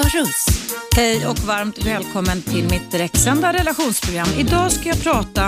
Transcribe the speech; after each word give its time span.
Eva 0.00 0.08
Russ. 0.08 0.46
Hej 0.96 1.26
och 1.26 1.38
varmt 1.38 1.86
välkommen 1.86 2.42
till 2.42 2.64
mitt 2.70 2.90
direktsända 2.90 3.52
relationsprogram. 3.52 4.28
Idag 4.38 4.72
ska 4.72 4.88
jag 4.88 5.02
prata 5.02 5.46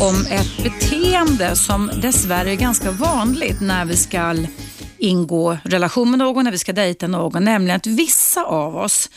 om 0.00 0.26
ett 0.30 0.62
beteende 0.62 1.56
som 1.56 1.90
dessvärre 2.02 2.50
är 2.50 2.54
ganska 2.54 2.90
vanligt 2.90 3.60
när 3.60 3.84
vi 3.84 3.96
ska 3.96 4.36
ingå 4.98 5.58
relation 5.64 6.10
med 6.10 6.18
någon, 6.18 6.44
när 6.44 6.52
vi 6.52 6.58
ska 6.58 6.72
dejta 6.72 7.06
någon, 7.06 7.44
nämligen 7.44 7.76
att 7.76 7.86
vissa 7.86 8.44
av 8.44 8.76
oss 8.76 9.10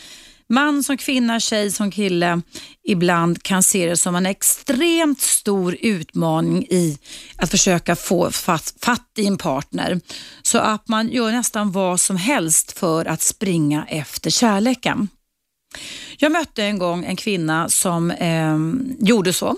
man 0.52 0.82
som 0.82 0.96
kvinna, 0.96 1.40
tjej 1.40 1.70
som 1.70 1.90
kille 1.90 2.42
ibland 2.84 3.42
kan 3.42 3.62
se 3.62 3.86
det 3.86 3.96
som 3.96 4.16
en 4.16 4.26
extremt 4.26 5.20
stor 5.20 5.76
utmaning 5.80 6.66
i 6.70 6.98
att 7.36 7.50
försöka 7.50 7.96
få 7.96 8.30
fatt, 8.30 8.74
fatt 8.82 9.10
i 9.18 9.26
en 9.26 9.38
partner. 9.38 10.00
Så 10.42 10.58
att 10.58 10.88
man 10.88 11.08
gör 11.08 11.32
nästan 11.32 11.72
vad 11.72 12.00
som 12.00 12.16
helst 12.16 12.78
för 12.78 13.04
att 13.04 13.22
springa 13.22 13.86
efter 13.88 14.30
kärleken. 14.30 15.08
Jag 16.18 16.32
mötte 16.32 16.64
en 16.64 16.78
gång 16.78 17.04
en 17.04 17.16
kvinna 17.16 17.68
som 17.68 18.10
eh, 18.10 18.58
gjorde 19.06 19.32
så. 19.32 19.56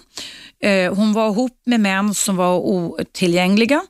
Eh, 0.61 0.95
hon 0.95 1.13
var 1.13 1.31
ihop 1.31 1.63
med 1.67 1.81
män 1.81 2.15
som 2.15 2.37
var 2.37 2.59
otillgängliga 2.59 3.83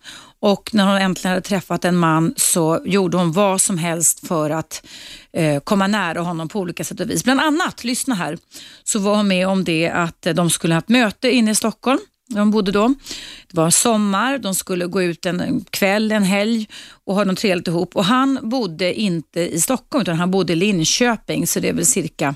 och 0.44 0.74
när 0.74 0.86
hon 0.86 0.96
äntligen 0.96 1.30
hade 1.30 1.46
träffat 1.46 1.84
en 1.84 1.96
man 1.96 2.34
så 2.36 2.80
gjorde 2.84 3.16
hon 3.16 3.32
vad 3.32 3.60
som 3.60 3.78
helst 3.78 4.26
för 4.26 4.50
att 4.50 4.86
eh, 5.32 5.60
komma 5.60 5.86
nära 5.86 6.20
honom 6.20 6.48
på 6.48 6.60
olika 6.60 6.84
sätt 6.84 7.00
och 7.00 7.10
vis. 7.10 7.24
Bland 7.24 7.40
annat, 7.40 7.84
lyssna 7.84 8.14
här, 8.14 8.38
så 8.84 8.98
var 8.98 9.16
hon 9.16 9.28
med 9.28 9.48
om 9.48 9.64
det 9.64 9.88
att 9.88 10.26
de 10.34 10.50
skulle 10.50 10.74
ha 10.74 10.78
ett 10.78 10.88
möte 10.88 11.30
inne 11.30 11.50
i 11.50 11.54
Stockholm 11.54 11.98
de 12.28 12.50
bodde 12.50 12.72
då. 12.72 12.88
Det 13.48 13.56
var 13.56 13.70
sommar, 13.70 14.38
de 14.38 14.54
skulle 14.54 14.86
gå 14.86 15.02
ut 15.02 15.26
en 15.26 15.64
kväll, 15.70 16.12
en 16.12 16.22
helg 16.22 16.68
och 17.04 17.14
ha 17.14 17.24
något 17.24 17.38
trevligt 17.38 17.68
ihop. 17.68 17.96
Och 17.96 18.04
han 18.04 18.38
bodde 18.42 18.94
inte 18.94 19.40
i 19.40 19.60
Stockholm 19.60 20.02
utan 20.02 20.16
han 20.16 20.30
bodde 20.30 20.52
i 20.52 20.56
Linköping, 20.56 21.46
så 21.46 21.60
det 21.60 21.68
är 21.68 21.72
väl 21.72 21.86
cirka 21.86 22.34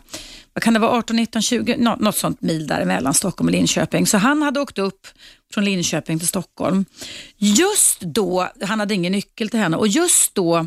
vad 0.53 0.63
kan 0.63 0.75
det 0.75 0.81
vara, 0.81 0.99
18, 0.99 1.17
19, 1.17 1.43
20, 1.43 1.77
något 1.77 2.17
sånt 2.17 2.41
mil 2.41 2.67
däremellan 2.67 3.15
Stockholm 3.15 3.49
och 3.49 3.53
Linköping. 3.53 4.07
Så 4.07 4.19
han 4.19 4.43
hade 4.43 4.61
åkt 4.61 4.79
upp 4.79 5.07
från 5.55 5.65
Linköping 5.65 6.19
till 6.19 6.29
Stockholm. 6.29 6.85
Just 7.37 8.01
då, 8.01 8.49
han 8.61 8.81
hade 8.81 8.95
ingen 8.95 9.13
nyckel 9.13 9.49
till 9.49 9.61
henne 9.61 9.77
och 9.77 9.89
just 9.89 10.35
då 10.35 10.67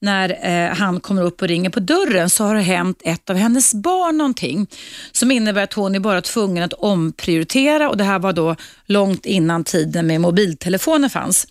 när 0.00 0.38
eh, 0.42 0.74
han 0.74 1.00
kommer 1.00 1.22
upp 1.22 1.42
och 1.42 1.48
ringer 1.48 1.70
på 1.70 1.80
dörren 1.80 2.30
så 2.30 2.44
har 2.44 2.54
det 2.54 2.60
hänt 2.60 3.02
ett 3.04 3.30
av 3.30 3.36
hennes 3.36 3.74
barn 3.74 4.18
någonting 4.18 4.66
som 5.12 5.30
innebär 5.30 5.62
att 5.62 5.72
hon 5.72 5.94
är 5.94 6.00
bara 6.00 6.22
tvungen 6.22 6.64
att 6.64 6.72
omprioritera 6.72 7.90
och 7.90 7.96
det 7.96 8.04
här 8.04 8.18
var 8.18 8.32
då 8.32 8.56
långt 8.86 9.26
innan 9.26 9.64
tiden 9.64 10.06
med 10.06 10.20
mobiltelefoner 10.20 11.08
fanns. 11.08 11.46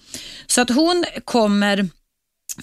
Så 0.47 0.62
att 0.62 0.69
hon 0.69 1.06
kommer 1.25 1.89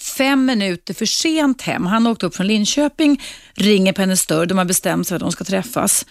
fem 0.01 0.47
minuter 0.47 0.95
för 0.95 1.07
sent 1.07 1.63
hem. 1.63 1.87
Han 1.87 2.07
åkte 2.07 2.27
upp 2.27 2.37
från 2.37 2.47
Linköping, 2.47 3.23
ringer 3.55 3.93
på 3.93 4.01
hennes 4.01 4.27
dörr, 4.27 4.47
de 4.47 4.59
har 4.59 4.65
bestämt 4.65 5.09
sig 5.09 5.15
att 5.15 5.21
de 5.21 5.33
ska 5.33 5.45
träffas 5.45 6.07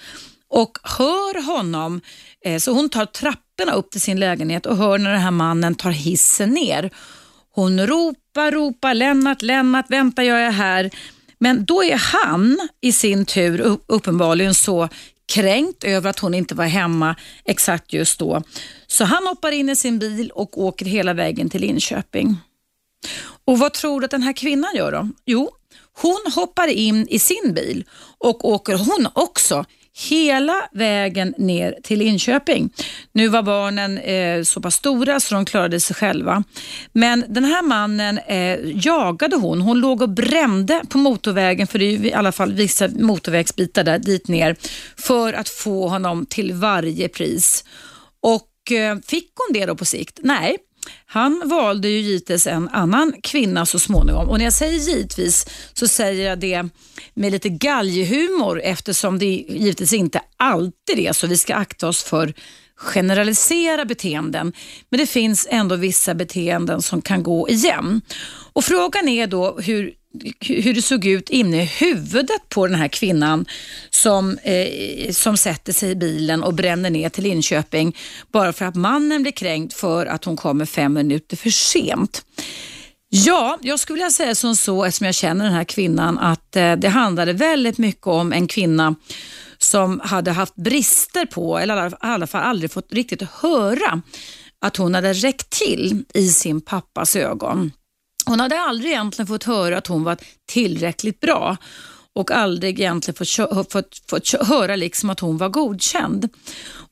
och 0.49 0.77
hör 0.83 1.45
honom, 1.45 2.01
eh, 2.45 2.59
så 2.59 2.71
hon 2.71 2.89
tar 2.89 3.05
trapporna 3.57 3.77
upp 3.77 3.91
till 3.91 4.01
sin 4.01 4.19
lägenhet 4.19 4.65
och 4.65 4.77
hör 4.77 4.97
när 4.97 5.11
den 5.11 5.21
här 5.21 5.31
mannen 5.31 5.75
tar 5.75 5.91
hissen 5.91 6.49
ner. 6.49 6.89
Hon 7.51 7.87
ropar, 7.87 8.51
ropar, 8.51 8.93
Lennart, 8.93 9.41
Lennart, 9.41 9.85
vänta 9.89 10.23
jag 10.23 10.41
är 10.41 10.51
här. 10.51 10.89
Men 11.39 11.65
då 11.65 11.83
är 11.83 11.97
han 11.97 12.69
i 12.81 12.91
sin 12.91 13.25
tur 13.25 13.77
uppenbarligen 13.87 14.53
så 14.53 14.89
kränkt 15.33 15.83
över 15.83 16.09
att 16.09 16.19
hon 16.19 16.33
inte 16.33 16.55
var 16.55 16.65
hemma 16.65 17.15
exakt 17.45 17.93
just 17.93 18.19
då. 18.19 18.43
Så 18.87 19.03
han 19.03 19.27
hoppar 19.27 19.51
in 19.51 19.69
i 19.69 19.75
sin 19.75 19.99
bil 19.99 20.31
och 20.31 20.57
åker 20.57 20.85
hela 20.85 21.13
vägen 21.13 21.49
till 21.49 21.61
Linköping. 21.61 22.37
Och 23.45 23.59
vad 23.59 23.73
tror 23.73 24.01
du 24.01 24.05
att 24.05 24.11
den 24.11 24.23
här 24.23 24.33
kvinnan 24.33 24.75
gör 24.75 24.91
då? 24.91 25.09
Jo, 25.25 25.49
hon 26.01 26.31
hoppar 26.35 26.67
in 26.67 27.07
i 27.09 27.19
sin 27.19 27.53
bil 27.53 27.85
och 28.17 28.49
åker 28.49 28.77
hon 28.77 29.07
också 29.13 29.65
hela 29.95 30.69
vägen 30.71 31.33
ner 31.37 31.75
till 31.83 31.99
Linköping. 31.99 32.69
Nu 33.11 33.27
var 33.27 33.43
barnen 33.43 33.97
eh, 33.97 34.43
så 34.43 34.61
pass 34.61 34.75
stora 34.75 35.19
så 35.19 35.35
de 35.35 35.45
klarade 35.45 35.79
sig 35.79 35.95
själva. 35.95 36.43
Men 36.91 37.25
den 37.27 37.43
här 37.43 37.61
mannen 37.61 38.17
eh, 38.17 38.59
jagade 38.85 39.35
hon. 39.35 39.61
Hon 39.61 39.79
låg 39.79 40.01
och 40.01 40.09
brände 40.09 40.81
på 40.89 40.97
motorvägen, 40.97 41.67
för 41.67 41.79
det 41.79 41.85
är 41.85 42.05
i 42.05 42.13
alla 42.13 42.31
fall 42.31 42.53
vissa 42.53 42.87
motorvägsbitar 42.87 43.83
där 43.83 43.99
dit 43.99 44.27
ner, 44.27 44.55
för 44.97 45.33
att 45.33 45.49
få 45.49 45.87
honom 45.87 46.25
till 46.25 46.53
varje 46.53 47.09
pris. 47.09 47.63
Och 48.21 48.71
eh, 48.71 48.97
fick 49.05 49.31
hon 49.35 49.53
det 49.53 49.65
då 49.65 49.75
på 49.75 49.85
sikt? 49.85 50.19
Nej. 50.23 50.57
Han 51.05 51.41
valde 51.45 51.87
ju 51.87 51.99
givetvis 51.99 52.47
en 52.47 52.69
annan 52.69 53.13
kvinna 53.23 53.65
så 53.65 53.79
småningom 53.79 54.29
och 54.29 54.37
när 54.37 54.45
jag 54.45 54.53
säger 54.53 54.79
givetvis 54.79 55.45
så 55.73 55.87
säger 55.87 56.29
jag 56.29 56.39
det 56.39 56.63
med 57.13 57.31
lite 57.31 57.49
galghumor 57.49 58.61
eftersom 58.61 59.19
det 59.19 59.25
givetvis 59.25 59.93
inte 59.93 60.21
alltid 60.37 60.99
är 60.99 61.13
så. 61.13 61.27
Vi 61.27 61.37
ska 61.37 61.55
akta 61.55 61.87
oss 61.87 62.03
för 62.03 62.33
generalisera 62.75 63.85
beteenden, 63.85 64.53
men 64.89 64.99
det 64.99 65.05
finns 65.05 65.47
ändå 65.49 65.75
vissa 65.75 66.13
beteenden 66.13 66.81
som 66.81 67.01
kan 67.01 67.23
gå 67.23 67.49
igen. 67.49 68.01
Och 68.53 68.63
Frågan 68.63 69.07
är 69.07 69.27
då 69.27 69.57
hur 69.59 69.93
hur 70.39 70.73
det 70.73 70.81
såg 70.81 71.05
ut 71.05 71.29
inne 71.29 71.63
i 71.63 71.65
huvudet 71.65 72.49
på 72.49 72.67
den 72.67 72.75
här 72.75 72.87
kvinnan 72.87 73.45
som, 73.89 74.37
eh, 74.37 75.11
som 75.11 75.37
sätter 75.37 75.73
sig 75.73 75.91
i 75.91 75.95
bilen 75.95 76.43
och 76.43 76.53
bränner 76.53 76.89
ner 76.89 77.09
till 77.09 77.23
Linköping 77.23 77.97
bara 78.31 78.53
för 78.53 78.65
att 78.65 78.75
mannen 78.75 79.21
blir 79.21 79.31
kränkt 79.31 79.73
för 79.73 80.05
att 80.05 80.25
hon 80.25 80.37
kommer 80.37 80.65
fem 80.65 80.93
minuter 80.93 81.37
för 81.37 81.49
sent. 81.49 82.25
Ja, 83.09 83.57
jag 83.61 83.79
skulle 83.79 83.95
vilja 83.95 84.09
säga 84.09 84.35
som 84.35 84.55
så, 84.55 84.83
eftersom 84.83 85.05
jag 85.05 85.15
känner 85.15 85.45
den 85.45 85.53
här 85.53 85.63
kvinnan, 85.63 86.19
att 86.19 86.55
eh, 86.55 86.75
det 86.75 86.89
handlade 86.89 87.33
väldigt 87.33 87.77
mycket 87.77 88.07
om 88.07 88.33
en 88.33 88.47
kvinna 88.47 88.95
som 89.57 89.99
hade 90.03 90.31
haft 90.31 90.55
brister 90.55 91.25
på, 91.25 91.57
eller 91.57 91.87
i 91.89 91.93
alla 91.99 92.27
fall 92.27 92.43
aldrig 92.43 92.71
fått 92.71 92.93
riktigt 92.93 93.21
höra 93.21 94.01
att 94.61 94.77
hon 94.77 94.95
hade 94.95 95.13
räckt 95.13 95.49
till 95.49 96.05
i 96.13 96.27
sin 96.27 96.61
pappas 96.61 97.15
ögon. 97.15 97.71
Hon 98.25 98.39
hade 98.39 98.59
aldrig 98.59 98.91
egentligen 98.91 99.27
fått 99.27 99.43
höra 99.43 99.77
att 99.77 99.87
hon 99.87 100.03
var 100.03 100.17
tillräckligt 100.45 101.19
bra 101.19 101.57
och 102.15 102.31
aldrig 102.31 102.79
egentligen 102.79 103.15
fått, 103.15 103.71
fått, 103.71 104.01
fått 104.09 104.47
höra 104.47 104.75
liksom 104.75 105.09
att 105.09 105.19
hon 105.19 105.37
var 105.37 105.49
godkänd. 105.49 106.29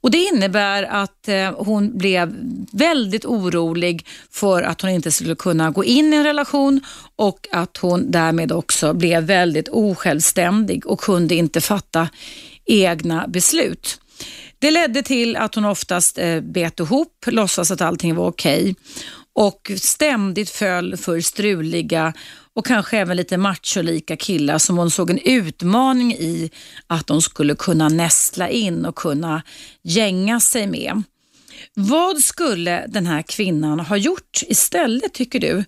Och 0.02 0.12
Det 0.12 0.18
innebär 0.18 0.84
att 0.84 1.28
eh, 1.28 1.52
hon 1.58 1.98
blev 1.98 2.36
väldigt 2.72 3.26
orolig 3.26 4.08
för 4.32 4.64
att 4.64 4.82
hon 4.82 4.90
inte 4.90 5.12
skulle 5.12 5.36
kunna 5.36 5.72
gå 5.72 5.84
in 5.84 6.14
i 6.14 6.18
en 6.18 6.24
relation 6.24 6.82
och 7.16 7.48
att 7.52 7.78
hon 7.78 8.12
därmed 8.12 8.52
också 8.52 8.94
blev 8.94 9.24
väldigt 9.24 9.70
osjälvständig 9.70 10.88
och 10.88 11.00
kunde 11.00 11.36
inte 11.36 11.62
fatta 11.62 12.10
egna 12.66 13.28
beslut. 13.28 14.02
Det 14.60 14.72
ledde 14.72 15.04
till 15.04 15.36
att 15.36 15.56
hon 15.56 15.66
oftast 15.66 16.18
eh, 16.18 16.42
bet 16.42 16.80
ihop, 16.80 17.26
låtsas 17.26 17.72
att 17.72 17.82
allting 17.82 18.16
var 18.16 18.28
okej 18.28 18.62
okay 18.62 18.74
och 19.34 19.72
ständigt 19.76 20.50
föll 20.50 20.98
för 20.98 21.22
struliga 21.22 22.14
och 22.54 22.66
kanske 22.66 22.98
även 22.98 23.18
lite 23.18 23.38
macholika 23.38 24.18
killar 24.18 24.58
som 24.58 24.78
hon 24.78 24.92
såg 24.92 25.10
en 25.10 25.20
utmaning 25.20 26.14
i 26.14 26.52
att 26.88 27.08
de 27.08 27.22
skulle 27.22 27.56
kunna 27.56 27.90
nästla 27.90 28.50
in 28.50 28.86
och 28.86 28.96
kunna 28.96 29.44
gänga 29.84 30.40
sig 30.40 30.68
med. 30.68 31.04
Vad 31.74 32.18
skulle 32.18 32.86
den 32.88 33.06
här 33.06 33.22
kvinnan 33.22 33.80
ha 33.80 33.98
gjort 33.98 34.44
istället 34.48 35.14
tycker 35.14 35.40
du? 35.40 35.64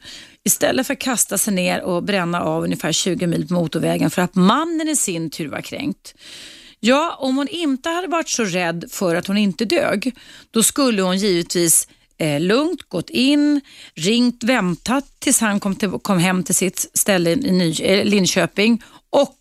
Istället 0.46 0.88
för 0.88 0.94
att 0.94 1.00
kasta 1.00 1.38
sig 1.38 1.54
ner 1.54 1.82
och 1.82 2.04
bränna 2.04 2.42
av 2.42 2.64
ungefär 2.64 2.92
20 2.92 3.28
mil 3.28 3.48
på 3.48 3.54
motorvägen 3.54 4.10
för 4.10 4.22
att 4.22 4.36
mannen 4.36 4.90
i 4.90 4.96
sin 4.96 5.30
tur 5.30 5.48
var 5.48 5.62
kränkt. 5.62 6.16
Ja, 6.80 7.16
om 7.20 7.38
hon 7.38 7.48
inte 7.48 7.90
hade 7.90 8.08
varit 8.08 8.30
så 8.30 8.44
rädd 8.44 8.86
för 8.92 9.16
att 9.16 9.28
hon 9.28 9.38
inte 9.38 9.66
dög, 9.66 10.16
då 10.52 10.64
skulle 10.64 11.02
hon 11.02 11.18
givetvis 11.18 11.88
eh, 12.18 12.40
lugnt 12.40 12.90
gått 12.90 13.10
in, 13.10 13.62
ringt, 13.96 14.44
väntat 14.44 15.06
tills 15.20 15.42
han 15.42 15.60
kom, 15.60 15.76
till, 15.76 15.90
kom 15.90 16.18
hem 16.20 16.44
till 16.44 16.56
sitt 16.56 16.92
ställe 16.94 17.30
i 17.30 17.52
Ny, 17.52 17.76
eh, 17.82 18.06
Linköping 18.06 18.84
och 19.10 19.38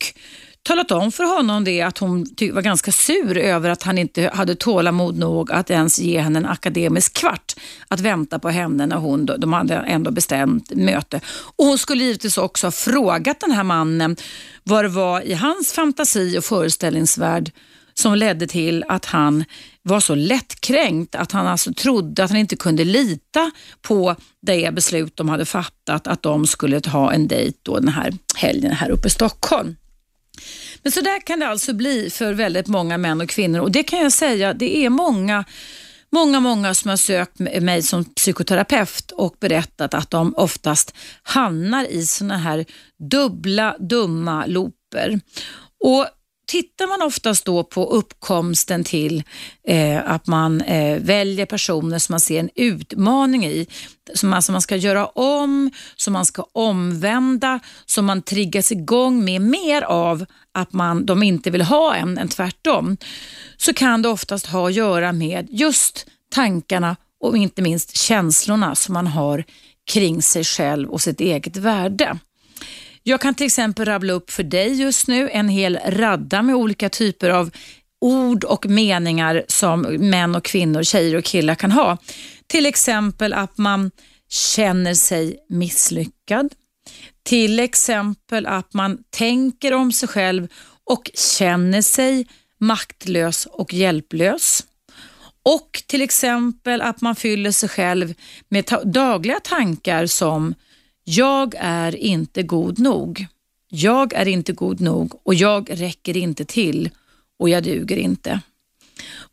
talat 0.63 0.91
om 0.91 1.13
för 1.13 1.25
honom 1.37 1.65
det 1.65 1.83
att 1.83 1.99
hon 1.99 2.27
var 2.53 2.63
ganska 2.63 2.93
sur 2.93 3.39
över 3.39 3.71
att 3.71 3.83
han 3.83 3.99
inte 3.99 4.31
hade 4.35 4.55
tålamod 4.55 5.19
nog 5.19 5.53
att 5.53 5.71
ens 5.71 5.99
ge 5.99 6.21
henne 6.21 6.39
en 6.39 6.47
akademisk 6.47 7.13
kvart 7.17 7.55
att 7.89 8.01
vänta 8.01 8.39
på 8.39 8.49
henne 8.49 8.87
när 8.87 8.97
hon, 8.97 9.27
de 9.27 9.53
hade 9.53 9.75
ändå 9.75 10.11
bestämt 10.11 10.71
möte. 10.75 11.21
Och 11.57 11.67
Hon 11.67 11.79
skulle 11.79 12.05
givetvis 12.05 12.39
också 12.39 12.67
ha 12.67 12.73
frågat 12.73 13.41
den 13.41 13.51
här 13.51 13.65
mannen 13.65 14.17
vad 14.63 14.85
det 14.85 14.89
var 14.89 15.21
i 15.21 15.35
hans 15.35 15.73
fantasi 15.73 16.39
och 16.39 16.45
föreställningsvärld 16.45 17.53
som 17.95 18.15
ledde 18.15 18.47
till 18.47 18.85
att 18.89 19.05
han 19.05 19.45
var 19.83 20.01
så 20.01 20.15
lättkränkt 20.15 21.15
att 21.15 21.33
han 21.33 21.47
alltså 21.47 21.73
trodde 21.73 22.25
att 22.25 22.31
han 22.31 22.39
inte 22.39 22.57
kunde 22.57 22.85
lita 22.85 23.51
på 23.83 24.17
det 24.43 24.75
beslut 24.75 25.17
de 25.17 25.29
hade 25.29 25.45
fattat 25.45 26.07
att 26.07 26.23
de 26.23 26.47
skulle 26.47 26.81
ha 26.87 27.13
en 27.13 27.29
dejt 27.29 27.59
då 27.63 27.79
den 27.79 27.89
här 27.89 28.13
helgen 28.37 28.73
här 28.73 28.91
uppe 28.91 29.09
i 29.09 29.11
Stockholm. 29.11 29.77
Men 30.83 30.93
så 30.93 31.01
där 31.01 31.27
kan 31.27 31.41
det 31.41 31.49
alltså 31.49 31.73
bli 31.73 32.11
för 32.11 32.33
väldigt 32.33 32.67
många 32.67 32.99
män 32.99 33.21
och 33.21 33.29
kvinnor 33.29 33.61
och 33.61 33.71
det 33.71 33.83
kan 33.83 33.99
jag 33.99 34.13
säga, 34.13 34.55
det 34.55 34.77
är 34.85 34.91
många 34.91 35.45
Många, 36.15 36.41
många 36.41 36.75
som 36.75 36.89
har 36.89 36.97
sökt 36.97 37.39
mig 37.39 37.83
som 37.83 38.05
psykoterapeut 38.05 39.11
och 39.11 39.37
berättat 39.41 39.95
att 39.95 40.11
de 40.11 40.35
oftast 40.37 40.95
hamnar 41.23 41.85
i 41.85 42.07
såna 42.07 42.39
här 42.39 42.65
dubbla, 43.11 43.77
dumma 43.79 44.47
looper. 44.47 45.21
Och 45.85 46.07
tittar 46.53 46.87
man 46.87 47.03
oftast 47.03 47.45
då 47.45 47.65
på 47.65 47.87
uppkomsten 47.87 48.85
till 48.85 49.23
eh, 49.69 50.11
att 50.11 50.27
man 50.27 50.61
eh, 50.61 51.03
väljer 51.03 51.47
personer 51.47 51.99
som 51.99 52.13
man 52.13 52.21
ser 52.21 52.41
en 52.41 52.51
utmaning 52.55 53.47
i, 53.47 53.67
som 54.15 54.33
alltså 54.33 54.53
man 54.53 54.63
ska 54.63 54.77
göra 54.77 55.07
om, 55.07 55.71
som 55.97 56.13
man 56.13 56.27
ska 56.27 56.47
omvända, 56.53 57.61
som 57.87 58.07
man 58.07 58.23
triggas 58.23 58.73
igång 58.73 59.25
med 59.25 59.41
mer 59.41 59.83
av 59.83 60.25
att 60.53 60.73
man, 60.73 61.07
de 61.07 61.23
inte 61.23 61.51
vill 61.51 61.63
ha 61.63 61.95
en 61.95 62.19
än 62.19 62.29
tvärtom, 62.29 62.97
så 63.57 63.75
kan 63.75 64.03
det 64.03 64.09
oftast 64.09 64.47
ha 64.47 64.67
att 64.67 64.75
göra 64.75 65.13
med 65.13 65.47
just 65.51 66.07
tankarna 66.35 66.97
och 67.21 67.37
inte 67.37 67.63
minst 67.63 67.97
känslorna 67.97 68.75
som 68.75 68.93
man 68.93 69.07
har 69.07 69.45
kring 69.93 70.23
sig 70.23 70.45
själv 70.45 70.91
och 70.91 71.01
sitt 71.01 71.21
eget 71.21 71.57
värde. 71.57 72.19
Jag 73.03 73.21
kan 73.21 73.35
till 73.35 73.47
exempel 73.47 73.85
rabbla 73.85 74.13
upp 74.13 74.31
för 74.31 74.43
dig 74.43 74.73
just 74.73 75.09
nu 75.09 75.31
en 75.31 75.49
hel 75.49 75.79
radda 75.87 76.43
med 76.43 76.55
olika 76.55 76.89
typer 76.89 77.31
av 77.31 77.51
ord 78.01 78.45
och 78.45 78.67
meningar 78.67 79.45
som 79.49 79.81
män 79.83 80.35
och 80.35 80.45
kvinnor, 80.45 80.83
tjejer 80.83 81.17
och 81.17 81.25
killar 81.25 81.55
kan 81.55 81.73
ha. 81.73 81.99
Till 82.47 82.67
exempel 82.67 83.33
att 83.33 83.59
man 83.59 83.91
känner 84.29 84.95
sig 84.95 85.37
misslyckad. 85.49 86.53
Till 87.23 87.61
exempel 87.61 88.47
att 88.47 88.75
man 88.75 88.99
tänker 89.11 89.75
om 89.75 89.93
sig 89.93 90.09
själv 90.09 90.49
och 90.85 91.11
känner 91.15 91.83
sig 91.83 92.27
maktlös 92.61 93.47
och 93.47 93.75
hjälplös. 93.75 94.67
Och 95.43 95.83
till 95.87 96.03
exempel 96.03 96.81
att 96.81 97.01
man 97.01 97.17
fyller 97.17 97.51
sig 97.51 97.69
själv 97.69 98.15
med 98.49 98.67
ta 98.67 98.83
dagliga 98.85 99.41
tankar 99.41 100.07
som 100.07 100.55
jag 101.05 101.55
är 101.59 101.97
inte 101.97 102.43
god 102.43 102.79
nog. 102.79 103.27
Jag 103.69 104.13
är 104.13 104.29
inte 104.29 104.53
god 104.53 104.81
nog 104.81 105.21
och 105.23 105.35
jag 105.35 105.81
räcker 105.81 106.17
inte 106.17 106.45
till 106.45 106.91
och 107.39 107.49
jag 107.49 107.63
duger 107.63 107.97
inte. 107.97 108.41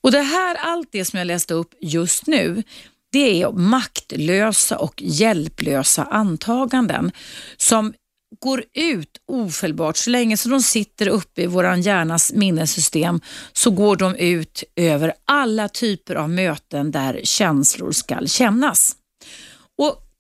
Och 0.01 0.11
det 0.11 0.21
här, 0.21 0.55
allt 0.55 0.87
det 0.91 1.05
som 1.05 1.19
jag 1.19 1.25
läste 1.25 1.53
upp 1.53 1.73
just 1.81 2.27
nu, 2.27 2.63
det 3.11 3.41
är 3.41 3.51
maktlösa 3.51 4.77
och 4.77 5.01
hjälplösa 5.01 6.03
antaganden 6.03 7.11
som 7.57 7.93
går 8.39 8.63
ut 8.73 9.17
ofelbart. 9.27 9.97
Så 9.97 10.09
länge 10.09 10.37
som 10.37 10.51
de 10.51 10.61
sitter 10.61 11.07
uppe 11.07 11.41
i 11.41 11.47
vår 11.47 11.75
hjärnas 11.75 12.33
minnessystem 12.33 13.21
så 13.53 13.71
går 13.71 13.95
de 13.95 14.15
ut 14.15 14.63
över 14.75 15.13
alla 15.25 15.69
typer 15.69 16.15
av 16.15 16.29
möten 16.29 16.91
där 16.91 17.21
känslor 17.23 17.91
ska 17.91 18.27
kännas. 18.27 18.95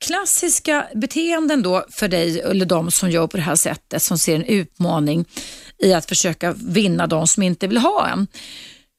Klassiska 0.05 0.87
beteenden 0.95 1.63
då 1.63 1.85
för 1.89 2.07
dig 2.07 2.39
eller 2.39 2.65
de 2.65 2.91
som 2.91 3.11
gör 3.11 3.27
på 3.27 3.37
det 3.37 3.43
här 3.43 3.55
sättet 3.55 4.03
som 4.03 4.17
ser 4.17 4.35
en 4.35 4.43
utmaning 4.43 5.25
i 5.77 5.93
att 5.93 6.05
försöka 6.05 6.51
vinna 6.51 7.07
de 7.07 7.27
som 7.27 7.43
inte 7.43 7.67
vill 7.67 7.77
ha 7.77 8.07
en. 8.07 8.27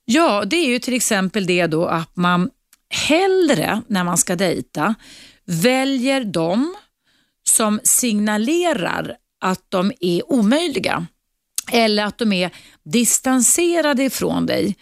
Ja, 0.04 0.44
det 0.44 0.56
är 0.56 0.68
ju 0.68 0.78
till 0.78 0.94
exempel 0.94 1.46
det 1.46 1.66
då 1.66 1.86
att 1.86 2.16
man 2.16 2.50
hellre 2.90 3.82
när 3.86 4.04
man 4.04 4.18
ska 4.18 4.36
dejta 4.36 4.94
väljer 5.44 6.24
de 6.24 6.74
som 7.48 7.80
signalerar 7.84 9.16
att 9.40 9.64
de 9.68 9.92
är 10.00 10.32
omöjliga 10.32 11.06
eller 11.72 12.04
att 12.04 12.18
de 12.18 12.32
är 12.32 12.50
distanserade 12.84 14.04
ifrån 14.04 14.46
dig 14.46 14.76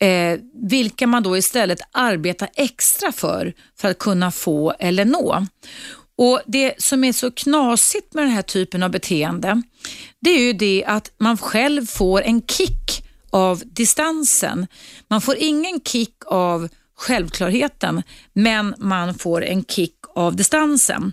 eh, 0.00 0.38
vilka 0.54 1.06
man 1.06 1.22
då 1.22 1.36
istället 1.36 1.80
arbetar 1.92 2.48
extra 2.54 3.12
för, 3.12 3.52
för 3.80 3.90
att 3.90 3.98
kunna 3.98 4.30
få 4.30 4.74
eller 4.78 5.04
nå. 5.04 5.46
Och 6.16 6.40
Det 6.46 6.82
som 6.82 7.04
är 7.04 7.12
så 7.12 7.30
knasigt 7.30 8.14
med 8.14 8.24
den 8.24 8.30
här 8.30 8.42
typen 8.42 8.82
av 8.82 8.90
beteende, 8.90 9.62
det 10.20 10.30
är 10.30 10.40
ju 10.40 10.52
det 10.52 10.84
att 10.86 11.12
man 11.18 11.38
själv 11.38 11.86
får 11.86 12.22
en 12.22 12.42
kick 12.42 13.06
av 13.30 13.62
distansen. 13.66 14.66
Man 15.08 15.20
får 15.20 15.36
ingen 15.38 15.80
kick 15.80 16.14
av 16.26 16.68
självklarheten, 16.96 18.02
men 18.32 18.74
man 18.78 19.14
får 19.14 19.44
en 19.44 19.64
kick 19.64 19.94
av 20.14 20.36
distansen. 20.36 21.12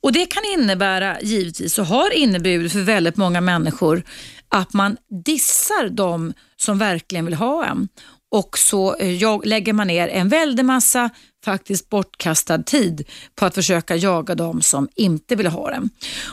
Och 0.00 0.12
Det 0.12 0.26
kan 0.26 0.42
innebära, 0.54 1.20
givetvis, 1.20 1.78
och 1.78 1.86
har 1.86 2.10
inneburit 2.14 2.72
för 2.72 2.80
väldigt 2.80 3.16
många 3.16 3.40
människor, 3.40 4.02
att 4.48 4.72
man 4.72 4.96
dissar 5.24 5.88
de 5.88 6.32
som 6.56 6.78
verkligen 6.78 7.24
vill 7.24 7.34
ha 7.34 7.64
en 7.64 7.88
och 8.34 8.58
så 8.58 8.96
eh, 8.96 9.12
jag, 9.12 9.46
lägger 9.46 9.72
man 9.72 9.86
ner 9.86 10.08
en 10.08 10.28
väldig 10.28 10.64
massa 10.64 11.10
faktiskt 11.44 11.88
bortkastad 11.88 12.62
tid 12.62 13.08
på 13.34 13.46
att 13.46 13.54
försöka 13.54 13.96
jaga 13.96 14.34
dem 14.34 14.62
som 14.62 14.88
inte 14.94 15.36
vill 15.36 15.46
ha 15.46 15.70
den. 15.70 15.90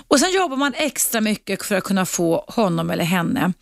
Och 0.07 0.19
Sen 0.19 0.31
jobbar 0.31 0.57
man 0.57 0.73
extra 0.73 1.21
mycket 1.21 1.63
för 1.63 1.75
att 1.75 1.83
kunna 1.83 2.05
få 2.05 2.45
honom 2.47 2.89
eller 2.89 3.03
henne. 3.03 3.53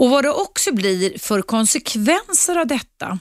Och 0.00 0.10
Vad 0.10 0.24
det 0.24 0.30
också 0.30 0.74
blir 0.74 1.18
för 1.18 1.42
konsekvenser 1.42 2.56
av 2.58 2.66
detta, 2.66 3.18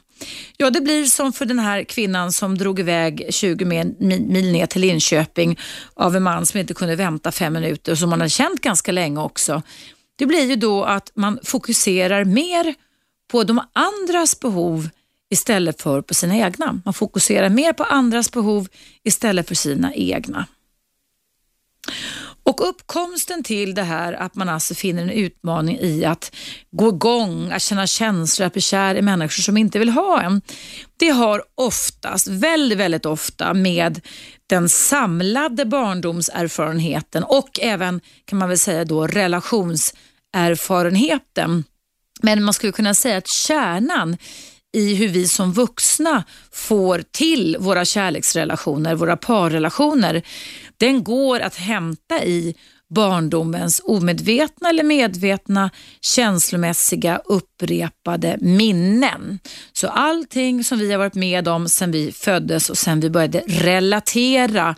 ja 0.58 0.70
det 0.70 0.82
blir 0.82 1.06
som 1.06 1.34
för 1.34 1.46
den 1.46 1.60
här 1.60 1.84
kvinnan 1.84 2.32
som 2.32 2.58
drog 2.58 2.80
iväg 2.80 3.28
20 3.30 3.66
mil 3.66 4.52
ner 4.52 4.66
till 4.66 4.82
Linköping 4.82 5.60
av 5.94 6.16
en 6.16 6.24
man 6.24 6.46
som 6.46 6.60
inte 6.60 6.74
kunde 6.74 6.96
vänta 6.96 7.32
fem 7.32 7.54
minuter 7.54 7.92
och 7.92 7.98
som 7.98 8.10
man 8.10 8.22
har 8.22 8.28
känt 8.28 8.62
ganska 8.62 8.92
länge 8.92 9.20
också. 9.20 9.62
Det 10.18 10.26
blir 10.26 10.44
ju 10.46 10.56
då 10.56 10.84
att 10.84 11.12
man 11.16 11.40
fokuserar 11.44 12.24
mer 12.24 12.76
på 13.32 13.44
de 13.44 13.62
andras 13.74 14.40
behov 14.40 14.90
istället 15.30 15.82
för 15.82 16.02
på 16.02 16.14
sina 16.14 16.36
egna. 16.36 16.82
Man 16.86 16.94
fokuserar 16.94 17.50
mer 17.50 17.74
på 17.74 17.84
andras 17.84 18.32
behov 18.32 18.68
istället 19.04 19.48
för 19.48 19.56
sina 19.56 19.94
egna. 19.94 20.48
Och 22.44 22.70
uppkomsten 22.70 23.44
till 23.44 23.76
det 23.76 23.84
här 23.84 24.14
att 24.14 24.36
man 24.36 24.50
alltså 24.50 24.76
finner 24.76 25.04
en 25.04 25.10
utmaning 25.10 25.80
i 25.80 26.06
att 26.06 26.36
gå 26.72 26.90
igång, 26.90 27.52
att 27.52 27.62
känna 27.62 27.88
känslor, 27.88 28.48
att 28.48 28.54
bli 28.54 28.62
kär 28.62 28.96
i 28.96 29.02
människor 29.02 29.42
som 29.42 29.58
inte 29.58 29.80
vill 29.80 29.90
ha 29.90 30.22
en. 30.22 30.42
Det 30.98 31.10
har 31.10 31.44
oftast, 31.56 32.28
väldigt, 32.28 32.78
väldigt 32.78 33.06
ofta 33.06 33.54
med 33.54 34.02
den 34.48 34.70
samlade 34.70 35.66
barndomserfarenheten 35.66 37.24
och 37.24 37.60
även 37.62 38.02
kan 38.26 38.40
man 38.40 38.50
väl 38.50 38.58
säga 38.58 38.86
då 38.86 39.08
relationserfarenheten 39.08 41.64
men 42.22 42.44
man 42.44 42.54
skulle 42.54 42.72
kunna 42.72 42.94
säga 42.94 43.18
att 43.18 43.28
kärnan 43.28 44.18
i 44.76 44.96
hur 44.96 45.08
vi 45.08 45.28
som 45.28 45.54
vuxna 45.54 46.24
får 46.52 47.04
till 47.12 47.58
våra 47.60 47.86
kärleksrelationer, 47.86 48.96
våra 48.96 49.18
parrelationer, 49.18 50.22
den 50.78 51.04
går 51.04 51.40
att 51.40 51.56
hämta 51.56 52.24
i 52.24 52.56
barndomens 52.90 53.82
omedvetna 53.84 54.70
eller 54.70 54.84
medvetna 54.84 55.70
känslomässiga 56.02 57.22
upprepade 57.26 58.38
minnen. 58.42 59.40
Så 59.74 59.88
allting 59.88 60.64
som 60.64 60.80
vi 60.80 60.92
har 60.92 61.00
varit 61.00 61.16
med 61.16 61.48
om 61.48 61.70
sedan 61.70 61.92
vi 61.92 62.12
föddes 62.12 62.70
och 62.70 62.78
sedan 62.78 63.00
vi 63.00 63.10
började 63.10 63.44
relatera 63.48 64.76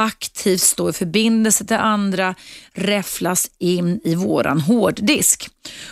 aktivt 0.00 0.60
stå 0.60 0.90
i 0.90 0.92
förbindelse 0.92 1.64
till 1.64 1.76
andra 1.76 2.34
räfflas 2.72 3.50
in 3.58 4.00
i 4.04 4.14
våran 4.14 4.60
hårddisk. 4.60 5.48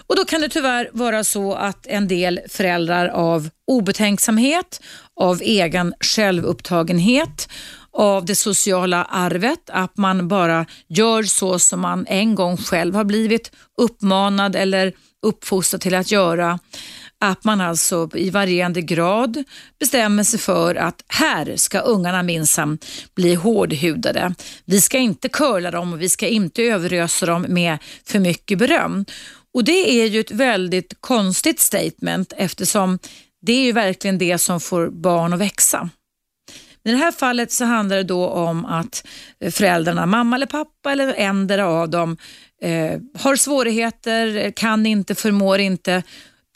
Och 0.07 0.17
Då 0.17 0.25
kan 0.25 0.41
det 0.41 0.49
tyvärr 0.49 0.91
vara 0.93 1.25
så 1.25 1.55
att 1.55 1.87
en 1.87 2.09
del 2.09 2.41
föräldrar 2.49 3.09
av 3.09 3.51
obetänksamhet, 3.67 4.81
av 5.21 5.43
egen 5.43 5.95
självupptagenhet, 6.01 7.49
av 7.93 8.25
det 8.25 8.35
sociala 8.35 9.05
arvet, 9.05 9.71
att 9.71 9.97
man 9.97 10.29
bara 10.29 10.67
gör 10.89 11.23
så 11.23 11.59
som 11.59 11.81
man 11.81 12.07
en 12.09 12.35
gång 12.35 12.57
själv 12.57 12.95
har 12.95 13.05
blivit 13.05 13.53
uppmanad 13.79 14.57
eller 14.57 14.93
uppfostrad 15.23 15.81
till 15.81 15.95
att 15.95 16.11
göra 16.11 16.59
att 17.21 17.45
man 17.45 17.61
alltså 17.61 18.11
i 18.15 18.31
varierande 18.31 18.83
grad 18.83 19.45
bestämmer 19.81 20.23
sig 20.23 20.41
för 20.41 20.75
att 20.75 21.05
här 21.09 21.57
ska 21.57 21.81
ungarna 21.81 22.23
minsann 22.23 22.79
bli 23.15 23.35
hårdhudade. 23.35 24.35
Vi 24.65 24.81
ska 24.81 24.99
inte 24.99 25.29
curla 25.29 25.71
dem 25.71 25.93
och 25.93 26.03
vi 26.03 26.09
ska 26.09 26.27
inte 26.29 26.63
överösa 26.63 27.27
dem 27.27 27.47
med 27.49 27.79
för 28.07 28.19
mycket 28.19 28.59
beröm. 28.59 29.05
Och 29.55 29.65
Det 29.65 30.03
är 30.03 30.07
ju 30.07 30.21
ett 30.21 30.31
väldigt 30.31 30.95
konstigt 31.01 31.61
statement 31.61 32.33
eftersom 32.37 32.99
det 33.43 33.53
är 33.53 33.65
ju 33.65 33.73
verkligen 33.73 34.19
det 34.19 34.39
som 34.39 34.61
får 34.61 34.91
barn 34.91 35.33
att 35.33 35.41
växa. 35.41 35.91
I 36.85 36.91
det 36.91 36.97
här 36.97 37.13
fallet 37.13 37.53
så 37.53 37.65
handlar 37.65 37.97
det 37.97 38.03
då 38.03 38.29
om 38.29 38.65
att 38.65 39.07
föräldrarna, 39.51 40.07
mamma 40.07 40.37
eller 40.37 40.47
pappa 40.47 40.93
eller 40.93 41.15
endera 41.15 41.67
av 41.67 41.91
dem, 41.91 42.17
eh, 42.63 43.01
har 43.15 43.37
svårigheter, 43.37 44.53
kan 44.57 44.87
inte, 44.87 45.15
förmår 45.15 45.59
inte 45.59 46.03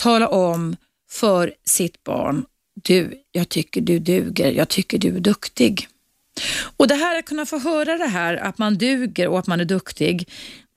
tala 0.03 0.29
om 0.29 0.77
för 1.11 1.55
sitt 1.65 2.05
barn, 2.05 2.45
du, 2.83 3.23
jag 3.33 3.49
tycker 3.49 3.81
du 3.81 3.99
duger, 3.99 4.53
jag 4.53 4.69
tycker 4.69 4.99
du 4.99 5.17
är 5.17 5.21
duktig. 5.21 5.89
Och 6.77 6.89
det 6.89 6.95
här 6.95 7.19
att 7.19 7.25
kunna 7.25 7.47
få 7.47 7.59
höra 7.59 7.99
det 7.99 8.07
här, 8.07 8.37
att 8.37 8.59
man 8.59 8.79
duger 8.79 9.29
och 9.29 9.39
att 9.39 9.47
man 9.47 9.61
är 9.61 9.65
duktig, 9.65 10.29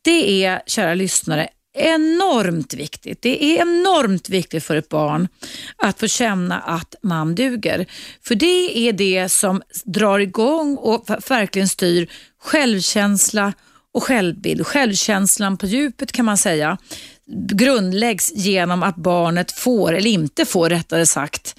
det 0.01 0.43
är, 0.45 0.61
kära 0.65 0.93
lyssnare, 0.93 1.47
enormt 1.73 2.73
viktigt. 2.73 3.21
Det 3.21 3.43
är 3.43 3.61
enormt 3.61 4.29
viktigt 4.29 4.63
för 4.63 4.75
ett 4.75 4.89
barn 4.89 5.27
att 5.77 5.99
få 5.99 6.07
känna 6.07 6.59
att 6.59 6.95
man 7.01 7.35
duger. 7.35 7.85
För 8.21 8.35
det 8.35 8.87
är 8.87 8.93
det 8.93 9.29
som 9.29 9.61
drar 9.85 10.19
igång 10.19 10.77
och 10.77 11.09
verkligen 11.09 11.67
styr 11.67 12.09
självkänsla 12.39 13.53
och 13.93 14.03
självbild, 14.03 14.67
självkänslan 14.67 15.57
på 15.57 15.65
djupet 15.65 16.11
kan 16.11 16.25
man 16.25 16.37
säga, 16.37 16.77
grundläggs 17.51 18.31
genom 18.35 18.83
att 18.83 18.95
barnet 18.95 19.51
får, 19.51 19.93
eller 19.93 20.09
inte 20.09 20.45
får 20.45 20.69
rättare 20.69 21.05
sagt, 21.05 21.55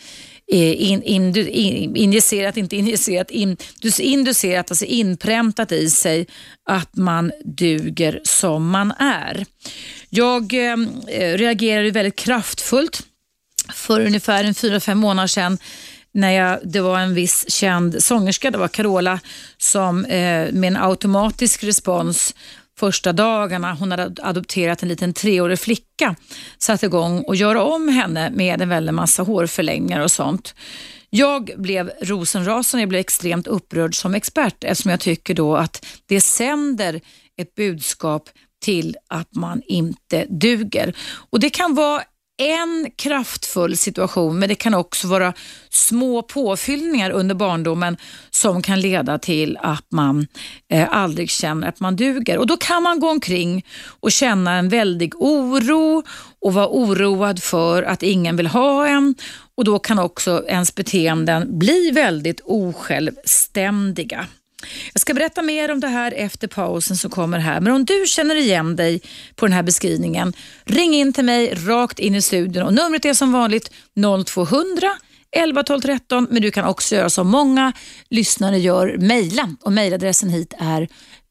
eh, 0.53 0.91
in, 0.91 1.03
in, 1.03 1.37
in, 1.37 1.97
injicerat, 1.97 2.57
inte 2.57 2.77
injicerat, 2.77 3.31
in, 3.31 3.57
inducerat, 3.99 4.71
alltså 4.71 4.85
inpräntat 4.85 5.73
i 5.73 5.91
sig 5.91 6.27
att 6.69 6.97
man 6.97 7.33
duger 7.45 8.21
som 8.25 8.71
man 8.71 8.93
är. 8.99 9.47
Jag 10.11 10.55
eh, 10.55 10.77
reagerade 11.37 11.91
väldigt 11.91 12.17
kraftfullt 12.17 13.03
för 13.75 14.01
ungefär 14.01 14.45
en 14.45 14.55
fyra, 14.55 14.81
fem 14.81 14.99
månader 14.99 15.27
sedan 15.27 15.59
när 16.17 16.31
jag, 16.31 16.59
det 16.65 16.81
var 16.81 16.99
en 16.99 17.15
viss 17.15 17.51
känd 17.51 18.03
sångerska, 18.03 18.51
det 18.51 18.59
var 18.59 18.69
Carola, 18.69 19.21
som 19.59 20.05
eh, 20.05 20.53
med 20.53 20.65
en 20.65 20.77
automatisk 20.77 21.65
respons 21.65 22.35
första 22.78 23.12
dagarna, 23.12 23.75
hon 23.75 23.90
hade 23.90 24.23
adopterat 24.23 24.83
en 24.83 24.88
liten 24.88 25.12
treårig 25.12 25.59
flicka, 25.59 26.16
satte 26.59 26.87
igång 26.87 27.23
och 27.23 27.37
göra 27.37 27.62
om 27.62 27.88
henne 27.88 28.30
med 28.30 28.62
en 28.62 28.68
väldig 28.68 28.95
massa 28.95 29.23
hårförlängningar 29.23 30.00
och 30.00 30.11
sånt. 30.11 30.54
Jag 31.11 31.50
blev 31.56 31.90
rosenrasande, 32.02 32.83
jag 32.83 32.88
blev 32.88 33.00
extremt 33.00 33.47
upprörd 33.47 33.95
som 33.95 34.14
expert 34.14 34.64
eftersom 34.64 34.90
jag 34.90 35.00
tycker 35.00 35.35
då 35.35 35.56
att 35.56 35.87
det 36.06 36.21
sänder 36.21 37.00
ett 37.37 37.54
budskap 37.54 38.28
till 38.62 38.97
att 39.09 39.35
man 39.35 39.62
inte 39.66 40.26
duger. 40.28 40.97
Och 41.30 41.40
Det 41.40 41.50
kan 41.50 41.75
vara 41.75 42.02
en 42.38 42.90
kraftfull 42.97 43.76
situation, 43.76 44.38
men 44.38 44.49
det 44.49 44.55
kan 44.55 44.75
också 44.75 45.09
vara 45.09 45.33
små 45.71 46.23
påfyllningar 46.23 47.11
under 47.11 47.35
barndomen 47.35 47.97
som 48.31 48.62
kan 48.62 48.81
leda 48.81 49.19
till 49.19 49.59
att 49.62 49.87
man 49.93 50.26
eh, 50.71 50.88
aldrig 50.90 51.31
känner 51.31 51.69
att 51.69 51.81
man 51.81 51.97
duger. 51.97 52.38
Och 52.38 52.47
Då 52.47 52.57
kan 52.57 52.83
man 52.83 53.00
gå 53.00 53.11
omkring 53.11 53.66
och 54.00 54.12
känna 54.12 54.52
en 54.52 54.69
väldig 54.69 55.12
oro 55.14 56.02
och 56.40 56.55
vara 56.55 56.69
oroad 56.69 57.43
för 57.43 57.83
att 57.83 58.02
ingen 58.02 58.37
vill 58.37 58.47
ha 58.47 58.87
en 58.87 59.14
och 59.57 59.64
då 59.64 59.78
kan 59.78 59.99
också 59.99 60.45
ens 60.49 60.75
beteenden 60.75 61.59
bli 61.59 61.90
väldigt 61.90 62.40
osjälvständiga. 62.45 64.26
Jag 64.93 65.01
ska 65.01 65.15
berätta 65.15 65.43
mer 65.43 65.71
om 65.71 65.81
det 65.81 65.89
här 65.89 66.13
efter 66.13 66.49
pausen 66.49 66.97
som 66.97 67.11
kommer 67.11 67.39
här. 67.39 67.61
Men 67.61 67.73
om 67.73 67.85
du 67.85 68.05
känner 68.07 68.37
igen 68.37 68.77
dig 68.77 69.01
på 69.35 69.47
den 69.47 69.53
här 69.53 69.63
beskrivningen, 69.63 70.33
ring 70.65 70.95
in 70.95 71.13
till 71.13 71.25
mig 71.25 71.55
rakt 71.55 71.99
in 71.99 72.15
i 72.15 72.23
studion 72.23 72.63
och 72.63 72.75
numret 72.75 73.05
är 73.05 73.15
som 73.15 73.33
vanligt 73.33 73.71
0200 74.27 74.89
11 75.37 75.63
12 75.63 75.81
13 75.81 76.27
men 76.31 76.43
du 76.43 76.51
kan 76.51 76.65
också 76.65 76.95
göra 76.95 77.11
som 77.11 77.29
många 77.29 77.73
lyssnare 78.11 78.59
gör, 78.59 78.97
mejla 78.99 79.51
och 79.61 79.73
mejladressen 79.73 80.31
hit 80.31 80.55
är 80.59 80.89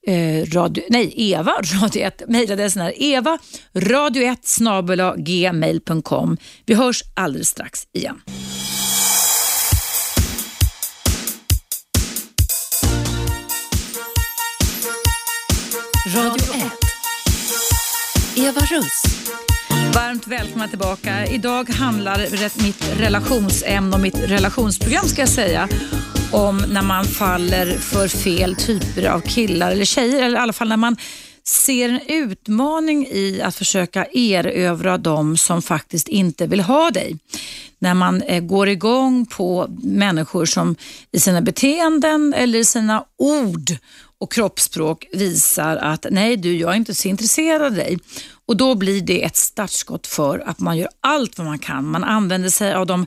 eh, 0.08 0.46
radio, 0.46 0.84
nej, 0.89 1.13
Eva, 1.15 1.51
radio 1.82 2.01
1, 2.01 2.22
mejladressen 2.27 2.82
är 2.82 3.04
eva, 3.04 3.38
radio1 3.74 5.15
gmail.com. 5.18 6.38
Vi 6.65 6.74
hörs 6.74 7.04
alldeles 7.13 7.50
strax 7.50 7.88
igen. 7.94 8.22
Radio 16.15 16.53
1. 16.53 16.72
Eva 18.36 18.62
Russ. 18.62 19.03
Varmt 19.93 20.27
välkomna 20.27 20.67
tillbaka. 20.67 21.25
Idag 21.25 21.69
handlar 21.69 22.17
mitt 22.63 23.00
relationsämne 23.00 23.95
och 23.95 24.01
mitt 24.01 24.19
relationsprogram 24.19 25.07
ska 25.07 25.22
jag 25.22 25.29
säga 25.29 25.69
om 26.31 26.57
när 26.57 26.81
man 26.81 27.05
faller 27.05 27.77
för 27.77 28.07
fel 28.07 28.55
typer 28.55 29.05
av 29.05 29.19
killar 29.19 29.72
eller 29.72 29.86
tjejer. 29.86 30.24
Eller 30.24 30.38
i 30.38 30.41
alla 30.41 30.53
fall 30.53 30.69
när 30.69 30.77
man 30.77 30.98
ser 31.48 31.89
en 31.89 32.01
utmaning 32.07 33.07
i 33.07 33.41
att 33.41 33.55
försöka 33.55 34.05
erövra 34.13 34.98
dem 34.98 35.38
som 35.38 35.62
faktiskt 35.62 36.07
inte 36.07 36.48
vill 36.48 36.62
ha 36.62 36.91
dig. 36.91 37.17
När 37.79 37.93
man 37.93 38.22
eh, 38.22 38.43
går 38.43 38.69
igång 38.69 39.25
på 39.25 39.67
människor 39.84 40.45
som 40.45 40.75
i 41.12 41.19
sina 41.19 41.41
beteenden 41.41 42.34
eller 42.34 42.60
i 42.60 42.65
sina 42.65 43.05
ord 43.17 43.72
och 44.25 44.32
kroppsspråk 44.32 45.05
visar 45.13 45.77
att 45.77 46.05
nej 46.12 46.38
du, 46.38 46.58
jag 46.58 46.72
är 46.72 46.75
inte 46.75 46.96
så 46.96 47.08
intresserad 47.08 47.62
av 47.62 47.74
dig. 47.74 48.00
Och 48.46 48.58
Då 48.58 48.75
blir 48.75 49.01
det 49.01 49.24
ett 49.24 49.36
startskott 49.36 50.08
för 50.08 50.39
att 50.39 50.60
man 50.60 50.77
gör 50.77 50.89
allt 51.01 51.38
vad 51.38 51.48
man 51.48 51.60
kan. 51.60 51.86
Man 51.86 52.03
använder 52.03 52.50
sig 52.50 52.74
av 52.74 52.86
de, 52.86 53.05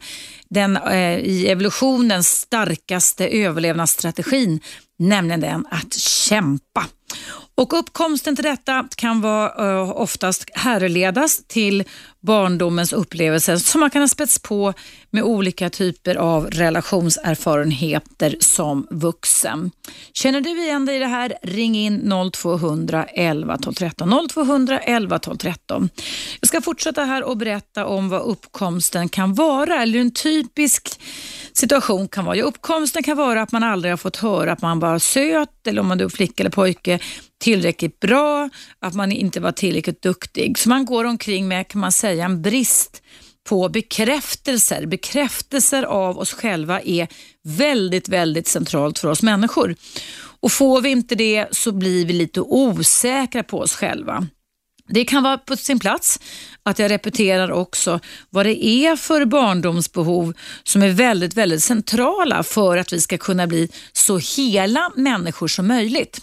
den 0.48 0.76
eh, 0.76 1.18
i 1.18 1.48
evolutionen 1.48 2.24
starkaste 2.24 3.28
överlevnadsstrategin, 3.28 4.60
nämligen 4.98 5.40
den 5.40 5.66
att 5.70 5.94
kämpa. 5.94 6.86
Och 7.58 7.78
Uppkomsten 7.78 8.36
till 8.36 8.44
detta 8.44 8.88
kan 8.96 9.20
vara 9.20 9.82
uh, 9.82 9.90
oftast 9.90 10.50
härledas 10.54 11.44
till 11.46 11.84
barndomens 12.20 12.92
upplevelser 12.92 13.56
som 13.56 13.80
man 13.80 13.90
kan 13.90 14.02
ha 14.02 14.08
spets 14.08 14.38
på 14.38 14.74
med 15.10 15.22
olika 15.22 15.70
typer 15.70 16.14
av 16.14 16.46
relationserfarenheter 16.46 18.36
som 18.40 18.86
vuxen. 18.90 19.70
Känner 20.12 20.40
du 20.40 20.62
igen 20.62 20.86
dig 20.86 20.96
i 20.96 20.98
det 20.98 21.06
här? 21.06 21.34
Ring 21.42 21.76
in 21.76 22.12
0200 22.32 23.04
11 23.04 23.58
12 23.58 23.74
13. 23.74 24.28
0200 24.28 24.78
11 24.78 25.18
12 25.18 25.36
13. 25.36 25.90
Jag 26.40 26.48
ska 26.48 26.60
fortsätta 26.60 27.04
här 27.04 27.22
och 27.22 27.36
berätta 27.36 27.86
om 27.86 28.08
vad 28.08 28.22
uppkomsten 28.22 29.08
kan 29.08 29.34
vara, 29.34 29.82
eller 29.82 29.98
en 29.98 30.10
typisk 30.10 31.00
situation 31.52 32.08
kan 32.08 32.24
vara. 32.24 32.36
Ja, 32.36 32.44
uppkomsten 32.44 33.02
kan 33.02 33.16
vara 33.16 33.42
att 33.42 33.52
man 33.52 33.62
aldrig 33.62 33.92
har 33.92 33.96
fått 33.96 34.16
höra 34.16 34.52
att 34.52 34.62
man 34.62 34.80
var 34.80 34.98
söt, 34.98 35.66
eller 35.66 35.80
om 35.80 35.88
man 35.88 36.00
är 36.00 36.08
flicka 36.08 36.42
eller 36.42 36.50
pojke, 36.50 36.98
tillräckligt 37.38 38.00
bra, 38.00 38.50
att 38.80 38.94
man 38.94 39.12
inte 39.12 39.40
var 39.40 39.52
tillräckligt 39.52 40.02
duktig. 40.02 40.58
Så 40.58 40.68
man 40.68 40.84
går 40.84 41.04
omkring 41.04 41.48
med, 41.48 41.68
kan 41.68 41.80
man 41.80 41.92
säga, 41.92 42.24
en 42.24 42.42
brist 42.42 43.02
på 43.48 43.68
bekräftelser. 43.68 44.86
Bekräftelser 44.86 45.82
av 45.82 46.18
oss 46.18 46.32
själva 46.32 46.80
är 46.80 47.08
väldigt, 47.44 48.08
väldigt 48.08 48.46
centralt 48.46 48.98
för 48.98 49.08
oss 49.08 49.22
människor. 49.22 49.76
Och 50.40 50.52
Får 50.52 50.80
vi 50.80 50.88
inte 50.88 51.14
det 51.14 51.46
så 51.50 51.72
blir 51.72 52.06
vi 52.06 52.12
lite 52.12 52.40
osäkra 52.40 53.42
på 53.42 53.58
oss 53.58 53.74
själva. 53.74 54.26
Det 54.88 55.04
kan 55.04 55.22
vara 55.22 55.38
på 55.38 55.56
sin 55.56 55.78
plats 55.78 56.20
att 56.62 56.78
jag 56.78 56.90
repeterar 56.90 57.50
också 57.52 58.00
vad 58.30 58.46
det 58.46 58.64
är 58.64 58.96
för 58.96 59.24
barndomsbehov 59.24 60.34
som 60.62 60.82
är 60.82 60.88
väldigt, 60.88 61.34
väldigt 61.34 61.62
centrala 61.62 62.42
för 62.42 62.76
att 62.76 62.92
vi 62.92 63.00
ska 63.00 63.18
kunna 63.18 63.46
bli 63.46 63.68
så 63.92 64.18
hela 64.36 64.92
människor 64.96 65.48
som 65.48 65.66
möjligt. 65.66 66.20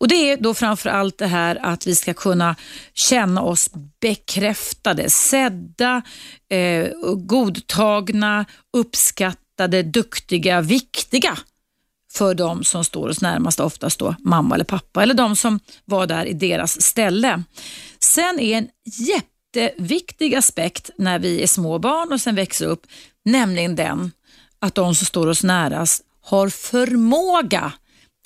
Och 0.00 0.08
Det 0.08 0.14
är 0.14 0.36
då 0.36 0.54
framför 0.54 0.90
allt 0.90 1.18
det 1.18 1.26
här 1.26 1.58
att 1.62 1.86
vi 1.86 1.94
ska 1.94 2.14
kunna 2.14 2.56
känna 2.94 3.42
oss 3.42 3.70
bekräftade, 4.00 5.10
sedda, 5.10 6.02
eh, 6.50 6.88
godtagna, 7.16 8.44
uppskattade, 8.72 9.82
duktiga, 9.82 10.60
viktiga 10.60 11.38
för 12.12 12.34
de 12.34 12.64
som 12.64 12.84
står 12.84 13.08
oss 13.08 13.20
närmast, 13.20 13.60
oftast 13.60 13.98
då 13.98 14.14
mamma 14.18 14.54
eller 14.54 14.64
pappa 14.64 15.02
eller 15.02 15.14
de 15.14 15.36
som 15.36 15.60
var 15.84 16.06
där 16.06 16.26
i 16.26 16.32
deras 16.32 16.82
ställe. 16.82 17.42
Sen 17.98 18.40
är 18.40 18.58
en 18.58 18.68
jätteviktig 18.84 20.34
aspekt 20.34 20.90
när 20.98 21.18
vi 21.18 21.42
är 21.42 21.46
små 21.46 21.78
barn 21.78 22.12
och 22.12 22.20
sen 22.20 22.34
växer 22.34 22.66
upp, 22.66 22.86
nämligen 23.24 23.76
den 23.76 24.12
att 24.58 24.74
de 24.74 24.94
som 24.94 25.06
står 25.06 25.26
oss 25.26 25.42
närast 25.42 26.04
har 26.22 26.48
förmåga 26.48 27.72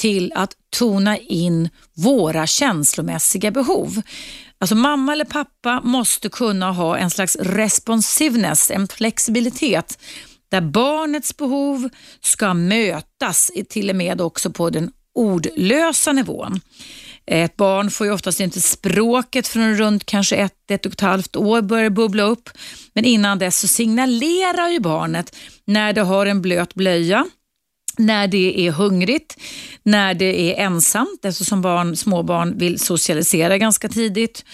till 0.04 0.32
att 0.34 0.52
tona 0.70 1.18
in 1.18 1.68
våra 1.96 2.46
känslomässiga 2.46 3.50
behov. 3.50 4.02
Alltså 4.58 4.74
mamma 4.74 5.12
eller 5.12 5.24
pappa 5.24 5.80
måste 5.80 6.28
kunna 6.28 6.72
ha 6.72 6.96
en 6.96 7.10
slags 7.10 7.36
responsiveness, 7.36 8.70
en 8.70 8.88
flexibilitet 8.88 9.98
där 10.50 10.60
barnets 10.60 11.36
behov 11.36 11.88
ska 12.20 12.54
mötas, 12.54 13.50
till 13.68 13.90
och 13.90 13.96
med 13.96 14.20
också 14.20 14.50
på 14.50 14.70
den 14.70 14.92
ordlösa 15.14 16.12
nivån. 16.12 16.60
Ett 17.26 17.56
barn 17.56 17.90
får 17.90 18.06
ju 18.06 18.12
oftast 18.12 18.40
inte 18.40 18.60
språket 18.60 19.48
förrän 19.48 19.76
runt 19.76 20.06
kanske 20.06 20.36
ett, 20.36 20.70
ett 20.70 20.86
och 20.86 20.92
ett 20.92 21.00
halvt 21.00 21.36
år 21.36 21.62
börjar 21.62 21.90
bubbla 21.90 22.22
upp. 22.22 22.48
Men 22.92 23.04
innan 23.04 23.38
dess 23.38 23.58
så 23.58 23.68
signalerar 23.68 24.68
ju 24.68 24.80
barnet 24.80 25.36
när 25.64 25.92
det 25.92 26.02
har 26.02 26.26
en 26.26 26.42
blöt 26.42 26.74
blöja, 26.74 27.26
när 27.98 28.26
det 28.26 28.66
är 28.66 28.70
hungrigt, 28.70 29.36
när 29.82 30.14
det 30.14 30.52
är 30.52 30.64
ensamt 30.64 31.24
eftersom 31.24 31.62
barn, 31.62 31.96
småbarn 31.96 32.58
vill 32.58 32.78
socialisera 32.78 33.58
ganska 33.58 33.88
tidigt 33.88 34.44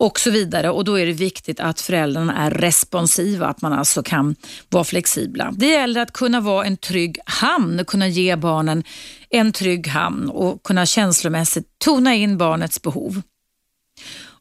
och 0.00 0.20
så 0.20 0.30
vidare. 0.30 0.70
Och 0.70 0.84
Då 0.84 0.98
är 0.98 1.06
det 1.06 1.12
viktigt 1.12 1.60
att 1.60 1.80
föräldrarna 1.80 2.36
är 2.36 2.50
responsiva, 2.50 3.46
att 3.46 3.62
man 3.62 3.72
alltså 3.72 4.02
kan 4.02 4.36
vara 4.68 4.84
flexibla. 4.84 5.52
Det 5.56 5.66
gäller 5.66 6.00
att 6.00 6.12
kunna 6.12 6.40
vara 6.40 6.66
en 6.66 6.76
trygg 6.76 7.18
hamn, 7.26 7.84
kunna 7.86 8.08
ge 8.08 8.36
barnen 8.36 8.84
en 9.30 9.52
trygg 9.52 9.86
hamn 9.86 10.28
och 10.28 10.62
kunna 10.62 10.86
känslomässigt 10.86 11.66
tona 11.78 12.14
in 12.14 12.38
barnets 12.38 12.82
behov. 12.82 13.22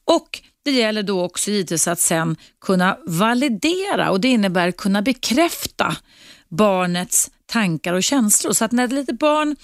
Och 0.05 0.41
det 0.65 0.71
gäller 0.71 1.03
då 1.03 1.23
också 1.23 1.51
givetvis 1.51 1.87
att 1.87 1.99
sen 1.99 2.35
kunna 2.61 2.97
validera 3.05 4.11
och 4.11 4.21
det 4.21 4.27
innebär 4.27 4.71
kunna 4.71 5.01
bekräfta 5.01 5.95
barnets 6.49 7.31
tankar 7.49 7.93
och 7.93 8.03
känslor. 8.03 8.53
Så 8.53 8.65
att 8.65 8.71
när 8.71 8.85
ett 8.85 8.91
litet 8.91 9.19
barn 9.19 9.55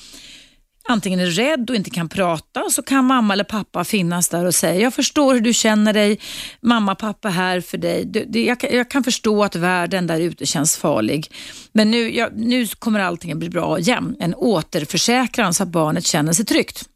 antingen 0.87 1.19
är 1.19 1.25
rädd 1.25 1.69
och 1.69 1.75
inte 1.75 1.89
kan 1.89 2.09
prata 2.09 2.69
så 2.69 2.81
kan 2.81 3.05
mamma 3.05 3.33
eller 3.33 3.43
pappa 3.43 3.83
finnas 3.83 4.29
där 4.29 4.45
och 4.45 4.55
säga 4.55 4.81
jag 4.81 4.93
förstår 4.93 5.33
hur 5.33 5.41
du 5.41 5.53
känner 5.53 5.93
dig, 5.93 6.19
mamma 6.61 6.95
pappa 6.95 7.29
här 7.29 7.61
för 7.61 7.77
dig. 7.77 8.05
Du, 8.05 8.25
du, 8.25 8.45
jag, 8.45 8.57
jag, 8.71 8.89
kan 8.89 9.03
förstå 9.03 9.43
att 9.43 9.55
världen 9.55 10.07
där 10.07 10.19
ute 10.19 10.45
känns 10.45 10.77
farlig. 10.77 11.31
Men 11.71 11.91
nu, 11.91 12.15
jag, 12.15 12.37
nu 12.37 12.67
kommer 12.67 12.99
allting 12.99 13.31
att 13.31 13.37
bli 13.37 13.49
bra 13.49 13.79
igen. 13.79 14.15
En 14.19 14.35
återförsäkran 14.35 15.53
så 15.53 15.63
att 15.63 15.69
barnet 15.69 16.05
känner 16.05 16.33
sig 16.33 16.45
tryggt. 16.45 16.89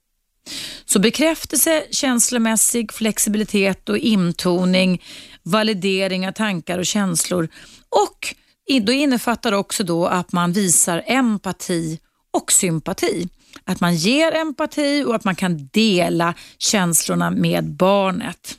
Så 0.85 0.99
bekräftelse, 0.99 1.83
känslomässig 1.91 2.93
flexibilitet 2.93 3.89
och 3.89 3.97
intoning, 3.97 5.01
validering 5.43 6.27
av 6.27 6.31
tankar 6.31 6.77
och 6.77 6.85
känslor 6.85 7.49
och 7.89 8.35
då 8.69 8.91
innefattar 8.91 9.51
också 9.51 9.83
då 9.83 10.05
att 10.07 10.31
man 10.31 10.53
visar 10.53 11.03
empati 11.07 11.99
och 12.31 12.51
sympati. 12.51 13.29
Att 13.63 13.79
man 13.79 13.95
ger 13.95 14.31
empati 14.31 15.03
och 15.07 15.15
att 15.15 15.23
man 15.23 15.35
kan 15.35 15.67
dela 15.67 16.33
känslorna 16.57 17.31
med 17.31 17.65
barnet. 17.65 18.57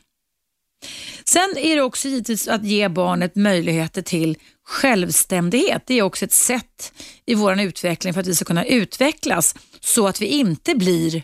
Sen 1.25 1.57
är 1.57 1.77
det 1.77 1.83
också 1.83 2.09
givetvis 2.09 2.49
att 2.49 2.65
ge 2.65 2.89
barnet 2.89 3.37
möjligheter 3.37 4.03
till 4.03 4.37
självständighet. 4.65 5.83
Det 5.87 5.95
är 5.95 6.03
också 6.03 6.25
ett 6.25 6.33
sätt 6.33 6.93
i 7.27 7.35
vår 7.35 7.61
utveckling 7.61 8.15
för 8.15 8.21
att 8.21 8.27
vi 8.27 8.35
ska 8.35 8.45
kunna 8.45 8.65
utvecklas 8.65 9.55
så 9.81 10.07
att 10.07 10.23
vi 10.23 10.27
inte 10.27 10.75
blir 10.75 11.23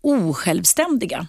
osjälvständiga. 0.00 1.26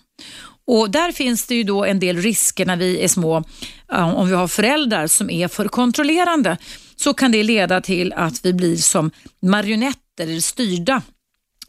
Och 0.68 0.92
Där 0.92 1.12
finns 1.12 1.46
det 1.46 1.56
ju 1.56 1.64
då 1.64 1.86
en 1.86 2.00
del 2.00 2.18
risker 2.18 2.66
när 2.66 2.78
vi 2.78 3.04
är 3.04 3.08
små. 3.08 3.44
Om 3.92 4.30
vi 4.30 4.36
har 4.36 4.48
föräldrar 4.48 5.08
som 5.08 5.30
är 5.30 5.48
för 5.48 5.68
kontrollerande 5.68 6.58
så 6.96 7.14
kan 7.14 7.32
det 7.32 7.44
leda 7.44 7.82
till 7.82 8.14
att 8.14 8.46
vi 8.46 8.54
blir 8.54 8.76
som 8.76 9.12
marionetter 9.42 10.40
styrda 10.40 11.02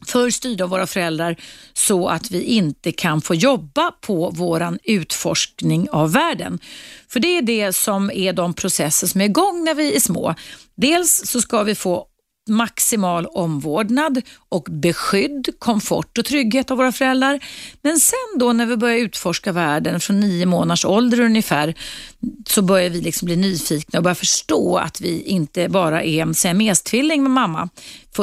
för 0.05 0.29
styrda 0.29 0.63
av 0.63 0.69
våra 0.69 0.87
föräldrar 0.87 1.35
så 1.73 2.07
att 2.07 2.31
vi 2.31 2.43
inte 2.43 2.91
kan 2.91 3.21
få 3.21 3.35
jobba 3.35 3.91
på 3.91 4.29
våran 4.29 4.79
utforskning 4.83 5.89
av 5.89 6.11
världen. 6.11 6.59
För 7.07 7.19
det 7.19 7.37
är 7.37 7.41
det 7.41 7.73
som 7.73 8.11
är 8.11 8.33
de 8.33 8.53
processer 8.53 9.07
som 9.07 9.21
är 9.21 9.25
igång 9.25 9.63
när 9.63 9.75
vi 9.75 9.95
är 9.95 9.99
små. 9.99 10.35
Dels 10.75 11.21
så 11.25 11.41
ska 11.41 11.63
vi 11.63 11.75
få 11.75 12.07
maximal 12.47 13.25
omvårdnad 13.25 14.21
och 14.49 14.67
beskydd, 14.71 15.49
komfort 15.59 16.17
och 16.17 16.25
trygghet 16.25 16.71
av 16.71 16.77
våra 16.77 16.91
föräldrar. 16.91 17.39
Men 17.81 17.99
sen 17.99 18.39
då 18.39 18.53
när 18.53 18.65
vi 18.65 18.77
börjar 18.77 18.97
utforska 18.97 19.51
världen 19.51 19.99
från 19.99 20.19
nio 20.19 20.45
månaders 20.45 20.85
ålder 20.85 21.19
ungefär 21.19 21.75
så 22.47 22.61
börjar 22.61 22.89
vi 22.89 23.01
liksom 23.01 23.25
bli 23.25 23.35
nyfikna 23.35 23.99
och 23.99 24.03
börja 24.03 24.15
förstå 24.15 24.77
att 24.77 25.01
vi 25.01 25.21
inte 25.21 25.69
bara 25.69 26.03
är 26.03 26.21
en 26.21 26.33
siamestvilling 26.33 27.23
med 27.23 27.31
mamma 27.31 27.69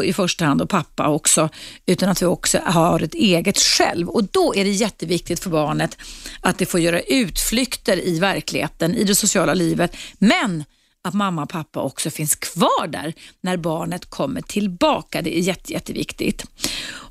i 0.04 0.12
första 0.12 0.45
hand 0.45 0.62
och 0.62 0.69
pappa 0.69 1.09
också, 1.09 1.49
utan 1.87 2.09
att 2.09 2.23
vi 2.23 2.26
också 2.26 2.59
har 2.64 3.00
ett 3.00 3.14
eget 3.14 3.59
själv. 3.59 4.09
Och 4.09 4.25
Då 4.25 4.54
är 4.54 4.64
det 4.64 4.71
jätteviktigt 4.71 5.40
för 5.40 5.50
barnet 5.50 5.99
att 6.40 6.59
det 6.59 6.66
får 6.66 6.81
göra 6.81 7.00
utflykter 7.00 8.07
i 8.07 8.19
verkligheten, 8.19 8.95
i 8.95 9.04
det 9.04 9.14
sociala 9.14 9.54
livet, 9.54 9.97
men 10.19 10.64
att 11.04 11.14
mamma 11.14 11.42
och 11.42 11.49
pappa 11.49 11.80
också 11.80 12.11
finns 12.11 12.34
kvar 12.34 12.87
där 12.87 13.14
när 13.40 13.56
barnet 13.56 14.11
kommer 14.11 14.40
tillbaka. 14.40 15.23
Det 15.23 15.38
är 15.38 15.40
jätte, 15.40 15.73
jätteviktigt. 15.73 16.44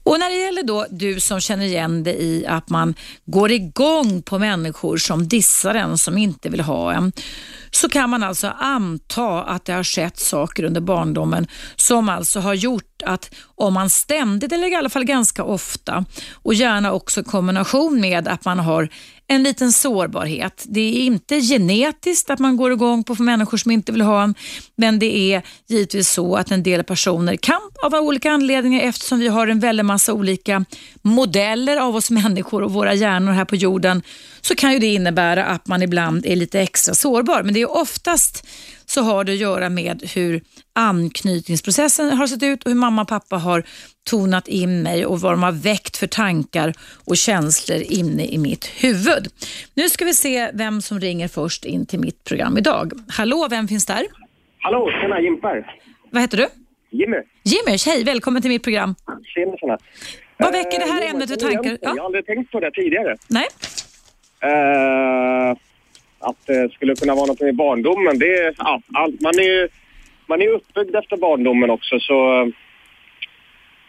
Och 0.03 0.19
när 0.19 0.29
det 0.29 0.35
gäller 0.35 0.63
då 0.63 0.85
du 0.89 1.19
som 1.19 1.39
känner 1.39 1.65
igen 1.65 2.03
dig 2.03 2.23
i 2.23 2.45
att 2.45 2.69
man 2.69 2.95
går 3.25 3.51
igång 3.51 4.21
på 4.21 4.39
människor 4.39 4.97
som 4.97 5.27
dissar 5.27 5.75
en, 5.75 5.97
som 5.97 6.17
inte 6.17 6.49
vill 6.49 6.61
ha 6.61 6.93
en, 6.93 7.11
så 7.71 7.89
kan 7.89 8.09
man 8.09 8.23
alltså 8.23 8.47
anta 8.47 9.43
att 9.43 9.65
det 9.65 9.73
har 9.73 9.83
skett 9.83 10.19
saker 10.19 10.63
under 10.63 10.81
barndomen 10.81 11.47
som 11.75 12.09
alltså 12.09 12.39
har 12.39 12.53
gjort 12.53 13.01
att 13.05 13.35
om 13.55 13.73
man 13.73 13.89
ständigt, 13.89 14.51
eller 14.51 14.71
i 14.71 14.75
alla 14.75 14.89
fall 14.89 15.05
ganska 15.05 15.43
ofta, 15.43 16.05
och 16.33 16.53
gärna 16.53 16.91
också 16.91 17.21
i 17.21 17.23
kombination 17.23 18.01
med 18.01 18.27
att 18.27 18.45
man 18.45 18.59
har 18.59 18.89
en 19.27 19.43
liten 19.43 19.71
sårbarhet. 19.71 20.65
Det 20.67 20.81
är 20.81 21.05
inte 21.05 21.41
genetiskt 21.41 22.29
att 22.29 22.39
man 22.39 22.57
går 22.57 22.71
igång 22.71 23.03
på 23.03 23.15
för 23.15 23.23
människor 23.23 23.57
som 23.57 23.71
inte 23.71 23.91
vill 23.91 24.01
ha 24.01 24.23
en, 24.23 24.35
men 24.75 24.99
det 24.99 25.17
är 25.33 25.41
givetvis 25.67 26.09
så 26.09 26.35
att 26.35 26.51
en 26.51 26.63
del 26.63 26.83
personer 26.83 27.35
kan 27.35 27.61
av 27.83 27.93
olika 27.93 28.31
anledningar, 28.31 28.81
eftersom 28.81 29.19
vi 29.19 29.27
har 29.27 29.47
en 29.47 29.59
väldig 29.59 29.85
massa 29.93 30.13
olika 30.13 30.65
modeller 31.01 31.77
av 31.77 31.95
oss 31.95 32.11
människor 32.11 32.63
och 32.63 32.73
våra 32.73 32.93
hjärnor 32.93 33.31
här 33.31 33.45
på 33.45 33.55
jorden, 33.55 34.01
så 34.41 34.55
kan 34.55 34.73
ju 34.73 34.79
det 34.79 34.93
innebära 34.93 35.45
att 35.45 35.67
man 35.67 35.81
ibland 35.81 36.25
är 36.25 36.35
lite 36.35 36.59
extra 36.61 36.93
sårbar. 36.95 37.43
Men 37.43 37.53
det 37.53 37.61
är 37.61 37.71
oftast 37.71 38.47
så 38.85 39.01
har 39.01 39.23
det 39.23 39.31
att 39.31 39.37
göra 39.37 39.69
med 39.69 40.03
hur 40.15 40.41
anknytningsprocessen 40.73 42.17
har 42.17 42.27
sett 42.27 42.43
ut 42.43 42.63
och 42.63 42.71
hur 42.71 42.77
mamma 42.77 43.01
och 43.01 43.07
pappa 43.07 43.37
har 43.37 43.63
tonat 44.09 44.47
in 44.47 44.83
mig 44.83 45.05
och 45.05 45.21
vad 45.21 45.33
de 45.33 45.43
har 45.43 45.51
väckt 45.51 45.97
för 45.97 46.07
tankar 46.07 46.73
och 47.05 47.17
känslor 47.17 47.81
inne 47.81 48.25
i 48.25 48.37
mitt 48.37 48.65
huvud. 48.65 49.27
Nu 49.73 49.89
ska 49.89 50.05
vi 50.05 50.13
se 50.13 50.51
vem 50.53 50.81
som 50.81 50.99
ringer 50.99 51.27
först 51.27 51.65
in 51.65 51.85
till 51.85 51.99
mitt 51.99 52.23
program 52.23 52.57
idag. 52.57 52.91
Hallå, 53.07 53.47
vem 53.49 53.67
finns 53.67 53.85
där? 53.85 54.03
Hallå, 54.59 54.89
tjena, 55.01 55.21
Jimper. 55.21 55.75
Vad 56.11 56.21
heter 56.21 56.37
du? 56.37 56.62
Jimmy. 56.99 57.17
Jimmy, 57.43 57.77
hej, 57.85 58.03
välkommen 58.03 58.41
till 58.41 58.51
mitt 58.51 58.63
program. 58.63 58.95
Tjena, 59.35 59.57
tjena. 59.57 59.77
Vad 60.37 60.51
väcker 60.51 60.79
det 60.79 60.85
här 60.93 61.01
Eh, 61.03 61.09
ämnet 61.11 61.29
för 61.29 61.35
tankar? 61.35 61.69
Jag, 61.69 61.77
Ja. 61.81 61.89
har 61.89 62.05
aldrig 62.05 62.25
tänkt 62.25 62.51
på 62.51 62.59
det 62.59 62.71
tidigare. 62.71 63.15
Nej? 63.29 63.47
Eh, 64.51 65.51
att 66.19 66.37
det 66.45 66.71
skulle 66.73 66.95
kunna 66.95 67.15
vara 67.15 67.25
något 67.25 67.41
med 67.41 67.55
barndomen. 67.55 68.19
Det 68.19 68.37
är, 68.37 68.53
ja, 68.57 68.81
allt, 68.93 69.21
man 69.21 69.39
är 69.39 69.43
ju 69.43 69.67
man 70.27 70.41
är 70.41 70.47
uppbyggd 70.47 70.95
efter 70.95 71.17
barndomen 71.17 71.69
också 71.69 71.99
så... 71.99 72.41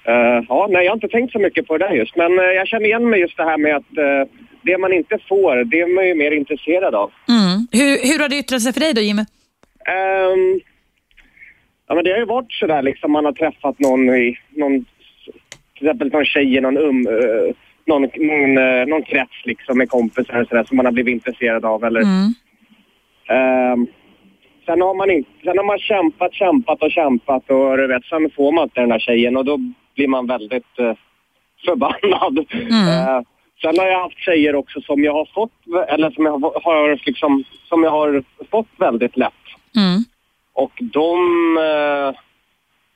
eh, 0.04 0.38
ja, 0.48 0.66
nej, 0.70 0.84
jag 0.84 0.90
har 0.92 0.96
inte 0.96 1.08
tänkt 1.08 1.32
så 1.32 1.38
mycket 1.38 1.66
på 1.66 1.78
det 1.78 1.84
där 1.88 1.94
just. 1.94 2.16
Men 2.16 2.38
eh, 2.38 2.44
jag 2.44 2.68
känner 2.68 2.84
igen 2.86 3.10
mig 3.10 3.20
just 3.20 3.36
det 3.36 3.44
här 3.44 3.58
med 3.58 3.76
att 3.76 3.96
eh, 3.98 4.22
det 4.62 4.78
man 4.78 4.92
inte 4.92 5.18
får, 5.28 5.64
det 5.64 5.80
är 5.80 5.94
man 5.94 6.06
ju 6.08 6.14
mer 6.14 6.30
intresserad 6.30 6.94
av. 6.94 7.10
Mm. 7.28 7.66
Hur, 7.72 8.08
hur 8.08 8.18
har 8.18 8.28
det 8.28 8.36
yttrat 8.36 8.62
sig 8.62 8.72
för 8.72 8.80
dig 8.80 8.94
då, 8.94 9.00
Jimmy? 9.00 9.22
Ehm, 9.88 10.60
ja, 11.88 11.94
men 11.94 12.04
det 12.04 12.10
har 12.10 12.18
ju 12.18 12.24
varit 12.24 12.52
sådär 12.52 12.82
liksom, 12.82 13.12
man 13.12 13.24
har 13.24 13.32
träffat 13.32 13.78
någon 13.78 14.08
i, 14.08 14.38
någon, 14.50 14.84
till 15.78 15.86
exempel 15.86 16.12
någon 16.12 16.24
tjej 16.24 16.56
i 16.56 16.60
någon, 16.60 16.78
um, 16.78 17.06
eh, 17.06 17.54
någon, 17.86 18.02
någon, 18.02 18.58
eh, 18.58 18.86
någon 18.86 19.02
krets 19.02 19.44
liksom 19.44 19.78
med 19.78 19.88
kompisar 19.88 20.40
och 20.40 20.48
sådär 20.48 20.64
som 20.64 20.76
man 20.76 20.86
har 20.86 20.92
blivit 20.92 21.12
intresserad 21.12 21.64
av 21.64 21.84
eller 21.84 22.00
Mm. 22.00 22.34
Ehm, 23.28 23.86
sen, 24.66 24.80
har 24.80 24.94
man 24.94 25.10
inte, 25.10 25.30
sen 25.44 25.58
har 25.58 25.64
man 25.64 25.78
kämpat, 25.78 26.34
kämpat 26.34 26.82
och 26.82 26.90
kämpat 26.90 27.50
och 27.50 27.76
du 27.76 27.86
vet, 27.86 28.04
sen 28.04 28.30
får 28.36 28.52
man 28.52 28.64
inte 28.64 28.80
den 28.80 28.88
där 28.88 28.98
tjejen 28.98 29.36
och 29.36 29.44
då 29.44 29.58
blir 29.94 30.08
man 30.08 30.26
väldigt 30.26 30.78
uh, 30.80 30.94
förbannad. 31.64 32.46
Mm. 32.52 32.88
Eh, 32.88 33.22
sen 33.62 33.78
har 33.78 33.86
jag 33.86 34.02
haft 34.02 34.18
tjejer 34.18 34.54
också 34.54 34.80
som 34.80 35.04
jag 35.04 35.12
har 35.12 35.28
fått, 35.34 35.52
eller 35.88 36.10
som 36.10 36.24
jag 36.26 36.32
har, 36.32 36.60
har 36.64 37.06
liksom, 37.06 37.44
som 37.68 37.82
jag 37.82 37.90
har 37.90 38.24
fått 38.50 38.68
väldigt 38.76 39.16
lätt. 39.16 39.44
Mm. 39.76 40.04
Och 40.54 40.72
de... 40.92 41.16
eh, 41.56 42.20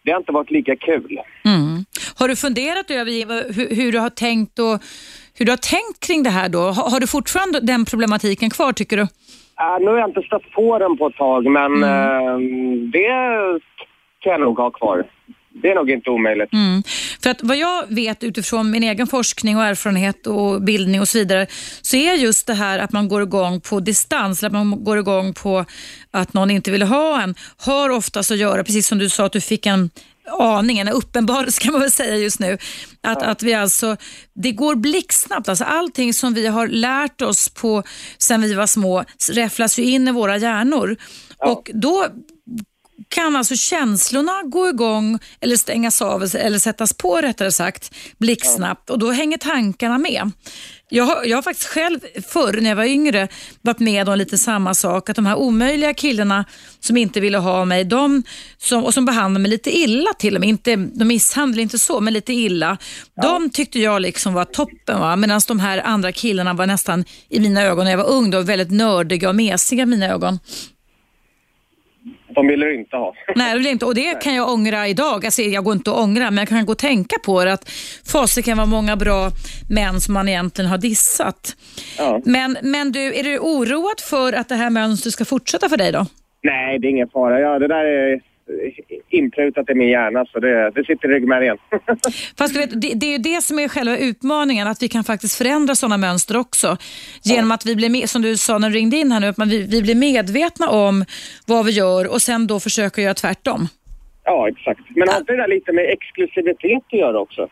det 0.04 0.12
har 0.12 0.18
inte 0.18 0.32
varit 0.32 0.50
lika 0.50 0.76
kul. 0.76 1.20
Mm. 1.44 1.84
Har 2.18 2.28
du 2.28 2.36
funderat 2.36 2.90
över 2.90 3.12
hur, 3.54 3.76
hur 3.76 3.92
du 3.92 3.98
har 3.98 4.10
tänkt 4.10 4.58
och 4.58 4.82
hur 5.38 5.44
du 5.46 5.52
har 5.52 5.56
tänkt 5.56 6.06
kring 6.06 6.22
det 6.22 6.30
här 6.30 6.48
då? 6.48 6.58
Har, 6.58 6.90
har 6.90 7.00
du 7.00 7.06
fortfarande 7.06 7.60
den 7.60 7.84
problematiken 7.84 8.50
kvar 8.50 8.72
tycker 8.72 8.96
du? 8.96 9.02
Uh, 9.02 9.78
nu 9.80 9.86
har 9.86 9.98
jag 9.98 10.08
inte 10.08 10.22
stött 10.22 10.50
på 10.52 10.78
den 10.78 10.96
på 10.96 11.06
ett 11.06 11.16
tag, 11.16 11.44
men 11.44 11.82
eh, 11.82 12.38
det 12.92 13.10
kan 14.20 14.32
jag 14.32 14.40
nog 14.40 14.58
ha 14.58 14.70
kvar. 14.70 15.04
Det 15.62 15.68
är 15.68 15.74
nog 15.74 15.90
inte 15.90 16.10
omöjligt. 16.10 16.52
Mm. 16.52 16.82
För 17.22 17.30
att 17.30 17.42
vad 17.42 17.56
jag 17.56 17.84
vet 17.88 18.24
utifrån 18.24 18.70
min 18.70 18.82
egen 18.82 19.06
forskning 19.06 19.56
och 19.56 19.64
erfarenhet 19.64 20.26
och 20.26 20.62
bildning 20.62 21.00
och 21.00 21.08
så 21.08 21.18
vidare 21.18 21.46
så 21.82 21.96
är 21.96 22.14
just 22.14 22.46
det 22.46 22.54
här 22.54 22.78
att 22.78 22.92
man 22.92 23.08
går 23.08 23.22
igång 23.22 23.60
på 23.60 23.80
distans, 23.80 24.42
eller 24.42 24.48
att 24.48 24.66
man 24.66 24.84
går 24.84 24.98
igång 24.98 25.34
på 25.34 25.64
att 26.10 26.34
någon 26.34 26.50
inte 26.50 26.70
vill 26.70 26.82
ha 26.82 27.22
en, 27.22 27.34
har 27.56 27.90
oftast 27.90 28.30
att 28.30 28.38
göra, 28.38 28.64
precis 28.64 28.86
som 28.86 28.98
du 28.98 29.08
sa 29.08 29.24
att 29.24 29.32
du 29.32 29.40
fick 29.40 29.66
en 29.66 29.90
aning, 30.30 30.78
en 30.78 30.88
uppenbarelse 30.88 31.60
kan 31.62 31.72
man 31.72 31.80
väl 31.80 31.90
säga 31.90 32.16
just 32.16 32.40
nu, 32.40 32.58
att, 33.00 33.22
att 33.22 33.42
vi 33.42 33.54
alltså, 33.54 33.96
det 34.34 34.52
går 34.52 34.74
blixtsnabbt. 34.74 35.48
Alltså 35.48 35.64
allting 35.64 36.14
som 36.14 36.34
vi 36.34 36.46
har 36.46 36.68
lärt 36.68 37.22
oss 37.22 37.48
på 37.48 37.82
sen 38.18 38.40
vi 38.40 38.54
var 38.54 38.66
små 38.66 39.04
räfflas 39.32 39.78
ju 39.78 39.82
in 39.82 40.08
i 40.08 40.12
våra 40.12 40.36
hjärnor. 40.36 40.96
Och 41.38 41.70
då 41.74 42.06
kan 43.08 43.36
alltså 43.36 43.56
känslorna 43.56 44.42
gå 44.44 44.68
igång 44.68 45.18
eller 45.40 45.56
stängas 45.56 46.02
av 46.02 46.22
eller 46.22 46.58
sättas 46.58 46.92
på 46.92 47.16
rättare 47.16 47.52
sagt 47.52 47.94
blixtsnabbt 48.18 48.90
och 48.90 48.98
då 48.98 49.10
hänger 49.10 49.38
tankarna 49.38 49.98
med. 49.98 50.30
Jag 50.90 51.04
har, 51.04 51.24
jag 51.24 51.36
har 51.36 51.42
faktiskt 51.42 51.68
själv 51.68 52.00
förr 52.28 52.60
när 52.60 52.70
jag 52.70 52.76
var 52.76 52.84
yngre 52.84 53.28
varit 53.62 53.78
med 53.78 54.08
om 54.08 54.18
lite 54.18 54.38
samma 54.38 54.74
sak. 54.74 55.10
Att 55.10 55.16
de 55.16 55.26
här 55.26 55.36
omöjliga 55.36 55.94
killarna 55.94 56.44
som 56.80 56.96
inte 56.96 57.20
ville 57.20 57.38
ha 57.38 57.64
mig 57.64 57.84
de 57.84 58.22
som, 58.58 58.84
och 58.84 58.94
som 58.94 59.04
behandlade 59.04 59.42
mig 59.42 59.50
lite 59.50 59.78
illa 59.78 60.10
till 60.18 60.34
och 60.34 60.40
med. 60.40 60.48
Inte, 60.48 60.76
de 60.76 61.04
misshandlade 61.04 61.62
inte 61.62 61.78
så, 61.78 62.00
men 62.00 62.14
lite 62.14 62.32
illa. 62.32 62.78
De 63.22 63.50
tyckte 63.50 63.78
jag 63.78 64.02
liksom 64.02 64.34
var 64.34 64.44
toppen. 64.44 65.00
Va? 65.00 65.16
Medan 65.16 65.40
de 65.48 65.60
här 65.60 65.78
andra 65.78 66.12
killarna 66.12 66.54
var 66.54 66.66
nästan 66.66 67.04
i 67.28 67.40
mina 67.40 67.62
ögon 67.62 67.84
när 67.84 67.90
jag 67.90 67.98
var 67.98 68.10
ung 68.10 68.30
då, 68.30 68.40
väldigt 68.40 68.70
nördiga 68.70 69.28
och 69.28 69.34
mesiga 69.34 69.82
i 69.82 69.86
mina 69.86 70.06
ögon. 70.06 70.38
De 72.28 72.46
vill 72.46 72.60
du 72.60 72.74
inte 72.74 72.96
ha. 72.96 73.14
Nej, 73.36 73.52
det 73.52 73.58
vill 73.58 73.66
inte. 73.66 73.86
Och 73.86 73.94
det 73.94 74.22
kan 74.22 74.34
jag 74.34 74.48
ångra 74.48 74.88
idag. 74.88 75.24
Alltså, 75.24 75.42
jag 75.42 75.64
går 75.64 75.74
inte 75.74 75.90
att 75.90 75.96
ångra, 75.96 76.30
men 76.30 76.38
jag 76.38 76.48
kan 76.48 76.66
gå 76.66 76.72
och 76.72 76.78
tänka 76.78 77.16
på 77.24 77.44
det. 77.44 77.52
Att 77.52 77.68
fasiken 78.06 78.58
var 78.58 78.66
många 78.66 78.96
bra 78.96 79.30
män 79.70 80.00
som 80.00 80.14
man 80.14 80.28
egentligen 80.28 80.70
har 80.70 80.78
dissat. 80.78 81.56
Ja. 81.98 82.20
Men, 82.24 82.56
men 82.62 82.92
du, 82.92 83.14
är 83.14 83.24
du 83.24 83.38
oroad 83.38 84.00
för 84.00 84.32
att 84.32 84.48
det 84.48 84.54
här 84.54 84.70
mönstret 84.70 85.12
ska 85.12 85.24
fortsätta 85.24 85.68
för 85.68 85.76
dig 85.76 85.92
då? 85.92 86.06
Nej, 86.42 86.78
det 86.78 86.86
är 86.86 86.90
ingen 86.90 87.08
fara. 87.08 87.40
Ja, 87.40 87.58
det 87.58 87.68
där 87.68 87.84
är 87.84 88.20
inprutat 89.08 89.70
i 89.70 89.74
min 89.74 89.88
hjärna 89.88 90.24
så 90.32 90.40
det, 90.40 90.70
det 90.70 90.84
sitter 90.84 91.10
i 91.10 91.14
ryggmärgen. 91.14 91.56
Fast 92.38 92.54
du 92.54 92.60
vet, 92.60 92.80
det, 92.80 92.94
det 92.94 93.06
är 93.06 93.12
ju 93.12 93.18
det 93.18 93.42
som 93.42 93.58
är 93.58 93.68
själva 93.68 93.96
utmaningen, 93.96 94.68
att 94.68 94.82
vi 94.82 94.88
kan 94.88 95.04
faktiskt 95.04 95.38
förändra 95.38 95.74
sådana 95.74 95.96
mönster 95.96 96.36
också. 96.36 96.76
Genom 97.22 97.52
att 97.52 97.66
vi 97.66 97.76
blir, 97.76 97.90
med, 97.90 98.10
som 98.10 98.22
du 98.22 98.36
sa 98.36 98.58
när 98.58 98.70
du 98.70 98.76
ringde 98.76 98.96
in 98.96 99.12
här 99.12 99.20
nu, 99.20 99.26
att 99.26 99.36
man, 99.36 99.48
vi, 99.48 99.62
vi 99.62 99.82
blir 99.82 99.94
medvetna 99.94 100.68
om 100.68 101.04
vad 101.46 101.66
vi 101.66 101.72
gör 101.72 102.06
och 102.06 102.22
sen 102.22 102.46
då 102.46 102.60
försöker 102.60 103.02
göra 103.02 103.14
tvärtom. 103.14 103.68
Ja, 104.28 104.48
exakt. 104.48 104.80
Men 104.96 105.08
har 105.08 105.18
inte 105.18 105.32
det 105.32 105.42
där 105.42 105.48
lite 105.48 105.72
med 105.72 105.84
exklusivitet 105.96 106.82
att 106.92 106.98
göra 106.98 107.18
också? 107.20 107.48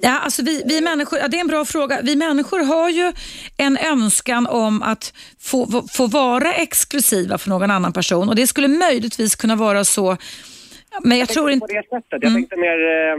Ja, 0.00 0.18
alltså 0.18 0.44
vi, 0.44 0.62
vi 0.66 0.80
människor, 0.80 1.18
ja, 1.18 1.28
det 1.28 1.36
är 1.36 1.40
en 1.40 1.46
bra 1.46 1.64
fråga. 1.64 1.94
Vi 2.02 2.16
människor 2.16 2.60
har 2.74 2.90
ju 2.90 3.12
en 3.58 3.76
önskan 3.92 4.46
om 4.46 4.82
att 4.82 5.04
få, 5.40 5.66
få- 5.96 6.06
vara 6.06 6.52
exklusiva 6.52 7.38
för 7.38 7.50
någon 7.50 7.70
annan 7.70 7.92
person 7.92 8.28
och 8.28 8.36
det 8.36 8.46
skulle 8.46 8.68
möjligtvis 8.68 9.36
kunna 9.36 9.56
vara 9.56 9.84
så, 9.84 10.16
men 11.02 11.18
jag 11.18 11.28
tror 11.28 11.48
tänkte 11.48 11.54
inte... 11.54 11.66
på 11.66 11.80
det 11.80 12.02
sättet. 12.02 12.22
Jag 12.22 12.32
tänkte 12.34 12.56
mer, 12.56 12.78
eh, 12.94 13.14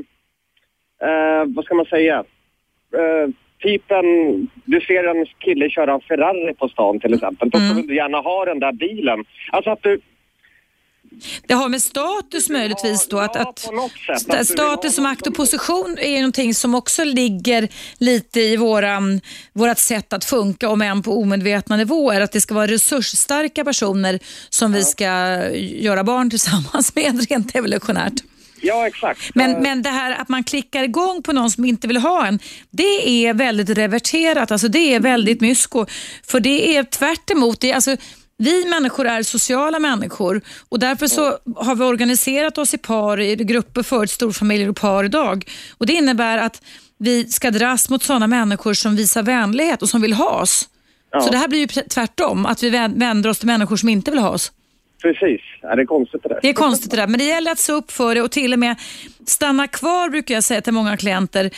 eh, 1.10 1.44
vad 1.56 1.66
ska 1.66 1.76
man 1.76 1.86
säga? 1.86 2.18
Eh, 3.00 3.30
typen, 3.64 4.06
du 4.66 4.82
ser 4.82 5.04
en 5.04 5.26
kille 5.40 5.70
köra 5.70 5.94
en 5.94 6.02
Ferrari 6.02 6.54
på 6.54 6.68
stan 6.70 7.00
till 7.00 7.14
exempel. 7.14 7.50
Då 7.50 7.60
vill 7.76 7.88
du 7.88 7.96
gärna 7.96 8.18
ha 8.18 8.46
den 8.46 8.60
där 8.60 8.72
bilen. 8.72 9.26
Alltså 9.52 9.70
att 9.70 9.84
du... 9.84 10.00
Det 11.48 11.54
har 11.54 11.70
med 11.70 11.82
status 11.82 12.50
möjligtvis 12.50 13.08
då. 13.08 13.20
Att, 13.20 13.36
att, 13.36 13.70
Att 14.30 14.48
status 14.48 14.98
något 14.98 15.04
makt 15.04 15.22
och 15.22 15.26
som- 15.26 15.34
position 15.34 15.98
är 16.00 16.18
någonting 16.18 16.54
som 16.54 16.76
också 16.76 17.04
ligger 17.04 17.68
lite 17.98 18.42
i 18.42 18.58
våran, 18.58 19.22
vårat 19.54 19.80
sätt 19.80 20.14
att 20.14 20.26
funka, 20.26 20.70
om 20.70 20.82
än 20.82 21.04
på 21.04 21.22
omedvetna 21.22 21.78
nivåer. 21.78 22.22
Att 22.22 22.32
det 22.32 22.42
ska 22.42 22.54
vara 22.56 22.68
resursstarka 22.68 23.64
personer 23.64 24.20
som 24.50 24.74
vi 24.74 24.84
ska 24.84 25.06
göra 25.58 26.04
barn 26.04 26.30
tillsammans 26.30 26.96
med 26.96 27.26
rent 27.30 27.56
evolutionärt. 27.56 28.14
Ja, 28.62 28.88
exakt. 28.88 29.20
Men, 29.36 29.52
men 29.52 29.82
det 29.82 29.90
här 29.90 30.12
att 30.22 30.30
man 30.30 30.44
klickar 30.44 30.84
igång 30.84 31.24
på 31.24 31.34
någon 31.34 31.52
som 31.52 31.66
inte 31.66 31.88
vill 31.88 31.98
ha 31.98 32.28
en, 32.28 32.40
det 32.72 33.26
är 33.26 33.34
väldigt 33.34 33.70
reverterat. 33.70 34.52
Alltså 34.52 34.68
det 34.68 34.94
är 34.96 35.00
väldigt 35.00 35.42
mysko. 35.42 35.86
För 36.28 36.40
det 36.40 36.78
är 36.78 36.84
tvärt 36.84 37.32
emot 37.32 37.60
det. 37.62 37.74
Alltså, 37.74 37.98
vi 38.38 38.66
människor 38.66 39.08
är 39.08 39.24
sociala 39.24 39.80
människor 39.80 40.42
och 40.70 40.80
därför 40.80 41.08
så 41.08 41.38
har 41.56 41.76
vi 41.76 41.84
organiserat 41.84 42.58
oss 42.58 42.74
i 42.74 42.78
par, 42.78 43.20
i 43.20 43.36
grupper 43.36 43.84
förut, 43.84 44.12
storfamiljer 44.12 44.70
och 44.70 44.76
par 44.76 45.04
idag. 45.04 45.50
Och 45.78 45.86
Det 45.86 45.94
innebär 45.94 46.38
att 46.38 46.62
vi 46.98 47.28
ska 47.32 47.52
dras 47.52 47.90
mot 47.90 48.04
sådana 48.04 48.28
människor 48.28 48.74
som 48.74 48.96
visar 48.96 49.24
vänlighet 49.24 49.82
och 49.82 49.90
som 49.90 50.02
vill 50.02 50.14
ha 50.14 50.30
oss. 50.42 50.70
Ja. 51.12 51.22
Så 51.22 51.32
det 51.32 51.38
här 51.38 51.48
blir 51.48 51.60
ju 51.60 51.68
tvärtom, 51.68 52.46
att 52.46 52.64
vi 52.64 52.70
vä- 52.70 53.00
vänder 53.00 53.30
oss 53.30 53.38
till 53.40 53.48
människor 53.48 53.78
som 53.78 53.90
inte 53.90 54.12
vill 54.12 54.20
ha 54.20 54.30
oss. 54.30 54.52
Precis. 55.02 55.42
Ja, 55.62 55.76
det 55.76 55.82
är 55.82 55.86
konstigt 55.86 56.24
det 56.24 56.30
där. 56.30 56.40
Det 56.42 56.50
är 56.50 56.54
konstigt 56.54 56.92
det 56.92 56.98
där, 56.98 57.08
men 57.08 57.18
det 57.18 57.26
gäller 57.26 57.52
att 57.52 57.60
se 57.60 57.72
upp 57.74 57.92
för 57.92 58.16
det 58.16 58.22
och 58.22 58.32
till 58.32 58.54
och 58.54 58.60
med 58.60 58.76
stanna 59.26 59.68
kvar 59.68 60.10
brukar 60.10 60.34
jag 60.36 60.44
säga 60.44 60.62
till 60.62 60.74
många 60.74 60.98
klienter. 60.98 61.52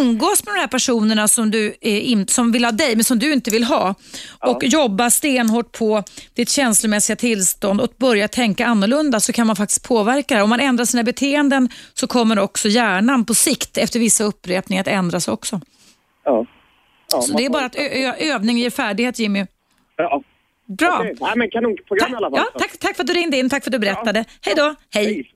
Umgås 0.00 0.44
med 0.46 0.54
de 0.54 0.60
här 0.60 0.66
personerna 0.66 1.28
som, 1.28 1.50
du 1.50 1.74
in, 1.80 2.26
som 2.26 2.52
vill 2.52 2.64
ha 2.64 2.72
dig 2.72 2.96
men 2.96 3.04
som 3.04 3.18
du 3.18 3.32
inte 3.32 3.50
vill 3.50 3.64
ha 3.64 3.94
och 4.40 4.64
jobba 4.64 5.10
stenhårt 5.10 5.78
på 5.78 6.02
ditt 6.34 6.48
känslomässiga 6.50 7.16
tillstånd 7.16 7.80
och 7.80 7.92
börja 7.96 8.28
tänka 8.28 8.66
annorlunda 8.66 9.20
så 9.20 9.32
kan 9.32 9.46
man 9.46 9.56
faktiskt 9.56 9.88
påverka 9.88 10.36
det. 10.36 10.42
Om 10.42 10.50
man 10.50 10.60
ändrar 10.60 10.84
sina 10.84 11.02
beteenden 11.02 11.68
så 11.94 12.06
kommer 12.06 12.38
också 12.38 12.68
hjärnan 12.68 13.24
på 13.24 13.34
sikt 13.34 13.78
efter 13.78 14.00
vissa 14.00 14.24
upprepningar 14.24 14.80
att 14.80 14.88
ändras 14.88 15.28
också. 15.28 15.60
Ja. 16.24 16.46
Ja, 17.12 17.22
Så 17.22 17.32
det 17.32 17.44
är 17.44 17.50
bara 17.50 17.64
att 17.64 17.76
övning 18.20 18.58
ger 18.58 18.70
färdighet 18.70 19.18
Jimmy. 19.18 19.46
Ja. 19.96 20.22
Bra. 20.68 20.98
Okej. 21.00 21.16
Nej, 21.20 21.32
men 21.36 21.50
kanonprogram 21.50 22.12
i 22.12 22.16
alla 22.16 22.30
fall. 22.30 22.44
Ja, 22.54 22.60
tack, 22.60 22.78
tack 22.78 22.96
för 22.96 23.02
att 23.02 23.06
du 23.06 23.12
ringde 23.12 23.36
in, 23.36 23.50
tack 23.50 23.64
för 23.64 23.70
att 23.70 23.72
du 23.72 23.78
berättade. 23.78 24.24
Hej 24.40 24.54
då. 24.54 24.74
Hej. 24.90 25.04
Hej. 25.04 25.32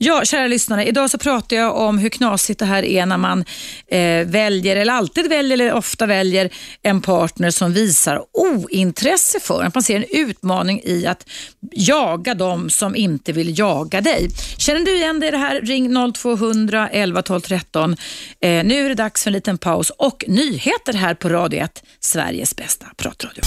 Ja, 0.00 0.24
kära 0.24 0.46
lyssnare. 0.46 0.84
Idag 0.84 1.10
så 1.10 1.18
pratar 1.18 1.56
jag 1.56 1.76
om 1.76 1.98
hur 1.98 2.08
knasigt 2.08 2.58
det 2.58 2.64
här 2.64 2.84
är 2.84 3.06
när 3.06 3.16
man 3.16 3.44
eh, 3.86 4.26
väljer, 4.26 4.76
eller 4.76 4.92
alltid 4.92 5.28
väljer, 5.28 5.52
eller 5.52 5.72
ofta 5.72 6.06
väljer 6.06 6.50
en 6.82 7.00
partner 7.00 7.50
som 7.50 7.72
visar 7.72 8.22
ointresse 8.32 9.40
för 9.40 9.62
Att 9.62 9.74
man 9.74 9.82
ser 9.82 9.96
en 9.96 10.04
utmaning 10.10 10.80
i 10.84 11.06
att 11.06 11.28
jaga 11.72 12.34
dem 12.34 12.70
som 12.70 12.96
inte 12.96 13.32
vill 13.32 13.58
jaga 13.58 14.00
dig. 14.00 14.28
Känner 14.58 14.80
du 14.80 14.96
igen 14.96 15.20
dig 15.20 15.28
i 15.28 15.32
det 15.32 15.38
här? 15.38 15.60
Ring 15.60 16.12
0200 16.14 16.88
11 16.92 17.22
12 17.22 17.40
13. 17.40 17.96
Eh, 18.40 18.64
nu 18.64 18.84
är 18.84 18.88
det 18.88 18.94
dags 18.94 19.22
för 19.22 19.30
en 19.30 19.34
liten 19.34 19.58
paus 19.58 19.90
och 19.90 20.24
nyheter 20.28 20.92
här 20.92 21.14
på 21.14 21.28
Radio 21.28 21.60
1, 21.60 21.82
Sveriges 22.00 22.56
bästa 22.56 22.86
pratradio. 22.96 23.42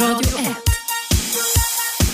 Radio 0.00 0.38
1. 0.38 0.56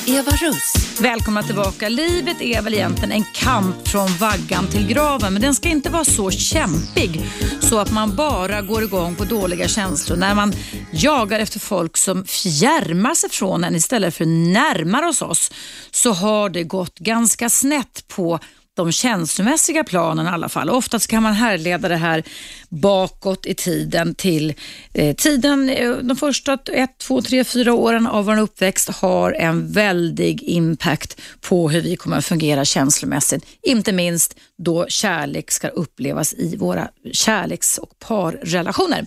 Eva 0.06 0.30
Russ. 0.30 1.00
Välkomna 1.00 1.42
tillbaka. 1.42 1.88
Livet 1.88 2.40
är 2.40 2.62
väl 2.62 2.74
egentligen 2.74 3.12
en 3.12 3.24
kamp 3.34 3.88
från 3.88 4.08
vaggan 4.20 4.66
till 4.66 4.86
graven, 4.86 5.32
men 5.32 5.42
den 5.42 5.54
ska 5.54 5.68
inte 5.68 5.90
vara 5.90 6.04
så 6.04 6.30
kämpig 6.30 7.20
så 7.60 7.78
att 7.78 7.92
man 7.92 8.16
bara 8.16 8.62
går 8.62 8.82
igång 8.82 9.14
på 9.14 9.24
dåliga 9.24 9.68
känslor. 9.68 10.16
När 10.16 10.34
man 10.34 10.52
jagar 10.92 11.40
efter 11.40 11.60
folk 11.60 11.96
som 11.96 12.24
fjärmar 12.24 13.14
sig 13.14 13.30
från 13.30 13.64
en 13.64 13.74
istället 13.74 14.14
för 14.14 14.26
närmar 14.26 15.02
oss 15.02 15.22
oss 15.22 15.50
så 15.90 16.12
har 16.12 16.50
det 16.50 16.64
gått 16.64 16.98
ganska 16.98 17.50
snett 17.50 18.04
på 18.08 18.40
de 18.78 18.92
känslomässiga 18.92 19.84
planen 19.84 20.26
i 20.26 20.28
alla 20.28 20.48
fall. 20.48 20.70
Oftast 20.70 21.06
kan 21.06 21.22
man 21.22 21.32
härleda 21.32 21.88
det 21.88 21.96
här 21.96 22.22
bakåt 22.68 23.46
i 23.46 23.54
tiden 23.54 24.14
till 24.14 24.54
eh, 24.92 25.16
tiden, 25.16 25.70
eh, 25.70 25.90
de 25.90 26.16
första 26.16 26.58
ett, 26.72 26.98
två, 26.98 27.22
tre, 27.22 27.44
fyra 27.44 27.74
åren 27.74 28.06
av 28.06 28.24
vår 28.24 28.38
uppväxt 28.38 28.88
har 28.88 29.32
en 29.32 29.72
väldig 29.72 30.42
impact 30.42 31.20
på 31.40 31.70
hur 31.70 31.80
vi 31.80 31.96
kommer 31.96 32.16
att 32.16 32.24
fungera 32.24 32.64
känslomässigt. 32.64 33.46
Inte 33.62 33.92
minst 33.92 34.36
då 34.58 34.86
kärlek 34.88 35.50
ska 35.50 35.68
upplevas 35.68 36.34
i 36.34 36.56
våra 36.56 36.88
kärleks 37.12 37.78
och 37.78 37.98
parrelationer. 37.98 39.06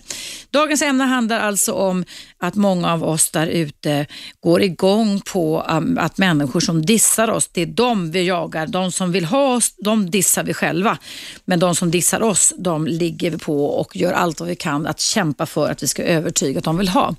Dagens 0.50 0.82
ämne 0.82 1.04
handlar 1.04 1.40
alltså 1.40 1.72
om 1.72 2.04
att 2.38 2.54
många 2.54 2.92
av 2.92 3.04
oss 3.04 3.30
där 3.30 3.46
ute 3.46 4.06
går 4.40 4.62
igång 4.62 5.20
på 5.20 5.66
um, 5.68 5.98
att 5.98 6.18
människor 6.18 6.60
som 6.60 6.86
dissar 6.86 7.30
oss, 7.30 7.48
det 7.52 7.62
är 7.62 7.66
de 7.66 8.10
vi 8.10 8.22
jagar. 8.22 8.66
De 8.66 8.92
som 8.92 9.12
vill 9.12 9.24
ha 9.24 9.56
oss, 9.56 9.74
de 9.76 10.10
dissar 10.10 10.44
vi 10.44 10.54
själva. 10.54 10.98
Men 11.44 11.58
de 11.58 11.74
som 11.74 11.90
dissar 11.90 12.22
oss, 12.22 12.52
de 12.58 12.86
ligger 12.86 13.30
vi 13.30 13.38
på 13.38 13.66
och 13.66 13.96
gör 13.96 14.12
allt 14.12 14.40
vad 14.40 14.48
vi 14.48 14.56
kan 14.56 14.86
att 14.86 15.00
kämpa 15.00 15.46
för 15.46 15.70
att 15.70 15.82
vi 15.82 15.88
ska 15.88 16.02
övertyga 16.02 16.58
att 16.58 16.64
de 16.64 16.78
vill 16.78 16.88
ha. 16.88 17.14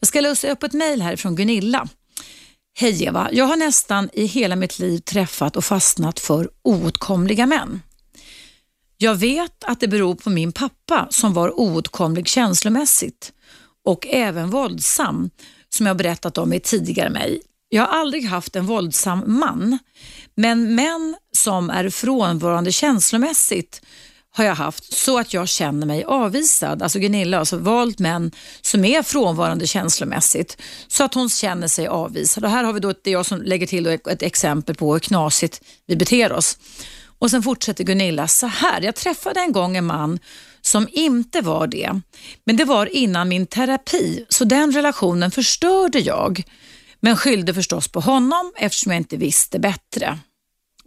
Jag 0.00 0.08
ska 0.08 0.20
läsa 0.20 0.50
upp 0.50 0.62
ett 0.62 0.72
mejl 0.72 1.02
här 1.02 1.16
från 1.16 1.36
Gunilla. 1.36 1.88
Hej 2.80 3.04
Eva, 3.04 3.28
jag 3.32 3.44
har 3.44 3.56
nästan 3.56 4.10
i 4.12 4.24
hela 4.24 4.56
mitt 4.56 4.78
liv 4.78 4.98
träffat 4.98 5.56
och 5.56 5.64
fastnat 5.64 6.20
för 6.20 6.50
oåtkomliga 6.62 7.46
män. 7.46 7.82
Jag 8.96 9.14
vet 9.14 9.64
att 9.64 9.80
det 9.80 9.88
beror 9.88 10.14
på 10.14 10.30
min 10.30 10.52
pappa 10.52 11.06
som 11.10 11.34
var 11.34 11.60
oåtkomlig 11.60 12.28
känslomässigt 12.28 13.32
och 13.84 14.06
även 14.06 14.50
våldsam, 14.50 15.30
som 15.68 15.86
jag 15.86 15.96
berättat 15.96 16.38
om 16.38 16.52
i 16.52 16.60
tidigare 16.60 17.10
mig. 17.10 17.42
Jag 17.68 17.82
har 17.82 18.00
aldrig 18.00 18.24
haft 18.24 18.56
en 18.56 18.66
våldsam 18.66 19.24
man, 19.26 19.78
men 20.34 20.74
män 20.74 21.16
som 21.36 21.70
är 21.70 21.90
frånvarande 21.90 22.72
känslomässigt 22.72 23.82
har 24.38 24.44
jag 24.44 24.54
haft 24.54 24.92
så 24.92 25.18
att 25.18 25.34
jag 25.34 25.48
känner 25.48 25.86
mig 25.86 26.04
avvisad. 26.04 26.82
Alltså 26.82 26.98
Gunilla 26.98 27.36
har 27.36 27.40
alltså 27.40 27.56
valt 27.56 27.98
män 27.98 28.30
som 28.60 28.84
är 28.84 29.02
frånvarande 29.02 29.66
känslomässigt 29.66 30.62
så 30.88 31.04
att 31.04 31.14
hon 31.14 31.28
känner 31.28 31.68
sig 31.68 31.86
avvisad. 31.86 32.44
Och 32.44 32.50
här 32.50 32.64
har 32.64 32.72
vi 32.72 32.80
då, 32.80 32.92
det 33.02 33.10
är 33.10 33.12
jag 33.12 33.26
som 33.26 33.42
lägger 33.42 33.66
till 33.66 33.84
då 33.84 33.90
ett 33.90 34.22
exempel 34.22 34.74
på 34.74 34.92
hur 34.92 35.00
knasigt 35.00 35.60
vi 35.86 35.96
beter 35.96 36.32
oss. 36.32 36.58
Och 37.18 37.30
sen 37.30 37.42
fortsätter 37.42 37.84
Gunilla 37.84 38.28
så 38.28 38.46
här. 38.46 38.82
Jag 38.82 38.94
träffade 38.94 39.40
en 39.40 39.52
gång 39.52 39.76
en 39.76 39.86
man 39.86 40.18
som 40.60 40.88
inte 40.92 41.40
var 41.40 41.66
det, 41.66 42.00
men 42.44 42.56
det 42.56 42.64
var 42.64 42.96
innan 42.96 43.28
min 43.28 43.46
terapi, 43.46 44.24
så 44.28 44.44
den 44.44 44.72
relationen 44.72 45.30
förstörde 45.30 45.98
jag. 45.98 46.42
Men 47.00 47.16
skyllde 47.16 47.54
förstås 47.54 47.88
på 47.88 48.00
honom 48.00 48.52
eftersom 48.56 48.92
jag 48.92 49.00
inte 49.00 49.16
visste 49.16 49.58
bättre. 49.58 50.18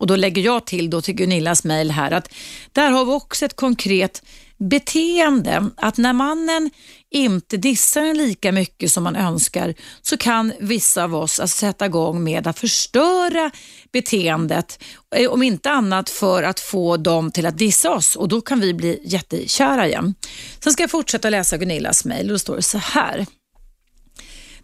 Och 0.02 0.08
Då 0.08 0.16
lägger 0.16 0.42
jag 0.42 0.66
till 0.66 0.90
då 0.90 1.02
till 1.02 1.14
Gunillas 1.14 1.64
mejl 1.64 1.92
här 1.92 2.12
att 2.12 2.34
där 2.72 2.92
har 2.92 3.06
vi 3.06 3.12
också 3.12 3.46
ett 3.46 3.56
konkret 3.56 4.24
beteende 4.58 5.70
att 5.78 5.98
när 5.98 6.14
mannen 6.14 6.70
inte 7.10 7.58
dissar 7.58 8.02
en 8.02 8.18
lika 8.18 8.52
mycket 8.52 8.92
som 8.92 9.04
man 9.04 9.16
önskar 9.16 9.74
så 10.02 10.18
kan 10.18 10.54
vissa 10.60 11.04
av 11.04 11.16
oss 11.16 11.40
alltså 11.40 11.58
sätta 11.58 11.86
igång 11.86 12.24
med 12.24 12.48
att 12.48 12.60
förstöra 12.60 13.52
beteendet. 13.92 14.84
Eh, 15.16 15.30
om 15.30 15.44
inte 15.44 15.72
annat 15.72 16.10
för 16.10 16.44
att 16.44 16.60
få 16.60 16.98
dem 16.98 17.32
till 17.32 17.46
att 17.46 17.58
dissa 17.58 17.92
oss 17.92 18.16
och 18.16 18.28
då 18.28 18.42
kan 18.42 18.60
vi 18.60 18.74
bli 18.74 19.00
jättekära 19.04 19.88
igen. 19.88 20.16
Sen 20.64 20.74
ska 20.74 20.84
jag 20.84 20.92
fortsätta 20.92 21.30
läsa 21.30 21.58
Gunillas 21.58 22.06
mejl 22.06 22.26
och 22.26 22.32
då 22.32 22.40
står 22.40 22.56
det 22.56 22.62
så 22.62 22.78
här. 22.78 23.26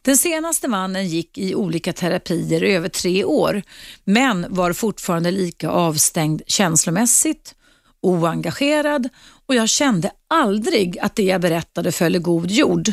Den 0.08 0.18
senaste 0.18 0.68
mannen 0.68 1.08
gick 1.08 1.38
i 1.38 1.56
olika 1.56 1.94
terapier 1.94 2.64
i 2.64 2.74
över 2.74 2.90
tre 2.90 3.24
år, 3.24 3.64
men 4.04 4.46
var 4.50 4.74
fortfarande 4.74 5.32
lika 5.32 5.70
avstängd 5.70 6.42
känslomässigt, 6.48 7.56
oengagerad 8.02 9.10
och 9.48 9.56
jag 9.56 9.70
kände 9.70 10.12
aldrig 10.28 11.00
att 11.00 11.16
det 11.16 11.24
jag 11.24 11.42
berättade 11.42 11.92
föll 11.92 12.16
i 12.16 12.20
god 12.20 12.52
jord. 12.52 12.92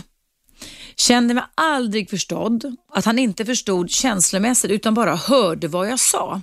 Kände 0.97 1.35
mig 1.35 1.45
aldrig 1.55 2.11
förstådd, 2.11 2.77
att 2.93 3.05
han 3.05 3.19
inte 3.19 3.45
förstod 3.45 3.91
känslomässigt 3.91 4.71
utan 4.71 4.95
bara 4.95 5.17
hörde 5.17 5.69
vad 5.69 5.89
jag 5.89 6.01
sa. 6.01 6.41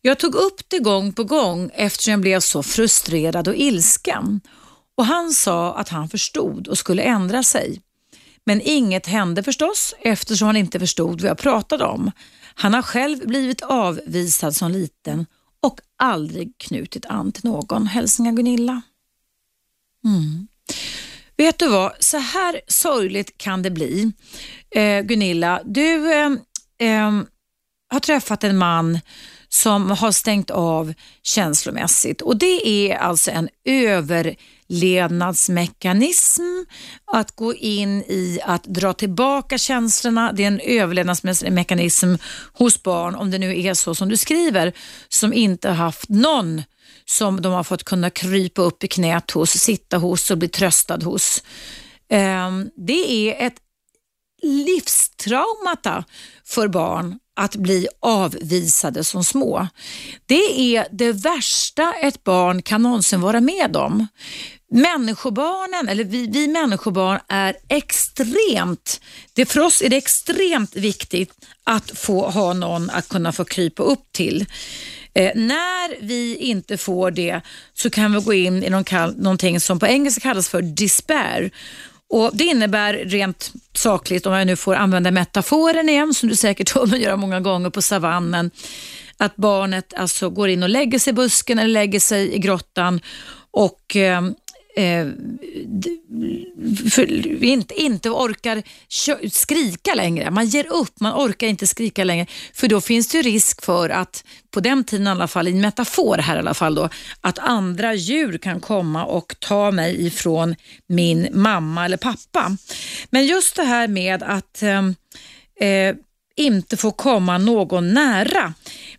Jag 0.00 0.18
tog 0.18 0.34
upp 0.34 0.60
det 0.68 0.78
gång 0.78 1.12
på 1.12 1.24
gång 1.24 1.70
eftersom 1.74 2.10
jag 2.10 2.20
blev 2.20 2.40
så 2.40 2.62
frustrerad 2.62 3.48
och 3.48 3.56
ilsken 3.56 4.40
och 4.96 5.06
han 5.06 5.30
sa 5.30 5.74
att 5.74 5.88
han 5.88 6.08
förstod 6.08 6.68
och 6.68 6.78
skulle 6.78 7.02
ändra 7.02 7.42
sig. 7.42 7.80
Men 8.46 8.60
inget 8.60 9.06
hände 9.06 9.42
förstås 9.42 9.94
eftersom 10.00 10.46
han 10.46 10.56
inte 10.56 10.80
förstod 10.80 11.20
vad 11.20 11.30
jag 11.30 11.38
pratade 11.38 11.84
om. 11.84 12.12
Han 12.54 12.74
har 12.74 12.82
själv 12.82 13.26
blivit 13.26 13.62
avvisad 13.62 14.56
som 14.56 14.70
liten 14.70 15.26
och 15.62 15.80
aldrig 15.96 16.58
knutit 16.58 17.06
an 17.06 17.32
till 17.32 17.44
någon. 17.44 17.86
Hälsningar 17.86 18.32
Gunilla. 18.32 18.82
Mm. 20.04 20.48
Vet 21.36 21.58
du 21.58 21.68
vad, 21.68 21.92
så 22.00 22.18
här 22.18 22.60
sorgligt 22.66 23.38
kan 23.38 23.62
det 23.62 23.70
bli. 23.70 24.12
Eh, 24.70 25.00
Gunilla, 25.00 25.62
du 25.64 26.12
eh, 26.12 26.30
eh, 26.78 27.22
har 27.90 28.00
träffat 28.00 28.44
en 28.44 28.58
man 28.58 29.00
som 29.48 29.90
har 29.90 30.12
stängt 30.12 30.50
av 30.50 30.94
känslomässigt 31.22 32.22
och 32.22 32.36
det 32.36 32.68
är 32.68 32.96
alltså 32.96 33.30
en 33.30 33.48
över 33.64 34.36
överlevnadsmekanism 34.70 36.42
att 37.12 37.36
gå 37.36 37.54
in 37.54 38.02
i 38.02 38.38
att 38.44 38.64
dra 38.64 38.92
tillbaka 38.92 39.58
känslorna. 39.58 40.32
Det 40.32 40.42
är 40.42 40.46
en 40.46 40.60
överlevnadsmekanism 40.60 42.14
hos 42.52 42.82
barn, 42.82 43.14
om 43.14 43.30
det 43.30 43.38
nu 43.38 43.60
är 43.60 43.74
så 43.74 43.94
som 43.94 44.08
du 44.08 44.16
skriver, 44.16 44.72
som 45.08 45.32
inte 45.32 45.68
har 45.68 45.74
haft 45.74 46.08
någon 46.08 46.62
som 47.04 47.42
de 47.42 47.52
har 47.52 47.64
fått 47.64 47.84
kunna 47.84 48.10
krypa 48.10 48.62
upp 48.62 48.84
i 48.84 48.88
knät 48.88 49.30
hos, 49.30 49.50
sitta 49.50 49.98
hos 49.98 50.30
och 50.30 50.38
bli 50.38 50.48
tröstad 50.48 51.04
hos. 51.04 51.42
Ehm, 52.10 52.70
det 52.76 53.30
är 53.30 53.46
ett 53.46 53.56
livstraumata 54.42 56.04
för 56.44 56.68
barn 56.68 57.18
att 57.36 57.56
bli 57.56 57.88
avvisade 58.00 59.04
som 59.04 59.24
små. 59.24 59.68
Det 60.26 60.76
är 60.76 60.86
det 60.90 61.12
värsta 61.12 61.94
ett 62.02 62.24
barn 62.24 62.62
kan 62.62 62.82
någonsin 62.82 63.20
vara 63.20 63.40
med 63.40 63.76
om. 63.76 64.06
Människobarnen, 64.70 65.88
eller 65.88 66.04
vi, 66.04 66.26
vi 66.26 66.48
människobarn 66.48 67.20
är 67.28 67.56
extremt, 67.68 69.00
det, 69.32 69.46
för 69.46 69.60
oss 69.60 69.82
är 69.82 69.88
det 69.88 69.96
extremt 69.96 70.76
viktigt 70.76 71.32
att 71.64 71.98
få 71.98 72.30
ha 72.30 72.52
någon 72.52 72.90
att 72.90 73.08
kunna 73.08 73.32
få 73.32 73.44
krypa 73.44 73.82
upp 73.82 74.12
till. 74.12 74.46
Eh, 75.14 75.30
när 75.34 76.04
vi 76.04 76.36
inte 76.36 76.76
får 76.76 77.10
det 77.10 77.40
så 77.74 77.90
kan 77.90 78.12
vi 78.12 78.20
gå 78.20 78.32
in 78.32 78.64
i 78.64 78.70
någon 78.70 78.84
kall, 78.84 79.16
någonting 79.16 79.60
som 79.60 79.78
på 79.78 79.86
engelska 79.86 80.20
kallas 80.20 80.48
för 80.48 80.62
despair. 80.62 81.50
Och 82.10 82.30
Det 82.32 82.44
innebär 82.44 82.94
rent 82.94 83.52
sakligt, 83.74 84.26
om 84.26 84.32
jag 84.32 84.46
nu 84.46 84.56
får 84.56 84.74
använda 84.74 85.10
metaforen 85.10 85.88
igen, 85.88 86.14
som 86.14 86.28
du 86.28 86.36
säkert 86.36 86.74
hör 86.74 86.86
mig 86.86 87.02
göra 87.02 87.16
många 87.16 87.40
gånger 87.40 87.70
på 87.70 87.82
savannen, 87.82 88.50
att 89.16 89.36
barnet 89.36 89.94
alltså 89.94 90.30
går 90.30 90.48
in 90.48 90.62
och 90.62 90.68
lägger 90.68 90.98
sig 90.98 91.10
i 91.10 91.14
busken 91.14 91.58
eller 91.58 91.72
lägger 91.72 92.00
sig 92.00 92.34
i 92.34 92.38
grottan 92.38 93.00
och 93.50 93.96
eh, 93.96 94.22
eh, 94.76 95.06
för, 96.90 97.12
inte, 97.44 97.74
inte 97.74 98.10
orkar 98.10 98.62
skrika 99.30 99.94
längre. 99.94 100.30
Man 100.30 100.46
ger 100.46 100.66
upp, 100.66 101.00
man 101.00 101.14
orkar 101.14 101.46
inte 101.46 101.66
skrika 101.66 102.04
längre. 102.04 102.26
För 102.54 102.68
då 102.68 102.80
finns 102.80 103.08
det 103.08 103.22
risk 103.22 103.64
för 103.64 103.90
att, 103.90 104.24
på 104.50 104.60
den 104.60 104.84
tiden 104.84 105.06
i 105.06 105.10
alla 105.10 105.28
fall, 105.28 105.48
i 105.48 105.50
en 105.50 105.60
metafor 105.60 106.16
här 106.16 106.36
i 106.36 106.38
alla 106.38 106.54
fall 106.54 106.74
då, 106.74 106.88
att 107.20 107.38
andra 107.38 107.94
djur 107.94 108.38
kan 108.38 108.60
komma 108.60 109.04
och 109.04 109.34
ta 109.38 109.70
mig 109.70 110.06
ifrån 110.06 110.54
min 110.86 111.28
mamma 111.32 111.84
eller 111.84 111.96
pappa. 111.96 112.56
Men 113.10 113.26
just 113.26 113.56
det 113.56 113.64
här 113.64 113.88
med 113.88 114.22
att 114.22 114.62
eh, 114.62 114.82
eh 115.68 115.94
inte 116.36 116.76
få 116.76 116.90
komma 116.90 117.38
någon 117.38 117.94
nära. 117.94 118.54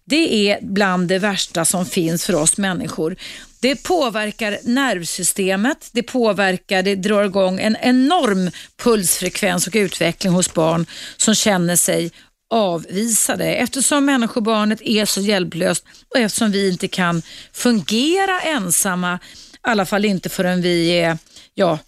Det 0.06 0.50
är 0.50 0.60
bland 0.62 1.08
det 1.08 1.20
värsta 1.20 1.66
som 1.66 1.86
finns 1.86 2.26
för 2.26 2.36
oss 2.36 2.58
människor. 2.58 3.16
Det 3.62 3.76
påverkar 3.76 4.58
nervsystemet, 4.64 5.90
det 5.92 6.04
påverkar, 6.04 6.84
det 6.84 6.96
drar 6.96 7.24
igång 7.24 7.60
en 7.60 7.78
enorm 7.82 8.52
pulsfrekvens 8.84 9.68
och 9.68 9.76
utveckling 9.76 10.34
hos 10.34 10.54
barn 10.54 10.86
som 11.18 11.36
känner 11.36 11.76
sig 11.76 12.12
avvisade 12.50 13.46
eftersom 13.46 14.06
människobarnet 14.06 14.82
är 14.82 15.06
så 15.06 15.22
hjälplöst 15.22 15.86
och 16.10 16.20
eftersom 16.20 16.52
vi 16.52 16.70
inte 16.70 16.88
kan 16.88 17.22
fungera 17.54 18.42
ensamma, 18.42 19.20
i 19.54 19.58
alla 19.62 19.86
fall 19.86 20.06
inte 20.06 20.30
förrän 20.30 20.62
vi 20.62 21.00
är 21.00 21.18
ja, 21.54 21.80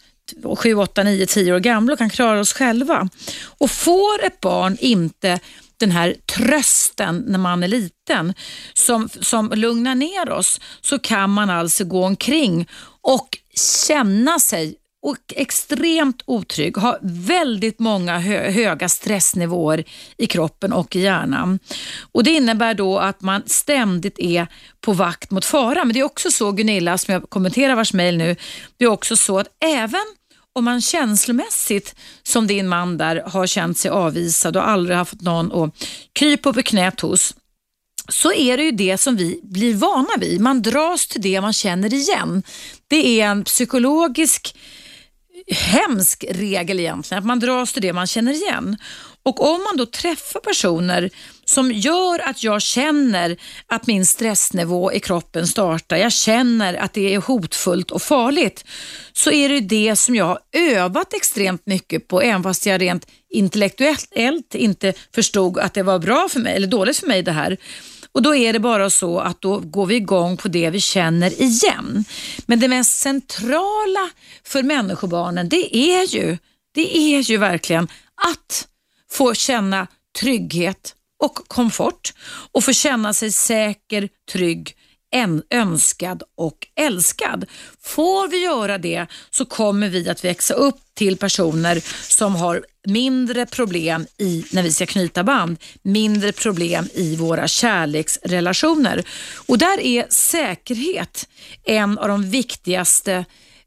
7, 0.57 0.75
8, 0.75 1.03
9, 1.03 1.25
10 1.25 1.53
år 1.53 1.59
gamla 1.59 1.93
och 1.93 1.99
kan 1.99 2.09
klara 2.09 2.39
oss 2.39 2.53
själva. 2.53 3.09
Och 3.57 3.71
får 3.71 4.25
ett 4.25 4.39
barn 4.39 4.77
inte 4.79 5.39
den 5.77 5.91
här 5.91 6.15
trösten 6.36 7.23
när 7.27 7.39
man 7.39 7.63
är 7.63 7.67
liten 7.67 8.33
som, 8.73 9.09
som 9.09 9.51
lugnar 9.55 9.95
ner 9.95 10.29
oss 10.29 10.59
så 10.81 10.99
kan 10.99 11.29
man 11.29 11.49
alltså 11.49 11.86
gå 11.86 12.05
omkring 12.05 12.67
och 13.01 13.38
känna 13.88 14.39
sig 14.39 14.75
och 15.03 15.17
extremt 15.36 16.23
otrygg, 16.25 16.77
ha 16.77 16.97
väldigt 17.01 17.79
många 17.79 18.19
hö 18.19 18.51
höga 18.51 18.89
stressnivåer 18.89 19.83
i 20.17 20.25
kroppen 20.25 20.73
och 20.73 20.95
i 20.95 20.99
hjärnan. 20.99 21.59
Och 22.12 22.23
Det 22.23 22.31
innebär 22.31 22.73
då 22.73 22.99
att 22.99 23.21
man 23.21 23.43
ständigt 23.45 24.19
är 24.19 24.47
på 24.81 24.93
vakt 24.93 25.31
mot 25.31 25.45
fara. 25.45 25.86
Men 25.86 25.93
det 25.93 25.99
är 25.99 26.03
också 26.03 26.31
så 26.31 26.51
Gunilla, 26.51 26.97
som 26.97 27.13
jag 27.13 27.29
kommenterar 27.29 27.75
vars 27.75 27.93
mejl 27.93 28.17
nu, 28.17 28.36
det 28.77 28.86
är 28.86 28.89
också 28.89 29.15
så 29.15 29.39
att 29.39 29.47
även 29.65 30.05
om 30.53 30.65
man 30.65 30.81
känslomässigt, 30.81 31.95
som 32.23 32.47
din 32.47 32.67
man 32.67 32.97
där, 32.97 33.23
har 33.25 33.47
känt 33.47 33.77
sig 33.77 33.91
avvisad 33.91 34.57
och 34.57 34.69
aldrig 34.69 34.97
haft 34.97 35.21
någon 35.21 35.63
att 35.63 35.87
krypa 36.13 36.49
upp 36.49 36.57
i 36.57 36.63
knät 36.63 36.99
hos, 36.99 37.35
så 38.09 38.33
är 38.33 38.57
det 38.57 38.63
ju 38.63 38.71
det 38.71 38.97
som 38.97 39.15
vi 39.15 39.39
blir 39.43 39.75
vana 39.75 40.17
vid. 40.19 40.41
Man 40.41 40.61
dras 40.61 41.07
till 41.07 41.21
det 41.21 41.41
man 41.41 41.53
känner 41.53 41.93
igen. 41.93 42.43
Det 42.87 43.21
är 43.21 43.25
en 43.25 43.43
psykologisk 43.43 44.55
hemsk 45.47 46.25
regel 46.29 46.79
egentligen, 46.79 47.19
att 47.19 47.27
man 47.27 47.39
dras 47.39 47.73
till 47.73 47.81
det 47.81 47.93
man 47.93 48.07
känner 48.07 48.33
igen. 48.33 48.77
Och 49.23 49.53
om 49.53 49.63
man 49.63 49.77
då 49.77 49.85
träffar 49.85 50.39
personer 50.39 51.09
som 51.45 51.71
gör 51.71 52.29
att 52.29 52.43
jag 52.43 52.62
känner 52.62 53.38
att 53.67 53.88
min 53.88 54.06
stressnivå 54.06 54.91
i 54.91 54.99
kroppen 54.99 55.47
startar, 55.47 55.97
jag 55.97 56.12
känner 56.12 56.73
att 56.73 56.93
det 56.93 57.13
är 57.13 57.19
hotfullt 57.19 57.91
och 57.91 58.01
farligt, 58.01 58.65
så 59.13 59.32
är 59.32 59.49
det 59.49 59.60
det 59.60 59.95
som 59.95 60.15
jag 60.15 60.25
har 60.25 60.39
övat 60.51 61.13
extremt 61.13 61.65
mycket 61.65 62.08
på, 62.08 62.21
även 62.21 62.43
fast 62.43 62.65
jag 62.65 62.82
rent 62.82 63.08
intellektuellt 63.29 64.56
inte 64.56 64.93
förstod 65.15 65.60
att 65.60 65.73
det 65.73 65.84
var 65.84 65.99
bra 65.99 66.29
för 66.29 66.39
mig 66.39 66.56
eller 66.56 66.67
dåligt 66.67 66.97
för 66.97 67.08
mig 67.08 67.21
det 67.21 67.32
här. 67.32 67.58
Och 68.12 68.21
Då 68.21 68.36
är 68.36 68.53
det 68.53 68.60
bara 68.60 68.89
så 68.89 69.19
att 69.19 69.41
då 69.41 69.60
går 69.60 69.86
vi 69.86 69.95
igång 69.95 70.38
på 70.38 70.47
det 70.47 70.69
vi 70.69 70.79
känner 70.79 71.41
igen. 71.41 72.06
Men 72.45 72.60
det 72.60 72.67
mest 72.67 72.99
centrala 72.99 74.10
för 74.43 74.63
människobarnen 74.63 75.49
det 75.49 75.77
är 75.77 76.15
ju, 76.15 76.38
det 76.73 76.97
är 76.97 77.19
ju 77.19 77.38
verkligen 77.38 77.88
att 78.15 78.67
få 79.12 79.34
känna 79.34 79.88
trygghet 80.19 80.95
och 81.23 81.47
komfort 81.47 82.13
och 82.51 82.63
få 82.63 82.73
känna 82.73 83.13
sig 83.13 83.31
säker, 83.31 84.09
trygg, 84.31 84.75
önskad 85.49 86.23
och 86.38 86.67
älskad. 86.75 87.45
Får 87.81 88.27
vi 88.27 88.43
göra 88.43 88.77
det 88.77 89.07
så 89.29 89.45
kommer 89.45 89.89
vi 89.89 90.09
att 90.09 90.25
växa 90.25 90.53
upp 90.53 90.77
till 90.93 91.17
personer 91.17 91.83
som 92.13 92.36
har 92.36 92.65
mindre 92.88 93.45
problem 93.45 94.05
i 94.17 94.45
när 94.51 94.63
vi 94.63 94.71
ska 94.71 94.86
knyta 94.86 95.23
band, 95.23 95.57
mindre 95.81 96.31
problem 96.31 96.88
i 96.93 97.15
våra 97.15 97.47
kärleksrelationer. 97.47 99.03
Och 99.47 99.57
där 99.57 99.79
är 99.79 100.05
säkerhet 100.09 101.29
en 101.63 101.97
av 101.97 102.07
de 102.07 102.29
viktigaste 102.29 103.25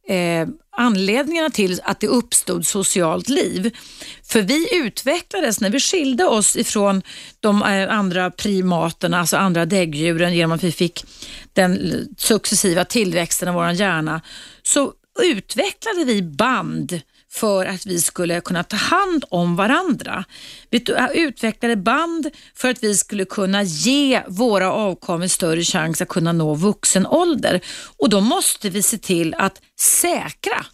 eh, 0.08 0.48
anledningarna 0.76 1.50
till 1.50 1.80
att 1.84 2.00
det 2.00 2.06
uppstod 2.06 2.66
socialt 2.66 3.28
liv. 3.28 3.76
För 4.22 4.42
vi 4.42 4.68
utvecklades 4.76 5.60
när 5.60 5.70
vi 5.70 5.80
skilde 5.80 6.24
oss 6.24 6.56
ifrån 6.56 7.02
de 7.40 7.62
eh, 7.62 7.98
andra 7.98 8.30
primaterna, 8.30 9.20
alltså 9.20 9.36
andra 9.36 9.66
däggdjuren 9.66 10.34
genom 10.34 10.52
att 10.52 10.64
vi 10.64 10.72
fick 10.72 11.04
den 11.52 11.92
successiva 12.18 12.84
tillväxten 12.84 13.48
av 13.48 13.54
vår 13.54 13.70
hjärna, 13.70 14.20
så 14.62 14.92
utvecklade 15.22 16.04
vi 16.04 16.22
band 16.22 17.00
för 17.36 17.66
att 17.66 17.86
vi 17.86 18.00
skulle 18.00 18.40
kunna 18.40 18.64
ta 18.64 18.76
hand 18.76 19.24
om 19.28 19.56
varandra. 19.56 20.24
Vi 20.70 20.84
utvecklade 21.14 21.76
band 21.76 22.30
för 22.54 22.68
att 22.70 22.82
vi 22.82 22.96
skulle 22.96 23.24
kunna 23.24 23.62
ge 23.62 24.22
våra 24.28 24.72
avkommor 24.72 25.26
större 25.26 25.62
chans 25.62 26.02
att 26.02 26.08
kunna 26.08 26.32
nå 26.32 26.54
vuxen 26.54 27.06
ålder. 27.06 27.60
Och 27.96 28.08
då 28.08 28.20
måste 28.20 28.70
vi 28.70 28.82
se 28.82 28.98
till 28.98 29.34
att 29.34 29.60
säkra 29.80 30.66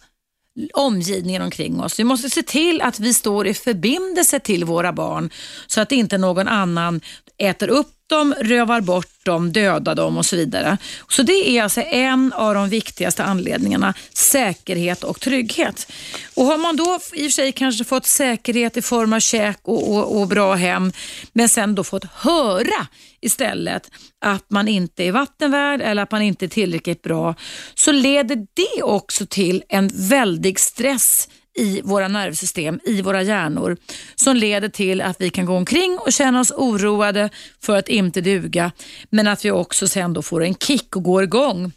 omgivningen 0.73 1.41
omkring 1.41 1.79
oss. 1.79 1.99
Vi 1.99 2.03
måste 2.03 2.29
se 2.29 2.43
till 2.43 2.81
att 2.81 2.99
vi 2.99 3.13
står 3.13 3.47
i 3.47 3.53
förbindelse 3.53 4.39
till 4.39 4.65
våra 4.65 4.93
barn 4.93 5.29
så 5.67 5.81
att 5.81 5.91
inte 5.91 6.17
någon 6.17 6.47
annan 6.47 7.01
äter 7.37 7.69
upp 7.69 8.02
dem, 8.07 8.35
rövar 8.39 8.81
bort 8.81 9.25
dem, 9.25 9.51
dödar 9.51 9.95
dem 9.95 10.17
och 10.17 10.25
så 10.25 10.35
vidare. 10.35 10.77
Så 11.09 11.23
det 11.23 11.49
är 11.49 11.63
alltså 11.63 11.81
en 11.81 12.33
av 12.33 12.53
de 12.53 12.69
viktigaste 12.69 13.23
anledningarna, 13.23 13.93
säkerhet 14.13 15.03
och 15.03 15.19
trygghet. 15.19 15.91
Och 16.33 16.45
har 16.45 16.57
man 16.57 16.75
då 16.75 16.99
i 17.13 17.21
och 17.21 17.25
för 17.25 17.29
sig 17.29 17.51
kanske 17.51 17.83
fått 17.83 18.05
säkerhet 18.05 18.77
i 18.77 18.81
form 18.81 19.13
av 19.13 19.19
käk 19.19 19.59
och, 19.63 19.95
och, 19.95 20.21
och 20.21 20.27
bra 20.27 20.53
hem, 20.53 20.91
men 21.33 21.49
sen 21.49 21.75
då 21.75 21.83
fått 21.83 22.05
höra 22.13 22.87
istället 23.21 23.91
att 24.25 24.49
man 24.49 24.67
inte 24.67 25.03
är 25.03 25.11
vattenvärd 25.11 25.81
eller 25.81 26.03
att 26.03 26.11
man 26.11 26.21
inte 26.21 26.45
är 26.45 26.49
tillräckligt 26.49 27.01
bra, 27.01 27.35
så 27.73 27.91
leder 27.91 28.35
det 28.35 28.83
också 28.83 29.25
till 29.25 29.63
en 29.69 29.91
väldig 29.93 30.59
stress 30.59 31.29
i 31.55 31.81
våra 31.81 32.07
nervsystem, 32.07 32.79
i 32.85 33.01
våra 33.01 33.21
hjärnor 33.21 33.77
som 34.15 34.35
leder 34.35 34.69
till 34.69 35.01
att 35.01 35.21
vi 35.21 35.29
kan 35.29 35.45
gå 35.45 35.57
omkring 35.57 35.97
och 35.99 36.13
känna 36.13 36.39
oss 36.39 36.51
oroade 36.51 37.29
för 37.61 37.75
att 37.75 37.87
inte 37.87 38.21
duga 38.21 38.71
men 39.09 39.27
att 39.27 39.45
vi 39.45 39.51
också 39.51 39.87
sen 39.87 40.13
då 40.13 40.21
får 40.21 40.43
en 40.43 40.55
kick 40.55 40.95
och 40.95 41.03
går 41.03 41.23
igång. 41.23 41.71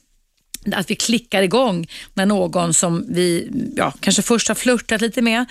Att 0.72 0.90
vi 0.90 0.94
klickar 0.94 1.42
igång 1.42 1.86
när 2.14 2.26
någon 2.26 2.74
som 2.74 3.04
vi 3.08 3.50
ja, 3.76 3.92
kanske 4.00 4.22
först 4.22 4.48
har 4.48 4.54
flörtat 4.54 5.00
lite 5.00 5.22
med 5.22 5.46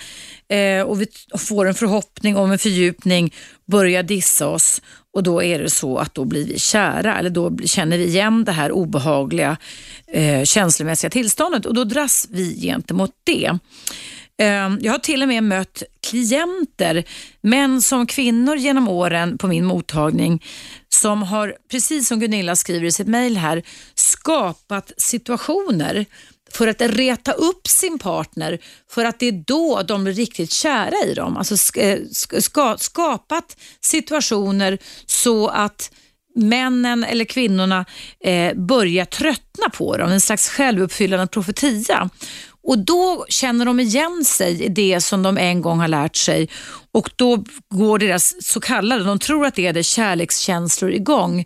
eh, 0.47 0.81
och 0.81 1.01
vi 1.01 1.07
får 1.37 1.67
en 1.67 1.75
förhoppning 1.75 2.37
om 2.37 2.51
en 2.51 2.59
fördjupning 2.59 3.33
börjar 3.65 4.03
dissa 4.03 4.47
oss. 4.47 4.81
Och 5.13 5.23
då 5.23 5.43
är 5.43 5.59
det 5.59 5.69
så 5.69 5.97
att 5.97 6.15
då 6.15 6.25
blir 6.25 6.45
vi 6.45 6.59
kära 6.59 7.17
eller 7.19 7.29
då 7.29 7.57
känner 7.65 7.97
vi 7.97 8.05
igen 8.05 8.43
det 8.45 8.51
här 8.51 8.71
obehagliga 8.71 9.57
eh, 10.07 10.43
känslomässiga 10.43 11.09
tillståndet. 11.09 11.65
Och 11.65 11.73
då 11.73 11.83
dras 11.83 12.27
vi 12.31 12.61
gentemot 12.61 13.11
det. 13.23 13.59
Ehm, 14.37 14.79
jag 14.81 14.91
har 14.91 14.99
till 14.99 15.21
och 15.21 15.27
med 15.27 15.43
mött 15.43 15.83
klienter, 16.09 17.03
män 17.41 17.81
som 17.81 18.07
kvinnor 18.07 18.55
genom 18.55 18.87
åren 18.87 19.37
på 19.37 19.47
min 19.47 19.65
mottagning, 19.65 20.43
som 20.89 21.23
har, 21.23 21.55
precis 21.71 22.07
som 22.07 22.19
Gunilla 22.19 22.55
skriver 22.55 22.87
i 22.87 22.91
sitt 22.91 23.07
mejl 23.07 23.37
här, 23.37 23.63
skapat 23.95 24.91
situationer 24.97 26.05
för 26.51 26.67
att 26.67 26.81
reta 26.81 27.31
upp 27.31 27.67
sin 27.67 27.99
partner 27.99 28.59
för 28.91 29.05
att 29.05 29.19
det 29.19 29.27
är 29.27 29.43
då 29.47 29.81
de 29.81 30.03
blir 30.03 30.13
riktigt 30.13 30.51
kära 30.51 31.05
i 31.05 31.13
dem. 31.13 31.37
Alltså 31.37 31.79
eh, 31.79 31.99
ska, 32.11 32.77
skapat 32.77 33.57
situationer 33.81 34.77
så 35.05 35.47
att 35.47 35.91
männen 36.35 37.03
eller 37.03 37.25
kvinnorna 37.25 37.85
eh, 38.19 38.53
börjar 38.55 39.05
tröttna 39.05 39.69
på 39.73 39.97
dem, 39.97 40.11
en 40.11 40.21
slags 40.21 40.49
självuppfyllande 40.49 41.27
profetia. 41.27 42.09
Och 42.65 42.79
då 42.79 43.25
känner 43.29 43.65
de 43.65 43.79
igen 43.79 44.25
sig 44.25 44.63
i 44.63 44.69
det 44.69 45.01
som 45.01 45.23
de 45.23 45.37
en 45.37 45.61
gång 45.61 45.79
har 45.79 45.87
lärt 45.87 46.15
sig 46.15 46.49
och 46.91 47.09
då 47.15 47.43
går 47.69 47.99
deras 47.99 48.35
så 48.43 48.59
kallade, 48.59 49.03
de 49.03 49.19
tror 49.19 49.45
att 49.45 49.55
det 49.55 49.67
är 49.67 49.73
det, 49.73 49.83
kärlekskänslor 49.83 50.91
igång 50.91 51.45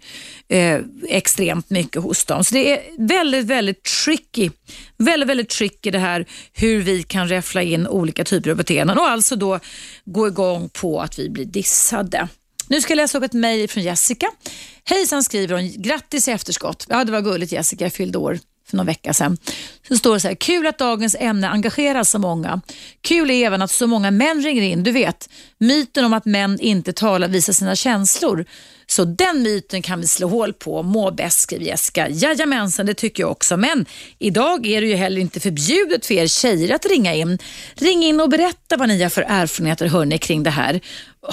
eh, 0.49 0.79
extremt 1.07 1.69
mycket 1.69 2.01
hos 2.01 2.25
dem. 2.25 2.43
Så 2.43 2.53
det 2.53 2.71
är 2.71 3.07
väldigt, 3.07 3.45
väldigt 3.45 3.83
tricky. 3.83 4.49
Väldigt, 4.97 5.29
väldigt 5.29 5.49
tricky 5.49 5.91
det 5.91 5.99
här 5.99 6.25
hur 6.53 6.81
vi 6.81 7.03
kan 7.03 7.27
räffla 7.27 7.61
in 7.61 7.87
olika 7.87 8.23
typer 8.23 8.51
av 8.51 8.57
beteenden 8.57 8.97
och 8.97 9.07
alltså 9.07 9.35
då 9.35 9.59
gå 10.05 10.27
igång 10.27 10.69
på 10.69 11.01
att 11.01 11.19
vi 11.19 11.29
blir 11.29 11.45
dissade. 11.45 12.27
Nu 12.67 12.81
ska 12.81 12.91
jag 12.91 12.97
läsa 12.97 13.17
upp 13.17 13.23
ett 13.23 13.33
mejl 13.33 13.69
från 13.69 13.83
Jessica. 13.83 14.31
Hejsan 14.83 15.23
skriver 15.23 15.55
hon, 15.55 15.81
grattis 15.81 16.27
i 16.27 16.31
efterskott. 16.31 16.85
Ja, 16.89 17.03
det 17.03 17.11
var 17.11 17.21
gulligt 17.21 17.51
Jessica, 17.51 17.85
jag 17.85 17.93
fyllde 17.93 18.17
år 18.17 18.39
för 18.69 18.77
någon 18.77 18.85
vecka 18.85 19.13
sedan. 19.13 19.37
Så 19.87 19.97
står 19.97 20.13
det 20.13 20.19
så 20.19 20.27
här, 20.27 20.35
kul 20.35 20.67
att 20.67 20.77
dagens 20.77 21.15
ämne 21.19 21.49
engagerar 21.49 22.03
så 22.03 22.19
många. 22.19 22.61
Kul 23.01 23.31
är 23.31 23.45
även 23.45 23.61
att 23.61 23.71
så 23.71 23.87
många 23.87 24.11
män 24.11 24.41
ringer 24.41 24.61
in. 24.61 24.83
Du 24.83 24.91
vet, 24.91 25.29
myten 25.57 26.05
om 26.05 26.13
att 26.13 26.25
män 26.25 26.59
inte 26.59 26.93
talar 26.93 27.27
visar 27.27 27.53
sina 27.53 27.75
känslor. 27.75 28.45
Så 28.87 29.05
den 29.05 29.43
myten 29.43 29.81
kan 29.81 30.01
vi 30.01 30.07
slå 30.07 30.27
hål 30.27 30.53
på. 30.53 30.83
Må 30.83 31.11
bäst, 31.11 31.39
skriver 31.39 31.65
Jessica. 31.65 32.09
Jajamensan, 32.09 32.85
det 32.85 32.93
tycker 32.93 33.23
jag 33.23 33.31
också. 33.31 33.57
Men 33.57 33.85
idag 34.19 34.65
är 34.65 34.81
det 34.81 34.87
ju 34.87 34.95
heller 34.95 35.21
inte 35.21 35.39
förbjudet 35.39 36.05
för 36.05 36.13
er 36.13 36.27
tjejer 36.27 36.75
att 36.75 36.85
ringa 36.85 37.15
in. 37.15 37.39
Ring 37.75 38.03
in 38.03 38.21
och 38.21 38.29
berätta 38.29 38.77
vad 38.77 38.87
ni 38.87 39.03
har 39.03 39.09
för 39.09 39.25
erfarenheter 39.27 39.87
hörni, 39.87 40.17
kring 40.17 40.43
det 40.43 40.49
här. 40.49 40.81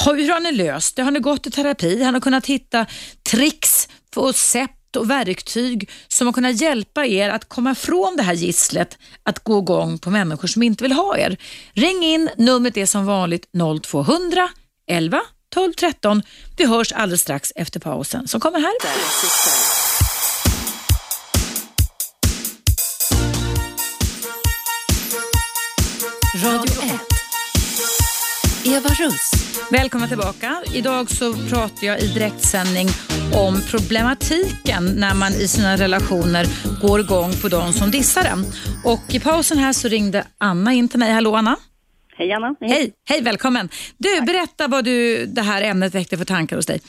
Hur 0.04 0.32
har 0.32 0.40
ni 0.40 0.52
löst 0.52 0.96
det? 0.96 1.02
Har 1.02 1.10
ni 1.10 1.20
gått 1.20 1.46
i 1.46 1.50
terapi? 1.50 2.02
Har 2.02 2.12
ni 2.12 2.20
kunnat 2.20 2.46
hitta 2.46 2.86
tricks 3.30 3.88
och 4.16 4.34
sätt 4.34 4.75
och 4.96 5.10
verktyg 5.10 5.90
som 6.08 6.26
har 6.26 6.32
kunnat 6.32 6.60
hjälpa 6.60 7.06
er 7.06 7.28
att 7.28 7.48
komma 7.48 7.74
från 7.74 8.16
det 8.16 8.22
här 8.22 8.34
gisslet 8.34 8.98
att 9.22 9.44
gå 9.44 9.58
igång 9.58 9.98
på 9.98 10.10
människor 10.10 10.48
som 10.48 10.62
inte 10.62 10.84
vill 10.84 10.92
ha 10.92 11.18
er. 11.18 11.36
Ring 11.72 12.04
in, 12.04 12.30
numret 12.36 12.76
är 12.76 12.86
som 12.86 13.06
vanligt 13.06 13.48
0200 13.82 14.48
11 14.86 15.20
12 15.54 15.72
13. 15.72 16.22
Vi 16.56 16.66
hörs 16.66 16.92
alldeles 16.92 17.20
strax 17.20 17.52
efter 17.56 17.80
pausen 17.80 18.28
som 18.28 18.40
kommer 18.40 18.58
här. 18.60 18.72
Radio 26.44 26.82
1. 26.82 26.85
Eva 28.74 28.88
Russ. 28.88 29.30
Välkomna 29.70 30.06
tillbaka. 30.06 30.50
Idag 30.74 31.10
så 31.10 31.32
pratar 31.50 31.86
jag 31.86 32.00
i 32.00 32.06
direktsändning 32.06 32.86
om 33.46 33.54
problematiken 33.72 34.82
när 35.02 35.14
man 35.22 35.32
i 35.32 35.48
sina 35.54 35.76
relationer 35.84 36.44
går 36.86 37.00
igång 37.00 37.30
på 37.42 37.48
de 37.56 37.72
som 37.72 37.90
dissar 37.90 38.24
en. 38.32 38.42
Och 38.92 39.04
i 39.16 39.20
pausen 39.20 39.58
här 39.58 39.72
så 39.72 39.88
ringde 39.88 40.24
Anna 40.38 40.72
in 40.72 40.88
till 40.88 40.98
mig. 40.98 41.12
Hallå 41.12 41.34
Anna. 41.34 41.56
Hej 42.16 42.32
Anna. 42.32 42.54
Hej, 42.60 42.70
hej, 42.70 42.92
hej 43.10 43.22
välkommen. 43.22 43.68
Du, 43.98 44.16
Tack. 44.16 44.26
berätta 44.26 44.68
vad 44.68 44.84
du, 44.84 45.26
det 45.26 45.42
här 45.42 45.62
ämnet 45.62 45.94
väckte 45.94 46.16
för 46.16 46.24
tankar 46.24 46.56
hos 46.56 46.66
dig. 46.66 46.80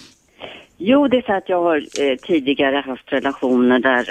Jo, 0.77 1.07
det 1.07 1.17
är 1.17 1.21
så 1.21 1.33
att 1.33 1.49
jag 1.49 1.63
har 1.63 1.77
eh, 1.77 2.15
tidigare 2.27 2.83
haft 2.85 3.11
relationer 3.11 3.79
där, 3.79 4.05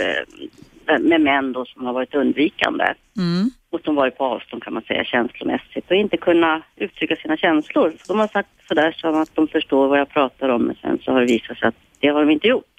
eh, 0.89 0.99
med 0.99 1.21
män 1.21 1.53
då 1.53 1.65
som 1.65 1.87
har 1.87 1.93
varit 1.93 2.15
undvikande. 2.15 2.85
Mm 3.19 3.51
och 3.77 3.83
som 3.85 3.95
varit 3.95 4.19
på 4.19 4.25
avstånd 4.25 4.63
kan 4.63 4.75
man 4.75 4.83
säga 4.83 5.05
känslomässigt 5.05 5.91
och 5.91 5.97
inte 5.97 6.17
kunna 6.17 6.63
uttrycka 6.77 7.17
sina 7.17 7.37
känslor. 7.37 7.93
De 8.09 8.19
har 8.19 8.29
sagt 8.29 8.49
sådär 8.69 8.93
som 8.99 9.23
att 9.23 9.35
de 9.35 9.49
förstår 9.49 9.89
vad 9.89 9.99
jag 9.99 10.09
pratar 10.09 10.49
om 10.49 10.63
men 10.63 10.77
sen 10.83 10.99
så 11.03 11.13
har 11.13 11.21
det 11.21 11.27
visat 11.27 11.59
sig 11.59 11.69
att 11.69 11.75
det 12.01 12.09
har 12.09 12.21
de 12.21 12.31
inte 12.31 12.47
gjort. 12.47 12.77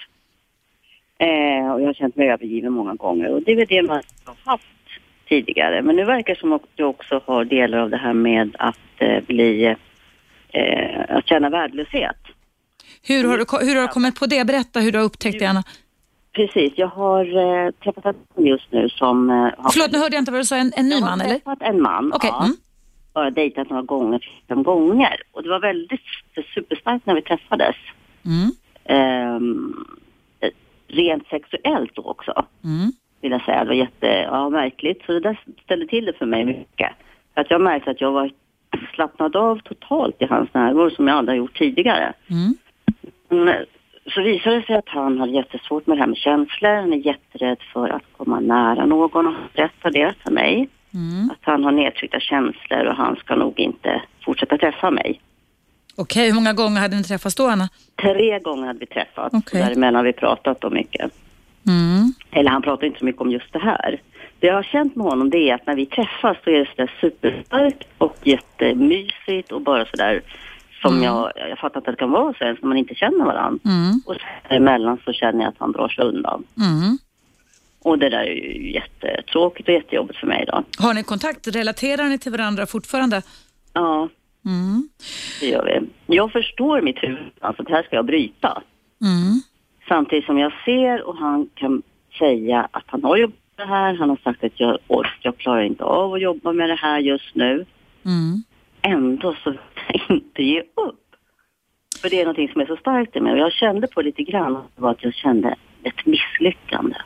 Eh, 1.18 1.72
och 1.72 1.80
jag 1.80 1.86
har 1.86 1.94
känt 1.94 2.16
mig 2.16 2.28
övergiven 2.28 2.72
många 2.72 2.94
gånger 2.94 3.28
och 3.34 3.42
det 3.42 3.52
är 3.52 3.56
väl 3.56 3.66
det 3.68 3.82
man 3.82 4.02
har 4.24 4.36
haft 4.44 4.64
tidigare. 5.28 5.82
Men 5.82 5.96
nu 5.96 6.04
verkar 6.04 6.34
det 6.34 6.40
som 6.40 6.52
att 6.52 6.62
du 6.74 6.84
också 6.84 7.20
har 7.26 7.44
delar 7.44 7.78
av 7.78 7.90
det 7.90 7.96
här 7.96 8.12
med 8.12 8.56
att 8.58 8.78
eh, 8.98 9.20
bli, 9.26 9.76
eh, 10.52 11.00
att 11.08 11.28
känna 11.28 11.50
värdelöshet. 11.50 12.16
Hur 13.02 13.24
har, 13.24 13.38
du, 13.38 13.66
hur 13.66 13.74
har 13.76 13.82
du 13.82 13.88
kommit 13.88 14.20
på 14.20 14.26
det? 14.26 14.46
Berätta 14.46 14.80
hur 14.80 14.92
du 14.92 14.98
har 14.98 15.04
upptäckt 15.04 15.38
det, 15.38 15.46
Anna. 15.46 15.64
Precis, 16.38 16.72
jag 16.76 16.88
har 16.88 17.24
eh, 17.24 17.70
träffat 17.70 18.06
en 18.06 18.14
man 18.34 18.46
just 18.46 18.72
nu 18.72 18.88
som... 18.88 19.30
Eh, 19.30 19.36
har... 19.36 19.70
Förlåt, 19.70 19.92
nu 19.92 19.98
hörde 19.98 20.14
jag 20.14 20.20
inte 20.20 20.32
vad 20.32 20.40
du 20.40 20.44
sa. 20.44 20.56
En, 20.56 20.72
en 20.76 20.88
ny 20.88 21.00
man, 21.00 21.20
eller? 21.20 21.40
Jag 21.44 21.50
har 21.50 21.56
träffat 21.56 21.74
en 21.74 21.82
man, 21.82 22.12
okay. 22.12 22.30
ja. 22.30 22.44
Mm. 22.44 22.56
Har 23.12 23.30
dejtat 23.30 23.70
några 23.70 23.82
gånger, 23.82 24.30
fem 24.48 24.62
gånger. 24.62 25.22
Och 25.32 25.42
det 25.42 25.48
var 25.48 25.60
väldigt 25.60 26.00
superstarkt 26.54 27.06
när 27.06 27.14
vi 27.14 27.22
träffades. 27.22 27.76
Mm. 28.26 28.50
Ehm, 28.84 29.74
rent 30.88 31.26
sexuellt 31.28 31.94
då 31.94 32.02
också, 32.02 32.46
mm. 32.64 32.92
vill 33.20 33.32
jag 33.32 33.44
säga. 33.44 33.64
Det 33.64 33.68
var 33.68 33.74
jätte, 33.74 34.06
ja, 34.06 34.48
märkligt. 34.48 35.02
Så 35.06 35.12
det 35.12 35.20
där 35.20 35.40
ställde 35.64 35.86
till 35.86 36.04
det 36.04 36.12
för 36.12 36.26
mig 36.26 36.44
mycket. 36.44 36.92
För 37.34 37.40
att 37.40 37.50
jag 37.50 37.60
märkte 37.60 37.90
att 37.90 38.00
jag 38.00 38.12
var 38.12 38.30
slappnad 38.94 39.36
av 39.36 39.58
totalt 39.58 40.22
i 40.22 40.24
hans 40.24 40.54
närvaro 40.54 40.90
som 40.90 41.08
jag 41.08 41.16
aldrig 41.16 41.38
har 41.38 41.44
gjort 41.44 41.58
tidigare. 41.58 42.12
Mm. 42.30 42.54
mm 43.30 43.64
så 44.10 44.22
visade 44.22 44.56
det 44.56 44.66
sig 44.66 44.76
att 44.76 44.88
han 44.88 45.18
hade 45.18 45.32
jättesvårt 45.32 45.86
med 45.86 45.96
det 45.96 46.00
här 46.00 46.06
med 46.06 46.16
känslor. 46.16 46.74
Han 46.74 46.92
är 46.92 46.96
jätterädd 46.96 47.58
för 47.72 47.88
att 47.88 48.02
komma 48.16 48.40
nära 48.40 48.86
någon 48.86 49.26
och 49.26 49.34
berätta 49.54 49.90
det 49.90 50.14
för 50.22 50.30
mig. 50.30 50.68
Mm. 50.94 51.30
Att 51.30 51.38
han 51.40 51.64
har 51.64 51.72
nedtryckta 51.72 52.20
känslor 52.20 52.84
och 52.84 52.96
han 52.96 53.16
ska 53.16 53.34
nog 53.36 53.60
inte 53.60 54.02
fortsätta 54.24 54.58
träffa 54.58 54.90
mig. 54.90 55.20
Okej, 55.96 56.26
hur 56.26 56.34
många 56.34 56.52
gånger 56.52 56.80
hade 56.80 56.96
ni 56.96 57.04
träffats 57.04 57.34
då, 57.34 57.46
Anna? 57.46 57.68
Tre 58.02 58.38
gånger 58.38 58.66
hade 58.66 58.78
vi 58.78 58.86
träffats. 58.86 59.34
Okay. 59.34 59.62
Däremellan 59.62 59.94
har 59.94 60.04
vi 60.04 60.12
pratat 60.12 60.64
om 60.64 60.74
mycket. 60.74 61.12
Mm. 61.66 62.12
Eller 62.30 62.50
han 62.50 62.62
pratar 62.62 62.86
inte 62.86 62.98
så 62.98 63.04
mycket 63.04 63.20
om 63.20 63.30
just 63.30 63.52
det 63.52 63.58
här. 63.58 64.00
Det 64.40 64.46
jag 64.46 64.54
har 64.54 64.62
känt 64.62 64.96
med 64.96 65.06
honom 65.06 65.30
det 65.30 65.50
är 65.50 65.54
att 65.54 65.66
när 65.66 65.76
vi 65.76 65.86
träffas 65.86 66.36
så 66.44 66.50
är 66.50 66.58
det 66.58 66.68
sådär 66.76 66.92
superstarkt 67.00 67.88
och 67.98 68.16
jättemysigt 68.22 69.52
och 69.52 69.60
bara 69.60 69.84
sådär 69.84 70.20
som 70.82 70.92
mm. 70.92 71.04
jag, 71.04 71.32
jag 71.36 71.58
fattar 71.58 71.80
att 71.80 71.86
det 71.86 71.96
kan 71.96 72.10
vara 72.10 72.34
så 72.38 72.44
ens 72.44 72.62
när 72.62 72.68
man 72.68 72.76
inte 72.76 72.94
känner 72.94 73.24
varandra. 73.24 73.60
Mm. 73.64 74.00
Och 74.06 74.14
emellan 74.48 74.98
så 75.04 75.12
känner 75.12 75.40
jag 75.40 75.48
att 75.48 75.58
han 75.58 75.72
drar 75.72 75.88
sig 75.88 76.04
undan. 76.04 76.44
Mm. 76.56 76.98
Och 77.82 77.98
det 77.98 78.08
där 78.08 78.18
är 78.18 78.34
ju 78.34 78.72
jättetråkigt 78.72 79.68
och 79.68 79.74
jättejobbigt 79.74 80.18
för 80.18 80.26
mig 80.26 80.44
då. 80.46 80.62
Har 80.78 80.94
ni 80.94 81.02
kontakt? 81.02 81.46
Relaterar 81.46 82.04
ni 82.04 82.18
till 82.18 82.32
varandra 82.32 82.66
fortfarande? 82.66 83.22
Ja, 83.72 84.08
Mm. 84.44 84.88
det 85.40 85.46
gör 85.46 85.64
vi. 85.64 86.16
Jag 86.16 86.32
förstår 86.32 86.80
mitt 86.82 87.02
huvud, 87.02 87.32
alltså 87.40 87.62
det 87.62 87.72
här 87.72 87.82
ska 87.82 87.96
jag 87.96 88.04
bryta. 88.04 88.62
Mm. 89.02 89.42
Samtidigt 89.88 90.24
som 90.24 90.38
jag 90.38 90.52
ser 90.64 91.02
och 91.02 91.16
han 91.16 91.48
kan 91.54 91.82
säga 92.18 92.68
att 92.70 92.84
han 92.86 93.04
har 93.04 93.16
jobbat 93.16 93.38
med 93.56 93.66
det 93.66 93.74
här. 93.74 93.94
Han 93.94 94.08
har 94.08 94.16
sagt 94.24 94.44
att 94.44 94.60
jag, 94.60 94.78
ork, 94.86 95.18
jag 95.22 95.38
klarar 95.38 95.62
inte 95.62 95.84
av 95.84 96.12
att 96.14 96.20
jobba 96.20 96.52
med 96.52 96.68
det 96.68 96.74
här 96.74 96.98
just 96.98 97.34
nu. 97.34 97.66
Mm. 98.04 98.42
Ändå 98.82 99.36
så 99.44 99.54
inte 100.08 100.42
ge 100.42 100.60
upp. 100.60 101.04
För 102.02 102.10
det 102.10 102.20
är 102.20 102.24
någonting 102.24 102.48
som 102.48 102.60
är 102.60 102.66
så 102.66 102.76
starkt 102.76 103.16
i 103.16 103.20
mig 103.20 103.32
och 103.32 103.38
jag 103.38 103.52
kände 103.52 103.86
på 103.86 104.02
lite 104.02 104.22
grann 104.22 104.58
var 104.76 104.90
att 104.90 105.04
jag 105.04 105.14
kände 105.14 105.56
ett 105.82 106.06
misslyckande. 106.06 106.96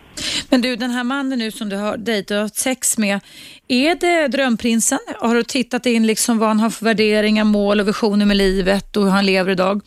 Men 0.51 0.61
du, 0.61 0.77
den 0.77 0.91
här 0.91 1.05
mannen 1.05 1.39
nu 1.39 1.51
som 1.51 1.69
du 1.69 1.77
har 1.77 1.97
dejtat 1.97 2.55
sex 2.55 2.99
med, 2.99 3.21
är 3.69 3.95
det 3.95 4.29
drömprinsen? 4.29 4.99
Har 5.21 5.35
du 5.35 5.43
tittat 5.43 5.87
in 5.87 6.07
liksom 6.07 6.39
vad 6.39 6.49
han 6.49 6.61
har 6.61 6.71
för 6.71 6.85
värderingar, 6.85 7.45
mål 7.45 7.81
och 7.81 7.89
visioner 7.89 8.27
med 8.27 8.37
livet 8.37 8.97
och 8.97 9.03
hur 9.03 9.11
han 9.11 9.27
lever 9.27 9.53
idag? 9.53 9.81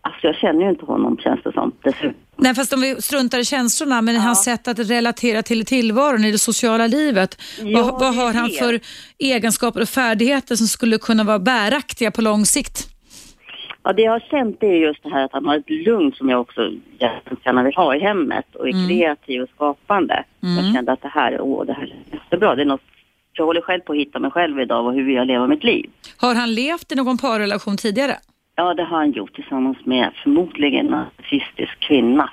Alltså 0.00 0.26
jag 0.26 0.36
känner 0.36 0.62
ju 0.62 0.70
inte 0.70 0.84
honom 0.84 1.18
känns 1.18 1.42
det 1.42 1.52
som. 1.52 1.72
Dessutom. 1.82 2.14
Nej, 2.42 2.54
fast 2.54 2.72
om 2.72 2.80
vi 2.80 3.02
struntar 3.02 3.38
i 3.38 3.44
känslorna, 3.44 4.02
men 4.02 4.16
hans 4.16 4.44
sätt 4.44 4.68
att 4.68 4.78
relatera 4.78 5.42
till 5.42 5.64
tillvaron 5.66 6.24
i 6.24 6.32
det 6.32 6.38
sociala 6.38 6.86
livet. 6.86 7.40
Ja, 7.60 7.82
vad 7.82 8.00
vad 8.00 8.14
har 8.14 8.32
han 8.34 8.50
för 8.50 8.80
egenskaper 9.18 9.80
och 9.82 9.88
färdigheter 9.88 10.56
som 10.56 10.66
skulle 10.66 10.98
kunna 10.98 11.24
vara 11.24 11.38
bäraktiga 11.38 12.10
på 12.10 12.22
lång 12.22 12.46
sikt? 12.46 12.88
Ja, 13.84 13.92
det 13.92 14.02
jag 14.02 14.12
har 14.12 14.20
känt 14.20 14.56
det 14.60 14.66
är 14.66 14.86
just 14.86 15.02
det 15.02 15.10
här 15.10 15.24
att 15.24 15.32
han 15.32 15.46
har 15.46 15.56
ett 15.58 15.70
lugn 15.70 16.12
som 16.12 16.28
jag 16.28 16.40
också 16.40 16.60
gärna 17.44 17.62
vill 17.62 17.74
ha 17.74 17.96
i 17.96 18.00
hemmet 18.00 18.44
och 18.54 18.68
är 18.68 18.72
Mm. 18.72 18.88
kreativ 18.88 19.42
och 19.42 19.48
skapande. 19.54 20.24
Jag 20.40 20.74
kände 20.74 20.92
att 20.92 21.02
det 21.02 21.08
här, 21.08 21.40
åh, 21.40 21.66
det 21.66 21.72
här 21.72 21.82
är 21.82 22.16
jättebra. 22.16 22.54
Det 22.54 22.62
är 22.62 22.66
något, 22.66 22.80
jag 23.32 23.44
håller 23.46 23.60
själv 23.60 23.80
på 23.80 23.92
att 23.92 23.98
hitta 23.98 24.18
mig 24.18 24.30
själv 24.30 24.60
idag 24.60 24.86
och 24.86 24.92
hur 24.94 25.10
jag 25.14 25.26
lever 25.26 25.46
mitt 25.46 25.64
liv. 25.64 25.90
Har 26.16 26.34
han 26.34 26.54
levt 26.54 26.92
i 26.92 26.94
någon 26.94 27.18
parrelation 27.18 27.76
tidigare? 27.76 28.16
Ja, 28.56 28.74
det 28.74 28.82
har 28.84 28.98
han 28.98 29.12
gjort 29.12 29.34
tillsammans 29.34 29.78
med 29.84 30.10
förmodligen 30.22 30.86
en 30.86 30.90
narcissistisk 30.92 31.80
kvinna. 31.80 32.30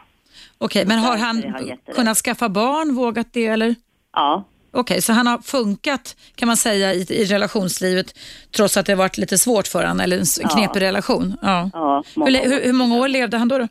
Okej, 0.57 0.86
men 0.86 0.99
har 0.99 1.17
han 1.17 1.38
jätterädd. 1.38 1.95
kunnat 1.95 2.17
skaffa 2.17 2.49
barn, 2.49 2.95
vågat 2.95 3.28
det 3.34 3.45
eller? 3.47 3.76
Ja, 4.15 4.43
Okej, 4.72 5.01
så 5.01 5.13
han 5.13 5.28
har 5.28 5.38
funkat 5.38 6.15
kan 6.36 6.47
man 6.47 6.57
säga 6.57 6.93
i, 6.93 7.01
i 7.09 7.26
relationslivet 7.26 8.20
trots 8.55 8.78
att 8.78 8.86
det 8.86 8.91
har 8.91 8.97
varit 8.97 9.17
lite 9.17 9.38
svårt 9.38 9.67
för 9.67 9.84
honom 9.84 9.99
eller 9.99 10.17
en 10.17 10.24
Ja. 10.41 10.49
knepig 10.49 10.82
relation? 10.82 11.38
Ja. 11.41 11.70
ja 11.74 12.03
Hur, 12.15 12.20
många 12.20 12.39
år. 12.39 12.43
hur, 12.49 12.63
hur 12.65 12.74
många 12.74 12.97
år 12.97 13.07
levde 13.07 13.38
han 13.38 13.47
då? 13.47 13.57
då? 13.57 13.67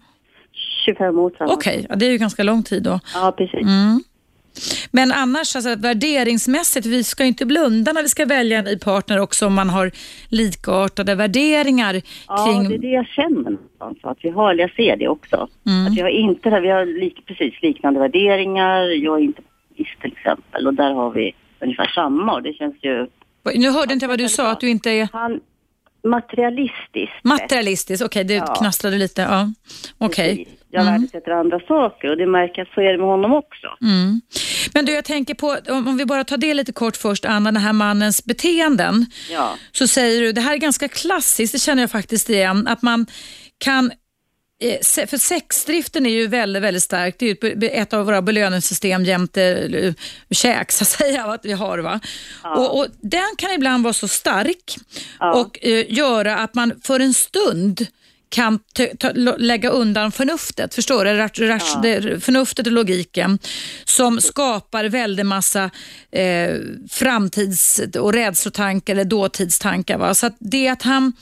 25 0.85 1.19
år 1.19 1.31
framåt. 1.39 1.57
Okej, 1.57 1.87
ja, 1.89 1.97
det 1.97 2.07
är 2.07 2.11
ju 2.11 2.19
ganska 2.19 2.43
lång 2.43 2.63
tid 2.63 2.83
då. 2.83 3.01
Ja, 3.15 3.35
precis. 3.39 3.61
Mm. 3.63 4.03
Men 4.91 5.13
annars, 5.13 5.57
alltså, 5.57 5.75
värderingsmässigt, 5.75 6.87
vi 6.87 7.05
ska 7.05 7.23
ju 7.23 7.29
inte 7.29 7.47
blunda 7.47 7.93
när 7.93 8.03
vi 8.03 8.09
ska 8.09 8.27
välja 8.27 8.59
en 8.59 8.65
ny 8.65 8.79
partner 8.79 9.21
också 9.21 9.47
om 9.47 9.55
man 9.55 9.71
har 9.71 9.91
likartade 10.29 11.15
värderingar 11.15 12.01
Ja, 12.29 12.47
kring... 12.47 12.69
det 12.69 12.75
är 12.75 12.79
det 12.79 12.89
jag 12.89 13.07
känner 13.07 13.51
någonstans. 13.51 13.99
Att 14.01 14.19
vi 14.21 14.31
har, 14.31 14.55
jag 14.55 14.71
ser 14.75 14.97
det 14.97 15.09
också. 15.09 15.49
Mm. 15.67 15.87
Att 15.87 15.97
vi 15.97 16.01
har 16.01 16.09
inte, 16.09 16.61
vi 16.61 16.69
har 16.69 17.01
lik, 17.01 17.27
precis 17.27 17.63
liknande 17.63 18.01
värderingar. 18.01 19.05
Jag 19.05 19.19
är 19.19 19.23
inte 19.25 19.43
buddhist 19.69 20.01
till 20.01 20.13
exempel 20.13 20.67
och 20.67 20.75
där 20.75 20.93
har 20.93 21.11
vi 21.11 21.35
ungefär 21.61 21.87
samma 21.95 22.35
och 22.35 22.43
det 22.43 22.53
känns 22.53 22.77
ju... 22.83 23.07
Nu 23.55 23.71
hörde 23.71 23.93
inte 23.93 24.05
jag 24.05 24.09
vad 24.09 24.19
du 24.19 24.29
sa, 24.29 24.51
att 24.51 24.61
du 24.61 24.69
inte 24.69 24.91
är 24.91 25.09
Han, 25.13 25.41
materialistisk. 26.11 27.13
materialistisk. 27.23 28.05
Okej, 28.05 28.25
det 28.25 28.35
Ja. 28.35 28.55
knastrade 28.55 28.99
lite. 28.99 29.23
Ja. 29.23 29.53
Okej. 29.99 30.37
Precis. 30.37 30.55
Jag 30.71 30.85
värdesätter 30.85 31.31
andra 31.31 31.61
saker 31.61 32.11
och 32.11 32.17
det 32.17 32.27
märker 32.27 32.59
jag 32.61 32.69
så 32.75 32.81
är 32.81 32.93
det 32.93 32.99
med 32.99 33.07
honom 33.07 33.33
också. 33.33 33.67
Mm. 33.83 34.21
Men 34.75 34.85
du, 34.85 34.93
jag 34.93 35.05
tänker 35.05 35.35
på, 35.35 35.57
om 35.69 35.97
vi 35.97 36.07
bara 36.07 36.25
tar 36.25 36.37
det 36.37 36.55
lite 36.55 36.73
kort 36.73 36.97
först, 36.97 37.25
Anna, 37.25 37.53
den 37.53 37.63
här 37.63 37.73
mannens 37.73 38.25
beteenden. 38.25 39.07
Ja. 39.31 39.55
Så 39.73 39.87
säger 39.87 40.21
du, 40.21 40.33
det 40.33 40.41
här 40.41 40.53
är 40.55 40.59
ganska 40.59 40.89
klassiskt, 40.89 41.53
det 41.53 41.59
känner 41.59 41.83
jag 41.83 41.91
faktiskt 41.91 42.31
igen, 42.31 42.67
att 42.67 42.83
man 42.83 43.07
kan 43.59 43.91
för 45.07 45.19
sexdriften 45.19 46.07
är 46.07 46.11
ju 46.11 46.27
väldigt, 46.27 46.63
väldigt 46.63 46.83
starkt. 46.83 47.19
Det 47.19 47.43
är 47.43 47.63
ju 47.63 47.69
ett 47.69 47.93
av 47.93 48.07
våra 48.07 48.23
belöningssystem 48.23 49.05
jämte 49.05 49.43
eh, 49.43 49.95
käk, 50.31 50.73
så 50.73 50.85
att 50.85 50.89
säga, 50.89 51.25
att 51.25 51.45
vi 51.45 51.53
har. 51.53 51.79
Va? 51.79 52.01
Och, 52.43 52.79
och 52.79 52.87
den 53.01 53.37
kan 53.39 53.51
ibland 53.51 53.85
vara 53.85 53.95
så 53.95 54.09
stark 54.09 54.77
Ja. 55.21 55.35
och 55.35 55.59
eh, 55.63 55.93
göra 55.93 56.37
att 56.37 56.55
man 56.55 56.81
för 56.83 57.01
en 57.01 57.15
stund 57.15 57.87
kan 58.31 58.61
lägga 59.39 59.71
undan 59.71 60.13
förnuftet, 60.13 60.75
förstår 60.75 61.05
du? 61.05 61.11
Ja. 61.11 62.21
förnuftet 62.21 62.67
och 62.67 62.73
logiken 62.73 63.39
som 63.85 64.21
skapar 64.21 64.85
väldigt 64.85 65.27
massa 65.27 65.71
eh, 66.11 66.55
framtids 66.91 67.81
och 67.99 68.13
rädslotankar 68.13 68.93
eller 68.93 69.05
dåtidstankar. 69.05 69.99
Va? 69.99 70.15
Så 70.15 70.27
att 70.27 70.37
det 70.39 70.69
att 70.69 70.83
han 70.83 71.13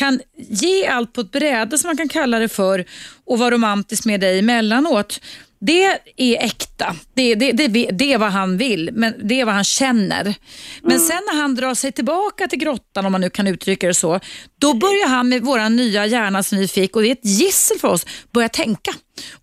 kan 0.00 0.20
ge 0.36 0.86
allt 0.86 1.12
på 1.12 1.20
ett 1.20 1.30
bräde 1.30 1.78
som 1.78 1.88
man 1.88 1.96
kan 1.96 2.08
kalla 2.08 2.38
det 2.38 2.48
för 2.48 2.84
och 3.26 3.38
vara 3.38 3.50
romantisk 3.50 4.04
med 4.04 4.20
dig 4.20 4.38
emellanåt. 4.38 5.20
Det 5.60 5.84
är 6.16 6.44
äkta. 6.44 6.96
Det, 7.14 7.34
det, 7.34 7.52
det, 7.52 7.90
det 7.92 8.12
är 8.12 8.18
vad 8.18 8.30
han 8.30 8.56
vill, 8.56 8.90
men 8.92 9.14
det 9.22 9.40
är 9.40 9.44
vad 9.44 9.54
han 9.54 9.64
känner. 9.64 10.34
Men 10.82 11.00
sen 11.00 11.22
när 11.26 11.40
han 11.40 11.54
drar 11.54 11.74
sig 11.74 11.92
tillbaka 11.92 12.48
till 12.48 12.58
grottan, 12.58 13.06
om 13.06 13.12
man 13.12 13.20
nu 13.20 13.30
kan 13.30 13.46
uttrycka 13.46 13.86
det 13.86 13.94
så, 13.94 14.20
då 14.58 14.74
börjar 14.74 15.08
han 15.08 15.28
med 15.28 15.42
våra 15.42 15.68
nya 15.68 16.06
hjärna 16.06 16.42
som 16.42 16.58
vi 16.58 16.68
fick, 16.68 16.96
och 16.96 17.02
det 17.02 17.08
är 17.08 17.12
ett 17.12 17.24
gissel 17.24 17.78
för 17.78 17.88
oss, 17.88 18.06
börja 18.32 18.48
tänka. 18.48 18.94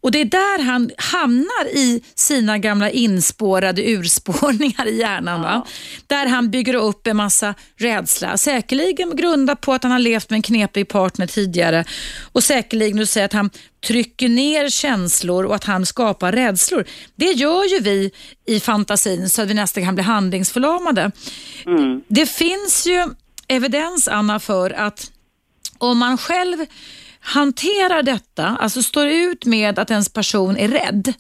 Och 0.02 0.12
det 0.12 0.22
är 0.22 0.26
där 0.26 0.64
han 0.64 0.92
hamnar 0.98 1.68
i 1.68 2.02
sina 2.16 2.58
gamla 2.58 2.90
inspårade 2.90 3.82
urspårningar 3.92 4.88
i 4.88 5.00
hjärnan. 5.00 5.42
Va? 5.42 5.66
Där 6.08 6.26
han 6.26 6.52
bygger 6.52 6.74
upp 6.74 7.08
en 7.08 7.18
massa 7.18 7.54
rädsla. 7.78 8.38
Säkerligen 8.38 9.16
grundat 9.16 9.62
på 9.62 9.74
att 9.74 9.84
han 9.84 9.92
har 9.92 10.00
levt 10.00 10.30
med 10.30 10.38
en 10.38 10.42
knepig 10.42 10.88
partner 10.88 11.28
tidigare. 11.28 11.86
Och 12.32 12.44
säkerligen, 12.44 12.98
du 12.98 13.06
säger 13.06 13.26
att 13.26 13.34
han 13.34 13.50
trycker 13.88 14.30
ner 14.30 14.70
känslor 14.70 15.46
och 15.46 15.56
att 15.56 15.64
han 15.64 15.86
skapar 15.86 16.32
rädslor. 16.32 16.86
Det 17.16 17.32
gör 17.32 17.64
ju 17.74 17.80
vi 17.80 18.12
i 18.46 18.60
fantasin 18.60 19.30
så 19.30 19.42
att 19.42 19.48
vi 19.48 19.54
nästan 19.54 19.84
kan 19.84 19.96
bli 19.96 20.04
handlingsförlamade. 20.04 21.12
Det 22.08 22.26
finns 22.26 22.88
ju 22.88 23.06
evidens, 23.48 24.08
Anna, 24.08 24.40
för 24.40 24.72
att 24.72 25.12
om 25.78 25.98
man 25.98 26.18
själv 26.18 26.66
hanterar 27.28 28.04
detta, 28.04 28.46
alltså 28.46 28.82
står 28.82 29.08
ut 29.08 29.46
med 29.46 29.80
att 29.80 29.92
ens 29.92 30.14
person 30.14 30.58
är 30.58 30.68
rädd, 30.68 31.14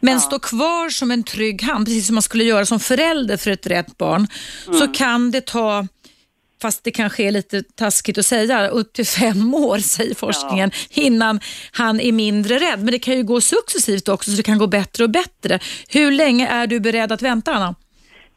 men 0.00 0.20
står 0.20 0.38
kvar 0.38 0.88
som 0.88 1.10
en 1.10 1.22
trygg 1.22 1.62
hand, 1.62 1.86
precis 1.86 2.06
som 2.06 2.14
man 2.14 2.22
skulle 2.22 2.44
göra 2.44 2.66
som 2.66 2.80
förälder 2.80 3.36
för 3.36 3.50
ett 3.50 3.66
rätt 3.66 3.98
barn, 3.98 4.26
så 4.78 4.88
kan 4.88 5.30
det 5.30 5.46
ta 5.46 5.86
Fast 6.62 6.84
det 6.84 6.90
kanske 6.90 7.22
är 7.22 7.30
lite 7.30 7.62
taskigt 7.62 8.18
att 8.18 8.26
säga, 8.26 8.68
upp 8.68 8.92
till 8.92 9.06
fem 9.06 9.54
år 9.54 9.78
säger 9.78 10.14
forskningen 10.14 10.70
innan 10.90 11.40
han 11.72 12.00
är 12.00 12.12
mindre 12.12 12.54
rädd. 12.54 12.78
Men 12.78 12.92
det 12.92 12.98
kan 12.98 13.16
ju 13.16 13.22
gå 13.22 13.40
successivt 13.40 14.08
också 14.08 14.30
så 14.30 14.36
det 14.36 14.42
kan 14.42 14.58
gå 14.58 14.66
bättre 14.66 15.04
och 15.04 15.10
bättre. 15.10 15.58
Hur 15.92 16.12
länge 16.12 16.48
är 16.48 16.66
du 16.66 16.80
beredd 16.80 17.12
att 17.12 17.22
vänta 17.22 17.52
Anna? 17.52 17.74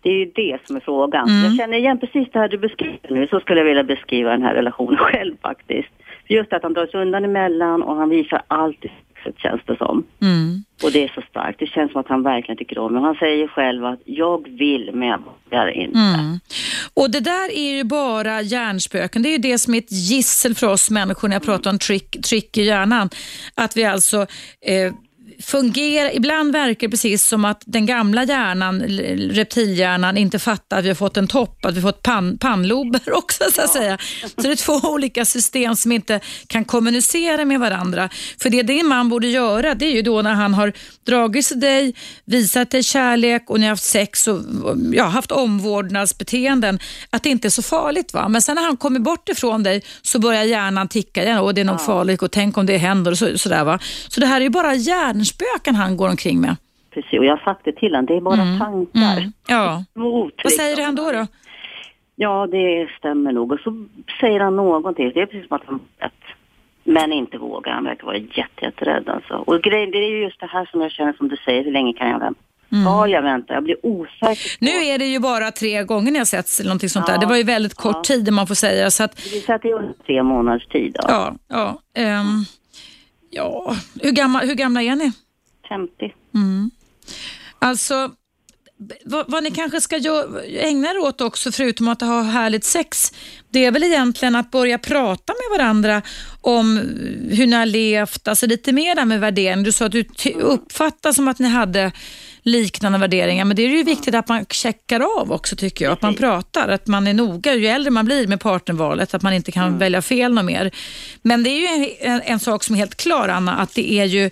Det 0.03 0.09
är 0.09 0.13
ju 0.13 0.25
det 0.25 0.59
som 0.65 0.75
är 0.75 0.79
frågan. 0.79 1.29
Mm. 1.29 1.43
Jag 1.43 1.57
känner 1.57 1.77
igen 1.77 1.99
precis 1.99 2.27
det 2.33 2.39
här 2.39 2.47
du 2.47 2.57
beskriver 2.57 3.09
nu. 3.09 3.27
Så 3.27 3.39
skulle 3.39 3.59
jag 3.59 3.65
vilja 3.65 3.83
beskriva 3.83 4.29
den 4.29 4.41
här 4.41 4.53
relationen 4.53 4.97
själv 5.07 5.35
faktiskt. 5.41 5.89
Just 6.35 6.53
att 6.53 6.63
han 6.63 6.73
drar 6.73 6.87
sig 6.87 7.01
undan 7.01 7.25
emellan 7.25 7.83
och 7.83 7.95
han 7.95 8.09
visar 8.09 8.41
allt 8.47 8.85
i 8.85 8.91
sexet 9.23 9.41
känns 9.41 9.61
det 9.65 9.77
som. 9.77 10.03
Mm. 10.21 10.63
Och 10.83 10.91
det 10.91 11.03
är 11.03 11.11
så 11.15 11.21
starkt. 11.29 11.59
Det 11.59 11.67
känns 11.67 11.91
som 11.91 12.01
att 12.01 12.07
han 12.07 12.23
verkligen 12.23 12.57
tycker 12.57 12.77
om 12.77 12.93
mig. 12.93 13.01
Han 13.01 13.15
säger 13.15 13.47
själv 13.47 13.85
att 13.85 13.99
jag 14.05 14.47
vill 14.49 14.89
men 14.93 15.07
jag 15.07 15.19
vågar 15.19 15.67
inte. 15.67 15.99
Mm. 15.99 16.39
Och 16.93 17.11
det 17.11 17.19
där 17.19 17.51
är 17.51 17.77
ju 17.77 17.83
bara 17.83 18.41
hjärnspöken. 18.41 19.23
Det 19.23 19.29
är 19.29 19.31
ju 19.31 19.37
det 19.37 19.57
som 19.57 19.73
är 19.73 19.77
ett 19.77 19.91
gissel 19.91 20.55
för 20.55 20.67
oss 20.67 20.89
människor 20.89 21.27
när 21.27 21.35
jag 21.35 21.43
pratar 21.43 21.71
om 21.71 21.79
trick, 21.79 22.21
trick 22.21 22.57
i 22.57 22.63
hjärnan. 22.63 23.09
Att 23.55 23.77
vi 23.77 23.85
alltså 23.85 24.17
eh, 24.65 24.93
fungerar, 25.41 26.15
ibland 26.15 26.51
verkar 26.51 26.87
det 26.87 26.91
precis 26.91 27.25
som 27.25 27.45
att 27.45 27.63
den 27.65 27.85
gamla 27.85 28.23
hjärnan, 28.23 28.81
reptilhjärnan, 29.31 30.17
inte 30.17 30.39
fattar 30.39 30.79
att 30.79 30.85
vi 30.85 30.87
har 30.87 30.95
fått 30.95 31.17
en 31.17 31.27
topp, 31.27 31.65
att 31.65 31.75
vi 31.75 31.81
har 31.81 31.91
fått 31.91 32.03
pan, 32.03 32.37
pannlober 32.37 33.01
också 33.13 33.43
så 33.55 33.61
att 33.61 33.69
säga. 33.69 33.97
Så 34.21 34.41
det 34.41 34.51
är 34.51 34.55
två 34.55 34.89
olika 34.89 35.25
system 35.25 35.75
som 35.75 35.91
inte 35.91 36.19
kan 36.47 36.65
kommunicera 36.65 37.45
med 37.45 37.59
varandra. 37.59 38.09
För 38.41 38.49
det 38.49 38.63
din 38.63 38.87
man 38.87 39.09
borde 39.09 39.27
göra, 39.27 39.75
det 39.75 39.85
är 39.85 39.91
ju 39.91 40.01
då 40.01 40.21
när 40.21 40.33
han 40.33 40.53
har 40.53 40.73
dragit 41.05 41.45
sig 41.45 41.57
dig, 41.57 41.95
visat 42.25 42.71
dig 42.71 42.83
kärlek 42.83 43.49
och 43.49 43.59
ni 43.59 43.65
har 43.65 43.69
haft 43.71 43.83
sex 43.83 44.27
och 44.27 44.41
ja, 44.93 45.03
haft 45.03 45.31
omvårdnadsbeteenden, 45.31 46.79
att 47.09 47.23
det 47.23 47.29
inte 47.29 47.47
är 47.47 47.49
så 47.49 47.61
farligt. 47.61 48.13
va. 48.13 48.29
Men 48.29 48.41
sen 48.41 48.55
när 48.55 48.63
han 48.63 48.77
kommer 48.77 48.99
bort 48.99 49.29
ifrån 49.29 49.63
dig 49.63 49.83
så 50.01 50.19
börjar 50.19 50.43
hjärnan 50.43 50.87
ticka 50.87 51.23
igen 51.23 51.37
och 51.37 51.53
det 51.53 51.61
är 51.61 51.65
nog 51.65 51.81
farligt 51.81 52.21
och 52.21 52.31
tänk 52.31 52.57
om 52.57 52.65
det 52.65 52.77
händer 52.77 53.11
och 53.11 53.17
så, 53.17 53.37
sådär. 53.37 53.63
Va? 53.63 53.79
Så 54.07 54.19
det 54.19 54.25
här 54.25 54.37
är 54.37 54.41
ju 54.41 54.49
bara 54.49 54.75
hjärnspöken 55.31 55.75
han 55.75 55.97
går 55.97 56.09
omkring 56.09 56.41
med. 56.41 56.55
Precis, 56.93 57.19
och 57.19 57.25
jag 57.25 57.37
har 57.37 57.43
sagt 57.43 57.61
det 57.65 57.71
till 57.71 57.91
honom. 57.91 58.05
Det 58.05 58.15
är 58.15 58.21
bara 58.21 58.35
tankar. 58.35 59.17
Mm. 59.17 59.33
Ja. 59.47 59.83
Mot, 59.93 60.33
Vad 60.43 60.53
säger 60.53 60.85
han 60.85 60.95
då? 60.95 61.11
då? 61.11 61.27
Ja, 62.15 62.47
det 62.51 62.89
stämmer 62.97 63.31
nog. 63.31 63.51
Och 63.51 63.59
så 63.59 63.85
säger 64.19 64.39
han 64.39 64.55
någonting. 64.55 65.11
Det 65.13 65.21
är 65.21 65.25
precis 65.25 65.47
som 65.47 65.55
att 65.57 65.65
han 65.65 65.79
vet. 65.99 66.13
Men 66.83 67.13
inte 67.13 67.37
vågar. 67.37 67.71
Han 67.71 67.83
verkar 67.83 68.05
vara 68.05 68.17
jätte, 68.17 68.65
jätterädd 68.65 69.09
alltså. 69.09 69.33
Och 69.33 69.61
grejen, 69.61 69.91
det 69.91 69.97
är 69.97 70.09
ju 70.09 70.23
just 70.23 70.39
det 70.39 70.47
här 70.47 70.65
som 70.71 70.81
jag 70.81 70.91
känner 70.91 71.13
som 71.13 71.27
du 71.27 71.37
säger. 71.45 71.63
Hur 71.63 71.71
länge 71.71 71.93
kan 71.93 72.09
jag 72.09 72.19
vänta? 72.19 72.41
Ska 72.71 73.07
jag 73.07 73.21
vänta? 73.21 73.53
Jag 73.53 73.63
blir 73.63 73.85
osäker. 73.85 74.57
Nu 74.59 74.85
är 74.85 74.99
det 74.99 75.05
ju 75.05 75.19
bara 75.19 75.51
tre 75.51 75.83
gånger 75.83 76.11
ni 76.11 76.17
har 76.17 76.25
setts 76.25 76.59
eller 76.59 76.69
någonting 76.69 76.89
sånt 76.89 77.05
ja. 77.07 77.13
där. 77.13 77.19
Det 77.19 77.25
var 77.25 77.37
ju 77.37 77.43
väldigt 77.43 77.73
kort 77.73 77.95
ja. 77.95 78.03
tid 78.03 78.33
man 78.33 78.47
får 78.47 78.55
säga. 78.55 78.91
Så 78.91 79.03
att... 79.03 79.25
Vi 79.33 79.41
satt 79.41 79.65
i 79.65 79.71
under 79.71 79.93
tre 80.05 80.23
månaders 80.23 80.65
tid. 80.65 80.95
Då. 80.99 81.07
Ja, 81.07 81.35
ja. 81.47 81.81
Um, 82.19 82.45
ja. 83.31 83.77
Hur, 84.01 84.11
gamla, 84.11 84.39
hur 84.39 84.55
gamla 84.55 84.81
är 84.81 84.95
ni? 84.95 85.11
50. 85.69 86.13
Mm. 86.33 86.71
Alltså, 87.59 88.11
vad, 89.05 89.31
vad, 89.31 89.43
ni 89.43 89.51
kanske 89.51 89.81
ska 89.81 89.95
ägna 90.47 90.89
er 90.89 90.97
åt 90.97 91.21
också, 91.21 91.51
förutom 91.51 91.87
att 91.87 92.01
ha 92.01 92.21
härligt 92.21 92.63
sex, 92.63 93.13
det 93.49 93.65
är 93.65 93.71
väl 93.71 93.83
egentligen 93.83 94.35
att 94.35 94.51
börja 94.51 94.77
prata 94.77 95.33
med 95.33 95.59
varandra 95.59 96.01
om 96.41 96.77
hur 97.31 97.47
ni 97.47 97.55
har 97.55 97.65
levt, 97.65 98.27
alltså 98.27 98.45
lite 98.45 98.71
mer 98.71 99.05
med 99.05 99.19
värdering. 99.19 99.63
Du 99.63 99.71
sa 99.71 99.85
att 99.85 99.91
du 99.91 100.05
uppfattar 100.39 101.11
som 101.11 101.27
att 101.27 101.39
ni 101.39 101.47
hade 101.47 101.91
liknande 102.43 102.99
värderingar, 102.99 103.45
men 103.45 103.55
det 103.55 103.63
är 103.63 103.67
ju 103.67 103.83
viktigt 103.83 104.15
att 104.15 104.27
man 104.27 104.45
checkar 104.49 104.99
av 105.21 105.31
också 105.31 105.55
tycker 105.55 105.85
jag, 105.85 105.91
att 105.91 106.01
man 106.01 106.15
pratar, 106.15 106.67
att 106.67 106.87
man 106.87 107.07
är 107.07 107.13
noga 107.13 107.55
ju 107.55 107.67
äldre 107.67 107.91
man 107.91 108.05
blir 108.05 108.27
med 108.27 108.39
partnervalet, 108.39 109.13
att 109.13 109.21
man 109.21 109.33
inte 109.33 109.51
kan 109.51 109.67
mm. 109.67 109.79
välja 109.79 110.01
fel 110.01 110.33
något 110.33 110.45
mer. 110.45 110.71
Men 111.21 111.43
det 111.43 111.49
är 111.49 111.77
ju 111.77 111.95
en, 111.99 112.21
en 112.21 112.39
sak 112.39 112.63
som 112.63 112.75
är 112.75 112.79
helt 112.79 112.95
klar, 112.95 113.27
Anna, 113.27 113.57
att 113.57 113.75
det 113.75 113.91
är 113.91 114.05
ju 114.05 114.29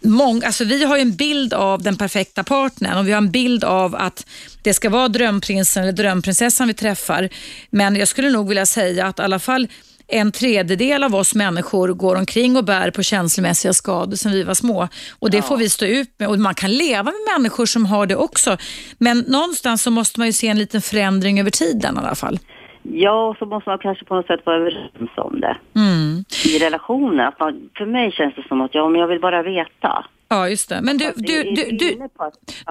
Mång, 0.00 0.44
alltså 0.44 0.64
vi 0.64 0.84
har 0.84 0.96
ju 0.96 1.02
en 1.02 1.16
bild 1.16 1.54
av 1.54 1.82
den 1.82 1.96
perfekta 1.96 2.44
partnern 2.44 2.98
och 2.98 3.08
vi 3.08 3.12
har 3.12 3.18
en 3.18 3.30
bild 3.30 3.64
av 3.64 3.94
att 3.94 4.26
det 4.62 4.74
ska 4.74 4.90
vara 4.90 5.08
drömprinsen 5.08 5.82
eller 5.82 5.92
drömprinsessan 5.92 6.68
vi 6.68 6.74
träffar. 6.74 7.28
Men 7.70 7.96
jag 7.96 8.08
skulle 8.08 8.30
nog 8.30 8.48
vilja 8.48 8.66
säga 8.66 9.06
att 9.06 9.18
i 9.18 9.22
alla 9.22 9.38
fall 9.38 9.68
en 10.08 10.32
tredjedel 10.32 11.04
av 11.04 11.14
oss 11.14 11.34
människor 11.34 11.88
går 11.88 12.16
omkring 12.16 12.56
och 12.56 12.64
bär 12.64 12.90
på 12.90 13.02
känslomässiga 13.02 13.72
skador 13.72 14.16
sedan 14.16 14.32
vi 14.32 14.42
var 14.42 14.54
små. 14.54 14.88
Och 15.18 15.30
Det 15.30 15.36
ja. 15.36 15.42
får 15.42 15.56
vi 15.56 15.70
stå 15.70 15.84
ut 15.84 16.14
med. 16.18 16.28
Och 16.28 16.38
Man 16.38 16.54
kan 16.54 16.72
leva 16.72 17.02
med 17.02 17.38
människor 17.38 17.66
som 17.66 17.86
har 17.86 18.06
det 18.06 18.16
också. 18.16 18.56
Men 18.98 19.18
någonstans 19.18 19.82
så 19.82 19.90
måste 19.90 20.20
man 20.20 20.26
ju 20.26 20.32
se 20.32 20.48
en 20.48 20.58
liten 20.58 20.82
förändring 20.82 21.40
över 21.40 21.50
tiden 21.50 21.96
i 21.96 21.98
alla 21.98 22.14
fall. 22.14 22.38
Ja, 22.82 23.36
så 23.38 23.46
måste 23.46 23.70
man 23.70 23.78
kanske 23.78 24.04
på 24.04 24.14
något 24.14 24.26
sätt 24.26 24.40
vara 24.44 24.56
överens 24.56 25.10
om 25.16 25.40
det. 25.40 25.56
Mm. 25.76 26.24
I 26.46 26.58
relationen. 26.58 27.26
Att 27.28 27.40
man, 27.40 27.70
för 27.76 27.86
mig 27.86 28.12
känns 28.12 28.34
det 28.34 28.48
som 28.48 28.60
att 28.60 28.74
ja, 28.74 28.88
men 28.88 29.00
jag 29.00 29.08
vill 29.08 29.20
bara 29.20 29.42
veta. 29.42 30.04
Ja, 30.28 30.48
just 30.48 30.68
det. 30.68 30.80
Men 30.82 30.98
du, 30.98 31.12
du, 31.16 31.42
du, 31.42 31.70
du, 31.70 32.08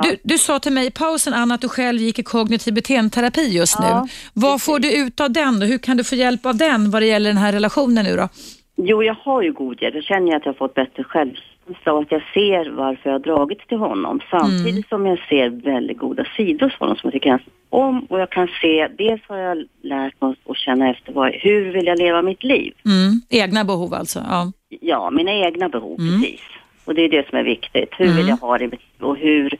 du, 0.01 0.17
du 0.23 0.37
sa 0.37 0.59
till 0.59 0.71
mig 0.71 0.87
i 0.87 0.91
pausen, 0.91 1.33
Anna, 1.33 1.53
att 1.53 1.61
du 1.61 1.69
själv 1.69 1.99
gick 1.99 2.19
i 2.19 2.23
kognitiv 2.23 2.73
beteendeterapi 2.73 3.57
just 3.57 3.77
ja, 3.79 4.01
nu. 4.01 4.09
Vad 4.33 4.61
får 4.61 4.79
du 4.79 4.97
ut 4.97 5.19
av 5.19 5.31
den? 5.31 5.61
Hur 5.61 5.77
kan 5.77 5.97
du 5.97 6.03
få 6.03 6.15
hjälp 6.15 6.45
av 6.45 6.55
den 6.55 6.91
vad 6.91 7.01
det 7.01 7.05
gäller 7.05 7.29
den 7.29 7.37
här 7.37 7.53
relationen 7.53 8.05
nu 8.05 8.15
då? 8.15 8.29
Jo, 8.75 9.03
jag 9.03 9.13
har 9.13 9.41
ju 9.41 9.53
god 9.53 9.81
hjälp. 9.81 9.95
Jag 9.95 10.03
känner 10.03 10.35
att 10.35 10.45
jag 10.45 10.53
har 10.53 10.57
fått 10.57 10.73
bättre 10.73 11.03
självkänsla 11.03 11.56
och 11.85 12.01
att 12.01 12.11
jag 12.11 12.23
ser 12.33 12.69
varför 12.69 13.09
jag 13.09 13.13
har 13.13 13.19
dragits 13.19 13.67
till 13.67 13.77
honom. 13.77 14.19
Samtidigt 14.31 14.71
mm. 14.71 14.83
som 14.89 15.05
jag 15.05 15.19
ser 15.29 15.49
väldigt 15.49 15.97
goda 15.97 16.25
sidor 16.37 16.65
hos 16.65 16.79
honom 16.79 16.95
som 16.95 17.07
jag 17.07 17.13
tycker 17.13 17.39
om. 17.69 17.99
Och 17.99 18.19
jag 18.19 18.29
kan 18.29 18.47
se, 18.61 18.87
dels 18.97 19.21
har 19.27 19.37
jag 19.37 19.65
lärt 19.81 20.21
mig 20.21 20.35
att 20.49 20.57
känna 20.57 20.89
efter 20.89 21.13
vad, 21.13 21.33
hur 21.33 21.71
vill 21.71 21.85
jag 21.85 21.99
leva 21.99 22.21
mitt 22.21 22.43
liv? 22.43 22.73
Mm. 22.85 23.21
Egna 23.29 23.63
behov 23.63 23.93
alltså? 23.93 24.19
Ja, 24.19 24.51
ja 24.81 25.09
mina 25.09 25.31
egna 25.31 25.69
behov, 25.69 25.99
mm. 25.99 26.21
precis. 26.21 26.41
Och 26.85 26.95
det 26.95 27.01
är 27.01 27.09
det 27.09 27.29
som 27.29 27.37
är 27.37 27.43
viktigt. 27.43 27.89
Hur 27.97 28.05
vill 28.05 28.15
mm. 28.15 28.27
jag 28.27 28.37
ha 28.37 28.57
det 28.57 28.71
och 28.99 29.17
hur 29.17 29.53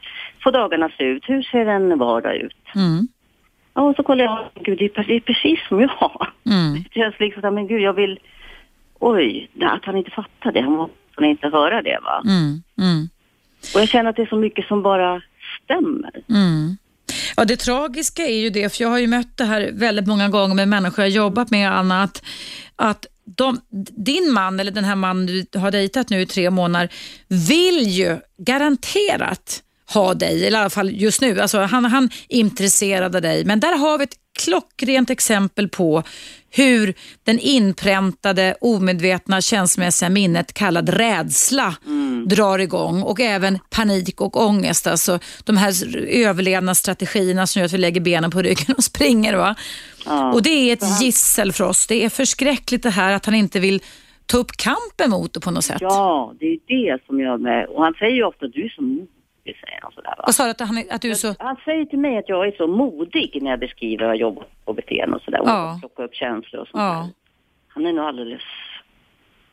får 0.43 0.51
dagarna 0.51 0.89
se 0.97 1.03
ut? 1.03 1.23
Hur 1.27 1.41
ser 1.41 1.65
en 1.65 1.97
vardag 1.97 2.35
ut? 2.35 2.65
Mm. 2.75 3.07
Ja, 3.73 3.81
och 3.81 3.95
så 3.95 4.03
kollar 4.03 4.25
jag, 4.25 4.39
gud 4.63 4.77
det 4.77 4.85
är 4.85 5.19
precis 5.19 5.67
som 5.67 5.81
jag. 5.81 6.27
Mm. 6.45 6.83
Det 6.83 6.99
känns 6.99 7.19
liksom, 7.19 7.55
men 7.55 7.67
gud 7.67 7.81
jag 7.81 7.93
vill 7.93 8.19
oj, 8.99 9.49
att 9.61 9.85
han 9.85 9.97
inte 9.97 10.11
fattar 10.11 10.51
det. 10.51 10.61
Han 10.61 10.89
måste 11.17 11.45
inte 11.45 11.57
höra 11.57 11.81
det 11.81 11.99
va. 12.03 12.21
Mm, 12.25 12.63
mm. 12.77 13.09
Och 13.75 13.81
jag 13.81 13.89
känner 13.89 14.09
att 14.09 14.15
det 14.15 14.21
är 14.21 14.27
så 14.27 14.37
mycket 14.37 14.67
som 14.67 14.83
bara 14.83 15.21
stämmer. 15.63 16.11
Mm. 16.29 16.77
Ja, 17.35 17.45
det 17.45 17.57
tragiska 17.57 18.23
är 18.23 18.39
ju 18.39 18.49
det, 18.49 18.75
för 18.75 18.83
jag 18.83 18.89
har 18.89 18.99
ju 18.99 19.07
mött 19.07 19.37
det 19.37 19.45
här 19.45 19.71
väldigt 19.73 20.07
många 20.07 20.29
gånger 20.29 20.55
med 20.55 20.67
människor 20.67 21.05
jag 21.05 21.09
jobbat 21.09 21.51
med, 21.51 21.71
Anna, 21.71 22.03
att, 22.03 22.23
att 22.75 23.05
de, 23.25 23.59
din 24.05 24.31
man 24.33 24.59
eller 24.59 24.71
den 24.71 24.83
här 24.83 24.95
mannen 24.95 25.25
du 25.25 25.59
har 25.59 25.71
dejtat 25.71 26.09
nu 26.09 26.21
i 26.21 26.25
tre 26.25 26.49
månader 26.49 26.89
vill 27.27 27.87
ju 27.87 28.17
garanterat 28.37 29.63
ha 29.93 30.13
dig, 30.13 30.47
eller 30.47 30.57
i 30.57 30.61
alla 30.61 30.69
fall 30.69 30.91
just 30.91 31.21
nu. 31.21 31.39
Alltså, 31.39 31.59
han, 31.59 31.85
han 31.85 32.09
är 32.29 32.37
intresserad 32.37 33.15
av 33.15 33.21
dig, 33.21 33.45
men 33.45 33.59
där 33.59 33.77
har 33.77 33.97
vi 33.97 34.03
ett 34.03 34.17
klockrent 34.37 35.09
exempel 35.09 35.69
på 35.69 36.03
hur 36.49 36.93
den 37.23 37.39
inpräntade 37.39 38.55
omedvetna 38.61 39.41
känslomässiga 39.41 40.09
minnet 40.09 40.53
kallad 40.53 40.89
rädsla 40.89 41.75
mm. 41.85 42.27
drar 42.27 42.59
igång 42.59 43.01
och 43.01 43.19
även 43.19 43.59
panik 43.69 44.21
och 44.21 44.45
ångest. 44.45 44.87
Alltså 44.87 45.19
de 45.43 45.57
här 45.57 45.97
överlevnadsstrategierna 46.07 47.47
som 47.47 47.59
gör 47.59 47.65
att 47.65 47.73
vi 47.73 47.77
lägger 47.77 48.01
benen 48.01 48.31
på 48.31 48.41
ryggen 48.41 48.75
och 48.77 48.83
springer. 48.83 49.35
Va? 49.35 49.55
Ja. 50.05 50.33
Och 50.33 50.43
Det 50.43 50.49
är 50.49 50.73
ett 50.73 51.01
gissel 51.01 51.51
för 51.51 51.63
oss. 51.63 51.87
Det 51.87 52.05
är 52.05 52.09
förskräckligt 52.09 52.83
det 52.83 52.89
här 52.89 53.13
att 53.13 53.25
han 53.25 53.35
inte 53.35 53.59
vill 53.59 53.81
ta 54.25 54.37
upp 54.37 54.51
kampen 54.51 55.09
mot 55.09 55.33
det 55.33 55.39
på 55.39 55.51
något 55.51 55.65
sätt. 55.65 55.81
Ja, 55.81 56.33
det 56.39 56.45
är 56.45 56.59
det 56.67 57.05
som 57.05 57.19
gör 57.19 57.37
mig... 57.37 57.65
Och 57.65 57.83
han 57.83 57.93
säger 57.93 58.15
ju 58.15 58.23
ofta 58.23 58.47
du 58.47 58.65
är 58.65 58.69
så 58.69 58.81
säger 59.53 59.79
han 59.81 59.91
sådär. 59.91 60.13
Va? 60.17 60.23
Vad 60.25 60.35
sa 60.35 60.43
du 60.43 60.49
att, 60.49 60.59
han, 60.59 60.83
att 60.91 61.01
du 61.01 61.09
är 61.09 61.13
så... 61.13 61.35
Han 61.39 61.55
säger 61.65 61.85
till 61.85 61.99
mig 61.99 62.17
att 62.17 62.29
jag 62.29 62.47
är 62.47 62.51
så 62.51 62.67
modig 62.67 63.39
när 63.41 63.49
jag 63.49 63.59
beskriver 63.59 64.03
hur 64.03 64.07
jag 64.07 64.17
jobbar 64.17 64.45
på 64.65 64.73
beteende 64.73 65.15
och 65.15 65.21
sådär. 65.21 65.41
Ja. 65.45 65.73
Och 65.73 65.79
plockar 65.79 66.03
upp 66.03 66.15
känslor 66.15 66.61
och 66.61 66.67
sånt 66.67 66.81
ja. 66.81 66.93
där. 66.93 67.09
Han 67.67 67.85
är 67.85 67.93
nog 67.93 68.05
alldeles 68.05 68.41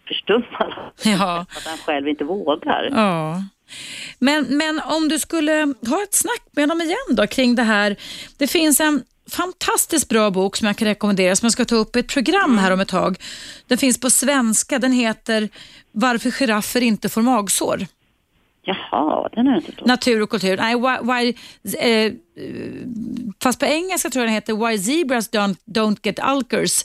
förstummad. 0.09 0.75
Ja. 1.05 1.47
Att 1.57 1.67
han 1.67 1.79
själv 1.79 2.09
inte 2.09 2.25
vågar. 2.25 2.89
Ja. 2.93 3.43
Men, 4.19 4.47
men 4.51 4.81
om 4.81 5.09
du 5.09 5.19
skulle 5.19 5.75
ha 5.87 6.03
ett 6.03 6.15
snack 6.15 6.43
med 6.51 6.63
honom 6.63 6.81
igen 6.81 7.17
då 7.17 7.27
kring 7.27 7.55
det 7.55 7.63
här. 7.63 7.97
Det 8.39 8.47
finns 8.47 8.81
en 8.81 9.03
fantastiskt 9.31 10.09
bra 10.09 10.31
bok 10.31 10.57
som 10.57 10.67
jag 10.67 10.77
kan 10.77 10.89
rekommendera 10.89 11.37
som 11.37 11.47
jag 11.47 11.53
ska 11.53 11.65
ta 11.65 11.77
upp 11.77 11.97
i 11.97 11.99
ett 11.99 12.09
program 12.09 12.59
här 12.59 12.71
om 12.71 12.81
ett 12.81 12.89
tag. 12.89 13.17
Den 13.67 13.79
finns 13.79 14.01
på 14.01 14.11
svenska. 14.11 14.79
Den 14.79 14.93
heter 14.93 15.49
Varför 15.93 16.31
giraffer 16.31 16.81
inte 16.81 17.09
får 17.09 17.23
magsår. 17.23 17.87
Jaha, 18.67 19.29
den 19.35 19.47
har 19.47 19.53
jag 19.53 19.59
inte 19.59 19.67
förstått. 19.67 19.89
Natur 19.89 20.23
och 20.23 20.31
kultur. 20.31 20.57
Nej, 20.57 20.75
why, 20.75 20.97
why, 21.13 21.35
eh, 21.79 22.13
fast 23.43 23.61
på 23.61 23.67
engelska 23.67 24.11
tror 24.11 24.23
jag 24.23 24.29
den 24.29 24.35
heter 24.35 24.69
Why 24.69 24.79
Zebras 24.79 25.31
Don't, 25.31 25.57
don't 25.65 25.99
Get 26.03 26.19
alkers. 26.19 26.85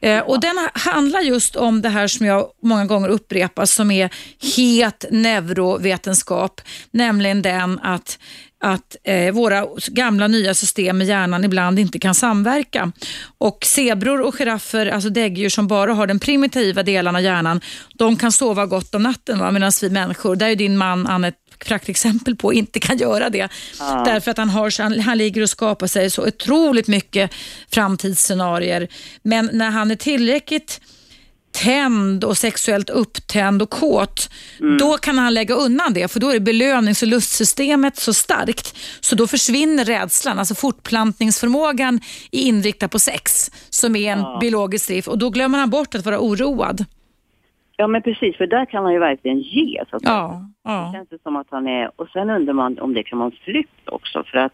Eh, 0.00 0.20
och 0.20 0.40
den 0.40 0.68
handlar 0.72 1.20
just 1.20 1.56
om 1.56 1.82
det 1.82 1.88
här 1.88 2.06
som 2.06 2.26
jag 2.26 2.46
många 2.62 2.84
gånger 2.84 3.08
upprepar 3.08 3.64
som 3.64 3.90
är 3.90 4.10
het 4.56 5.04
neurovetenskap, 5.10 6.60
nämligen 6.90 7.42
den 7.42 7.78
att 7.78 8.18
att 8.60 8.96
eh, 9.04 9.32
våra 9.32 9.66
gamla 9.88 10.26
nya 10.26 10.54
system 10.54 10.98
med 10.98 11.06
hjärnan 11.06 11.44
ibland 11.44 11.78
inte 11.78 11.98
kan 11.98 12.14
samverka. 12.14 12.92
Och 13.38 13.64
zebror 13.64 14.20
och 14.20 14.34
giraffer, 14.34 14.86
alltså 14.86 15.10
däggdjur 15.10 15.48
som 15.48 15.66
bara 15.66 15.94
har 15.94 16.06
den 16.06 16.18
primitiva 16.18 16.82
delen 16.82 17.16
av 17.16 17.22
hjärnan, 17.22 17.60
de 17.94 18.16
kan 18.16 18.32
sova 18.32 18.66
gott 18.66 18.94
om 18.94 19.02
natten 19.02 19.54
medan 19.54 19.72
vi 19.82 19.90
människor, 19.90 20.36
där 20.36 20.48
är 20.48 20.56
din 20.56 20.76
man 20.76 21.06
Anne 21.06 21.28
ett 21.28 21.34
praktexempel 21.64 22.36
på, 22.36 22.52
inte 22.52 22.80
kan 22.80 22.96
göra 22.96 23.30
det. 23.30 23.48
Ja. 23.78 24.02
Därför 24.06 24.30
att 24.30 24.38
han, 24.38 24.50
har, 24.50 24.82
han, 24.82 25.00
han 25.00 25.18
ligger 25.18 25.42
och 25.42 25.50
skapar 25.50 25.86
sig 25.86 26.10
så 26.10 26.26
otroligt 26.26 26.88
mycket 26.88 27.30
framtidsscenarier. 27.70 28.88
Men 29.22 29.50
när 29.52 29.70
han 29.70 29.90
är 29.90 29.96
tillräckligt 29.96 30.80
tänd 31.52 32.24
och 32.24 32.38
sexuellt 32.38 32.90
upptänd 32.90 33.62
och 33.62 33.70
kåt, 33.70 34.30
mm. 34.60 34.78
då 34.78 34.98
kan 34.98 35.18
han 35.18 35.34
lägga 35.34 35.54
undan 35.54 35.94
det 35.94 36.08
för 36.08 36.20
då 36.20 36.30
är 36.30 36.40
belönings 36.40 37.02
och 37.02 37.08
lustsystemet 37.08 37.96
så 37.96 38.14
starkt 38.14 38.74
så 39.00 39.14
då 39.14 39.26
försvinner 39.26 39.84
rädslan. 39.84 40.38
Alltså 40.38 40.54
fortplantningsförmågan 40.54 42.00
är 42.32 42.40
inriktad 42.40 42.88
på 42.88 42.98
sex 42.98 43.50
som 43.70 43.96
är 43.96 44.12
en 44.12 44.18
ja. 44.18 44.38
biologisk 44.40 44.86
drift 44.86 45.08
och 45.08 45.18
då 45.18 45.30
glömmer 45.30 45.58
han 45.58 45.70
bort 45.70 45.94
att 45.94 46.04
vara 46.04 46.20
oroad. 46.20 46.84
Ja 47.80 47.86
men 47.86 48.02
precis, 48.02 48.36
för 48.36 48.46
där 48.46 48.64
kan 48.66 48.84
han 48.84 48.92
ju 48.92 48.98
verkligen 48.98 49.40
ge. 49.40 49.84
Så 49.90 49.96
att 49.96 50.02
ja, 50.04 50.42
ja. 50.64 50.90
Det 50.92 50.98
känns 50.98 51.08
det 51.08 51.22
som 51.22 51.36
att 51.36 51.46
han 51.50 51.66
är, 51.66 51.90
och 51.96 52.08
sen 52.08 52.30
undrar 52.30 52.54
man 52.54 52.78
om 52.78 52.94
det 52.94 53.02
kan 53.02 53.18
vara 53.18 53.30
en 53.30 53.36
flykt 53.44 53.88
också 53.88 54.24
för 54.24 54.38
att... 54.38 54.52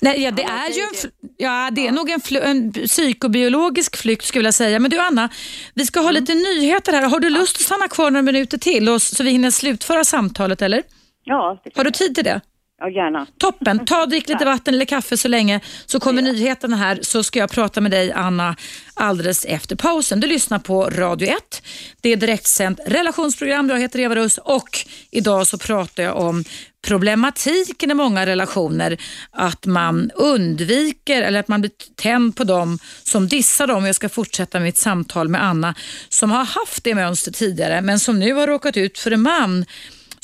Nej, 0.00 0.22
ja, 0.22 0.30
det 0.30 0.42
är 0.42 0.68
ju 0.68 0.82
en, 0.82 1.10
ja, 1.36 1.70
det 1.72 1.80
är 1.80 1.86
ja. 1.86 1.92
nog 1.92 2.10
en, 2.10 2.20
en 2.42 2.72
psykobiologisk 2.72 3.96
flykt 3.96 4.24
skulle 4.24 4.44
jag 4.44 4.54
säga. 4.54 4.78
Men 4.78 4.90
du 4.90 4.98
Anna, 4.98 5.28
vi 5.74 5.84
ska 5.86 6.00
ha 6.00 6.10
mm. 6.10 6.20
lite 6.20 6.34
nyheter 6.34 6.92
här. 6.92 7.08
Har 7.08 7.20
du 7.20 7.30
lust 7.30 7.56
att 7.56 7.62
stanna 7.62 7.88
kvar 7.88 8.10
några 8.10 8.22
minuter 8.22 8.58
till 8.58 8.88
och, 8.88 9.02
så 9.02 9.24
vi 9.24 9.30
hinner 9.30 9.50
slutföra 9.50 10.04
samtalet 10.04 10.62
eller? 10.62 10.82
Ja. 11.24 11.58
Har 11.76 11.84
du 11.84 11.90
tid 11.90 12.14
till 12.14 12.24
det? 12.24 12.40
Ja, 12.78 12.90
gärna. 12.90 13.26
Toppen. 13.38 13.84
Ta 13.84 14.02
och 14.02 14.08
drick 14.08 14.28
lite 14.28 14.44
vatten 14.44 14.74
eller 14.74 14.84
kaffe 14.84 15.16
så 15.16 15.28
länge 15.28 15.60
så 15.86 16.00
kommer 16.00 16.22
ja. 16.22 16.32
nyheterna 16.32 16.76
här 16.76 16.98
så 17.02 17.22
ska 17.22 17.38
jag 17.38 17.50
prata 17.50 17.80
med 17.80 17.90
dig 17.90 18.12
Anna 18.12 18.56
alldeles 18.94 19.44
efter 19.44 19.76
pausen. 19.76 20.20
Du 20.20 20.26
lyssnar 20.26 20.58
på 20.58 20.84
Radio 20.90 21.28
1. 21.28 21.62
Det 22.00 22.08
är 22.08 22.16
direktsänt 22.16 22.80
relationsprogram. 22.86 23.68
Jag 23.68 23.80
heter 23.80 23.98
Eva 23.98 24.14
Russ 24.14 24.38
och 24.38 24.78
idag 25.10 25.46
så 25.46 25.58
pratar 25.58 26.02
jag 26.02 26.16
om 26.16 26.44
problematiken 26.86 27.90
i 27.90 27.94
många 27.94 28.26
relationer 28.26 28.96
att 29.30 29.66
man 29.66 30.10
undviker 30.14 31.22
eller 31.22 31.40
att 31.40 31.48
man 31.48 31.60
blir 31.60 31.72
tänd 31.96 32.36
på 32.36 32.44
dem 32.44 32.78
som 33.04 33.28
dissar 33.28 33.66
dem. 33.66 33.86
Jag 33.86 33.94
ska 33.94 34.08
fortsätta 34.08 34.60
mitt 34.60 34.78
samtal 34.78 35.28
med 35.28 35.44
Anna 35.44 35.74
som 36.08 36.30
har 36.30 36.44
haft 36.44 36.84
det 36.84 36.94
mönstret 36.94 37.36
tidigare 37.36 37.80
men 37.80 37.98
som 37.98 38.18
nu 38.20 38.32
har 38.32 38.46
råkat 38.46 38.76
ut 38.76 38.98
för 38.98 39.10
en 39.10 39.22
man 39.22 39.64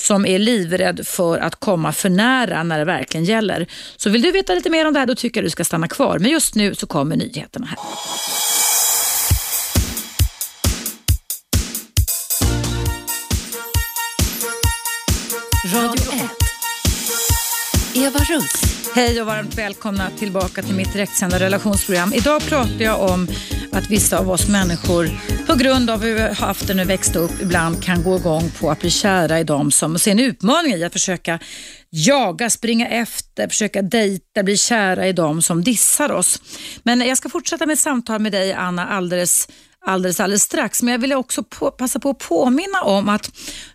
som 0.00 0.26
är 0.26 0.38
livrädd 0.38 1.06
för 1.06 1.38
att 1.38 1.54
komma 1.54 1.92
för 1.92 2.08
nära 2.08 2.62
när 2.62 2.78
det 2.78 2.84
verkligen 2.84 3.24
gäller. 3.24 3.66
Så 3.96 4.10
vill 4.10 4.22
du 4.22 4.30
veta 4.30 4.54
lite 4.54 4.70
mer 4.70 4.86
om 4.86 4.92
det 4.92 4.98
här, 4.98 5.06
då 5.06 5.14
tycker 5.14 5.40
jag 5.40 5.46
du 5.46 5.50
ska 5.50 5.64
stanna 5.64 5.88
kvar. 5.88 6.18
Men 6.18 6.30
just 6.30 6.54
nu 6.54 6.74
så 6.74 6.86
kommer 6.86 7.16
nyheterna 7.16 7.66
här. 7.66 7.78
Radio 15.74 16.12
1. 16.12 16.19
Eva 17.94 18.18
Russ. 18.18 18.52
Hej 18.94 19.20
och 19.20 19.26
varmt 19.26 19.58
välkomna 19.58 20.10
tillbaka 20.10 20.62
till 20.62 20.74
mitt 20.74 20.92
direktsända 20.92 21.40
relationsprogram. 21.40 22.12
Idag 22.14 22.42
pratar 22.42 22.80
jag 22.80 23.10
om 23.10 23.28
att 23.72 23.90
vissa 23.90 24.18
av 24.18 24.30
oss 24.30 24.48
människor 24.48 25.08
på 25.46 25.54
grund 25.54 25.90
av 25.90 26.02
hur 26.02 26.14
vi 26.14 26.20
har 26.20 26.34
haft 26.34 26.66
det 26.66 26.74
när 26.74 26.84
vi 26.84 26.88
växte 26.88 27.18
upp 27.18 27.40
ibland 27.42 27.84
kan 27.84 28.02
gå 28.02 28.16
igång 28.16 28.50
på 28.60 28.70
att 28.70 28.80
bli 28.80 28.90
kära 28.90 29.40
i 29.40 29.44
dem 29.44 29.70
som 29.70 29.98
ser 29.98 30.10
en 30.10 30.20
utmaning 30.20 30.72
i 30.72 30.84
att 30.84 30.92
försöka 30.92 31.38
jaga, 31.90 32.50
springa 32.50 32.88
efter, 32.88 33.48
försöka 33.48 33.82
dejta, 33.82 34.42
bli 34.42 34.56
kära 34.56 35.06
i 35.06 35.12
dem 35.12 35.42
som 35.42 35.64
dissar 35.64 36.12
oss. 36.12 36.42
Men 36.82 37.00
jag 37.00 37.18
ska 37.18 37.28
fortsätta 37.28 37.66
med 37.66 37.72
ett 37.72 37.78
samtal 37.78 38.20
med 38.20 38.32
dig 38.32 38.52
Anna 38.52 38.88
alldeles 38.88 39.48
alldeles, 39.86 40.20
alldeles 40.20 40.42
strax. 40.42 40.82
Men 40.82 40.92
jag 40.92 40.98
vill 40.98 41.12
också 41.12 41.42
på, 41.42 41.70
passa 41.70 41.98
på 41.98 42.10
att 42.10 42.18
påminna 42.18 42.82
om 42.82 43.08
att 43.08 43.30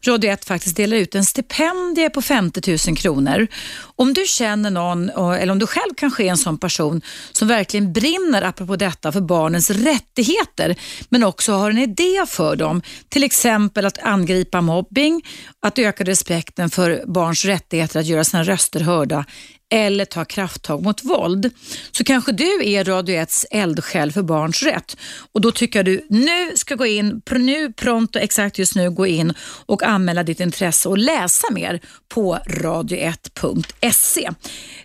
Radio 0.08 0.32
1 0.32 0.45
faktiskt 0.45 0.76
delar 0.76 0.97
ut 0.97 1.16
en 1.16 1.26
stipendie 1.26 2.10
på 2.10 2.22
50 2.22 2.78
000 2.88 2.97
kronor. 2.97 3.47
Om 3.95 4.14
du 4.14 4.26
känner 4.28 4.72
någon, 4.72 5.10
eller 5.10 5.51
om 5.51 5.60
du 5.60 5.68
själv 5.68 5.93
kanske 5.97 6.24
är 6.24 6.28
en 6.28 6.38
sån 6.38 6.58
person 6.58 7.01
som 7.32 7.47
verkligen 7.47 7.93
brinner, 7.93 8.41
apropå 8.41 8.76
detta, 8.76 9.12
för 9.12 9.22
barnens 9.22 9.70
rättigheter, 9.70 10.76
men 11.10 11.24
också 11.24 11.53
har 11.53 11.72
en 11.72 11.78
idé 11.78 12.26
för 12.28 12.56
dem, 12.56 12.82
till 13.10 13.24
exempel 13.24 13.86
att 13.86 13.97
angripa 13.97 14.62
mobbing, 14.62 15.22
att 15.62 15.80
öka 15.80 16.03
respekten 16.03 16.70
för 16.70 17.03
barns 17.08 17.45
rättigheter 17.45 17.99
att 17.99 18.06
göra 18.06 18.24
sina 18.24 18.43
röster 18.43 18.80
hörda 18.80 19.26
eller 19.74 20.05
ta 20.05 20.26
krafttag 20.26 20.84
mot 20.84 21.03
våld. 21.03 21.53
Så 21.91 22.03
kanske 22.03 22.32
du 22.32 22.66
är 22.66 22.84
Radio 22.84 23.16
1s 23.16 23.45
eldsjäl 23.51 24.11
för 24.11 24.22
barns 24.22 24.63
rätt 24.63 24.97
och 25.32 25.41
då 25.41 25.51
tycker 25.51 25.80
jag 25.80 25.86
du 25.86 26.05
nu 26.09 26.51
ska 26.55 26.76
gå 26.76 26.86
in, 26.86 27.22
nu 27.32 27.74
pronto 27.74 28.20
exakt 28.20 28.57
just 28.57 28.76
nu 28.76 28.91
gå 28.91 29.07
in 29.07 29.34
och 29.66 29.84
anmäla 29.84 30.24
ditt 30.24 30.39
intresse 30.39 30.89
och 30.89 30.97
läsa 30.97 31.47
mer 31.51 31.80
på 32.09 32.36
radio1.se. 32.36 34.30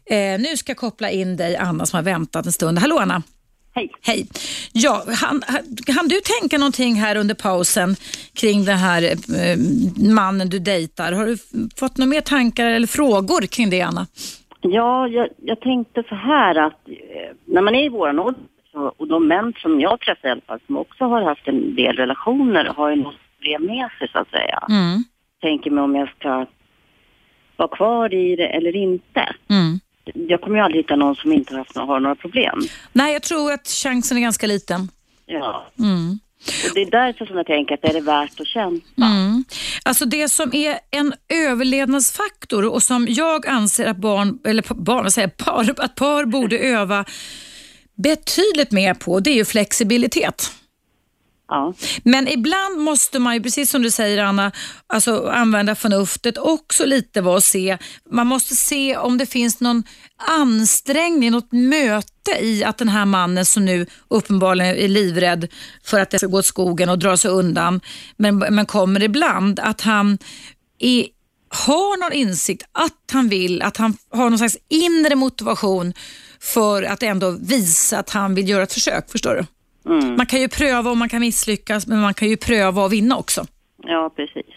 Eh, 0.06 0.40
nu 0.40 0.56
ska 0.56 0.70
jag 0.70 0.76
koppla 0.76 1.10
in 1.10 1.36
dig 1.36 1.56
Anna 1.56 1.86
som 1.86 1.96
har 1.96 2.02
väntat 2.02 2.46
en 2.46 2.52
stund. 2.52 2.78
Hallå 2.78 2.98
Anna! 2.98 3.22
Hej. 3.74 3.90
Hej. 4.02 4.26
Ja, 4.72 5.04
han, 5.08 5.42
han 5.88 6.08
du 6.08 6.20
tänka 6.40 6.58
någonting 6.58 6.94
här 6.94 7.16
under 7.16 7.34
pausen 7.34 7.96
kring 8.32 8.64
den 8.64 8.78
här 8.78 9.02
eh, 9.02 9.56
mannen 9.96 10.48
du 10.48 10.58
dejtar? 10.58 11.12
Har 11.12 11.26
du 11.26 11.38
fått 11.76 11.96
några 11.96 12.10
mer 12.10 12.20
tankar 12.20 12.66
eller 12.66 12.86
frågor 12.86 13.46
kring 13.46 13.70
det 13.70 13.80
Anna? 13.80 14.06
Ja, 14.60 15.08
jag, 15.08 15.28
jag 15.42 15.60
tänkte 15.60 16.02
så 16.08 16.14
här 16.14 16.54
att 16.54 16.88
eh, 16.88 17.36
när 17.44 17.62
man 17.62 17.74
är 17.74 17.84
i 17.84 17.88
våran 17.88 18.18
ålder 18.18 18.44
och 18.96 19.08
de 19.08 19.28
män 19.28 19.52
som 19.62 19.80
jag 19.80 20.00
träffar 20.00 20.28
i 20.28 20.30
alla 20.30 20.40
fall 20.40 20.60
som 20.66 20.76
också 20.76 21.04
har 21.04 21.22
haft 21.22 21.48
en 21.48 21.74
del 21.74 21.96
relationer 21.96 22.64
har 22.64 22.90
ju 22.90 22.96
något 22.96 23.14
problem 23.36 23.66
med 23.66 23.88
sig 23.98 24.08
så 24.12 24.18
att 24.18 24.30
säga. 24.30 24.58
Mm. 24.68 25.04
Tänker 25.40 25.70
mig 25.70 25.84
om 25.84 25.96
jag 25.96 26.08
ska 26.18 26.46
vara 27.56 27.68
kvar 27.68 28.14
i 28.14 28.36
det 28.36 28.46
eller 28.46 28.76
inte. 28.76 29.34
Mm. 29.48 29.80
Jag 30.14 30.40
kommer 30.40 30.56
ju 30.56 30.64
aldrig 30.64 30.84
hitta 30.84 30.96
någon 30.96 31.16
som 31.16 31.32
inte 31.32 31.56
haft, 31.56 31.76
har 31.76 32.00
några 32.00 32.14
problem. 32.14 32.60
Nej, 32.92 33.12
jag 33.12 33.22
tror 33.22 33.52
att 33.52 33.68
chansen 33.68 34.16
är 34.16 34.22
ganska 34.22 34.46
liten. 34.46 34.88
Ja. 35.26 35.66
Mm. 35.78 36.18
Och 36.68 36.74
det 36.74 36.80
är 36.82 36.90
därför 36.90 37.26
som 37.26 37.36
jag 37.36 37.46
tänker 37.46 37.74
att 37.74 37.82
det 37.82 37.88
är 37.88 37.92
det 37.92 38.00
värt 38.00 38.40
att 38.40 38.46
kämpa. 38.46 39.02
Mm. 39.02 39.44
Alltså 39.82 40.04
det 40.04 40.28
som 40.28 40.54
är 40.54 40.78
en 40.90 41.12
överlevnadsfaktor 41.28 42.64
och 42.64 42.82
som 42.82 43.06
jag 43.08 43.46
anser 43.46 43.86
att 43.86 43.96
barn, 43.96 44.38
eller 44.44 44.74
barn, 44.74 45.02
vad 45.02 45.12
säger 45.12 45.28
par, 45.28 45.74
att 45.78 45.94
par 45.94 46.24
borde 46.24 46.58
öva 46.58 47.04
betydligt 48.02 48.70
mer 48.70 48.94
på, 48.94 49.20
det 49.20 49.30
är 49.30 49.34
ju 49.34 49.44
flexibilitet. 49.44 50.52
Ja. 51.50 51.74
Men 52.04 52.28
ibland 52.28 52.78
måste 52.78 53.18
man 53.18 53.34
ju, 53.34 53.42
precis 53.42 53.70
som 53.70 53.82
du 53.82 53.90
säger 53.90 54.24
Anna, 54.24 54.52
alltså 54.86 55.28
använda 55.28 55.74
förnuftet 55.74 56.38
också 56.38 56.84
lite 56.84 57.20
vad 57.20 57.34
och 57.34 57.44
se. 57.44 57.78
Man 58.10 58.26
måste 58.26 58.56
se 58.56 58.96
om 58.96 59.18
det 59.18 59.26
finns 59.26 59.60
någon 59.60 59.82
ansträngning, 60.28 61.30
något 61.30 61.52
möte 61.52 62.30
i 62.40 62.64
att 62.64 62.78
den 62.78 62.88
här 62.88 63.04
mannen 63.04 63.44
som 63.44 63.64
nu 63.64 63.86
uppenbarligen 64.08 64.76
är 64.76 64.88
livrädd 64.88 65.48
för 65.84 66.00
att 66.00 66.10
det 66.10 66.18
ska 66.18 66.26
gå 66.26 66.38
åt 66.38 66.46
skogen 66.46 66.88
och 66.88 66.98
dra 66.98 67.16
sig 67.16 67.30
undan, 67.30 67.80
men, 68.16 68.38
men 68.38 68.66
kommer 68.66 69.02
ibland, 69.02 69.60
att 69.60 69.80
han 69.80 70.18
är, 70.78 71.06
har 71.48 72.00
någon 72.00 72.12
insikt 72.12 72.62
att 72.72 73.10
han 73.12 73.28
vill, 73.28 73.62
att 73.62 73.76
han 73.76 73.96
har 74.10 74.30
någon 74.30 74.38
slags 74.38 74.56
inre 74.68 75.14
motivation 75.14 75.94
för 76.40 76.82
att 76.82 77.02
ändå 77.02 77.30
visa 77.30 77.98
att 77.98 78.10
han 78.10 78.34
vill 78.34 78.48
göra 78.48 78.62
ett 78.62 78.72
försök. 78.72 79.10
Förstår 79.10 79.34
du? 79.34 79.46
Mm. 79.90 80.16
Man 80.16 80.26
kan 80.26 80.40
ju 80.40 80.48
pröva 80.48 80.90
och 80.90 80.96
man 80.96 81.08
kan 81.08 81.20
misslyckas, 81.20 81.86
men 81.86 82.00
man 82.00 82.14
kan 82.14 82.28
ju 82.28 82.36
pröva 82.36 82.84
och 82.84 82.92
vinna 82.92 83.16
också. 83.16 83.46
ja, 83.82 84.10
precis. 84.16 84.54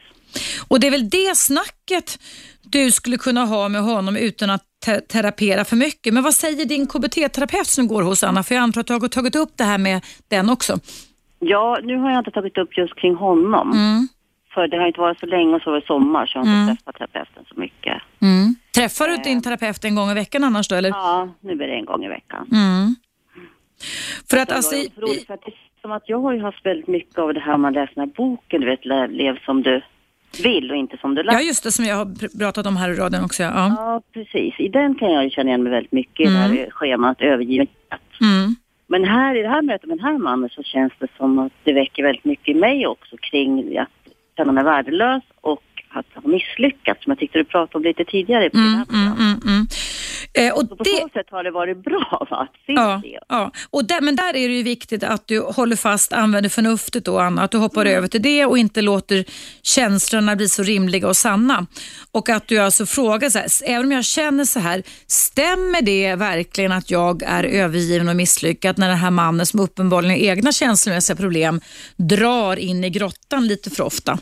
Och 0.67 0.79
det 0.79 0.87
är 0.87 0.91
väl 0.91 1.09
det 1.09 1.37
snacket 1.37 2.19
du 2.61 2.91
skulle 2.91 3.17
kunna 3.17 3.45
ha 3.45 3.69
med 3.69 3.81
honom 3.81 4.15
utan 4.17 4.49
att 4.49 4.63
te 4.85 4.99
terapera 4.99 5.65
för 5.65 5.75
mycket. 5.75 6.13
Men 6.13 6.23
vad 6.23 6.33
säger 6.33 6.65
din 6.65 6.87
KBT-terapeut 6.87 7.67
som 7.67 7.87
går 7.87 8.03
hos 8.03 8.23
Anna? 8.23 8.43
För 8.43 8.55
jag 8.55 8.61
antar 8.61 8.81
att 8.81 8.87
du 8.87 8.93
har 8.93 9.07
tagit 9.07 9.35
upp 9.35 9.51
det 9.55 9.63
här 9.63 9.77
med 9.77 10.01
den 10.27 10.49
också. 10.49 10.79
Ja, 11.39 11.79
nu 11.83 11.97
har 11.97 12.09
jag 12.11 12.19
inte 12.19 12.31
tagit 12.31 12.57
upp 12.57 12.77
just 12.77 12.95
kring 12.95 13.15
honom. 13.15 13.71
Mm. 13.71 14.07
För 14.53 14.67
det 14.67 14.77
har 14.77 14.87
inte 14.87 14.99
varit 14.99 15.19
så 15.19 15.25
länge 15.25 15.55
och 15.55 15.61
så 15.61 15.71
var 15.71 15.79
det 15.79 15.85
sommar 15.85 16.25
så 16.25 16.37
jag 16.37 16.45
har 16.45 16.61
inte 16.61 16.75
träffat 16.75 16.95
terapeuten 16.95 17.43
så 17.53 17.59
mycket. 17.59 18.01
Mm. 18.21 18.55
Träffar 18.75 19.07
du 19.07 19.17
din 19.17 19.41
terapeut 19.41 19.85
en 19.85 19.95
gång 19.95 20.09
i 20.11 20.13
veckan 20.13 20.43
annars 20.43 20.67
då? 20.67 20.75
Eller? 20.75 20.89
Ja, 20.89 21.29
nu 21.41 21.55
blir 21.55 21.67
det 21.67 21.73
en 21.73 21.85
gång 21.85 22.05
i 22.05 22.09
veckan. 22.09 22.47
Mm. 23.83 24.23
För 24.29 24.37
att 24.37 24.51
alltså, 24.51 24.75
var 24.75 24.83
i, 24.83 24.87
otroligt, 24.87 25.27
för 25.27 25.33
att 25.33 25.41
det 25.45 25.51
är 25.51 25.81
som 25.81 25.91
att 25.91 26.03
jag 26.09 26.19
har 26.19 26.33
ju 26.33 26.41
haft 26.41 26.65
väldigt 26.65 26.87
mycket 26.87 27.17
av 27.17 27.33
det 27.33 27.39
här 27.39 27.57
man 27.57 27.73
läser 27.73 27.95
den 27.95 28.03
här 28.09 28.15
boken, 28.15 28.61
du 28.61 28.67
vet, 28.67 28.85
le- 28.85 29.07
lev 29.07 29.39
som 29.45 29.63
du 29.63 29.81
vill 30.43 30.71
och 30.71 30.77
inte 30.77 30.97
som 30.97 31.15
du 31.15 31.23
lär. 31.23 31.33
ja 31.33 31.41
just 31.41 31.63
det 31.63 31.71
som 31.71 31.85
jag 31.85 31.95
har 31.95 32.05
pr- 32.05 32.39
pratat 32.39 32.65
om 32.65 32.77
här 32.77 32.89
i 32.89 32.93
radion 32.93 33.23
också. 33.23 33.43
Ja. 33.43 33.75
Ja, 33.77 34.01
precis. 34.13 34.59
I 34.59 34.67
den 34.67 34.95
kan 34.95 35.11
jag 35.11 35.23
ju 35.23 35.29
känna 35.29 35.49
igen 35.49 35.63
mig 35.63 35.71
väldigt 35.71 35.91
mycket, 35.91 36.19
i 36.19 36.33
det 36.33 36.37
här 36.37 36.69
schemat 36.71 37.21
övergivenhet. 37.21 37.69
Mm. 38.21 38.55
Men 38.87 39.03
här 39.05 39.35
i 39.35 39.41
det 39.41 39.49
här 39.49 39.61
mötet 39.61 39.87
med 39.89 39.97
den 39.97 40.05
här 40.05 40.17
mannen 40.17 40.49
så 40.49 40.63
känns 40.63 40.93
det 40.99 41.07
som 41.17 41.39
att 41.39 41.51
det 41.63 41.73
väcker 41.73 42.03
väldigt 42.03 42.25
mycket 42.25 42.55
i 42.55 42.59
mig 42.59 42.87
också 42.87 43.17
kring 43.17 43.77
att 43.77 43.87
känna 44.37 44.51
mig 44.51 44.63
värdelös 44.63 45.23
och 45.41 45.63
att 45.93 46.23
ha 46.23 46.29
misslyckats, 46.31 47.03
som 47.03 47.11
jag 47.11 47.19
tyckte 47.19 47.37
du 47.37 47.45
pratade 47.45 47.77
om 47.77 47.83
lite 47.83 48.05
tidigare 48.05 48.49
på 48.49 48.57
Mm, 48.57 48.85
programmet. 48.85 49.19
mm, 49.19 49.39
mm. 49.45 49.67
Eh, 50.33 50.53
och 50.53 50.61
Så 50.61 50.75
på 50.75 50.83
det, 50.83 50.89
så 51.01 51.09
sätt 51.13 51.25
har 51.31 51.43
det 51.43 51.51
varit 51.51 51.83
bra 51.83 52.27
va, 52.31 52.37
att 52.37 52.55
se 52.65 52.73
Ja, 52.73 53.01
det. 53.03 53.19
ja. 53.29 53.51
Och 53.69 53.85
där, 53.85 54.01
men 54.01 54.15
där 54.15 54.35
är 54.35 54.47
det 54.47 54.55
ju 54.55 54.63
viktigt 54.63 55.03
att 55.03 55.27
du 55.27 55.39
håller 55.39 55.75
fast, 55.75 56.13
använder 56.13 56.49
förnuftet 56.49 57.05
då 57.05 57.19
Anna, 57.19 57.43
att 57.43 57.51
du 57.51 57.57
hoppar 57.57 57.85
över 57.85 58.07
till 58.07 58.21
det 58.21 58.45
och 58.45 58.57
inte 58.57 58.81
låter 58.81 59.25
känslorna 59.61 60.35
bli 60.35 60.49
så 60.49 60.63
rimliga 60.63 61.07
och 61.07 61.17
sanna. 61.17 61.65
Och 62.11 62.29
att 62.29 62.47
du 62.47 62.57
alltså 62.59 62.85
frågar 62.85 63.29
så 63.29 63.39
här, 63.39 63.47
även 63.65 63.85
om 63.85 63.91
jag 63.91 64.05
känner 64.05 64.45
så 64.45 64.59
här, 64.59 64.83
stämmer 65.07 65.81
det 65.81 66.15
verkligen 66.15 66.71
att 66.71 66.91
jag 66.91 67.23
är 67.23 67.43
övergiven 67.43 68.09
och 68.09 68.15
misslyckad 68.15 68.77
när 68.77 68.87
den 68.89 68.97
här 68.97 69.11
mannen 69.11 69.45
som 69.45 69.59
uppenbarligen 69.59 70.11
har 70.19 70.27
egna 70.31 70.51
känslomässiga 70.51 71.15
problem 71.15 71.61
drar 71.97 72.55
in 72.59 72.83
i 72.83 72.89
grottan 72.89 73.47
lite 73.47 73.69
för 73.69 73.83
ofta? 73.83 74.19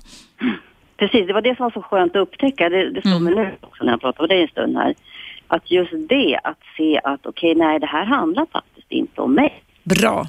Precis, 1.02 1.28
det 1.28 1.34
var 1.34 1.42
det 1.42 1.56
som 1.56 1.64
var 1.64 1.72
så 1.72 1.82
skönt 1.82 2.16
att 2.16 2.22
upptäcka. 2.22 2.70
Det, 2.70 2.90
det 2.90 3.02
slår 3.02 3.20
mig 3.20 3.36
nu 3.36 3.58
också 3.62 3.84
när 3.84 3.92
jag 3.92 4.02
pratar 4.02 4.24
med 4.24 4.30
dig 4.30 4.42
en 4.42 4.48
stund 4.48 4.78
här. 4.78 4.96
Att 5.48 5.72
just 5.72 5.92
det, 6.10 6.40
att 6.44 6.60
se 6.78 7.00
att 7.04 7.26
okej, 7.26 7.56
nej 7.56 7.80
det 7.80 7.86
här 7.86 8.06
handlar 8.06 8.46
faktiskt 8.46 8.92
inte 8.92 9.22
om 9.22 9.34
mig. 9.34 9.64
Bra. 9.84 10.26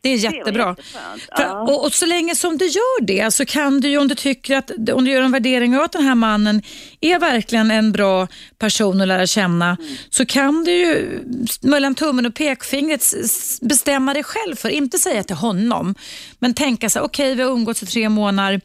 Det 0.00 0.08
är 0.08 0.16
jättebra. 0.16 0.68
jätteskönt. 0.78 1.22
För, 1.36 1.60
och, 1.62 1.84
och 1.84 1.92
så 1.92 2.06
länge 2.06 2.34
som 2.36 2.58
du 2.58 2.64
gör 2.66 3.00
det 3.04 3.30
så 3.34 3.44
kan 3.44 3.80
du 3.80 3.88
ju 3.88 3.98
om 3.98 4.08
du 4.08 4.14
tycker 4.14 4.56
att, 4.56 4.70
om 4.92 5.04
du 5.04 5.10
gör 5.10 5.22
en 5.22 5.32
värdering 5.32 5.76
av 5.76 5.82
att 5.82 5.92
den 5.92 6.04
här 6.04 6.14
mannen 6.14 6.62
är 7.00 7.18
verkligen 7.18 7.70
en 7.70 7.92
bra 7.92 8.28
person 8.58 9.00
att 9.00 9.08
lära 9.08 9.26
känna 9.26 9.76
Mm. 9.80 9.96
så 10.10 10.26
kan 10.26 10.64
du 10.64 10.70
ju 10.72 11.20
mellan 11.62 11.94
tummen 11.94 12.26
och 12.26 12.34
pekfingret 12.34 13.14
bestämma 13.62 14.14
dig 14.14 14.22
själv 14.24 14.56
för, 14.56 14.68
inte 14.68 14.98
säga 14.98 15.22
till 15.22 15.36
honom, 15.36 15.94
men 16.38 16.54
tänka 16.54 16.90
så 16.90 16.98
här, 16.98 17.06
okej 17.06 17.34
vi 17.34 17.42
har 17.42 17.50
umgåtts 17.50 17.82
i 17.82 17.86
tre 17.86 18.08
månader, 18.08 18.60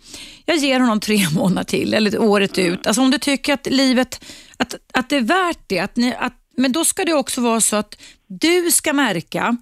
jag 0.46 0.58
ger 0.58 0.80
honom 0.80 1.00
tre 1.00 1.28
månader 1.36 1.64
till 1.64 1.94
eller 1.94 2.20
året 2.22 2.58
Mm. 2.58 2.74
ut. 2.74 2.88
Alltså 2.88 3.02
om 3.02 3.12
du 3.12 3.18
tycker 3.18 3.54
att 3.54 3.68
livet, 3.68 4.24
att, 4.58 4.76
att 4.94 5.10
det 5.10 5.16
är 5.16 5.22
värt 5.22 5.60
det, 5.68 5.80
att 5.80 5.96
ni, 5.96 6.16
att, 6.20 6.34
men 6.58 6.72
då 6.72 6.86
ska 6.86 7.06
det 7.06 7.14
också 7.14 7.42
vara 7.42 7.62
så 7.62 7.76
att 7.76 7.98
du 8.28 8.72
ska 8.72 8.94
märka 8.94 9.58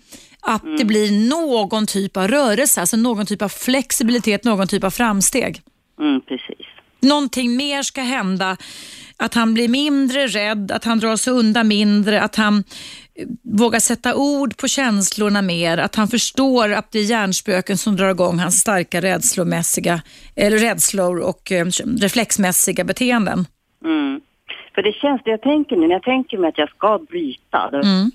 att 0.50 0.64
Mm. 0.64 0.78
det 0.78 0.86
blir 0.86 1.30
någon 1.30 1.86
typ 1.86 2.18
av 2.18 2.28
rörelse, 2.28 2.82
alltså 2.82 2.98
någon 2.98 3.26
typ 3.26 3.42
av 3.42 3.50
flexibilitet, 3.50 4.44
någon 4.44 4.68
typ 4.68 4.84
av 4.84 4.90
framsteg. 4.90 5.62
Mm, 6.00 6.22
precis. 6.22 6.66
Någonting 7.02 7.56
mer 7.58 7.84
ska 7.84 8.02
hända 8.02 8.58
att 9.18 9.34
han 9.34 9.54
blir 9.54 9.68
mindre 9.70 10.28
rädd, 10.28 10.72
att 10.72 10.84
han 10.86 11.00
drar 11.00 11.16
sig 11.16 11.34
undan 11.34 11.68
mindre, 11.68 12.22
att 12.22 12.36
han 12.36 12.64
eh, 13.16 13.28
vågar 13.44 13.80
sätta 13.80 14.16
ord 14.16 14.58
på 14.58 14.68
känslorna 14.68 15.42
mer, 15.42 15.78
att 15.78 15.96
han 15.96 16.08
förstår 16.08 16.74
att 16.74 16.92
det 16.92 17.00
är 17.00 17.04
hjärnspöken 17.04 17.78
som 17.78 17.96
drar 17.96 18.10
igång 18.10 18.40
hans 18.40 18.60
starka 18.60 19.02
rädslomässiga, 19.02 20.02
eller 20.36 20.58
rädslor 20.58 21.20
och 21.20 21.52
eh, 21.52 21.66
reflexmässiga 22.02 22.84
beteenden. 22.84 23.46
Mm. 23.86 24.22
För 24.76 24.82
det 24.82 24.94
känns, 24.94 25.22
det 25.26 25.32
jag 25.32 25.42
tänker 25.42 25.76
nu, 25.76 25.88
när 25.88 25.96
jag 25.96 26.04
tänker 26.04 26.38
mig 26.38 26.50
att 26.50 26.58
jag 26.58 26.70
ska 26.70 27.00
bryta, 27.10 27.70
då, 27.72 27.78
mm. 27.78 28.12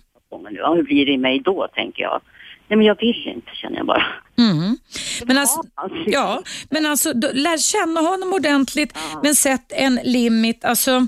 Ja, 0.50 0.74
hur 0.74 0.82
blir 0.82 1.06
det 1.06 1.12
i 1.12 1.18
mig 1.18 1.40
då, 1.40 1.68
tänker 1.74 2.02
jag. 2.02 2.20
Nej, 2.68 2.76
men 2.76 2.86
jag 2.86 2.98
vill 3.00 3.28
inte, 3.28 3.50
känner 3.54 3.76
jag 3.76 3.86
bara. 3.86 4.06
Mm. 4.38 4.78
Men, 5.24 5.38
alltså, 5.38 5.60
ja, 6.06 6.42
men 6.70 6.86
alltså, 6.86 7.12
då, 7.12 7.28
lär 7.32 7.58
känna 7.58 8.00
honom 8.00 8.32
ordentligt, 8.32 8.92
ja. 8.94 9.20
men 9.22 9.34
sätt 9.34 9.72
en 9.76 10.00
limit. 10.04 10.64
Alltså, 10.64 11.06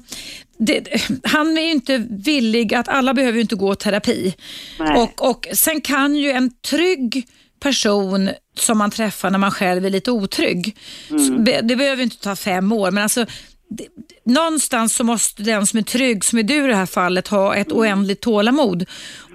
det, 0.59 0.89
han 1.25 1.59
är 1.59 1.63
ju 1.63 1.71
inte 1.71 2.07
villig, 2.11 2.75
att 2.75 2.89
alla 2.89 3.15
behöver 3.15 3.37
ju 3.37 3.43
inte 3.43 3.57
gå 3.57 3.75
terapi. 3.75 4.35
Och, 4.97 5.31
och 5.31 5.47
Sen 5.53 5.81
kan 5.81 6.17
ju 6.17 6.31
en 6.31 6.51
trygg 6.51 7.27
person 7.61 8.31
som 8.55 8.79
man 8.79 8.91
träffar 8.91 9.31
när 9.31 9.39
man 9.39 9.51
själv 9.51 9.87
är 9.87 9.91
lite 9.91 10.11
otrygg, 10.11 10.77
mm. 11.11 11.45
det 11.45 11.77
behöver 11.77 12.03
inte 12.03 12.21
ta 12.21 12.37
fem 12.37 12.73
år, 12.73 12.91
men 12.91 13.03
alltså 13.03 13.27
det, 13.69 13.87
någonstans 14.27 14.95
så 14.95 15.05
måste 15.05 15.43
den 15.43 15.67
som 15.67 15.79
är 15.79 15.83
trygg, 15.83 16.25
som 16.25 16.39
är 16.39 16.43
du 16.43 16.65
i 16.65 16.67
det 16.67 16.77
här 16.77 16.87
fallet, 16.87 17.29
ha 17.29 17.57
ett 17.57 17.67
mm. 17.67 17.79
oändligt 17.79 18.21
tålamod. 18.21 18.85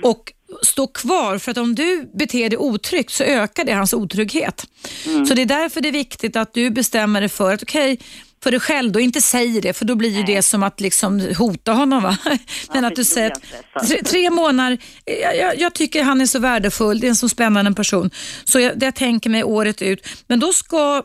Och 0.03 0.33
stå 0.61 0.87
kvar 0.87 1.37
för 1.37 1.51
att 1.51 1.57
om 1.57 1.75
du 1.75 2.09
beter 2.13 2.49
dig 2.49 2.57
otryggt 2.57 3.11
så 3.11 3.23
ökar 3.23 3.65
det 3.65 3.73
hans 3.73 3.93
otrygghet. 3.93 4.67
Mm. 5.05 5.25
Så 5.25 5.33
det 5.33 5.41
är 5.41 5.45
därför 5.45 5.81
det 5.81 5.87
är 5.87 5.93
viktigt 5.93 6.35
att 6.35 6.53
du 6.53 6.69
bestämmer 6.69 7.19
dig 7.19 7.29
för 7.29 7.53
att 7.53 7.63
okej, 7.63 7.93
okay, 7.93 8.05
för 8.43 8.51
dig 8.51 8.59
själv 8.59 8.91
då, 8.91 8.99
inte 8.99 9.21
säger 9.21 9.61
det 9.61 9.73
för 9.73 9.85
då 9.85 9.95
blir 9.95 10.09
ju 10.09 10.23
det 10.23 10.41
som 10.41 10.63
att 10.63 10.81
liksom 10.81 11.19
hota 11.37 11.71
honom. 11.73 12.03
Va? 12.03 12.17
Men 12.73 12.83
ja, 12.83 12.87
att 12.87 12.95
du 12.95 13.03
säger 13.03 13.31
att 13.73 13.87
tre, 13.87 14.03
tre 14.03 14.29
månader, 14.29 14.77
jag, 15.05 15.37
jag, 15.37 15.59
jag, 15.59 15.73
tycker 15.73 16.03
han 16.03 16.21
är 16.21 16.25
så 16.25 16.39
värdefull, 16.39 16.99
det 16.99 17.07
är 17.07 17.09
en 17.09 17.15
så 17.15 17.29
spännande 17.29 17.73
person. 17.73 18.09
Så 18.43 18.59
jag, 18.59 18.79
det 18.79 18.85
jag 18.85 18.95
tänker 18.95 19.29
mig 19.29 19.43
året 19.43 19.81
ut. 19.81 20.07
Men 20.27 20.39
då 20.39 20.53
ska 20.53 21.03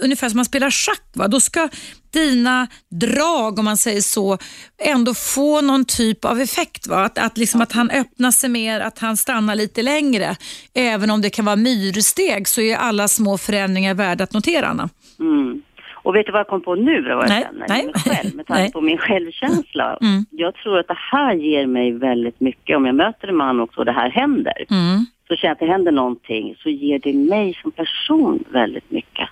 ungefär 0.00 0.28
som 0.28 0.36
man 0.36 0.44
spelar 0.44 0.70
schack. 0.70 1.02
Va? 1.12 1.28
Då 1.28 1.40
ska 1.40 1.68
dina 2.12 2.66
drag, 2.90 3.58
om 3.58 3.64
man 3.64 3.76
säger 3.76 4.00
så, 4.00 4.38
ändå 4.84 5.14
få 5.14 5.60
någon 5.60 5.84
typ 5.84 6.24
av 6.24 6.40
effekt. 6.40 6.86
Va? 6.86 7.04
Att, 7.04 7.18
att, 7.18 7.38
liksom 7.38 7.60
att 7.60 7.72
han 7.72 7.90
öppnar 7.90 8.30
sig 8.30 8.50
mer, 8.50 8.80
att 8.80 8.98
han 8.98 9.16
stannar 9.16 9.54
lite 9.54 9.82
längre. 9.82 10.36
Även 10.74 11.10
om 11.10 11.20
det 11.20 11.30
kan 11.30 11.44
vara 11.44 11.56
myrsteg 11.56 12.48
så 12.48 12.60
är 12.60 12.76
alla 12.76 13.08
små 13.08 13.38
förändringar 13.38 13.94
värda 13.94 14.24
att 14.24 14.32
notera, 14.32 14.66
Anna. 14.66 14.88
Mm. 15.20 15.62
Och 16.02 16.14
vet 16.14 16.26
du 16.26 16.32
vad 16.32 16.40
jag 16.40 16.48
kom 16.48 16.60
på 16.60 16.74
nu 16.74 17.02
då, 17.02 17.16
vad 17.16 17.24
jag 17.24 17.30
nej, 17.30 17.42
känner 17.42 17.66
nej. 17.68 17.92
själv, 17.94 18.34
med 18.34 18.46
tanke 18.46 18.72
på 18.72 18.80
min 18.80 18.98
självkänsla? 18.98 19.98
Mm. 20.08 20.26
Jag 20.30 20.54
tror 20.54 20.78
att 20.78 20.88
det 20.88 20.98
här 21.12 21.34
ger 21.34 21.66
mig 21.66 21.92
väldigt 21.92 22.40
mycket. 22.40 22.76
Om 22.76 22.86
jag 22.86 22.94
möter 22.94 23.28
en 23.28 23.36
man 23.36 23.60
också 23.60 23.80
och 23.80 23.86
det 23.86 23.92
här 23.92 24.10
händer, 24.10 24.66
mm. 24.70 25.06
så 25.28 25.36
känner 25.36 25.50
jag 25.50 25.52
att 25.52 25.58
det 25.58 25.66
händer 25.66 25.92
någonting, 25.92 26.54
så 26.62 26.68
ger 26.68 26.98
det 26.98 27.12
mig 27.12 27.58
som 27.62 27.70
person 27.70 28.44
väldigt 28.52 28.90
mycket 28.90 29.28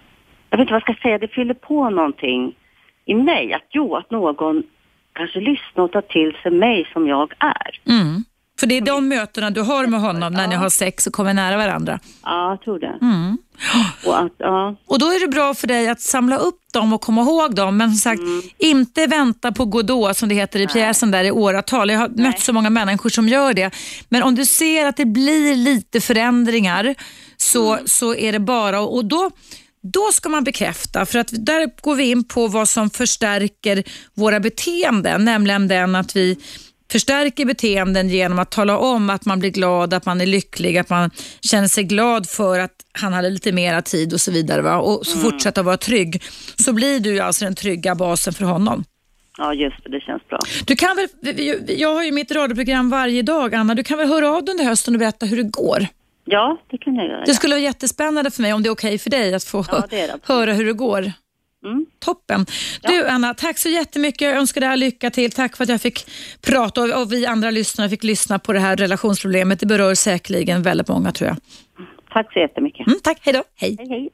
jag 0.51 0.59
vet 0.59 0.65
inte 0.65 0.73
vad 0.73 0.83
jag 0.87 0.95
ska 0.95 1.03
säga, 1.03 1.19
det 1.19 1.29
fyller 1.29 1.55
på 1.55 1.91
någonting 1.91 2.55
i 3.07 3.15
mig. 3.15 3.53
Att 3.53 3.67
jo, 3.71 3.97
att 3.97 4.11
någon 4.11 4.63
kanske 5.13 5.41
lyssnar 5.41 5.85
och 5.85 5.93
tar 5.93 6.01
till 6.03 6.33
sig 6.43 6.51
mig 6.51 6.89
som 6.93 7.09
jag 7.09 7.33
är. 7.39 7.93
Mm. 7.93 8.25
För 8.61 8.67
det 8.67 8.77
är 8.77 8.81
de 8.81 9.09
mötena 9.09 9.51
du 9.51 9.61
har 9.61 9.87
med 9.87 10.01
honom 10.01 10.33
när 10.33 10.49
ni 10.49 10.55
har 10.55 10.69
sex 10.69 11.07
och 11.07 11.13
kommer 11.13 11.35
nära 11.35 11.57
varandra? 11.57 11.99
Ja, 12.25 12.51
jag 12.51 12.61
tror 12.61 12.79
det. 12.79 12.99
Mm. 13.03 13.39
Och, 14.07 14.19
att, 14.21 14.33
ja. 14.39 14.77
och 14.87 14.99
då 14.99 15.07
är 15.07 15.21
det 15.21 15.29
bra 15.29 15.55
för 15.55 15.67
dig 15.67 15.89
att 15.89 16.01
samla 16.01 16.37
upp 16.37 16.61
dem 16.73 16.93
och 16.93 17.01
komma 17.01 17.23
ihåg 17.23 17.55
dem, 17.55 17.77
men 17.77 17.91
som 17.91 17.97
sagt, 17.97 18.21
mm. 18.21 18.43
inte 18.59 19.07
vänta 19.07 19.53
på 19.53 19.65
Godot 19.65 20.17
som 20.17 20.29
det 20.29 20.35
heter 20.35 20.61
i 20.61 20.67
pjäsen 20.67 21.11
där 21.11 21.25
i 21.25 21.31
åratal. 21.31 21.91
Jag 21.91 21.99
har 21.99 22.09
Nej. 22.09 22.27
mött 22.27 22.41
så 22.41 22.53
många 22.53 22.71
människor 22.71 23.11
som 23.11 23.29
gör 23.29 23.55
det. 23.55 23.75
Men 24.09 24.23
om 24.23 24.35
du 24.35 24.47
ser 24.47 24.87
att 24.87 24.97
det 24.97 25.07
blir 25.07 25.57
lite 25.57 26.01
förändringar 26.01 26.95
så, 27.37 27.73
mm. 27.73 27.87
så 27.87 28.15
är 28.15 28.33
det 28.33 28.41
bara, 28.41 28.81
och 28.81 29.05
då 29.05 29.31
då 29.93 30.13
ska 30.13 30.29
man 30.29 30.45
bekräfta, 30.45 31.07
för 31.07 31.19
att 31.19 31.29
där 31.33 31.71
går 31.81 31.95
vi 31.95 32.11
in 32.11 32.25
på 32.25 32.49
vad 32.49 32.69
som 32.69 32.91
förstärker 32.91 33.83
våra 34.15 34.41
beteenden, 34.41 35.25
nämligen 35.25 35.69
den 35.69 35.95
att 35.95 36.17
vi 36.17 36.39
förstärker 36.93 37.45
beteenden 37.45 38.09
genom 38.09 38.39
att 38.39 38.51
tala 38.51 38.79
om 38.79 39.11
att 39.11 39.25
man 39.25 39.39
blir 39.39 39.51
glad, 39.51 39.95
att 39.95 40.07
man 40.07 40.21
är 40.21 40.27
lycklig, 40.27 40.79
att 40.79 40.91
man 40.91 41.11
känner 41.41 41.69
sig 41.69 41.85
glad 41.85 42.29
för 42.29 42.59
att 42.59 42.73
han 42.93 43.13
hade 43.13 43.31
lite 43.31 43.53
mera 43.53 43.83
tid 43.83 44.13
och 44.13 44.21
så 44.21 44.33
vidare. 44.33 44.63
Va? 44.63 44.77
Och 44.77 45.07
så 45.07 45.19
mm. 45.19 45.31
fortsätta 45.31 45.63
vara 45.63 45.77
trygg. 45.77 46.23
Så 46.57 46.73
blir 46.73 47.01
du 47.01 47.21
alltså 47.21 47.45
den 47.45 47.55
trygga 47.55 47.95
basen 47.95 48.33
för 48.33 48.45
honom. 48.45 48.85
Ja, 49.39 49.55
just 49.55 49.85
det. 49.85 49.91
Det 49.91 50.01
känns 50.01 50.29
bra. 50.29 50.39
Du 50.67 50.77
kan 50.77 50.97
väl, 50.97 51.09
jag 51.69 51.95
har 51.95 52.05
ju 52.05 52.13
mitt 52.13 52.31
radioprogram 52.31 52.91
varje 52.91 53.23
dag, 53.23 53.55
Anna. 53.55 53.75
Du 53.75 53.85
kan 53.85 53.99
väl 53.99 54.09
höra 54.09 54.31
av 54.31 54.45
dig 54.45 54.53
under 54.53 54.65
hösten 54.65 54.95
och 54.95 54.99
berätta 54.99 55.27
hur 55.27 55.37
det 55.37 55.51
går? 55.51 55.87
Ja, 56.27 56.59
det 56.71 56.79
kan 56.79 56.95
jag 56.95 57.07
göra. 57.09 57.25
Det 57.25 57.35
skulle 57.35 57.55
vara 57.55 57.63
jättespännande 57.63 58.31
för 58.31 58.43
mig, 58.43 58.53
om 58.53 58.63
det 58.63 58.69
är 58.69 58.73
okej 58.73 58.89
okay 58.89 58.99
för 58.99 59.11
dig, 59.11 59.35
att 59.35 59.45
få 59.45 59.65
ja, 59.69 59.83
höra 60.23 60.53
hur 60.53 60.65
det 60.65 60.73
går. 60.73 61.13
Mm. 61.65 61.87
Toppen. 61.99 62.47
Ja. 62.83 62.91
Du 62.91 63.09
Anna, 63.09 63.35
tack 63.35 63.59
så 63.59 63.69
jättemycket. 63.69 64.21
Jag 64.21 64.37
önskar 64.37 64.61
dig 64.61 64.77
lycka 64.77 65.11
till. 65.11 65.33
Tack 65.33 65.57
för 65.57 65.65
att 65.65 65.69
jag 65.69 65.81
fick 65.81 66.07
prata 66.47 67.01
och 67.01 67.13
vi 67.13 67.27
andra 67.27 67.51
lyssnare 67.51 67.89
fick 67.89 68.05
lyssna 68.05 68.39
på 68.39 68.53
det 68.53 68.61
här 68.61 68.77
relationsproblemet. 68.77 69.61
Det 69.61 69.67
berör 69.67 69.95
säkerligen 69.95 70.63
väldigt 70.63 70.89
många 70.89 71.13
tror 71.13 71.29
jag. 71.29 71.37
Tack 72.13 72.33
så 72.33 72.39
jättemycket. 72.39 72.87
Mm, 72.87 72.99
tack, 73.03 73.19
hej 73.23 73.35
då. 73.35 73.43
Hej. 73.55 73.77
hej, 73.79 73.89
hej. 73.89 74.11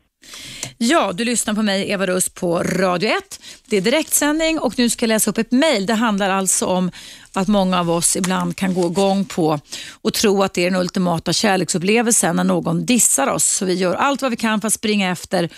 Ja, 0.79 1.13
du 1.13 1.25
lyssnar 1.25 1.55
på 1.55 1.63
mig, 1.63 1.91
Eva 1.91 2.07
Russ 2.07 2.29
på 2.29 2.63
Radio 2.63 3.11
1. 3.11 3.41
Det 3.67 3.77
är 3.77 3.81
direktsändning 3.81 4.59
och 4.59 4.79
nu 4.79 4.91
ska 4.91 5.05
jag 5.05 5.09
läsa 5.09 5.31
upp 5.31 5.39
ett 5.39 5.53
mejl. 5.53 5.87
Det 5.87 5.95
handlar 5.95 6.31
alltså 6.31 6.67
om 6.67 6.91
att 7.33 7.49
många 7.49 7.81
av 7.81 7.91
oss 7.91 8.17
ibland 8.17 8.57
kan 8.57 8.75
gå 8.75 8.87
igång 8.87 9.25
på 9.25 9.61
och 9.91 10.15
tro 10.15 10.43
att 10.43 10.55
det 10.55 10.67
är 10.67 10.71
den 10.71 10.81
ultimata 10.81 11.33
kärleksupplevelsen 11.33 12.37
när 12.37 12.45
någon 12.45 12.87
dissar 12.87 13.27
oss. 13.27 13.45
Så 13.45 13.65
vi 13.65 13.75
gör 13.75 13.95
allt 13.95 14.23
vad 14.23 14.31
vi 14.31 14.37
kan 14.37 14.61
för 14.61 14.69
att 14.69 14.75
springa 14.75 15.11
efter 15.11 15.49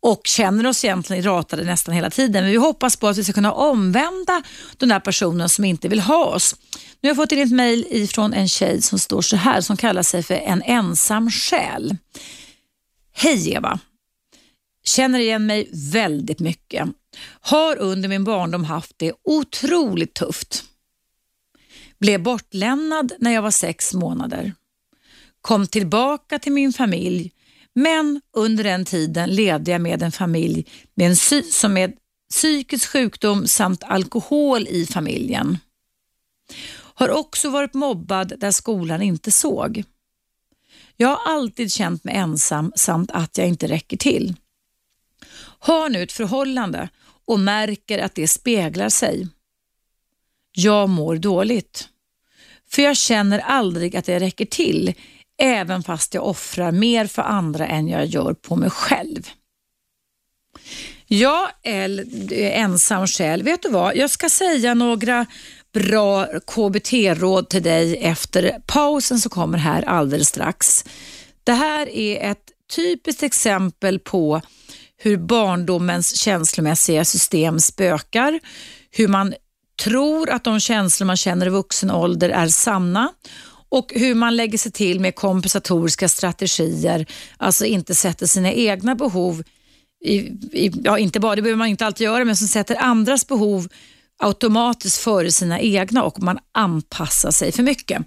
och 0.00 0.20
känner 0.24 0.66
oss 0.66 0.84
egentligen 0.84 1.22
ratade 1.22 1.64
nästan 1.64 1.94
hela 1.94 2.10
tiden. 2.10 2.42
Men 2.42 2.52
vi 2.52 2.56
hoppas 2.56 2.96
på 2.96 3.08
att 3.08 3.18
vi 3.18 3.24
ska 3.24 3.32
kunna 3.32 3.52
omvända 3.52 4.42
den 4.76 4.88
där 4.88 5.00
personen 5.00 5.48
som 5.48 5.64
inte 5.64 5.88
vill 5.88 6.00
ha 6.00 6.24
oss. 6.24 6.56
Nu 7.00 7.08
har 7.08 7.10
jag 7.10 7.16
fått 7.16 7.32
in 7.32 7.38
ett 7.38 7.52
mejl 7.52 8.08
från 8.08 8.34
en 8.34 8.48
tjej 8.48 8.82
som 8.82 8.98
står 8.98 9.22
så 9.22 9.36
här, 9.36 9.60
som 9.60 9.76
kallar 9.76 10.02
sig 10.02 10.22
för 10.22 10.34
en 10.34 10.62
ensam 10.62 11.30
själ. 11.30 11.96
Hej 13.12 13.52
Eva! 13.52 13.80
Känner 14.90 15.18
igen 15.18 15.46
mig 15.46 15.70
väldigt 15.72 16.40
mycket. 16.40 16.88
Har 17.40 17.76
under 17.76 18.08
min 18.08 18.24
barndom 18.24 18.64
haft 18.64 18.94
det 18.96 19.12
otroligt 19.24 20.14
tufft. 20.14 20.64
Blev 21.98 22.22
bortlämnad 22.22 23.12
när 23.18 23.30
jag 23.30 23.42
var 23.42 23.50
sex 23.50 23.94
månader. 23.94 24.52
Kom 25.40 25.66
tillbaka 25.66 26.38
till 26.38 26.52
min 26.52 26.72
familj 26.72 27.32
men 27.74 28.20
under 28.36 28.64
den 28.64 28.84
tiden 28.84 29.30
levde 29.30 29.70
jag 29.70 29.80
med 29.80 30.02
en 30.02 30.12
familj 30.12 30.66
med 30.94 31.10
en 31.10 31.42
som 31.52 31.72
med 31.72 31.92
psykisk 32.30 32.88
sjukdom 32.88 33.46
samt 33.46 33.82
alkohol 33.82 34.66
i 34.68 34.86
familjen. 34.86 35.58
Har 36.72 37.08
också 37.10 37.50
varit 37.50 37.74
mobbad 37.74 38.32
där 38.38 38.50
skolan 38.50 39.02
inte 39.02 39.30
såg. 39.30 39.84
Jag 40.96 41.08
har 41.08 41.34
alltid 41.34 41.72
känt 41.72 42.04
mig 42.04 42.14
ensam 42.14 42.72
samt 42.76 43.10
att 43.10 43.38
jag 43.38 43.48
inte 43.48 43.68
räcker 43.68 43.96
till. 43.96 44.36
Har 45.60 45.88
nu 45.88 46.02
ett 46.02 46.12
förhållande 46.12 46.88
och 47.26 47.40
märker 47.40 47.98
att 47.98 48.14
det 48.14 48.28
speglar 48.28 48.88
sig. 48.88 49.28
Jag 50.52 50.88
mår 50.88 51.16
dåligt. 51.16 51.88
För 52.70 52.82
jag 52.82 52.96
känner 52.96 53.38
aldrig 53.38 53.96
att 53.96 54.08
jag 54.08 54.22
räcker 54.22 54.44
till, 54.44 54.94
även 55.38 55.82
fast 55.82 56.14
jag 56.14 56.26
offrar 56.26 56.72
mer 56.72 57.06
för 57.06 57.22
andra 57.22 57.66
än 57.66 57.88
jag 57.88 58.06
gör 58.06 58.34
på 58.34 58.56
mig 58.56 58.70
själv. 58.70 59.28
Jag 61.06 61.48
är 61.62 62.04
eh, 62.32 62.60
ensam 62.60 63.06
själv. 63.06 63.44
Vet 63.44 63.62
du 63.62 63.68
vad? 63.68 63.96
Jag 63.96 64.10
ska 64.10 64.28
säga 64.28 64.74
några 64.74 65.26
bra 65.72 66.26
KBT-råd 66.26 67.48
till 67.48 67.62
dig 67.62 67.96
efter 67.96 68.58
pausen 68.66 69.18
som 69.18 69.30
kommer 69.30 69.58
här 69.58 69.82
alldeles 69.82 70.28
strax. 70.28 70.84
Det 71.44 71.52
här 71.52 71.88
är 71.88 72.30
ett 72.30 72.50
typiskt 72.76 73.22
exempel 73.22 73.98
på 73.98 74.40
hur 75.02 75.16
barndomens 75.16 76.16
känslomässiga 76.16 77.04
system 77.04 77.60
spökar, 77.60 78.40
hur 78.90 79.08
man 79.08 79.34
tror 79.82 80.30
att 80.30 80.44
de 80.44 80.60
känslor 80.60 81.06
man 81.06 81.16
känner 81.16 81.46
i 81.46 81.50
vuxen 81.50 81.90
ålder 81.90 82.28
är 82.28 82.48
sanna 82.48 83.12
och 83.68 83.92
hur 83.94 84.14
man 84.14 84.36
lägger 84.36 84.58
sig 84.58 84.72
till 84.72 85.00
med 85.00 85.14
kompensatoriska 85.14 86.08
strategier, 86.08 87.06
alltså 87.36 87.64
inte 87.64 87.94
sätter 87.94 88.26
sina 88.26 88.52
egna 88.52 88.94
behov 88.94 89.42
i, 90.04 90.16
i, 90.52 90.72
ja, 90.84 90.98
inte 90.98 91.20
bara, 91.20 91.36
det 91.36 91.42
behöver 91.42 91.58
man 91.58 91.68
inte 91.68 91.86
alltid 91.86 92.04
göra, 92.04 92.24
men 92.24 92.36
som 92.36 92.48
sätter 92.48 92.76
andras 92.82 93.26
behov 93.26 93.68
automatiskt 94.20 94.98
före 94.98 95.32
sina 95.32 95.60
egna 95.60 96.02
och 96.02 96.22
man 96.22 96.38
anpassar 96.54 97.30
sig 97.30 97.52
för 97.52 97.62
mycket. 97.62 98.02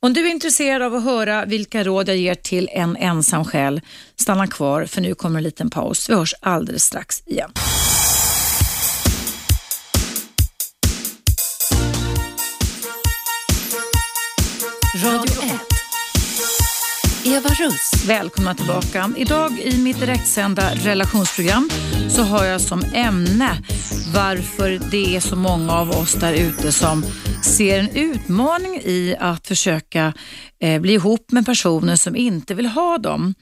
Om 0.00 0.12
du 0.12 0.26
är 0.26 0.30
intresserad 0.30 0.82
av 0.82 0.94
att 0.94 1.04
höra 1.04 1.44
vilka 1.44 1.84
råd 1.84 2.08
jag 2.08 2.16
ger 2.16 2.34
till 2.34 2.68
en 2.72 2.96
ensam 2.96 3.44
själ, 3.44 3.80
stanna 4.20 4.46
kvar 4.46 4.84
för 4.84 5.00
nu 5.00 5.14
kommer 5.14 5.38
en 5.38 5.44
liten 5.44 5.70
paus. 5.70 6.10
Vi 6.10 6.14
hörs 6.14 6.34
alldeles 6.40 6.84
strax 6.84 7.22
igen. 7.26 7.50
Radio 15.04 15.41
Eva 17.24 17.48
Russ. 17.48 18.04
Välkomna 18.06 18.54
tillbaka. 18.54 19.12
Idag 19.16 19.58
i 19.58 19.78
mitt 19.78 20.00
direktsända 20.00 20.74
relationsprogram 20.74 21.70
så 22.10 22.22
har 22.22 22.44
jag 22.44 22.60
som 22.60 22.82
ämne 22.94 23.62
varför 24.14 24.80
det 24.90 25.16
är 25.16 25.20
så 25.20 25.36
många 25.36 25.72
av 25.72 25.90
oss 25.90 26.14
där 26.14 26.32
ute 26.32 26.72
som 26.72 27.04
ser 27.42 27.78
en 27.78 27.88
utmaning 27.88 28.80
i 28.84 29.16
att 29.20 29.46
försöka 29.46 30.12
eh, 30.60 30.80
bli 30.80 30.92
ihop 30.92 31.32
med 31.32 31.46
personer 31.46 31.96
som 31.96 32.16
inte 32.16 32.54
vill 32.54 32.66
ha 32.66 32.98
dem. 32.98 33.34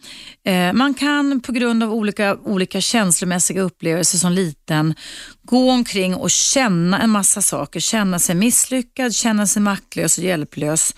Eh, 0.47 0.73
man 0.73 0.95
kan 0.95 1.41
på 1.41 1.53
grund 1.53 1.83
av 1.83 1.93
olika, 1.93 2.37
olika 2.37 2.81
känslomässiga 2.81 3.63
upplevelser 3.63 4.19
som 4.19 4.33
liten 4.33 4.95
gå 5.43 5.71
omkring 5.71 6.15
och 6.15 6.31
känna 6.31 7.03
en 7.03 7.11
massa 7.11 7.43
saker. 7.43 7.81
Känna 7.81 8.19
sig 8.19 8.35
misslyckad, 8.35 9.15
känna 9.15 9.47
sig 9.47 9.63
maktlös 9.63 10.19
och 10.19 10.25
hjälplös. 10.25 10.95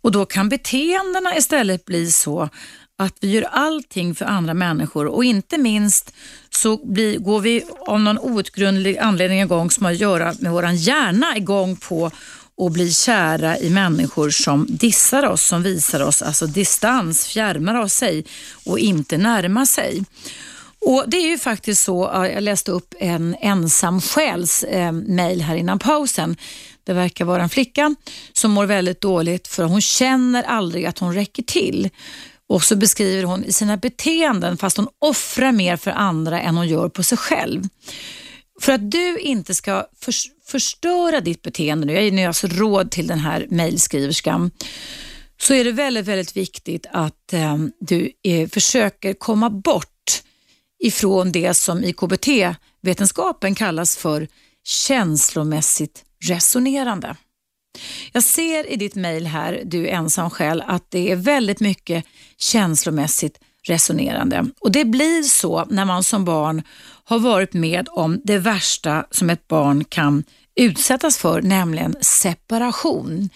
Och 0.00 0.12
då 0.12 0.26
kan 0.26 0.48
beteendena 0.48 1.36
istället 1.36 1.84
bli 1.84 2.12
så 2.12 2.48
att 2.98 3.16
vi 3.20 3.30
gör 3.30 3.42
allting 3.42 4.14
för 4.14 4.24
andra 4.24 4.54
människor 4.54 5.06
och 5.06 5.24
inte 5.24 5.58
minst 5.58 6.14
så 6.50 6.86
blir, 6.86 7.18
går 7.18 7.40
vi 7.40 7.64
av 7.86 8.00
någon 8.00 8.18
outgrundlig 8.18 8.98
anledning 8.98 9.40
igång 9.40 9.70
som 9.70 9.84
har 9.84 9.92
att 9.92 9.98
göra 9.98 10.34
med 10.40 10.52
vår 10.52 10.70
hjärna 10.70 11.36
igång 11.36 11.76
på 11.76 12.10
att 12.60 12.72
bli 12.72 12.92
kära 12.92 13.58
i 13.58 13.70
människor 13.70 14.30
som 14.30 14.66
dissar 14.68 15.26
oss, 15.26 15.46
som 15.46 15.62
visar 15.62 16.00
oss 16.00 16.22
alltså 16.22 16.46
distans, 16.46 17.26
fjärmar 17.26 17.74
av 17.74 17.88
sig 17.88 18.24
och 18.66 18.78
inte 18.78 19.18
närmar 19.18 19.64
sig. 19.64 20.04
Och 20.80 21.04
Det 21.06 21.16
är 21.16 21.28
ju 21.28 21.38
faktiskt 21.38 21.82
så, 21.82 22.28
jag 22.34 22.42
läste 22.42 22.72
upp 22.72 22.94
en 22.98 23.36
ensam 23.40 24.00
själs 24.00 24.62
eh, 24.62 24.92
mail 24.92 25.42
här 25.42 25.56
innan 25.56 25.78
pausen. 25.78 26.36
Det 26.88 26.94
verkar 26.94 27.24
vara 27.24 27.42
en 27.42 27.48
flicka 27.48 27.94
som 28.32 28.50
mår 28.50 28.66
väldigt 28.66 29.00
dåligt 29.00 29.48
för 29.48 29.64
hon 29.64 29.80
känner 29.80 30.42
aldrig 30.42 30.86
att 30.86 30.98
hon 30.98 31.14
räcker 31.14 31.42
till. 31.42 31.88
Och 32.48 32.64
så 32.64 32.76
beskriver 32.76 33.22
hon 33.22 33.44
i 33.44 33.52
sina 33.52 33.76
beteenden, 33.76 34.56
fast 34.56 34.76
hon 34.76 34.88
offrar 34.98 35.52
mer 35.52 35.76
för 35.76 35.90
andra 35.90 36.40
än 36.40 36.56
hon 36.56 36.68
gör 36.68 36.88
på 36.88 37.02
sig 37.02 37.18
själv. 37.18 37.68
För 38.60 38.72
att 38.72 38.90
du 38.90 39.18
inte 39.18 39.54
ska 39.54 39.86
för, 40.00 40.14
förstöra 40.46 41.20
ditt 41.20 41.42
beteende 41.42 41.86
nu, 41.86 41.92
jag 41.92 42.04
ger 42.04 42.12
nu 42.12 42.24
alltså 42.24 42.46
råd 42.46 42.90
till 42.90 43.06
den 43.06 43.18
här 43.18 43.46
mejlskriverskan, 43.50 44.50
så 45.40 45.54
är 45.54 45.64
det 45.64 45.72
väldigt, 45.72 46.06
väldigt 46.06 46.36
viktigt 46.36 46.86
att 46.92 47.32
eh, 47.32 47.56
du 47.80 48.12
eh, 48.24 48.48
försöker 48.48 49.14
komma 49.14 49.50
bort 49.50 50.22
ifrån 50.84 51.32
det 51.32 51.54
som 51.54 51.84
i 51.84 51.92
KBT-vetenskapen 51.92 53.54
kallas 53.54 53.96
för 53.96 54.28
känslomässigt 54.64 56.04
resonerande. 56.24 57.16
Jag 58.12 58.22
ser 58.22 58.72
i 58.72 58.76
ditt 58.76 58.94
mejl 58.94 59.26
här, 59.26 59.62
du 59.64 59.88
är 59.88 59.92
ensam 59.92 60.30
själv, 60.30 60.62
att 60.66 60.90
det 60.90 61.12
är 61.12 61.16
väldigt 61.16 61.60
mycket 61.60 62.04
känslomässigt 62.36 63.38
resonerande. 63.68 64.46
Och 64.60 64.72
Det 64.72 64.84
blir 64.84 65.22
så 65.22 65.64
när 65.64 65.84
man 65.84 66.04
som 66.04 66.24
barn 66.24 66.62
har 67.04 67.18
varit 67.18 67.52
med 67.52 67.88
om 67.90 68.20
det 68.24 68.38
värsta 68.38 69.06
som 69.10 69.30
ett 69.30 69.48
barn 69.48 69.84
kan 69.84 70.24
utsättas 70.54 71.18
för, 71.18 71.42
nämligen 71.42 71.96
separation. 72.00 73.30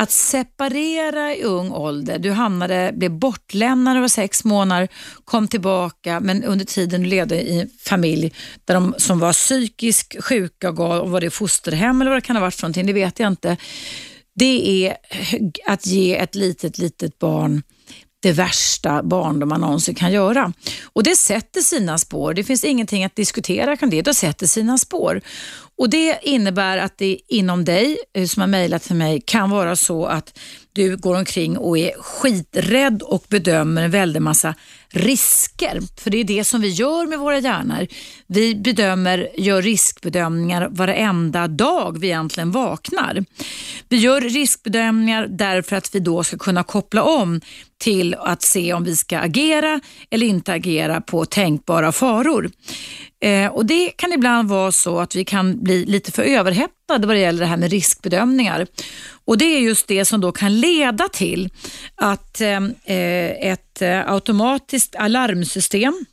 Att 0.00 0.10
separera 0.10 1.34
i 1.34 1.42
ung 1.42 1.72
ålder, 1.72 2.18
du 2.18 2.30
hamnade, 2.30 2.92
blev 2.94 3.10
bortlämnad 3.10 3.84
när 3.84 3.94
du 3.94 4.00
var 4.00 4.08
sex 4.08 4.44
månader, 4.44 4.88
kom 5.24 5.48
tillbaka 5.48 6.20
men 6.20 6.44
under 6.44 6.64
tiden 6.64 7.02
du 7.02 7.08
levde 7.08 7.42
i 7.42 7.60
en 7.60 7.70
familj 7.84 8.32
där 8.64 8.74
de 8.74 8.94
som 8.98 9.18
var 9.18 9.32
psykiskt 9.32 10.24
sjuka 10.24 10.72
gav, 10.72 11.10
var 11.10 11.20
det 11.20 11.30
fosterhem 11.30 12.00
eller 12.00 12.10
vad 12.10 12.16
det 12.16 12.26
kan 12.26 12.36
ha 12.36 12.40
varit 12.40 12.54
för 12.54 12.62
någonting, 12.62 12.86
det 12.86 12.92
vet 12.92 13.18
jag 13.18 13.28
inte. 13.28 13.56
Det 14.34 14.86
är 14.86 14.96
att 15.66 15.86
ge 15.86 16.16
ett 16.16 16.34
litet, 16.34 16.78
litet 16.78 17.18
barn 17.18 17.62
det 18.22 18.32
värsta 18.32 19.02
barndom 19.02 19.48
man 19.48 19.60
någonsin 19.60 19.94
kan 19.94 20.12
göra. 20.12 20.52
Och 20.92 21.02
Det 21.02 21.16
sätter 21.16 21.60
sina 21.60 21.98
spår. 21.98 22.34
Det 22.34 22.44
finns 22.44 22.64
ingenting 22.64 23.04
att 23.04 23.16
diskutera 23.16 23.76
kring 23.76 23.90
det. 23.90 24.02
Det 24.02 24.14
sätter 24.14 24.46
sina 24.46 24.78
spår. 24.78 25.20
Och 25.80 25.90
Det 25.90 26.18
innebär 26.22 26.78
att 26.78 26.98
det 26.98 27.18
inom 27.28 27.64
dig, 27.64 27.98
eh, 28.14 28.26
som 28.26 28.40
har 28.40 28.46
mejlat 28.46 28.82
till 28.82 28.96
mig, 28.96 29.22
kan 29.26 29.50
vara 29.50 29.76
så 29.76 30.06
att 30.06 30.38
du 30.72 30.96
går 30.96 31.14
omkring 31.14 31.58
och 31.58 31.78
är 31.78 31.92
skiträdd 32.02 33.02
och 33.02 33.24
bedömer 33.28 33.82
en 33.82 33.90
väldig 33.90 34.22
massa 34.22 34.54
risker. 34.88 35.80
För 36.00 36.10
det 36.10 36.18
är 36.18 36.24
det 36.24 36.44
som 36.44 36.60
vi 36.60 36.68
gör 36.68 37.06
med 37.06 37.18
våra 37.18 37.38
hjärnor. 37.38 37.86
Vi 38.26 38.54
bedömer, 38.54 39.28
gör 39.36 39.62
riskbedömningar 39.62 40.68
varenda 40.70 41.48
dag 41.48 41.98
vi 42.00 42.06
egentligen 42.06 42.50
vaknar. 42.50 43.24
Vi 43.88 43.96
gör 43.96 44.20
riskbedömningar 44.20 45.26
därför 45.26 45.76
att 45.76 45.94
vi 45.94 46.00
då 46.00 46.24
ska 46.24 46.38
kunna 46.38 46.62
koppla 46.62 47.02
om 47.02 47.40
till 47.78 48.14
att 48.14 48.42
se 48.42 48.72
om 48.72 48.84
vi 48.84 48.96
ska 48.96 49.18
agera 49.18 49.80
eller 50.10 50.26
inte 50.26 50.52
agera 50.52 51.00
på 51.00 51.24
tänkbara 51.24 51.92
faror. 51.92 52.50
Eh, 53.20 53.46
och 53.46 53.66
Det 53.66 53.90
kan 53.90 54.12
ibland 54.12 54.48
vara 54.48 54.72
så 54.72 55.00
att 55.00 55.16
vi 55.16 55.24
kan 55.24 55.62
bli 55.62 55.84
lite 55.84 56.12
för 56.12 56.22
överhettade 56.22 57.06
vad 57.06 57.16
det 57.16 57.20
gäller 57.20 57.40
det 57.40 57.46
här 57.46 57.56
med 57.56 57.70
riskbedömningar. 57.70 58.66
Och 59.24 59.38
Det 59.38 59.44
är 59.44 59.60
just 59.60 59.88
det 59.88 60.04
som 60.04 60.20
då 60.20 60.32
kan 60.32 60.60
leda 60.60 61.08
till 61.08 61.50
att 61.94 62.40
eh, 62.40 62.60
ett 63.40 63.82
eh, 63.82 64.12
automatiskt 64.12 64.94
alarmsystem 64.94 66.04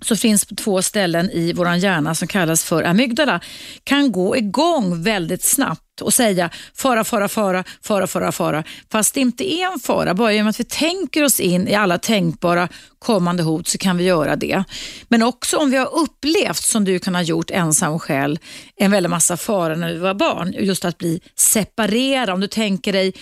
som 0.00 0.16
finns 0.16 0.44
på 0.44 0.54
två 0.54 0.82
ställen 0.82 1.30
i 1.30 1.52
vår 1.52 1.74
hjärna 1.74 2.14
som 2.14 2.28
kallas 2.28 2.64
för 2.64 2.82
amygdala 2.82 3.40
kan 3.84 4.12
gå 4.12 4.36
igång 4.36 5.02
väldigt 5.02 5.42
snabbt 5.42 5.87
och 6.00 6.14
säga 6.14 6.50
fara, 6.74 7.04
fara, 7.04 7.28
fara, 7.28 7.64
fara, 7.82 8.06
fara, 8.06 8.32
fara. 8.32 8.64
Fast 8.92 9.14
det 9.14 9.20
inte 9.20 9.52
är 9.52 9.72
en 9.72 9.78
fara. 9.80 10.14
Bara 10.14 10.32
genom 10.32 10.50
att 10.50 10.60
vi 10.60 10.64
tänker 10.64 11.24
oss 11.24 11.40
in 11.40 11.68
i 11.68 11.74
alla 11.74 11.98
tänkbara 11.98 12.68
kommande 12.98 13.42
hot 13.42 13.68
så 13.68 13.78
kan 13.78 13.96
vi 13.96 14.04
göra 14.04 14.36
det. 14.36 14.64
Men 15.08 15.22
också 15.22 15.56
om 15.56 15.70
vi 15.70 15.76
har 15.76 15.94
upplevt, 15.94 16.62
som 16.62 16.84
du 16.84 16.98
kan 16.98 17.14
ha 17.14 17.22
gjort 17.22 17.50
ensam 17.50 17.98
själv, 17.98 18.36
en 18.76 18.90
väldig 18.90 19.10
massa 19.10 19.36
fara 19.36 19.76
när 19.76 19.92
vi 19.92 19.98
var 19.98 20.14
barn. 20.14 20.54
Just 20.58 20.84
att 20.84 20.98
bli 20.98 21.20
separerad. 21.36 22.30
Om 22.30 22.40
du 22.40 22.48
tänker 22.48 22.92
dig 22.92 23.12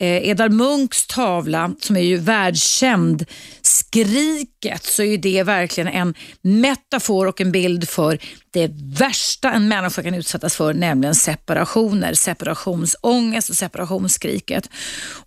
eh, 0.00 0.48
Munchs 0.48 1.06
tavla 1.06 1.74
som 1.80 1.96
är 1.96 2.00
ju 2.00 2.16
världskänd, 2.16 3.24
Skriket, 3.62 4.84
så 4.84 5.02
är 5.02 5.18
det 5.18 5.42
verkligen 5.42 5.88
en 5.88 6.14
metafor 6.42 7.26
och 7.26 7.40
en 7.40 7.52
bild 7.52 7.88
för 7.88 8.18
det 8.50 8.70
värsta 8.98 9.52
en 9.52 9.68
människa 9.68 10.02
kan 10.02 10.14
utsättas 10.14 10.56
för, 10.56 10.74
nämligen 10.74 11.14
separationer, 11.14 12.14
separationsångest 12.14 13.50
och 13.50 13.56
separationsskriket. 13.56 14.70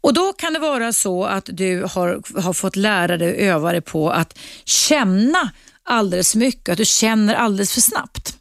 Och 0.01 0.13
Då 0.13 0.33
kan 0.33 0.53
det 0.53 0.59
vara 0.59 0.93
så 0.93 1.25
att 1.25 1.49
du 1.51 1.83
har, 1.83 2.41
har 2.41 2.53
fått 2.53 2.75
lära 2.75 3.17
dig 3.17 3.31
och 3.33 3.39
öva 3.39 3.71
dig 3.71 3.81
på 3.81 4.09
att 4.09 4.39
känna 4.65 5.51
alldeles 5.83 6.35
mycket, 6.35 6.69
att 6.69 6.77
du 6.77 6.85
känner 6.85 7.35
alldeles 7.35 7.73
för 7.73 7.81
snabbt. 7.81 8.37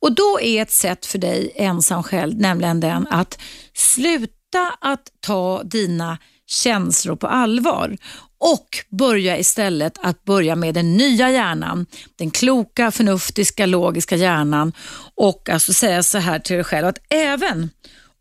Och 0.00 0.14
Då 0.14 0.40
är 0.40 0.62
ett 0.62 0.72
sätt 0.72 1.06
för 1.06 1.18
dig 1.18 1.52
ensam 1.56 2.02
själv 2.02 2.34
nämligen 2.36 2.80
den 2.80 3.06
att 3.10 3.38
sluta 3.74 4.37
sluta 4.48 4.76
att 4.80 5.12
ta 5.20 5.62
dina 5.62 6.18
känslor 6.46 7.16
på 7.16 7.26
allvar 7.26 7.96
och 8.38 8.68
börja 8.88 9.38
istället 9.38 9.98
att 10.02 10.24
börja 10.24 10.56
med 10.56 10.74
den 10.74 10.96
nya 10.96 11.30
hjärnan, 11.30 11.86
den 12.16 12.30
kloka, 12.30 12.90
förnuftiga, 12.90 13.66
logiska 13.66 14.16
hjärnan 14.16 14.72
och 15.14 15.48
alltså 15.48 15.72
säga 15.72 16.02
så 16.02 16.18
här 16.18 16.38
till 16.38 16.56
dig 16.56 16.64
själv 16.64 16.86
att 16.86 16.98
även 17.10 17.70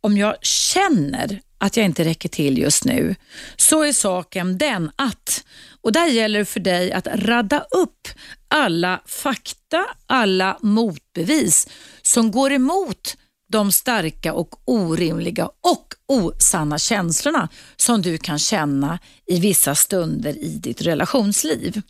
om 0.01 0.17
jag 0.17 0.35
känner 0.41 1.41
att 1.59 1.77
jag 1.77 1.85
inte 1.85 2.03
räcker 2.03 2.29
till 2.29 2.57
just 2.57 2.85
nu, 2.85 3.15
så 3.55 3.83
är 3.83 3.93
saken 3.93 4.57
den 4.57 4.91
att, 4.95 5.43
och 5.81 5.91
där 5.91 6.07
gäller 6.07 6.39
det 6.39 6.45
för 6.45 6.59
dig 6.59 6.91
att 6.91 7.07
radda 7.07 7.59
upp 7.59 8.07
alla 8.47 9.01
fakta, 9.05 9.85
alla 10.07 10.57
motbevis 10.61 11.67
som 12.01 12.31
går 12.31 12.51
emot 12.51 13.17
de 13.47 13.71
starka 13.71 14.33
och 14.33 14.55
orimliga 14.65 15.45
och 15.45 15.93
osanna 16.07 16.79
känslorna 16.79 17.49
som 17.75 18.01
du 18.01 18.17
kan 18.17 18.39
känna 18.39 18.99
i 19.25 19.39
vissa 19.39 19.75
stunder 19.75 20.43
i 20.43 20.57
ditt 20.57 20.81
relationsliv. 20.81 21.81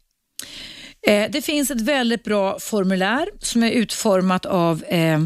Eh, 1.08 1.32
det 1.32 1.42
finns 1.42 1.72
ett 1.72 1.82
väldigt 1.82 2.24
bra 2.24 2.60
formulär 2.60 3.28
som 3.40 3.64
är 3.64 3.72
utformat 3.72 4.46
av 4.46 4.84
eh, 4.84 5.20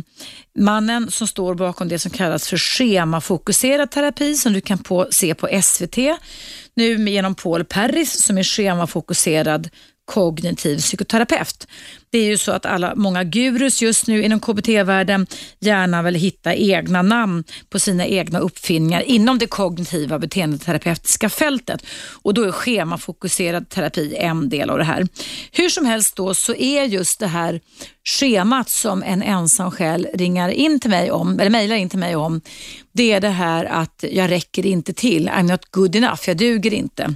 mannen 0.60 1.12
som 1.12 1.28
står 1.28 1.56
bakom 1.56 1.88
det 1.88 2.00
som 2.00 2.12
kallas 2.12 2.48
för 2.48 2.58
schemafokuserad 2.58 3.92
terapi 3.92 4.36
som 4.36 4.54
du 4.54 4.62
kan 4.62 4.78
på, 4.78 5.08
se 5.12 5.36
på 5.36 5.62
SVT 5.64 5.98
nu 6.76 7.10
genom 7.10 7.36
Paul 7.36 7.66
Perris 7.66 8.24
som 8.24 8.38
är 8.38 8.44
schemafokuserad 8.44 9.70
kognitiv 10.12 10.78
psykoterapeut. 10.78 11.68
Det 12.10 12.18
är 12.18 12.26
ju 12.26 12.38
så 12.38 12.52
att 12.52 12.66
alla, 12.66 12.96
många 12.96 13.24
gurus 13.24 13.82
just 13.82 14.08
nu 14.08 14.24
inom 14.24 14.40
KBT-världen 14.40 15.28
gärna 15.60 16.02
vill 16.02 16.16
hitta 16.16 16.56
egna 16.56 17.02
namn 17.02 17.44
på 17.70 17.80
sina 17.80 18.06
egna 18.06 18.40
uppfinningar 18.40 19.02
inom 19.02 19.38
det 19.38 19.48
kognitiva 19.48 20.20
beteendeterapeutiska 20.20 21.30
fältet 21.30 21.86
och 22.24 22.34
då 22.34 22.44
är 22.44 22.52
schemafokuserad 22.52 23.70
terapi 23.70 24.16
en 24.16 24.50
del 24.50 24.70
av 24.70 24.78
det 24.78 24.84
här. 24.84 25.08
Hur 25.52 25.70
som 25.70 25.86
helst 25.86 26.16
då 26.16 26.34
så 26.34 26.56
är 26.56 26.84
just 26.84 27.20
det 27.20 27.28
här 27.28 27.62
schemat 28.04 28.70
som 28.70 29.04
en 29.04 29.22
ensam 29.24 29.72
själ 29.72 30.08
ringar 30.14 30.50
in 30.50 30.80
till 30.80 30.90
mig 30.90 31.12
om, 31.12 31.40
eller 31.40 31.52
mejlar 31.52 31.76
in 31.76 31.90
till 31.90 32.00
mig 32.00 32.16
om, 32.16 32.42
det 32.94 33.12
är 33.12 33.22
det 33.22 33.30
här 33.30 33.66
att 33.66 34.04
jag 34.12 34.32
räcker 34.32 34.66
inte 34.66 34.94
till, 34.94 35.30
I'm 35.30 35.52
not 35.52 35.72
good 35.72 35.96
enough, 35.96 36.22
jag 36.26 36.38
duger 36.38 36.74
inte. 36.74 37.16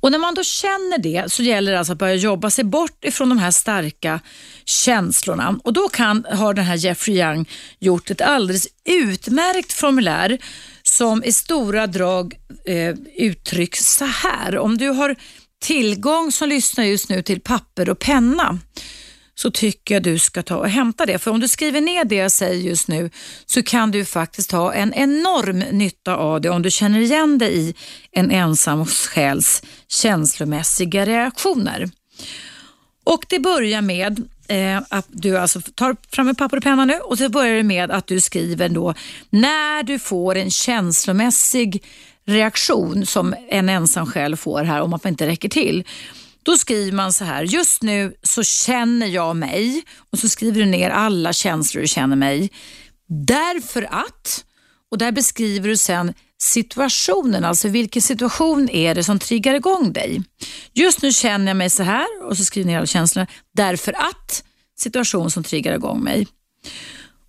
Och 0.00 0.10
När 0.12 0.18
man 0.18 0.34
då 0.34 0.44
känner 0.44 0.98
det 0.98 1.32
så 1.32 1.42
gäller 1.42 1.72
det 1.72 1.78
alltså 1.78 1.92
att 1.92 1.98
börja 1.98 2.14
jobba 2.14 2.50
sig 2.50 2.64
bort 2.64 3.04
ifrån 3.04 3.28
de 3.28 3.38
här 3.38 3.50
starka 3.50 4.20
känslorna. 4.64 5.60
Och 5.64 5.72
Då 5.72 5.88
kan, 5.88 6.26
har 6.32 6.54
den 6.54 6.64
här 6.64 6.76
Jeffrey 6.76 7.16
Young 7.16 7.48
gjort 7.78 8.10
ett 8.10 8.20
alldeles 8.20 8.68
utmärkt 8.84 9.72
formulär 9.72 10.38
som 10.82 11.24
i 11.24 11.32
stora 11.32 11.86
drag 11.86 12.34
eh, 12.66 12.94
uttrycks 13.16 13.94
så 13.96 14.04
här. 14.04 14.58
Om 14.58 14.78
du 14.78 14.88
har 14.88 15.16
tillgång 15.62 16.32
som 16.32 16.48
lyssnar 16.48 16.84
just 16.84 17.08
nu 17.08 17.22
till 17.22 17.40
papper 17.40 17.90
och 17.90 17.98
penna 17.98 18.58
så 19.40 19.50
tycker 19.50 19.94
jag 19.94 20.02
du 20.02 20.18
ska 20.18 20.42
ta 20.42 20.56
och 20.56 20.68
hämta 20.68 21.06
det. 21.06 21.18
För 21.18 21.30
om 21.30 21.40
du 21.40 21.48
skriver 21.48 21.80
ner 21.80 22.04
det 22.04 22.14
jag 22.14 22.32
säger 22.32 22.68
just 22.68 22.88
nu 22.88 23.10
så 23.46 23.62
kan 23.62 23.90
du 23.90 24.04
faktiskt 24.04 24.52
ha 24.52 24.74
en 24.74 24.94
enorm 24.94 25.58
nytta 25.58 26.16
av 26.16 26.40
det 26.40 26.50
om 26.50 26.62
du 26.62 26.70
känner 26.70 27.00
igen 27.00 27.38
dig 27.38 27.58
i 27.58 27.74
en 28.12 28.30
ensam 28.30 28.86
själs 28.86 29.62
känslomässiga 29.88 31.06
reaktioner. 31.06 31.90
Och 33.04 33.24
Det 33.28 33.38
börjar 33.38 33.82
med 33.82 34.28
eh, 34.48 34.82
att 34.88 35.06
du 35.08 35.38
alltså 35.38 35.60
tar 35.60 35.96
fram 36.12 36.28
en 36.28 36.34
papper 36.34 36.56
och 36.56 36.62
penna 36.62 36.84
nu 36.84 36.94
och 36.94 37.18
så 37.18 37.28
börjar 37.28 37.54
det 37.54 37.62
med 37.62 37.90
att 37.90 38.06
du 38.06 38.20
skriver 38.20 38.68
då 38.68 38.94
när 39.30 39.82
du 39.82 39.98
får 39.98 40.34
en 40.34 40.50
känslomässig 40.50 41.84
reaktion 42.26 43.06
som 43.06 43.34
en 43.48 43.68
ensam 43.68 44.06
själ 44.06 44.36
får 44.36 44.64
här 44.64 44.80
om 44.80 44.92
att 44.92 45.04
man 45.04 45.12
inte 45.12 45.26
räcker 45.26 45.48
till. 45.48 45.84
Då 46.42 46.56
skriver 46.56 46.92
man 46.92 47.12
så 47.12 47.24
här, 47.24 47.42
just 47.42 47.82
nu 47.82 48.14
så 48.22 48.42
känner 48.42 49.06
jag 49.06 49.36
mig 49.36 49.82
och 50.12 50.18
så 50.18 50.28
skriver 50.28 50.60
du 50.60 50.66
ner 50.66 50.90
alla 50.90 51.32
känslor 51.32 51.82
du 51.82 51.88
känner 51.88 52.16
mig. 52.16 52.50
Därför 53.08 53.82
att, 53.82 54.44
och 54.90 54.98
där 54.98 55.12
beskriver 55.12 55.68
du 55.68 55.76
sen 55.76 56.14
situationen, 56.38 57.44
alltså 57.44 57.68
vilken 57.68 58.02
situation 58.02 58.68
är 58.70 58.94
det 58.94 59.04
som 59.04 59.18
triggar 59.18 59.54
igång 59.54 59.92
dig. 59.92 60.22
Just 60.72 61.02
nu 61.02 61.12
känner 61.12 61.46
jag 61.46 61.56
mig 61.56 61.70
så 61.70 61.82
här 61.82 62.06
och 62.22 62.36
så 62.36 62.44
skriver 62.44 62.64
du 62.64 62.70
ner 62.70 62.78
alla 62.78 62.86
känslorna 62.86 63.26
därför 63.54 63.92
att 63.92 64.44
situation 64.78 65.30
som 65.30 65.44
triggar 65.44 65.74
igång 65.74 66.04
mig. 66.04 66.26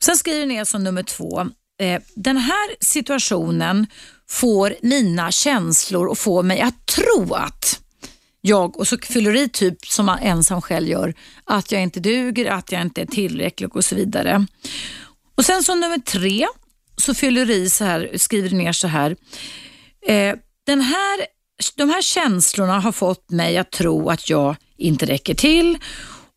Sen 0.04 0.18
skriver 0.18 0.40
du 0.40 0.46
ner 0.46 0.64
som 0.64 0.84
nummer 0.84 1.04
två, 1.04 1.42
eh, 1.82 2.02
den 2.16 2.38
här 2.38 2.76
situationen 2.80 3.88
får 4.30 4.76
mina 4.82 5.32
känslor 5.32 6.08
och 6.08 6.18
får 6.18 6.44
mig 6.44 6.62
att 6.62 6.86
tro 6.86 7.34
att 7.34 7.81
jag 8.42 8.80
och 8.80 8.88
så 8.88 8.98
fyller 8.98 9.36
i 9.36 9.50
typ 9.50 9.86
som 9.86 10.06
man 10.06 10.20
ensam 10.20 10.62
själv 10.62 10.88
gör, 10.88 11.14
att 11.44 11.72
jag 11.72 11.82
inte 11.82 12.00
duger, 12.00 12.52
att 12.52 12.72
jag 12.72 12.82
inte 12.82 13.02
är 13.02 13.06
tillräcklig 13.06 13.76
och 13.76 13.86
så 13.86 13.96
vidare. 13.96 14.46
Och 15.36 15.46
Sen 15.46 15.64
som 15.64 15.80
nummer 15.80 15.98
tre 15.98 16.48
så 16.98 17.14
fyller 17.14 17.46
du 17.46 17.54
i 17.54 17.70
så 17.70 17.86
här, 17.86 18.12
skriver 18.16 18.50
du 18.50 18.56
ner 18.56 18.72
så 18.72 18.88
här. 18.88 19.16
Eh, 20.08 20.36
den 20.66 20.82
här. 20.82 21.26
De 21.76 21.90
här 21.90 22.02
känslorna 22.02 22.80
har 22.80 22.92
fått 22.92 23.30
mig 23.30 23.58
att 23.58 23.72
tro 23.72 24.10
att 24.10 24.30
jag 24.30 24.56
inte 24.78 25.06
räcker 25.06 25.34
till 25.34 25.78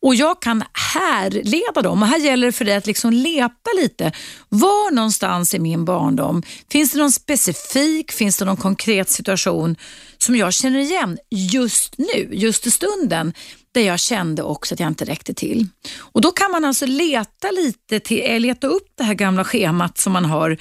och 0.04 0.14
jag 0.14 0.42
kan 0.42 0.64
härleda 0.72 1.82
dem. 1.82 2.02
Och 2.02 2.08
här 2.08 2.18
gäller 2.18 2.46
det 2.46 2.52
för 2.52 2.64
dig 2.64 2.74
att 2.74 2.86
liksom 2.86 3.12
leta 3.12 3.70
lite. 3.76 4.12
Var 4.48 4.90
någonstans 4.90 5.54
i 5.54 5.58
min 5.58 5.84
barndom, 5.84 6.42
finns 6.70 6.92
det 6.92 6.98
någon 6.98 7.12
specifik, 7.12 8.12
finns 8.12 8.36
det 8.36 8.44
någon 8.44 8.56
konkret 8.56 9.10
situation 9.10 9.76
som 10.18 10.36
jag 10.36 10.54
känner 10.54 10.78
igen 10.78 11.18
just 11.30 11.98
nu, 11.98 12.28
just 12.32 12.66
i 12.66 12.70
stunden, 12.70 13.32
där 13.72 13.80
jag 13.80 14.00
kände 14.00 14.42
också 14.42 14.74
att 14.74 14.80
jag 14.80 14.88
inte 14.88 15.04
räckte 15.04 15.34
till. 15.34 15.68
Och 15.98 16.20
Då 16.20 16.30
kan 16.30 16.50
man 16.50 16.64
alltså 16.64 16.86
leta 16.86 17.50
lite, 17.50 18.00
till, 18.00 18.22
eh, 18.24 18.40
leta 18.40 18.66
upp 18.66 18.92
det 18.98 19.04
här 19.04 19.14
gamla 19.14 19.44
schemat 19.44 19.98
som 19.98 20.12
man 20.12 20.24
har. 20.24 20.58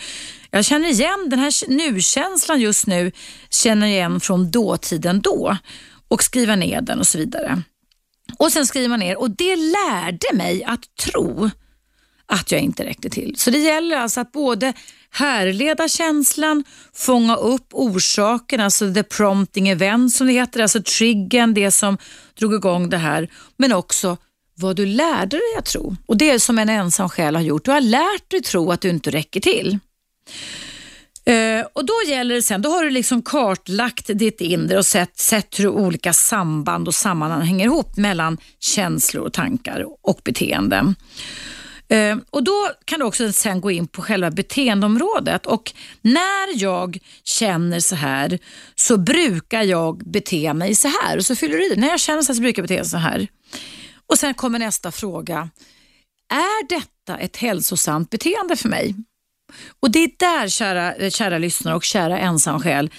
Jag 0.52 0.66
känner 0.66 0.90
igen 0.90 1.28
den 1.30 1.40
här 1.40 1.70
nu-känslan 1.70 2.62
just 2.62 2.88
nu, 2.88 3.12
känner 3.50 3.88
igen 3.88 4.20
från 4.20 4.52
dåtiden 4.52 5.22
då 5.22 5.58
och 6.08 6.24
skriva 6.24 6.56
ner 6.56 6.82
den 6.82 7.00
och 7.00 7.08
så 7.08 7.18
vidare. 7.18 7.64
Och 8.38 8.52
Sen 8.52 8.66
skriver 8.66 8.90
man 8.90 9.00
ner 9.00 9.18
och 9.20 9.32
det 9.32 9.56
lärde 9.56 10.28
mig 10.34 10.64
att 10.64 10.96
tro 10.96 11.50
att 12.26 12.52
jag 12.52 12.62
inte 12.62 12.86
räckte 12.86 13.10
till. 13.10 13.36
Så 13.38 13.50
det 13.50 13.58
gäller 13.58 13.98
alltså 13.98 14.20
att 14.20 14.32
både 14.32 14.74
härleda 15.10 15.88
känslan, 15.88 16.64
fånga 16.94 17.36
upp 17.36 17.68
orsaken, 17.72 18.60
alltså 18.62 18.94
the 18.94 19.04
prompting 19.04 19.70
event 19.70 20.14
som 20.14 20.28
det 20.28 20.34
heter, 20.34 20.60
alltså 20.60 20.84
triggern, 20.84 21.54
det 21.54 21.72
som 21.72 21.98
drog 22.40 22.54
igång 22.54 22.90
det 22.90 22.98
här, 22.98 23.30
men 23.58 23.74
också 23.74 24.18
vad 24.56 24.76
du 24.76 24.86
lärde 24.86 25.38
dig 25.38 25.58
att 25.58 25.66
tro. 25.66 25.96
Och 26.06 26.18
Det 26.18 26.32
är 26.32 26.40
som 26.40 26.60
en 26.60 26.70
ensam 26.70 27.10
själ 27.10 27.36
har 27.36 27.42
gjort. 27.42 27.66
Du 27.66 27.72
har 27.72 27.82
lärt 27.82 28.32
dig 28.32 28.42
tro 28.42 28.72
att 28.72 28.82
du 28.82 28.90
inte 28.90 29.12
räcker 29.12 29.40
till. 29.40 29.80
Uh, 31.30 31.66
och 31.74 31.86
Då 31.86 31.94
gäller 32.08 32.36
det 32.36 32.42
sen, 32.42 32.62
då 32.62 32.70
har 32.70 32.84
du 32.84 32.90
liksom 32.90 33.22
kartlagt 33.22 34.10
ditt 34.14 34.42
inre 34.42 34.78
och 34.78 34.86
sett, 34.86 35.18
sett 35.18 35.60
hur 35.60 35.68
olika 35.68 36.14
samband 36.14 36.88
och 36.88 36.96
sammanhang 36.96 37.42
hänger 37.42 37.66
ihop 37.66 37.98
mellan 37.98 38.38
känslor 38.60 39.26
och 39.26 39.34
tankar 39.34 39.86
och 40.02 40.22
beteenden. 40.24 40.96
Uh, 41.92 41.98
eh, 41.98 42.18
och 42.30 42.44
Då 42.44 42.70
kan 42.86 43.00
du 43.00 43.06
också 43.06 43.32
sen 43.32 43.62
gå 43.62 43.72
in 43.72 43.88
på 43.88 44.02
själva 44.02 44.32
beteendeområdet 44.32 45.46
och 45.46 45.74
när 46.02 46.62
jag 46.62 47.00
känner 47.24 47.80
så 47.80 47.96
här 47.96 48.40
så 48.76 48.98
brukar 48.98 49.64
jag 49.64 49.98
bete 49.98 50.54
mig 50.54 50.76
så 50.76 50.88
här. 50.88 51.18
Och 51.18 51.26
så 51.26 51.36
fyller 51.36 51.58
du 51.58 51.74
i 51.74 51.76
När 51.76 51.88
jag 51.88 52.00
känner 52.00 52.22
så 52.22 52.28
här 52.28 52.36
så 52.36 52.42
brukar 52.42 52.62
jag 52.62 52.68
bete 52.68 52.80
mig 52.80 52.90
så 52.90 52.98
här. 52.98 53.28
Och 54.08 54.20
Sen 54.20 54.34
kommer 54.34 54.60
nästa 54.60 54.92
fråga. 54.92 55.50
Är 56.30 56.68
detta 56.70 57.18
ett 57.18 57.38
hälsosamt 57.38 58.10
beteende 58.10 58.56
för 58.56 58.70
mig? 58.70 58.96
Och 59.80 59.92
det 59.92 60.00
är 60.00 60.10
där, 60.18 60.48
kära, 60.48 60.96
eh, 60.96 61.10
kära 61.10 61.38
lyssnare 61.38 61.76
och 61.76 61.84
kära 61.84 62.20
ensamsjäl, 62.20 62.90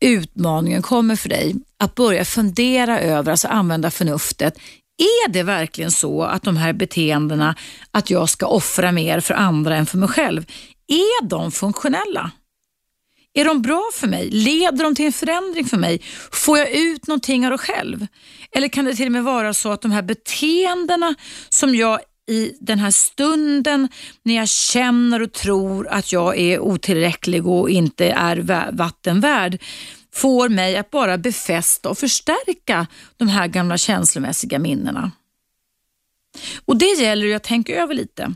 utmaningen 0.00 0.82
kommer 0.82 1.16
för 1.16 1.28
dig. 1.28 1.54
Att 1.78 1.94
börja 1.94 2.24
fundera 2.24 3.00
över, 3.00 3.30
alltså 3.30 3.48
använda 3.48 3.90
förnuftet. 3.90 4.58
Är 4.98 5.28
det 5.28 5.42
verkligen 5.42 5.90
så 5.90 6.22
att 6.22 6.42
de 6.42 6.56
här 6.56 6.72
beteendena, 6.72 7.54
att 7.90 8.10
jag 8.10 8.28
ska 8.28 8.46
offra 8.46 8.92
mer 8.92 9.20
för 9.20 9.34
andra 9.34 9.76
än 9.76 9.86
för 9.86 9.98
mig 9.98 10.08
själv, 10.08 10.46
är 10.88 11.24
de 11.24 11.52
funktionella? 11.52 12.30
Är 13.34 13.44
de 13.44 13.62
bra 13.62 13.90
för 13.94 14.06
mig? 14.06 14.30
Leder 14.30 14.84
de 14.84 14.94
till 14.94 15.06
en 15.06 15.12
förändring 15.12 15.64
för 15.64 15.76
mig? 15.76 16.02
Får 16.32 16.58
jag 16.58 16.70
ut 16.70 17.06
någonting 17.06 17.44
av 17.46 17.50
det 17.50 17.58
själv? 17.58 18.06
Eller 18.52 18.68
kan 18.68 18.84
det 18.84 18.94
till 18.94 19.06
och 19.06 19.12
med 19.12 19.24
vara 19.24 19.54
så 19.54 19.72
att 19.72 19.82
de 19.82 19.90
här 19.90 20.02
beteendena 20.02 21.14
som 21.48 21.74
jag 21.74 22.00
i 22.28 22.52
den 22.60 22.78
här 22.78 22.90
stunden 22.90 23.88
när 24.22 24.34
jag 24.34 24.48
känner 24.48 25.22
och 25.22 25.32
tror 25.32 25.88
att 25.88 26.12
jag 26.12 26.38
är 26.38 26.60
otillräcklig 26.60 27.46
och 27.46 27.70
inte 27.70 28.10
är 28.10 28.36
vattenvärd 28.72 29.58
får 30.12 30.48
mig 30.48 30.76
att 30.76 30.90
bara 30.90 31.18
befästa 31.18 31.88
och 31.88 31.98
förstärka 31.98 32.86
de 33.16 33.28
här 33.28 33.46
gamla 33.46 33.78
känslomässiga 33.78 34.58
minnena. 34.58 35.10
Och 36.64 36.76
Det 36.76 36.92
gäller 37.00 37.26
ju 37.26 37.34
att 37.34 37.42
tänka 37.42 37.74
över 37.74 37.94
lite. 37.94 38.34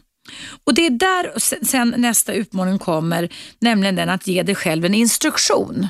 Och 0.64 0.74
Det 0.74 0.86
är 0.86 0.90
där 0.90 1.32
sen 1.64 1.94
nästa 1.96 2.32
utmaning 2.32 2.78
kommer, 2.78 3.28
nämligen 3.58 3.96
den 3.96 4.08
att 4.08 4.26
ge 4.26 4.42
dig 4.42 4.54
själv 4.54 4.84
en 4.84 4.94
instruktion. 4.94 5.88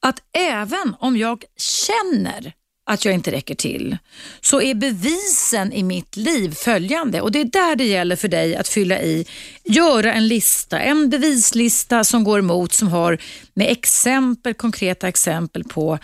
Att 0.00 0.22
även 0.32 0.94
om 0.98 1.16
jag 1.16 1.44
känner 1.56 2.52
att 2.86 3.04
jag 3.04 3.14
inte 3.14 3.32
räcker 3.32 3.54
till, 3.54 3.96
så 4.40 4.60
är 4.60 4.74
bevisen 4.74 5.72
i 5.72 5.82
mitt 5.82 6.16
liv 6.16 6.54
följande. 6.54 7.20
Och 7.20 7.32
Det 7.32 7.40
är 7.40 7.44
där 7.44 7.76
det 7.76 7.84
gäller 7.84 8.16
för 8.16 8.28
dig 8.28 8.56
att 8.56 8.68
fylla 8.68 9.02
i, 9.02 9.26
göra 9.64 10.12
en 10.12 10.28
lista, 10.28 10.80
en 10.80 11.10
bevislista 11.10 12.04
som 12.04 12.24
går 12.24 12.38
emot, 12.38 12.72
som 12.72 12.88
har 12.88 13.18
med 13.54 13.70
exempel, 13.70 14.54
konkreta 14.54 15.08
exempel 15.08 15.64
på 15.64 15.98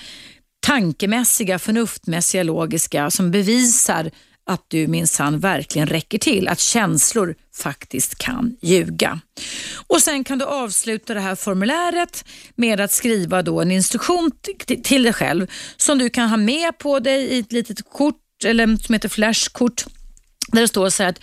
tankemässiga, 0.66 1.58
förnuftmässiga, 1.58 2.42
logiska, 2.42 3.10
som 3.10 3.30
bevisar 3.30 4.10
att 4.46 4.64
du 4.68 4.86
minsann 4.86 5.38
verkligen 5.38 5.88
räcker 5.88 6.18
till, 6.18 6.48
att 6.48 6.60
känslor 6.60 7.34
faktiskt 7.54 8.18
kan 8.18 8.56
ljuga. 8.62 9.20
Och 9.86 10.02
Sen 10.02 10.24
kan 10.24 10.38
du 10.38 10.44
avsluta 10.44 11.14
det 11.14 11.20
här 11.20 11.34
formuläret 11.34 12.24
med 12.56 12.80
att 12.80 12.92
skriva 12.92 13.42
då 13.42 13.60
en 13.60 13.70
instruktion 13.70 14.30
till 14.82 15.02
dig 15.02 15.12
själv 15.12 15.50
som 15.76 15.98
du 15.98 16.10
kan 16.10 16.28
ha 16.28 16.36
med 16.36 16.78
på 16.78 16.98
dig 16.98 17.24
i 17.24 17.38
ett 17.38 17.52
litet 17.52 17.90
kort 17.92 18.16
eller 18.44 18.76
som 18.76 18.92
heter 18.92 19.08
flashkort 19.08 19.84
där 20.52 20.60
det 20.60 20.68
står 20.68 20.90
så 20.90 21.02
här 21.02 21.10
att 21.10 21.20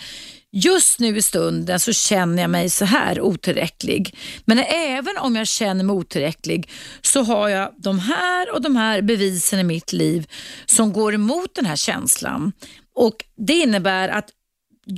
Just 0.51 0.99
nu 0.99 1.17
i 1.17 1.21
stunden 1.21 1.79
så 1.79 1.93
känner 1.93 2.41
jag 2.41 2.51
mig 2.51 2.69
så 2.69 2.85
här 2.85 3.21
otillräcklig. 3.21 4.15
Men 4.45 4.59
även 4.59 5.17
om 5.17 5.35
jag 5.35 5.47
känner 5.47 5.83
mig 5.83 5.93
otillräcklig 5.93 6.69
så 7.01 7.23
har 7.23 7.49
jag 7.49 7.73
de 7.77 7.99
här 7.99 8.53
och 8.53 8.61
de 8.61 8.75
här 8.75 9.01
bevisen 9.01 9.59
i 9.59 9.63
mitt 9.63 9.93
liv 9.93 10.27
som 10.65 10.93
går 10.93 11.13
emot 11.13 11.55
den 11.55 11.65
här 11.65 11.75
känslan. 11.75 12.51
Och 12.99 13.25
Det 13.37 13.53
innebär 13.53 14.09
att 14.09 14.29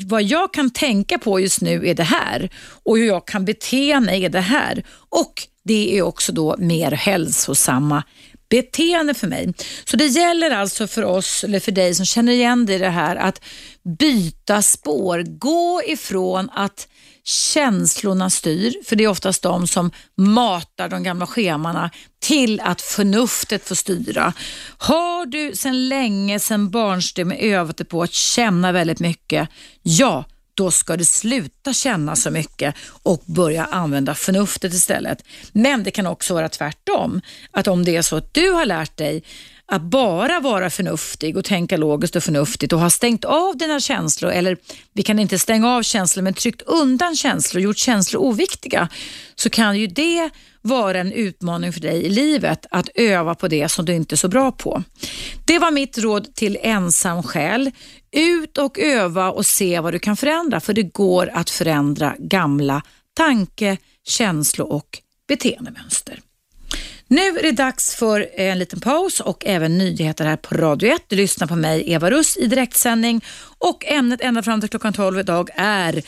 vad 0.06 0.24
jag 0.24 0.54
kan 0.54 0.70
tänka 0.70 1.18
på 1.18 1.40
just 1.40 1.62
nu 1.62 1.88
är 1.88 1.96
det 1.96 2.04
här 2.04 2.50
och 2.84 2.98
hur 2.98 3.08
jag 3.08 3.28
kan 3.28 3.46
bete 3.46 4.00
mig 4.00 4.26
är 4.26 4.30
det 4.30 4.40
här. 4.40 4.84
Och 5.10 5.34
det 5.64 5.98
är 5.98 6.02
också 6.02 6.32
då 6.32 6.56
mer 6.58 6.92
hälsosamma 6.92 8.04
beteende 8.50 9.14
för 9.14 9.28
mig. 9.28 9.54
Så 9.86 9.98
det 9.98 10.06
gäller 10.06 10.52
alltså 10.52 10.88
för 10.88 11.04
oss, 11.04 11.44
eller 11.44 11.60
för 11.60 11.72
dig 11.72 11.96
som 11.96 12.06
känner 12.06 12.32
igen 12.32 12.66
dig 12.66 12.76
i 12.76 12.80
det 12.80 12.90
här, 12.90 13.16
att 13.16 13.42
byta 14.00 14.62
spår. 14.62 15.24
Gå 15.28 15.82
ifrån 15.86 16.50
att 16.54 16.88
känslorna 17.32 18.30
styr, 18.30 18.74
för 18.86 18.96
det 18.96 19.04
är 19.04 19.08
oftast 19.08 19.42
de 19.42 19.68
som 19.68 19.92
matar 20.18 20.90
de 20.90 21.04
gamla 21.04 21.28
schemana, 21.28 21.92
till 22.20 22.62
att 22.62 22.82
förnuftet 22.82 23.68
får 23.68 23.76
styra. 23.76 24.34
Har 24.78 25.26
du 25.26 25.56
sedan 25.56 25.90
länge, 25.90 26.40
sedan 26.40 26.70
barnsben 26.70 27.32
övat 27.32 27.78
dig 27.78 27.88
på 27.88 28.04
att 28.04 28.14
känna 28.14 28.72
väldigt 28.72 29.00
mycket, 29.00 29.50
ja, 29.82 30.26
då 30.54 30.72
ska 30.72 30.98
du 30.98 31.06
sluta 31.06 31.74
känna 31.74 32.16
så 32.16 32.32
mycket 32.32 32.76
och 33.04 33.24
börja 33.26 33.66
använda 33.66 34.16
förnuftet 34.16 34.74
istället. 34.74 35.24
Men 35.52 35.84
det 35.84 35.92
kan 35.92 36.08
också 36.08 36.34
vara 36.34 36.50
tvärtom. 36.50 37.22
Att 37.52 37.68
om 37.68 37.86
det 37.86 37.96
är 37.96 38.02
så 38.02 38.16
att 38.16 38.34
du 38.34 38.52
har 38.52 38.66
lärt 38.66 38.98
dig 38.98 39.24
att 39.72 39.82
bara 39.82 40.40
vara 40.40 40.70
förnuftig 40.70 41.38
och 41.38 41.46
tänka 41.46 41.78
logiskt 41.78 42.16
och 42.16 42.24
förnuftigt 42.24 42.74
och 42.74 42.80
ha 42.80 42.90
stängt 42.90 43.26
av 43.26 43.58
dina 43.58 43.80
känslor, 43.80 44.32
eller 44.32 44.58
vi 44.94 45.04
kan 45.04 45.20
inte 45.20 45.40
stänga 45.40 45.70
av 45.70 45.84
känslor 45.84 46.24
men 46.24 46.34
tryckt 46.34 46.62
undan 46.62 47.16
känslor, 47.16 47.64
gjort 47.64 47.78
känslor 47.78 48.22
oviktiga, 48.22 48.90
så 49.36 49.50
kan 49.50 49.80
ju 49.80 49.88
det 49.88 50.30
vara 50.62 51.00
en 51.00 51.12
utmaning 51.12 51.74
för 51.74 51.80
dig 51.80 52.04
i 52.06 52.10
livet 52.10 52.66
att 52.72 52.90
öva 52.96 53.36
på 53.36 53.48
det 53.48 53.70
som 53.70 53.86
du 53.86 53.94
inte 53.94 54.16
är 54.16 54.18
så 54.18 54.28
bra 54.28 54.52
på. 54.52 54.84
Det 55.46 55.60
var 55.60 55.72
mitt 55.72 55.98
råd 55.98 56.36
till 56.36 56.58
ensam 56.62 57.24
själ. 57.24 57.72
Ut 58.12 58.58
och 58.58 58.80
öva 58.80 59.32
och 59.32 59.46
se 59.46 59.80
vad 59.80 59.94
du 59.94 60.00
kan 60.00 60.18
förändra, 60.18 60.60
för 60.60 60.74
det 60.74 60.84
går 60.84 61.30
att 61.34 61.50
förändra 61.50 62.16
gamla 62.20 62.82
tanke, 63.14 63.78
känslo 64.04 64.66
och 64.66 65.00
beteendemönster. 65.28 66.20
Nu 67.12 67.38
är 67.38 67.44
det 67.44 67.52
dags 67.52 67.96
för 67.96 68.30
en 68.36 68.60
liten 68.60 68.80
paus 68.80 69.20
och 69.20 69.46
även 69.46 69.78
nyheter 69.78 70.26
här 70.26 70.38
på 70.38 70.56
Radio 70.56 70.94
1. 70.96 71.04
Du 71.08 71.16
lyssnar 71.16 71.48
på 71.48 71.56
mig, 71.56 71.92
Eva 71.92 72.10
Russ, 72.10 72.38
i 72.38 72.48
direktsändning 72.48 73.26
och 73.58 73.86
ämnet 73.86 74.22
ända 74.22 74.44
fram 74.44 74.62
till 74.62 74.70
klockan 74.70 74.94
12 74.94 75.20
idag 75.20 75.50
är 75.56 76.04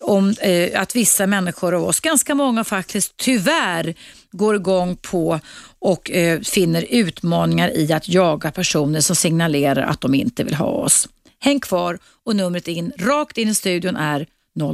om 0.00 0.34
eh, 0.40 0.80
att 0.80 0.96
vissa 0.96 1.26
människor 1.26 1.74
av 1.74 1.84
oss, 1.84 2.00
ganska 2.00 2.34
många 2.34 2.64
faktiskt, 2.64 3.16
tyvärr 3.16 3.94
går 4.32 4.56
igång 4.56 4.96
på 4.96 5.40
och 5.78 6.10
eh, 6.10 6.40
finner 6.40 6.86
utmaningar 6.90 7.76
i 7.76 7.92
att 7.92 8.08
jaga 8.08 8.50
personer 8.50 9.00
som 9.00 9.16
signalerar 9.16 9.82
att 9.82 10.00
de 10.00 10.14
inte 10.14 10.44
vill 10.44 10.54
ha 10.54 10.66
oss. 10.66 11.08
Häng 11.40 11.60
kvar 11.60 11.98
och 12.24 12.36
numret 12.36 12.68
in 12.68 12.92
rakt 12.98 13.38
in 13.38 13.48
i 13.48 13.54
studion 13.54 13.96
är 13.96 14.26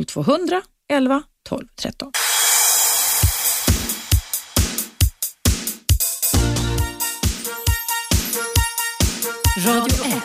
0200 0.07 0.63
11 0.89 1.23
12 1.49 1.67
13. 1.77 2.13
Radio 9.67 10.05
1. 10.05 10.23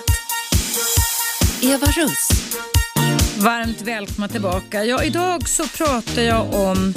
Eva 1.62 1.88
Russ. 1.88 2.30
Varmt 3.38 3.82
välkomna 3.82 4.28
tillbaka. 4.28 4.86
Ja, 4.86 5.04
idag 5.04 5.50
så 5.50 5.68
pratar 5.68 6.22
jag 6.22 6.54
om 6.54 6.94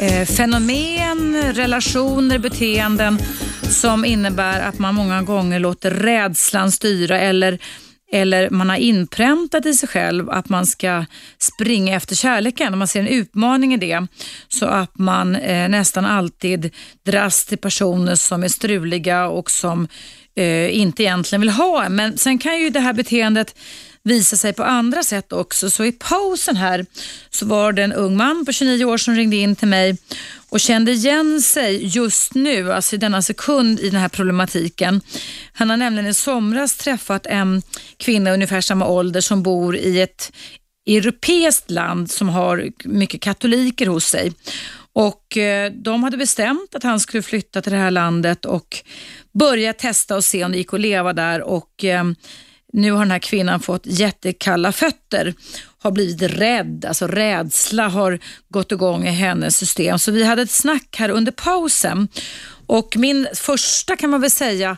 eh, 0.00 0.26
fenomen, 0.26 1.52
relationer, 1.52 2.38
beteenden 2.38 3.18
som 3.62 4.04
innebär 4.04 4.60
att 4.60 4.78
man 4.78 4.94
många 4.94 5.22
gånger 5.22 5.58
låter 5.58 5.90
rädslan 5.90 6.72
styra 6.72 7.20
eller 7.20 7.58
eller 8.12 8.50
man 8.50 8.68
har 8.68 8.76
inpräntat 8.76 9.66
i 9.66 9.74
sig 9.74 9.88
själv 9.88 10.30
att 10.30 10.48
man 10.48 10.66
ska 10.66 11.04
springa 11.38 11.96
efter 11.96 12.14
kärleken. 12.16 12.78
Man 12.78 12.88
ser 12.88 13.00
en 13.00 13.06
utmaning 13.06 13.74
i 13.74 13.76
det 13.76 14.06
så 14.48 14.66
att 14.66 14.98
man 14.98 15.36
eh, 15.36 15.68
nästan 15.68 16.06
alltid 16.06 16.74
dras 17.02 17.44
till 17.44 17.58
personer 17.58 18.14
som 18.14 18.42
är 18.42 18.48
struliga 18.48 19.26
och 19.26 19.50
som 19.50 19.88
eh, 20.36 20.78
inte 20.78 21.02
egentligen 21.02 21.40
vill 21.40 21.50
ha. 21.50 21.88
Men 21.88 22.18
sen 22.18 22.38
kan 22.38 22.60
ju 22.60 22.70
det 22.70 22.80
här 22.80 22.92
beteendet 22.92 23.54
visa 24.02 24.36
sig 24.36 24.52
på 24.52 24.64
andra 24.64 25.02
sätt 25.02 25.32
också. 25.32 25.70
Så 25.70 25.84
i 25.84 25.92
pausen 25.92 26.56
här 26.56 26.86
så 27.30 27.46
var 27.46 27.72
det 27.72 27.82
en 27.82 27.92
ung 27.92 28.16
man 28.16 28.44
på 28.44 28.52
29 28.52 28.84
år 28.84 28.96
som 28.96 29.14
ringde 29.14 29.36
in 29.36 29.56
till 29.56 29.68
mig 29.68 29.96
och 30.48 30.60
kände 30.60 30.92
igen 30.92 31.42
sig 31.42 31.86
just 31.86 32.34
nu, 32.34 32.72
alltså 32.72 32.96
i 32.96 32.98
denna 32.98 33.22
sekund 33.22 33.80
i 33.80 33.90
den 33.90 34.00
här 34.00 34.08
problematiken. 34.08 35.00
Han 35.52 35.70
har 35.70 35.76
nämligen 35.76 36.10
i 36.10 36.14
somras 36.14 36.76
träffat 36.76 37.26
en 37.26 37.62
kvinna 37.96 38.32
ungefär 38.32 38.60
samma 38.60 38.86
ålder 38.86 39.20
som 39.20 39.42
bor 39.42 39.76
i 39.76 40.00
ett 40.00 40.32
europeiskt 40.86 41.70
land 41.70 42.10
som 42.10 42.28
har 42.28 42.70
mycket 42.84 43.20
katoliker 43.20 43.86
hos 43.86 44.06
sig. 44.06 44.32
Och 44.92 45.36
eh, 45.36 45.72
De 45.72 46.02
hade 46.02 46.16
bestämt 46.16 46.74
att 46.74 46.82
han 46.82 47.00
skulle 47.00 47.22
flytta 47.22 47.62
till 47.62 47.72
det 47.72 47.78
här 47.78 47.90
landet 47.90 48.44
och 48.44 48.76
börja 49.38 49.72
testa 49.72 50.16
och 50.16 50.24
se 50.24 50.44
om 50.44 50.52
det 50.52 50.58
gick 50.58 50.74
att 50.74 50.80
leva 50.80 51.12
där. 51.12 51.42
Och 51.42 51.84
eh, 51.84 52.04
Nu 52.72 52.92
har 52.92 53.00
den 53.00 53.10
här 53.10 53.18
kvinnan 53.18 53.60
fått 53.60 53.86
jättekalla 53.86 54.72
fötter, 54.72 55.34
har 55.78 55.90
blivit 55.90 56.22
rädd, 56.22 56.84
alltså 56.88 57.06
rädsla 57.06 57.88
har 57.88 58.18
gått 58.48 58.72
igång 58.72 59.06
i 59.06 59.10
hennes 59.10 59.56
system. 59.56 59.98
Så 59.98 60.12
vi 60.12 60.24
hade 60.24 60.42
ett 60.42 60.50
snack 60.50 60.96
här 60.98 61.08
under 61.08 61.32
pausen 61.32 62.08
och 62.66 62.96
min 62.96 63.28
första 63.34 63.96
kan 63.96 64.10
man 64.10 64.20
väl 64.20 64.30
säga 64.30 64.76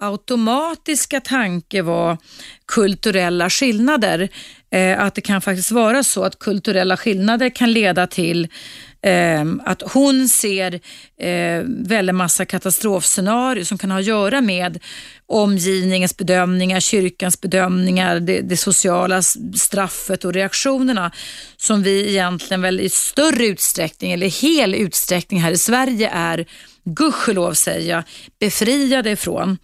automatiska 0.00 1.20
tanke 1.20 1.82
var 1.82 2.18
kulturella 2.66 3.50
skillnader. 3.50 4.28
Eh, 4.70 5.00
att 5.00 5.14
det 5.14 5.20
kan 5.20 5.40
faktiskt 5.40 5.70
vara 5.70 6.02
så 6.02 6.24
att 6.24 6.38
kulturella 6.38 6.96
skillnader 6.96 7.50
kan 7.50 7.72
leda 7.72 8.06
till 8.06 8.48
Ehm, 9.08 9.62
att 9.64 9.82
hon 9.82 10.28
ser 10.28 10.74
eh, 11.20 11.62
väldigt 11.66 12.14
massa 12.14 12.44
katastrofscenarier 12.44 13.64
som 13.64 13.78
kan 13.78 13.90
ha 13.90 13.98
att 13.98 14.04
göra 14.04 14.40
med 14.40 14.78
omgivningens 15.26 16.16
bedömningar, 16.16 16.80
kyrkans 16.80 17.40
bedömningar, 17.40 18.20
det, 18.20 18.40
det, 18.40 18.56
sociala 18.56 19.22
straffet 19.56 20.24
och 20.24 20.32
reaktionerna 20.32 21.12
som 21.56 21.82
vi 21.82 22.08
egentligen 22.08 22.62
väl 22.62 22.80
i 22.80 22.88
större 22.88 23.46
utsträckning 23.46 24.12
eller 24.12 24.42
hel 24.42 24.74
utsträckning 24.74 25.40
här 25.40 25.52
i 25.52 25.58
Sverige 25.58 26.10
är 26.12 26.46
gudskelov 26.84 27.52
säger 27.52 27.90
jag, 27.90 28.02
befriade 28.40 29.10
ifrån. 29.10 29.58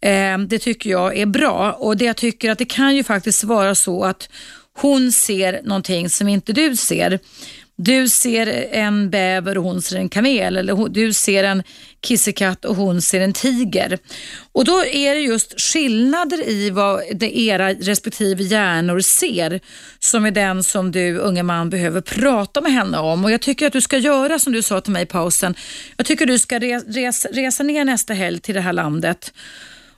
Ehm, 0.00 0.48
det 0.48 0.58
tycker 0.58 0.90
jag 0.90 1.18
är 1.18 1.26
bra 1.26 1.72
och 1.72 1.96
det 1.96 2.04
jag 2.04 2.16
tycker 2.16 2.50
att 2.50 2.58
det 2.58 2.64
kan 2.64 2.96
ju 2.96 3.04
faktiskt 3.04 3.44
vara 3.44 3.74
så 3.74 4.04
att 4.04 4.28
hon 4.74 5.12
ser 5.12 5.60
någonting 5.64 6.10
som 6.10 6.28
inte 6.28 6.52
du 6.52 6.76
ser. 6.76 7.18
Du 7.76 8.08
ser 8.08 8.46
en 8.72 9.10
bäver 9.10 9.58
och 9.58 9.64
hon 9.64 9.82
ser 9.82 9.96
en 9.96 10.08
kamel 10.08 10.56
eller 10.56 10.88
du 10.88 11.12
ser 11.12 11.44
en 11.44 11.62
kissekatt 12.00 12.64
och 12.64 12.76
hon 12.76 13.02
ser 13.02 13.20
en 13.20 13.32
tiger. 13.32 13.98
Och 14.52 14.64
Då 14.64 14.84
är 14.84 15.14
det 15.14 15.20
just 15.20 15.60
skillnader 15.60 16.48
i 16.48 16.70
vad 16.70 17.02
det 17.14 17.38
era 17.38 17.72
respektive 17.72 18.42
hjärnor 18.42 19.00
ser 19.00 19.60
som 19.98 20.26
är 20.26 20.30
den 20.30 20.62
som 20.62 20.92
du 20.92 21.18
unge 21.18 21.42
man 21.42 21.70
behöver 21.70 22.00
prata 22.00 22.60
med 22.60 22.72
henne 22.72 22.98
om. 22.98 23.24
Och 23.24 23.30
Jag 23.30 23.40
tycker 23.40 23.66
att 23.66 23.72
du 23.72 23.80
ska 23.80 23.98
göra 23.98 24.38
som 24.38 24.52
du 24.52 24.62
sa 24.62 24.80
till 24.80 24.92
mig 24.92 25.02
i 25.02 25.06
pausen. 25.06 25.54
Jag 25.96 26.06
tycker 26.06 26.26
du 26.26 26.38
ska 26.38 26.58
resa, 26.58 27.28
resa 27.32 27.62
ner 27.62 27.84
nästa 27.84 28.14
helg 28.14 28.40
till 28.40 28.54
det 28.54 28.60
här 28.60 28.72
landet 28.72 29.32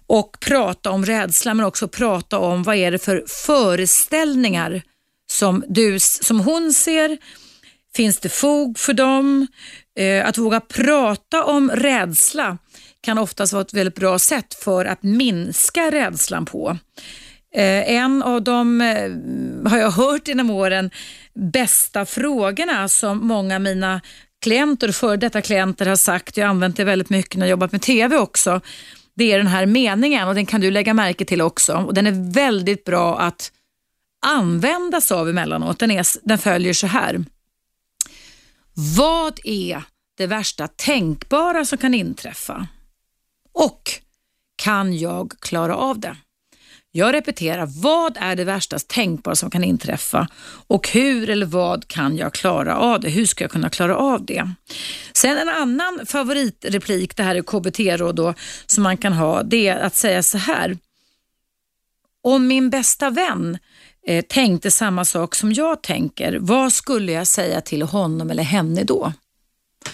och 0.06 0.36
prata 0.40 0.90
om 0.90 1.04
rädsla 1.04 1.54
men 1.54 1.66
också 1.66 1.88
prata 1.88 2.38
om 2.38 2.62
vad 2.62 2.76
är 2.76 2.90
det 2.90 2.98
för 2.98 3.24
föreställningar 3.46 4.82
som, 5.30 5.64
du, 5.68 6.00
som 6.00 6.40
hon 6.40 6.72
ser 6.72 7.18
Finns 7.96 8.20
det 8.20 8.28
fog 8.28 8.78
för 8.78 8.92
dem? 8.92 9.46
Eh, 9.98 10.28
att 10.28 10.38
våga 10.38 10.60
prata 10.60 11.44
om 11.44 11.70
rädsla 11.70 12.58
kan 13.00 13.18
oftast 13.18 13.52
vara 13.52 13.62
ett 13.62 13.74
väldigt 13.74 13.94
bra 13.94 14.18
sätt 14.18 14.54
för 14.54 14.84
att 14.84 15.02
minska 15.02 15.90
rädslan 15.90 16.44
på. 16.44 16.78
Eh, 17.54 17.90
en 17.92 18.22
av 18.22 18.42
de, 18.42 18.80
eh, 18.80 19.70
har 19.70 19.78
jag 19.78 19.90
hört 19.90 20.28
genom 20.28 20.50
åren, 20.50 20.90
bästa 21.34 22.06
frågorna 22.06 22.88
som 22.88 23.26
många 23.26 23.54
av 23.54 23.60
mina 23.60 24.00
klienter 24.42 24.88
och 24.88 24.94
före 24.94 25.16
detta 25.16 25.42
klienter 25.42 25.86
har 25.86 25.96
sagt, 25.96 26.36
jag 26.36 26.44
har 26.44 26.50
använt 26.50 26.76
det 26.76 26.84
väldigt 26.84 27.10
mycket 27.10 27.34
när 27.36 27.46
jag 27.46 27.50
jobbat 27.50 27.72
med 27.72 27.82
TV 27.82 28.16
också, 28.16 28.60
det 29.16 29.32
är 29.32 29.38
den 29.38 29.46
här 29.46 29.66
meningen 29.66 30.28
och 30.28 30.34
den 30.34 30.46
kan 30.46 30.60
du 30.60 30.70
lägga 30.70 30.94
märke 30.94 31.24
till 31.24 31.40
också. 31.40 31.72
Och 31.74 31.94
Den 31.94 32.06
är 32.06 32.32
väldigt 32.32 32.84
bra 32.84 33.18
att 33.18 33.52
använda 34.26 35.00
sig 35.00 35.16
av 35.16 35.28
emellanåt. 35.28 35.78
Den, 35.78 35.90
är, 35.90 36.28
den 36.28 36.38
följer 36.38 36.72
så 36.72 36.86
här. 36.86 37.24
Vad 38.74 39.40
är 39.44 39.82
det 40.16 40.26
värsta 40.26 40.68
tänkbara 40.68 41.64
som 41.64 41.78
kan 41.78 41.94
inträffa? 41.94 42.68
Och 43.52 43.90
kan 44.56 44.98
jag 44.98 45.32
klara 45.40 45.76
av 45.76 46.00
det? 46.00 46.16
Jag 46.96 47.12
repeterar, 47.12 47.66
vad 47.82 48.16
är 48.20 48.36
det 48.36 48.44
värsta 48.44 48.78
tänkbara 48.78 49.34
som 49.34 49.50
kan 49.50 49.64
inträffa 49.64 50.28
och 50.66 50.88
hur 50.88 51.30
eller 51.30 51.46
vad 51.46 51.88
kan 51.88 52.16
jag 52.16 52.34
klara 52.34 52.76
av 52.76 53.00
det? 53.00 53.10
Hur 53.10 53.26
ska 53.26 53.44
jag 53.44 53.50
kunna 53.50 53.70
klara 53.70 53.96
av 53.96 54.24
det? 54.24 54.50
Sen 55.12 55.38
en 55.38 55.48
annan 55.48 56.06
favoritreplik, 56.06 57.16
det 57.16 57.22
här 57.22 57.34
är 57.34 57.42
KBT-råd 57.42 58.16
då, 58.16 58.34
som 58.66 58.82
man 58.82 58.96
kan 58.96 59.12
ha, 59.12 59.42
det 59.42 59.68
är 59.68 59.80
att 59.80 59.94
säga 59.94 60.22
så 60.22 60.38
här. 60.38 60.78
Om 62.22 62.46
min 62.46 62.70
bästa 62.70 63.10
vän 63.10 63.58
eh, 64.06 64.24
tänkte 64.28 64.70
samma 64.70 65.04
sak 65.04 65.34
som 65.34 65.52
jag 65.52 65.82
tänker, 65.82 66.38
vad 66.40 66.72
skulle 66.72 67.12
jag 67.12 67.26
säga 67.26 67.60
till 67.60 67.82
honom 67.82 68.30
eller 68.30 68.42
henne 68.42 68.84
då? 68.84 69.12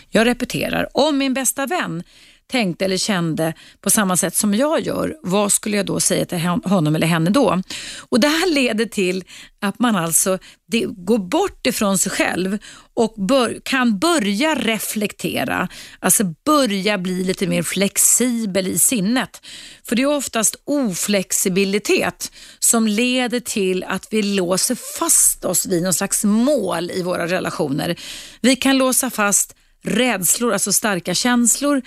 Jag 0.08 0.26
repeterar, 0.26 0.88
om 0.94 1.18
min 1.18 1.34
bästa 1.34 1.66
vän 1.66 2.02
tänkte 2.50 2.84
eller 2.84 2.96
kände 2.96 3.54
på 3.80 3.90
samma 3.90 4.16
sätt 4.16 4.36
som 4.36 4.54
jag 4.54 4.80
gör, 4.80 5.16
vad 5.22 5.52
skulle 5.52 5.76
jag 5.76 5.86
då 5.86 6.00
säga 6.00 6.24
till 6.24 6.38
honom 6.38 6.96
eller 6.96 7.06
henne 7.06 7.30
då? 7.30 7.62
Och 7.98 8.20
Det 8.20 8.28
här 8.28 8.54
leder 8.54 8.84
till 8.84 9.24
att 9.60 9.78
man 9.78 9.96
alltså 9.96 10.38
det, 10.68 10.86
går 10.88 11.18
bort 11.18 11.66
ifrån 11.66 11.98
sig 11.98 12.12
själv 12.12 12.58
och 12.94 13.14
bör, 13.16 13.60
kan 13.64 13.98
börja 13.98 14.54
reflektera, 14.54 15.68
alltså 15.98 16.24
börja 16.44 16.98
bli 16.98 17.24
lite 17.24 17.46
mer 17.46 17.62
flexibel 17.62 18.66
i 18.66 18.78
sinnet. 18.78 19.46
För 19.88 19.96
det 19.96 20.02
är 20.02 20.06
oftast 20.06 20.56
oflexibilitet 20.64 22.32
som 22.58 22.86
leder 22.86 23.40
till 23.40 23.84
att 23.84 24.06
vi 24.10 24.22
låser 24.22 24.98
fast 24.98 25.44
oss 25.44 25.66
vid 25.66 25.82
någon 25.82 25.94
slags 25.94 26.24
mål 26.24 26.90
i 26.90 27.02
våra 27.02 27.26
relationer. 27.26 27.96
Vi 28.40 28.56
kan 28.56 28.78
låsa 28.78 29.10
fast 29.10 29.54
rädslor, 29.82 30.52
alltså 30.52 30.72
starka 30.72 31.14
känslor. 31.14 31.82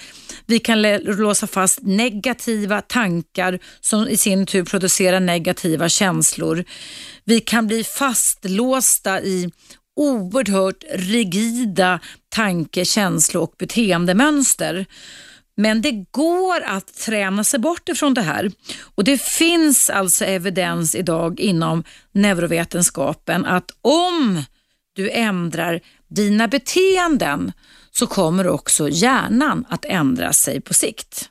Vi 0.45 0.59
kan 0.59 0.81
låsa 1.03 1.47
fast 1.47 1.79
negativa 1.81 2.81
tankar 2.81 3.59
som 3.81 4.07
i 4.07 4.17
sin 4.17 4.45
tur 4.45 4.63
producerar 4.63 5.19
negativa 5.19 5.89
känslor. 5.89 6.63
Vi 7.23 7.39
kan 7.39 7.67
bli 7.67 7.83
fastlåsta 7.83 9.21
i 9.21 9.51
oerhört 9.95 10.83
rigida 10.93 11.99
tanke-, 12.29 12.85
känslo 12.85 13.41
och 13.41 13.53
beteendemönster. 13.57 14.85
Men 15.55 15.81
det 15.81 16.05
går 16.11 16.61
att 16.61 16.93
träna 16.93 17.43
sig 17.43 17.59
bort 17.59 17.89
ifrån 17.89 18.13
det 18.13 18.21
här. 18.21 18.51
Och 18.95 19.03
Det 19.03 19.21
finns 19.21 19.89
alltså 19.89 20.25
evidens 20.25 20.95
idag 20.95 21.39
inom 21.39 21.83
neurovetenskapen 22.11 23.45
att 23.45 23.71
om 23.81 24.43
du 24.95 25.11
ändrar 25.11 25.81
dina 26.09 26.47
beteenden 26.47 27.51
så 27.95 28.07
kommer 28.07 28.47
också 28.47 28.89
hjärnan 28.89 29.65
att 29.69 29.85
ändra 29.85 30.33
sig 30.33 30.61
på 30.61 30.73
sikt. 30.73 31.29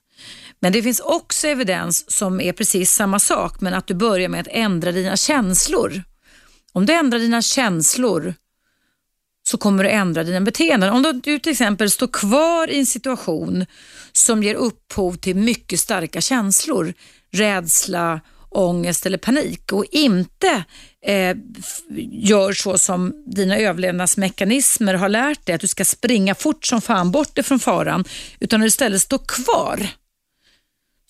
Men 0.60 0.72
det 0.72 0.82
finns 0.82 1.00
också 1.00 1.48
evidens 1.48 2.10
som 2.10 2.40
är 2.40 2.52
precis 2.52 2.92
samma 2.92 3.18
sak, 3.18 3.60
men 3.60 3.74
att 3.74 3.86
du 3.86 3.94
börjar 3.94 4.28
med 4.28 4.40
att 4.40 4.48
ändra 4.50 4.92
dina 4.92 5.16
känslor. 5.16 6.02
Om 6.72 6.86
du 6.86 6.92
ändrar 6.92 7.18
dina 7.18 7.42
känslor 7.42 8.34
så 9.44 9.58
kommer 9.58 9.84
du 9.84 9.90
ändra 9.90 10.24
dina 10.24 10.40
beteenden. 10.40 10.92
Om 10.92 11.20
du 11.24 11.38
till 11.38 11.52
exempel 11.52 11.90
står 11.90 12.06
kvar 12.06 12.70
i 12.70 12.78
en 12.78 12.86
situation 12.86 13.66
som 14.12 14.42
ger 14.42 14.54
upphov 14.54 15.16
till 15.16 15.36
mycket 15.36 15.80
starka 15.80 16.20
känslor, 16.20 16.94
rädsla, 17.32 18.20
ångest 18.54 19.06
eller 19.06 19.18
panik 19.18 19.72
och 19.72 19.84
inte 19.90 20.64
eh, 21.06 21.36
gör 22.10 22.52
så 22.52 22.78
som 22.78 23.24
dina 23.26 23.58
överlevnadsmekanismer 23.58 24.94
har 24.94 25.08
lärt 25.08 25.46
dig, 25.46 25.54
att 25.54 25.60
du 25.60 25.68
ska 25.68 25.84
springa 25.84 26.34
fort 26.34 26.66
som 26.66 26.80
fan 26.80 27.10
bort 27.10 27.38
ifrån 27.38 27.58
faran, 27.58 28.04
utan 28.40 28.60
du 28.60 28.66
istället 28.66 29.02
står 29.02 29.20
kvar 29.28 29.88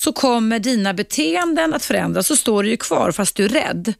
så 0.02 0.12
kommer 0.12 0.58
dina 0.58 0.94
beteenden 0.94 1.74
att 1.74 1.84
förändras. 1.84 2.26
Så 2.26 2.36
står 2.36 2.62
du 2.62 2.70
ju 2.70 2.76
kvar 2.76 3.12
fast 3.12 3.34
du 3.34 3.44
är 3.44 3.48
rädd. 3.48 3.94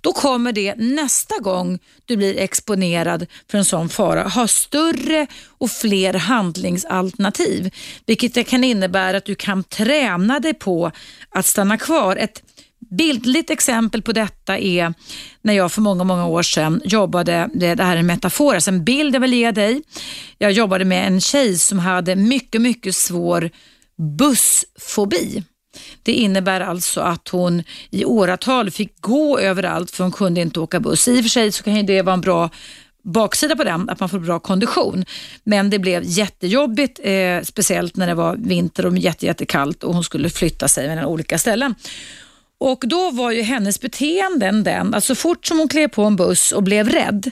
Då 0.00 0.12
kommer 0.12 0.52
det 0.52 0.74
nästa 0.76 1.38
gång 1.38 1.78
du 2.04 2.16
blir 2.16 2.38
exponerad 2.38 3.26
för 3.50 3.58
en 3.58 3.64
sån 3.64 3.88
fara 3.88 4.22
ha 4.22 4.48
större 4.48 5.26
och 5.48 5.70
fler 5.70 6.14
handlingsalternativ. 6.14 7.74
Vilket 8.06 8.48
kan 8.48 8.64
innebära 8.64 9.16
att 9.16 9.24
du 9.24 9.34
kan 9.34 9.64
träna 9.64 10.40
dig 10.40 10.54
på 10.54 10.92
att 11.28 11.46
stanna 11.46 11.78
kvar. 11.78 12.16
Ett 12.16 12.42
bildligt 12.90 13.50
exempel 13.50 14.02
på 14.02 14.12
detta 14.12 14.58
är 14.58 14.94
när 15.42 15.54
jag 15.54 15.72
för 15.72 15.80
många, 15.80 16.04
många 16.04 16.26
år 16.26 16.42
sedan 16.42 16.82
jobbade, 16.84 17.50
det 17.54 17.82
här 17.82 17.96
är 17.96 18.00
en 18.00 18.06
metafor, 18.06 18.54
alltså 18.54 18.70
en 18.70 18.84
bild 18.84 19.14
jag 19.14 19.20
vill 19.20 19.34
ge 19.34 19.50
dig. 19.50 19.82
Jag 20.38 20.52
jobbade 20.52 20.84
med 20.84 21.06
en 21.06 21.20
tjej 21.20 21.58
som 21.58 21.78
hade 21.78 22.16
mycket, 22.16 22.60
mycket 22.60 22.96
svår 22.96 23.50
bussfobi. 24.18 25.42
Det 26.02 26.12
innebär 26.12 26.60
alltså 26.60 27.00
att 27.00 27.28
hon 27.28 27.62
i 27.90 28.04
åratal 28.04 28.70
fick 28.70 29.00
gå 29.00 29.38
överallt 29.38 29.90
för 29.90 30.04
hon 30.04 30.12
kunde 30.12 30.40
inte 30.40 30.60
åka 30.60 30.80
buss. 30.80 31.08
I 31.08 31.20
och 31.20 31.24
för 31.24 31.28
sig 31.28 31.52
så 31.52 31.62
kan 31.62 31.86
det 31.86 32.02
vara 32.02 32.14
en 32.14 32.20
bra 32.20 32.50
baksida 33.04 33.56
på 33.56 33.64
den, 33.64 33.90
att 33.90 34.00
man 34.00 34.08
får 34.08 34.18
bra 34.18 34.38
kondition. 34.38 35.04
Men 35.44 35.70
det 35.70 35.78
blev 35.78 36.02
jättejobbigt, 36.04 37.00
eh, 37.02 37.42
speciellt 37.42 37.96
när 37.96 38.06
det 38.06 38.14
var 38.14 38.36
vinter 38.36 38.86
och 38.86 38.98
jättekallt 38.98 39.84
och 39.84 39.94
hon 39.94 40.04
skulle 40.04 40.30
flytta 40.30 40.68
sig 40.68 40.88
mellan 40.88 41.04
olika 41.04 41.38
ställen. 41.38 41.74
Och 42.64 42.84
Då 42.86 43.10
var 43.10 43.30
ju 43.30 43.42
hennes 43.42 43.80
beteenden 43.80 44.64
den 44.64 44.94
att 44.94 45.04
så 45.04 45.14
fort 45.14 45.46
som 45.46 45.58
hon 45.58 45.68
klev 45.68 45.88
på 45.88 46.02
en 46.04 46.16
buss 46.16 46.52
och 46.52 46.62
blev 46.62 46.88
rädd 46.88 47.30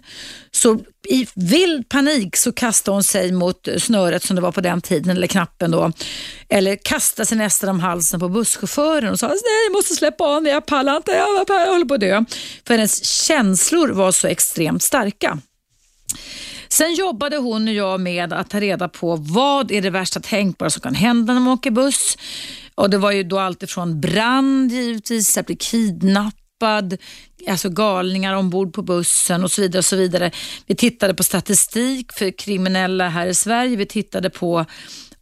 så 0.51 0.79
i 1.09 1.27
vild 1.35 1.89
panik 1.89 2.37
så 2.37 2.53
kastade 2.53 2.95
hon 2.95 3.03
sig 3.03 3.33
mot 3.33 3.69
snöret 3.79 4.23
som 4.23 4.37
det 4.37 4.43
var 4.43 4.53
på 4.53 4.61
den 4.61 4.81
tiden, 4.81 5.11
eller 5.11 5.27
knappen 5.27 5.71
då. 5.71 5.93
Eller 6.49 6.77
kastade 6.77 7.27
sig 7.27 7.39
nästan 7.39 7.69
om 7.69 7.81
halsen 7.81 8.21
på 8.21 8.29
busschauffören 8.29 9.13
och 9.13 9.19
sa 9.19 9.29
nej 9.29 9.65
jag 9.67 9.73
måste 9.73 9.95
släppa 9.95 10.25
av 10.25 10.43
mig, 10.43 10.53
jag 10.53 10.67
pallar 10.67 10.97
inte, 10.97 11.13
jag 11.13 11.73
håller 11.73 11.85
på 11.85 11.95
att 11.95 12.01
dö. 12.01 12.25
För 12.67 12.75
hennes 12.75 13.05
känslor 13.05 13.89
var 13.89 14.13
så 14.13 14.29
extremt 14.29 14.83
starka. 14.83 15.39
Sen 16.69 16.95
jobbade 16.95 17.37
hon 17.37 17.69
och 17.69 17.75
jag 17.75 18.01
med 18.01 18.33
att 18.33 18.51
ta 18.51 18.61
reda 18.61 18.89
på 18.89 19.17
vad 19.17 19.73
är 19.73 19.83
det 19.83 19.91
värsta 19.91 20.21
tänkbara 20.21 20.71
som 20.71 20.81
kan 20.81 20.95
hända 20.95 21.33
när 21.33 21.41
man 21.41 21.53
åker 21.53 21.71
buss. 21.71 22.19
Och 22.75 22.91
Det 22.91 22.99
var 22.99 23.13
ju 23.13 23.23
då 23.23 23.39
allt 23.39 23.63
ifrån 23.63 24.01
brand 24.01 24.73
givetvis, 24.73 25.39
att 25.39 25.47
bli 25.47 25.57
kidnappad, 25.57 26.97
alltså 27.49 27.69
galningar 27.69 28.35
ombord 28.35 28.75
på 28.75 28.83
bussen 28.83 29.45
och 29.45 29.51
så 29.53 29.63
vidare. 29.63 29.79
och 29.79 29.85
så 29.85 29.97
vidare. 29.97 30.31
Vi 30.67 30.75
tittade 30.75 31.15
på 31.15 31.23
statistik 31.23 32.13
för 32.13 32.39
kriminella 32.39 33.09
här 33.09 33.27
i 33.27 33.35
Sverige. 33.35 33.77
Vi 33.77 33.87
tittade 33.87 34.31
på 34.31 34.67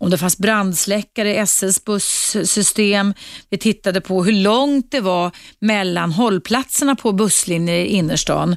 om 0.01 0.11
det 0.11 0.19
fanns 0.19 0.39
brandsläckare 0.39 1.43
i 1.43 1.47
SLs 1.47 1.85
bussystem. 1.85 3.15
Vi 3.51 3.59
tittade 3.59 4.01
på 4.01 4.25
hur 4.25 4.33
långt 4.33 4.91
det 4.91 5.01
var 5.01 5.31
mellan 5.59 6.13
hållplatserna 6.13 6.97
på 6.97 7.13
busslinjer 7.13 7.77
i 7.77 7.87
innerstan 7.87 8.57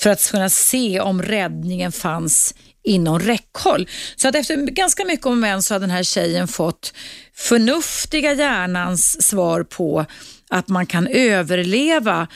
för 0.00 0.10
att 0.10 0.30
kunna 0.30 0.48
se 0.48 1.00
om 1.00 1.22
räddningen 1.22 1.92
fanns 1.92 2.54
inom 2.84 3.18
räckhåll. 3.18 3.88
Så 4.16 4.28
att 4.28 4.34
efter 4.34 4.56
ganska 4.56 5.04
mycket 5.04 5.26
om 5.26 5.40
men 5.40 5.62
så 5.62 5.74
har 5.74 5.80
den 5.80 5.90
här 5.90 6.02
tjejen 6.02 6.48
fått 6.48 6.94
förnuftiga 7.34 8.34
hjärnans 8.34 9.22
svar 9.26 9.62
på 9.62 10.06
att 10.50 10.68
man 10.68 10.86
kan 10.86 11.06
överleva 11.06 12.28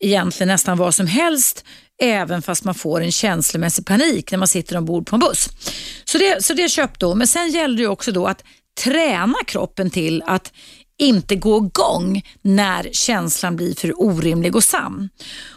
egentligen 0.00 0.48
nästan 0.48 0.78
vad 0.78 0.94
som 0.94 1.06
helst 1.06 1.64
även 2.02 2.42
fast 2.42 2.64
man 2.64 2.74
får 2.74 3.00
en 3.00 3.12
känslomässig 3.12 3.86
panik 3.86 4.30
när 4.30 4.38
man 4.38 4.48
sitter 4.48 4.76
ombord 4.76 5.06
på 5.06 5.16
en 5.16 5.20
buss. 5.20 5.48
Så 6.04 6.18
det, 6.18 6.44
så 6.44 6.54
det 6.54 6.68
köpte 6.68 7.06
hon. 7.06 7.18
Men 7.18 7.26
sen 7.26 7.50
gällde 7.50 7.82
det 7.82 7.88
också 7.88 8.12
då 8.12 8.26
att 8.26 8.44
träna 8.84 9.34
kroppen 9.46 9.90
till 9.90 10.22
att 10.26 10.52
inte 11.00 11.36
gå 11.36 11.56
igång 11.66 12.22
när 12.42 12.88
känslan 12.92 13.56
blir 13.56 13.74
för 13.74 14.02
orimlig 14.02 14.56
och 14.56 14.64
sann. 14.64 15.08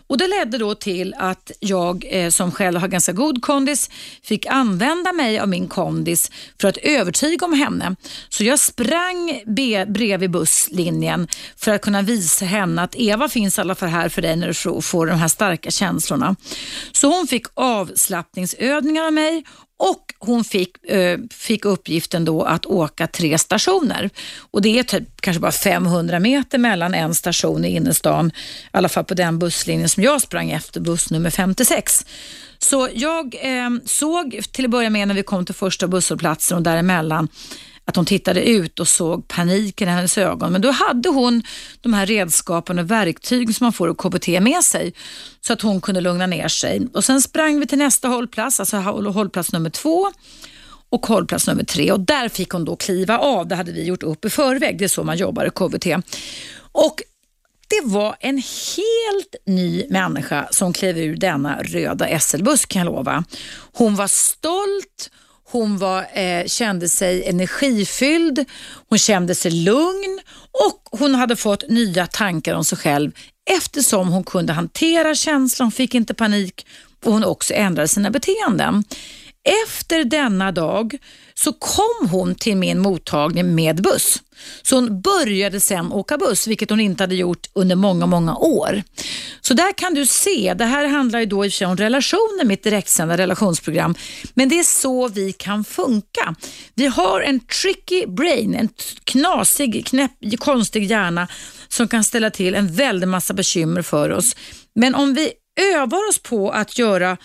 Och 0.07 0.18
Det 0.18 0.28
ledde 0.28 0.57
då 0.57 0.76
till 0.76 1.14
att 1.18 1.52
jag 1.60 2.06
eh, 2.10 2.30
som 2.30 2.52
själv 2.52 2.80
har 2.80 2.88
ganska 2.88 3.11
god 3.11 3.41
kondis 3.41 3.90
fick 4.24 4.45
använda 4.45 5.14
mig 5.14 5.40
av 5.40 5.48
min 5.49 5.68
kondis 5.68 6.32
för 6.61 6.68
att 6.68 6.78
övertyga 6.78 7.45
om 7.45 7.53
henne. 7.53 7.95
Så 8.30 8.44
jag 8.44 8.60
sprang 8.60 9.41
bredvid 9.88 10.32
busslinjen 10.32 11.28
för 11.57 11.72
att 11.72 11.82
kunna 11.82 12.02
visa 12.02 12.45
henne 12.45 12.82
att 12.82 12.95
Eva 12.95 13.30
finns 13.30 13.57
i 13.57 13.61
alla 13.61 13.76
fall 13.76 13.90
här 13.90 14.10
för 14.10 14.22
dig 14.22 14.36
när 14.36 14.48
du 14.48 14.82
får 14.82 15.07
de 15.07 15.14
här 15.14 15.28
starka 15.28 15.72
känslorna. 15.72 16.36
Så 16.91 17.07
hon 17.07 17.28
fick 17.28 17.45
avslappningsövningar 17.53 19.06
av 19.06 19.14
mig 19.14 19.44
och 19.84 20.14
hon 20.19 20.43
fick, 20.43 20.85
eh, 20.85 21.19
fick 21.31 21.65
uppgiften 21.65 22.26
då 22.26 22.43
att 22.43 22.65
åka 22.65 23.07
tre 23.07 23.38
stationer. 23.38 24.10
Och 24.51 24.61
Det 24.61 24.80
är 24.80 24.84
typ, 24.84 25.22
kanske 25.22 25.39
bara 25.41 25.51
500 25.51 26.19
meter 26.19 26.57
mellan 26.57 26.93
en 26.93 27.15
station 27.15 27.65
i 27.65 27.76
innerstan, 27.76 28.27
i 28.27 28.31
alla 28.72 28.89
fall 28.89 29.03
på 29.03 29.14
den 29.14 29.39
busslinjen 29.39 29.89
som 29.89 30.03
jag 30.03 30.22
sprang 30.22 30.51
efter, 30.51 30.81
buss 30.81 31.11
nummer 31.11 31.30
56. 31.30 32.05
Så 32.60 32.89
jag 32.93 33.35
eh, 33.41 33.69
såg 33.85 34.41
till 34.51 34.65
att 34.65 34.72
börja 34.72 34.89
med 34.89 35.07
när 35.07 35.15
vi 35.15 35.23
kom 35.23 35.45
till 35.45 35.55
första 35.55 35.88
busshållplatsen 35.88 36.57
och 36.57 36.64
däremellan 36.64 37.27
att 37.85 37.95
hon 37.95 38.05
tittade 38.05 38.49
ut 38.49 38.80
och 38.80 38.88
såg 38.88 39.27
paniken 39.27 39.88
i 39.88 39.91
hennes 39.91 40.18
ögon. 40.18 40.51
Men 40.51 40.61
då 40.61 40.72
hade 40.72 41.10
hon 41.10 41.43
de 41.81 41.93
här 41.93 42.05
redskapen 42.05 42.80
och 42.80 42.91
verktyg 42.91 43.55
som 43.55 43.65
man 43.65 43.73
får 43.73 43.91
i 43.91 43.93
KBT 43.93 44.27
med 44.27 44.64
sig 44.64 44.93
så 45.41 45.53
att 45.53 45.61
hon 45.61 45.81
kunde 45.81 46.01
lugna 46.01 46.27
ner 46.27 46.47
sig. 46.47 46.88
Och 46.93 47.03
Sen 47.03 47.22
sprang 47.22 47.60
vi 47.60 47.68
till 47.68 47.77
nästa 47.77 48.07
hållplats, 48.07 48.60
alltså 48.60 48.77
hållplats 48.77 49.51
nummer 49.53 49.69
två 49.69 50.11
och 50.89 51.05
hållplats 51.05 51.47
nummer 51.47 51.64
tre 51.64 51.91
och 51.91 51.99
där 51.99 52.30
fick 52.30 52.49
hon 52.49 52.65
då 52.65 52.76
kliva 52.76 53.18
av. 53.18 53.47
Det 53.47 53.55
hade 53.55 53.72
vi 53.72 53.84
gjort 53.84 54.03
upp 54.03 54.26
i 54.26 54.30
förväg. 54.30 54.77
Det 54.80 54.84
är 54.84 54.89
så 54.89 55.03
man 55.03 55.18
jobbar 55.18 55.45
i 55.45 55.49
KBT. 55.49 55.88
Och 56.72 57.01
det 57.68 57.81
var 57.84 58.15
en 58.19 58.38
helt 58.77 59.35
ny 59.45 59.85
människa 59.89 60.47
som 60.51 60.73
klev 60.73 60.97
ur 60.97 61.15
denna 61.15 61.61
röda 61.64 62.19
SL-buss 62.19 62.65
kan 62.65 62.80
jag 62.80 62.85
lova. 62.85 63.23
Hon 63.73 63.95
var 63.95 64.07
stolt, 64.07 65.11
hon 65.53 65.77
var, 65.77 66.19
eh, 66.19 66.45
kände 66.45 66.89
sig 66.89 67.25
energifylld, 67.25 68.45
hon 68.89 68.99
kände 68.99 69.35
sig 69.35 69.51
lugn 69.51 70.19
och 70.51 70.99
hon 70.99 71.15
hade 71.15 71.35
fått 71.35 71.69
nya 71.69 72.07
tankar 72.07 72.55
om 72.55 72.65
sig 72.65 72.77
själv 72.77 73.11
eftersom 73.57 74.07
hon 74.07 74.23
kunde 74.23 74.53
hantera 74.53 75.15
känslan, 75.15 75.65
hon 75.65 75.71
fick 75.71 75.95
inte 75.95 76.13
panik 76.13 76.65
och 77.05 77.11
hon 77.11 77.23
också 77.23 77.53
ändrade 77.53 77.88
sina 77.88 78.09
beteenden 78.09 78.84
efter 79.44 80.03
denna 80.03 80.52
dag 80.52 80.98
så 81.34 81.53
kom 81.53 82.10
hon 82.11 82.36
till 82.36 82.57
min 82.57 82.80
mottagning 82.80 83.56
med 83.56 83.82
buss. 83.82 84.22
Så 84.61 84.76
hon 84.76 85.02
började 85.02 85.60
sen 85.60 85.91
åka 85.91 86.18
buss, 86.18 86.48
vilket 86.48 86.70
hon 86.70 86.80
inte 86.80 87.03
hade 87.03 87.15
gjort 87.15 87.49
under 87.53 87.76
många, 87.76 88.06
många 88.06 88.36
år. 88.36 88.84
Så 89.41 89.53
där 89.53 89.74
kan 89.74 89.94
du 89.94 90.06
se, 90.06 90.53
det 90.53 90.65
här 90.65 90.86
handlar 90.86 91.20
ju 91.20 91.26
då 91.26 91.45
i 91.45 91.48
och 91.48 91.52
för 91.52 91.57
sig 91.57 91.68
om 91.68 91.78
relationer, 91.78 92.45
mitt 92.45 92.64
direktsända 92.64 93.18
relationsprogram, 93.18 93.95
men 94.34 94.49
det 94.49 94.60
är 94.60 94.64
så 94.64 95.07
vi 95.07 95.34
kan 95.34 95.64
funka. 95.64 96.36
Vi 96.76 96.88
har 96.88 97.22
en 97.22 97.40
tricky 97.40 98.06
brain, 98.07 98.56
en 98.56 98.70
knasig, 99.03 99.86
knäpp, 99.86 100.11
konstig 100.40 100.86
hjärna 100.86 101.28
som 101.68 101.88
kan 101.88 102.03
ställa 102.03 102.30
till 102.30 102.56
en 102.56 102.74
väldig 102.76 103.07
massa 103.07 103.34
bekymmer 103.34 103.82
för 103.82 104.10
oss. 104.10 104.36
Men 104.76 104.95
om 104.95 105.14
vi 105.14 105.32
övar 105.76 106.10
oss 106.10 106.20
på 106.20 106.52
att 106.52 106.78
göra 106.78 107.18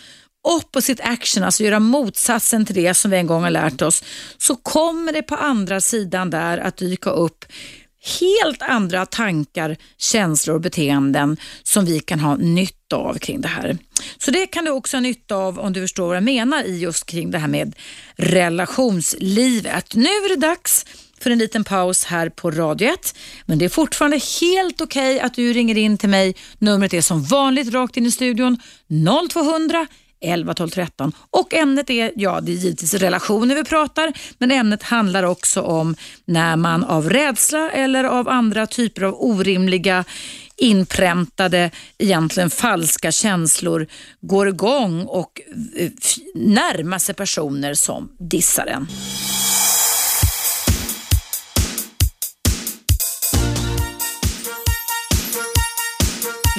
opposite 0.43 1.02
action, 1.02 1.44
alltså 1.44 1.65
göra 1.65 1.81
motsatsen 1.81 2.66
till 2.66 2.74
det 2.74 2.94
som 2.94 3.10
vi 3.10 3.16
en 3.16 3.27
gång 3.27 3.43
har 3.43 3.51
lärt 3.51 3.82
oss, 3.82 4.05
så 4.39 4.56
kommer 4.56 5.12
det 5.12 5.23
på 5.23 5.35
andra 5.35 5.81
sidan 5.81 6.31
där 6.31 6.59
att 6.59 6.77
dyka 6.77 7.10
upp 7.10 7.44
helt 8.20 8.62
andra 8.62 9.06
tankar, 9.06 9.77
känslor 9.98 10.55
och 10.55 10.60
beteenden 10.60 11.36
som 11.62 11.85
vi 11.85 12.01
kan 12.01 12.20
ha 12.20 12.36
nytta 12.36 12.97
av 12.97 13.19
kring 13.19 13.40
det 13.40 13.48
här. 13.48 13.78
Så 14.19 14.31
det 14.31 14.47
kan 14.47 14.65
du 14.65 14.70
också 14.70 14.97
ha 14.97 15.01
nytta 15.01 15.36
av 15.36 15.59
om 15.59 15.73
du 15.73 15.81
förstår 15.81 16.06
vad 16.06 16.16
jag 16.16 16.24
menar 16.24 16.65
i 16.65 16.78
just 16.78 17.06
kring 17.06 17.31
det 17.31 17.39
här 17.39 17.48
med 17.48 17.74
relationslivet. 18.16 19.94
Nu 19.94 20.09
är 20.09 20.28
det 20.28 20.47
dags 20.47 20.86
för 21.20 21.31
en 21.31 21.39
liten 21.39 21.65
paus 21.65 22.05
här 22.05 22.28
på 22.28 22.51
Radio 22.51 22.89
1. 22.89 23.16
Men 23.47 23.59
det 23.59 23.65
är 23.65 23.69
fortfarande 23.69 24.20
helt 24.40 24.81
okej 24.81 25.15
okay 25.15 25.27
att 25.27 25.35
du 25.35 25.52
ringer 25.52 25.78
in 25.78 25.98
till 25.98 26.09
mig. 26.09 26.35
Numret 26.59 26.94
är 26.94 27.01
som 27.01 27.24
vanligt 27.24 27.73
rakt 27.73 27.97
in 27.97 28.06
i 28.06 28.10
studion 28.10 28.56
0200 29.31 29.86
11 30.20 30.55
12 30.55 30.69
13 30.69 31.12
och 31.31 31.55
ämnet 31.55 31.90
är, 31.90 32.12
ja 32.16 32.40
det 32.40 32.53
är 32.53 32.57
givetvis 32.57 32.95
relationer 32.95 33.55
vi 33.55 33.65
pratar, 33.65 34.12
men 34.39 34.51
ämnet 34.51 34.82
handlar 34.82 35.23
också 35.23 35.62
om 35.62 35.97
när 36.24 36.57
man 36.57 36.85
av 36.85 37.11
rädsla 37.11 37.70
eller 37.70 38.05
av 38.05 38.28
andra 38.28 38.66
typer 38.66 39.03
av 39.03 39.15
orimliga 39.19 40.05
inpräntade, 40.57 41.70
egentligen 41.99 42.51
falska 42.51 43.12
känslor 43.12 43.86
går 44.20 44.49
igång 44.49 45.05
och 45.05 45.40
eh, 45.77 45.90
närmar 46.35 46.99
sig 46.99 47.15
personer 47.15 47.74
som 47.74 48.12
dissar 48.19 48.66
en. 48.66 48.86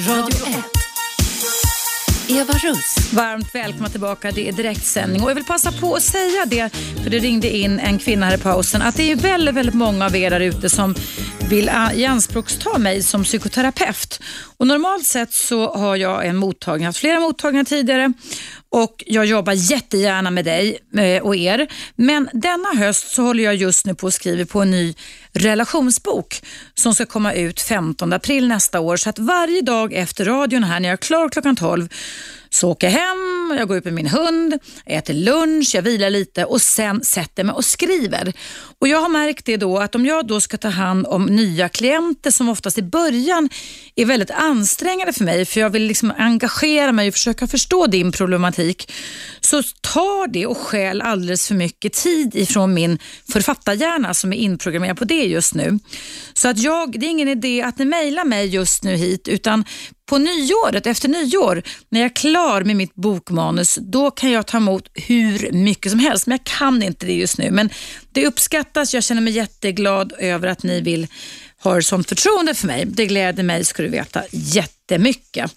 Radio 0.08 0.46
1. 0.46 0.79
Eva 2.30 2.52
Russ. 2.52 3.12
Varmt 3.12 3.54
välkomna 3.54 3.88
tillbaka. 3.88 4.30
Det 4.30 4.48
är 4.48 4.52
direktsändning 4.52 5.22
och 5.22 5.30
jag 5.30 5.34
vill 5.34 5.44
passa 5.44 5.72
på 5.72 5.94
att 5.94 6.02
säga 6.02 6.46
det, 6.46 6.70
för 7.02 7.10
det 7.10 7.18
ringde 7.18 7.56
in 7.56 7.78
en 7.78 7.98
kvinna 7.98 8.26
här 8.26 8.34
i 8.34 8.38
pausen, 8.38 8.82
att 8.82 8.96
det 8.96 9.12
är 9.12 9.16
väldigt, 9.16 9.54
väldigt 9.54 9.74
många 9.74 10.06
av 10.06 10.16
er 10.16 10.30
där 10.30 10.40
ute 10.40 10.70
som 10.70 10.94
vill 11.48 11.68
ah, 11.68 11.92
ianspråksta 11.92 12.78
mig 12.78 13.02
som 13.02 13.24
psykoterapeut. 13.24 14.20
Och 14.56 14.66
normalt 14.66 15.06
sett 15.06 15.32
så 15.32 15.74
har 15.74 15.96
jag 15.96 16.26
en 16.26 16.36
mottagning, 16.36 16.86
haft 16.86 16.98
flera 16.98 17.20
mottagningar 17.20 17.64
tidigare 17.64 18.12
och 18.70 19.04
jag 19.06 19.26
jobbar 19.26 19.52
jättegärna 19.52 20.30
med 20.30 20.44
dig 20.44 20.78
eh, 20.96 21.22
och 21.22 21.36
er. 21.36 21.68
Men 21.96 22.28
denna 22.32 22.68
höst 22.76 23.08
så 23.08 23.22
håller 23.22 23.44
jag 23.44 23.54
just 23.54 23.86
nu 23.86 23.94
på 23.94 24.06
att 24.06 24.14
skriva 24.14 24.46
på 24.46 24.60
en 24.60 24.70
ny 24.70 24.94
relationsbok 25.32 26.42
som 26.74 26.94
ska 26.94 27.06
komma 27.06 27.32
ut 27.32 27.60
15 27.60 28.12
april 28.12 28.48
nästa 28.48 28.80
år. 28.80 28.96
Så 28.96 29.10
att 29.10 29.18
varje 29.18 29.62
dag 29.62 29.92
efter 29.92 30.24
radion 30.24 30.64
här 30.64 30.80
när 30.80 30.88
jag 30.88 30.92
är 30.92 30.96
klar 30.96 31.28
klockan 31.28 31.56
12 31.56 31.88
så 32.50 32.70
åker 32.70 32.86
jag 32.86 32.94
hem, 32.94 33.56
jag 33.58 33.68
går 33.68 33.76
ut 33.76 33.84
med 33.84 33.94
min 33.94 34.06
hund, 34.06 34.58
äter 34.86 35.14
lunch, 35.14 35.74
jag 35.74 35.82
vilar 35.82 36.10
lite 36.10 36.44
och 36.44 36.62
sen 36.62 37.04
sätter 37.04 37.44
mig 37.44 37.54
och 37.54 37.64
skriver. 37.64 38.32
Och 38.80 38.88
Jag 38.88 39.00
har 39.00 39.08
märkt 39.08 39.46
det 39.46 39.56
då 39.56 39.78
att 39.78 39.94
om 39.94 40.06
jag 40.06 40.26
då 40.26 40.40
ska 40.40 40.56
ta 40.56 40.68
hand 40.68 41.06
om 41.06 41.26
nya 41.26 41.68
klienter 41.68 42.30
som 42.30 42.48
oftast 42.48 42.78
i 42.78 42.82
början 42.82 43.48
är 43.96 44.04
väldigt 44.04 44.30
ansträngande 44.30 45.12
för 45.12 45.24
mig, 45.24 45.44
för 45.44 45.60
jag 45.60 45.70
vill 45.70 45.82
liksom 45.82 46.12
engagera 46.18 46.92
mig 46.92 47.08
och 47.08 47.14
försöka 47.14 47.46
förstå 47.46 47.86
din 47.86 48.12
problematik, 48.12 48.92
så 49.40 49.62
tar 49.62 50.26
det 50.26 50.46
och 50.46 50.58
skäl 50.58 51.02
alldeles 51.02 51.48
för 51.48 51.54
mycket 51.54 51.92
tid 51.92 52.34
ifrån 52.34 52.74
min 52.74 52.98
författarhjärna 53.32 54.14
som 54.14 54.32
är 54.32 54.36
inprogrammerad 54.36 54.98
på 54.98 55.04
det 55.04 55.24
just 55.24 55.54
nu. 55.54 55.78
Så 56.34 56.48
att 56.48 56.58
jag, 56.58 57.00
det 57.00 57.06
är 57.06 57.10
ingen 57.10 57.28
idé 57.28 57.62
att 57.62 57.78
ni 57.78 57.84
mejlar 57.84 58.24
mig 58.24 58.46
just 58.46 58.84
nu 58.84 58.96
hit, 58.96 59.28
utan 59.28 59.64
på 60.10 60.18
nyåret, 60.18 60.86
efter 60.86 61.08
nyår, 61.08 61.62
när 61.88 62.00
jag 62.00 62.10
är 62.10 62.14
klar 62.14 62.64
med 62.64 62.76
mitt 62.76 62.94
bokmanus, 62.94 63.78
då 63.82 64.10
kan 64.10 64.30
jag 64.30 64.46
ta 64.46 64.56
emot 64.56 64.90
hur 64.94 65.52
mycket 65.52 65.92
som 65.92 66.00
helst. 66.00 66.26
Men 66.26 66.38
jag 66.38 66.58
kan 66.58 66.82
inte 66.82 67.06
det 67.06 67.12
just 67.12 67.38
nu. 67.38 67.50
Men 67.50 67.70
det 68.12 68.26
uppskattas. 68.26 68.94
Jag 68.94 69.04
känner 69.04 69.22
mig 69.22 69.32
jätteglad 69.32 70.12
över 70.18 70.48
att 70.48 70.62
ni 70.62 70.80
vill 70.80 71.06
ha 71.62 71.82
sånt 71.82 72.08
förtroende 72.08 72.54
för 72.54 72.66
mig. 72.66 72.84
Det 72.86 73.06
gläder 73.06 73.42
mig, 73.42 73.64
ska 73.64 73.82
du 73.82 73.88
veta, 73.88 74.22
jättemycket. 74.90 75.56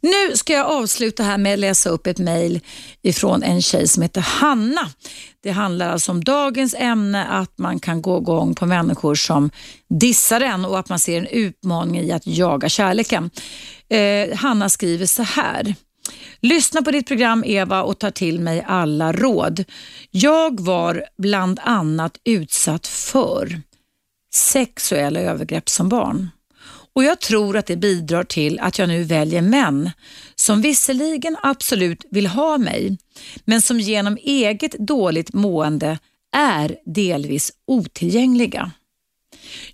Nu 0.00 0.36
ska 0.36 0.52
jag 0.52 0.66
avsluta 0.66 1.22
här 1.22 1.38
med 1.38 1.52
att 1.52 1.58
läsa 1.58 1.90
upp 1.90 2.06
ett 2.06 2.18
mejl 2.18 2.60
ifrån 3.02 3.42
en 3.42 3.62
tjej 3.62 3.88
som 3.88 4.02
heter 4.02 4.20
Hanna. 4.20 4.90
Det 5.42 5.50
handlar 5.50 5.88
alltså 5.88 6.12
om 6.12 6.24
dagens 6.24 6.74
ämne, 6.78 7.24
att 7.24 7.58
man 7.58 7.80
kan 7.80 8.02
gå 8.02 8.18
igång 8.18 8.54
på 8.54 8.66
människor 8.66 9.14
som 9.14 9.50
dissar 9.88 10.40
en 10.40 10.64
och 10.64 10.78
att 10.78 10.88
man 10.88 10.98
ser 10.98 11.18
en 11.18 11.26
utmaning 11.26 11.98
i 11.98 12.12
att 12.12 12.26
jaga 12.26 12.68
kärleken. 12.68 13.30
Eh, 13.90 14.36
Hanna 14.36 14.68
skriver 14.68 15.06
så 15.06 15.22
här. 15.22 15.74
Lyssna 16.40 16.82
på 16.82 16.90
ditt 16.90 17.06
program 17.06 17.44
Eva 17.46 17.82
och 17.82 17.98
ta 17.98 18.10
till 18.10 18.40
mig 18.40 18.64
alla 18.66 19.12
råd. 19.12 19.64
Jag 20.10 20.60
var 20.60 21.04
bland 21.18 21.60
annat 21.62 22.12
utsatt 22.24 22.86
för 22.86 23.60
sexuella 24.34 25.20
övergrepp 25.20 25.68
som 25.68 25.88
barn. 25.88 26.30
Och 26.98 27.04
Jag 27.04 27.20
tror 27.20 27.56
att 27.56 27.66
det 27.66 27.76
bidrar 27.76 28.24
till 28.24 28.60
att 28.60 28.78
jag 28.78 28.88
nu 28.88 29.02
väljer 29.02 29.42
män 29.42 29.90
som 30.34 30.62
visserligen 30.62 31.36
absolut 31.42 32.04
vill 32.10 32.26
ha 32.26 32.58
mig, 32.58 32.98
men 33.44 33.62
som 33.62 33.80
genom 33.80 34.18
eget 34.22 34.72
dåligt 34.72 35.32
mående 35.32 35.98
är 36.36 36.76
delvis 36.84 37.52
otillgängliga. 37.66 38.70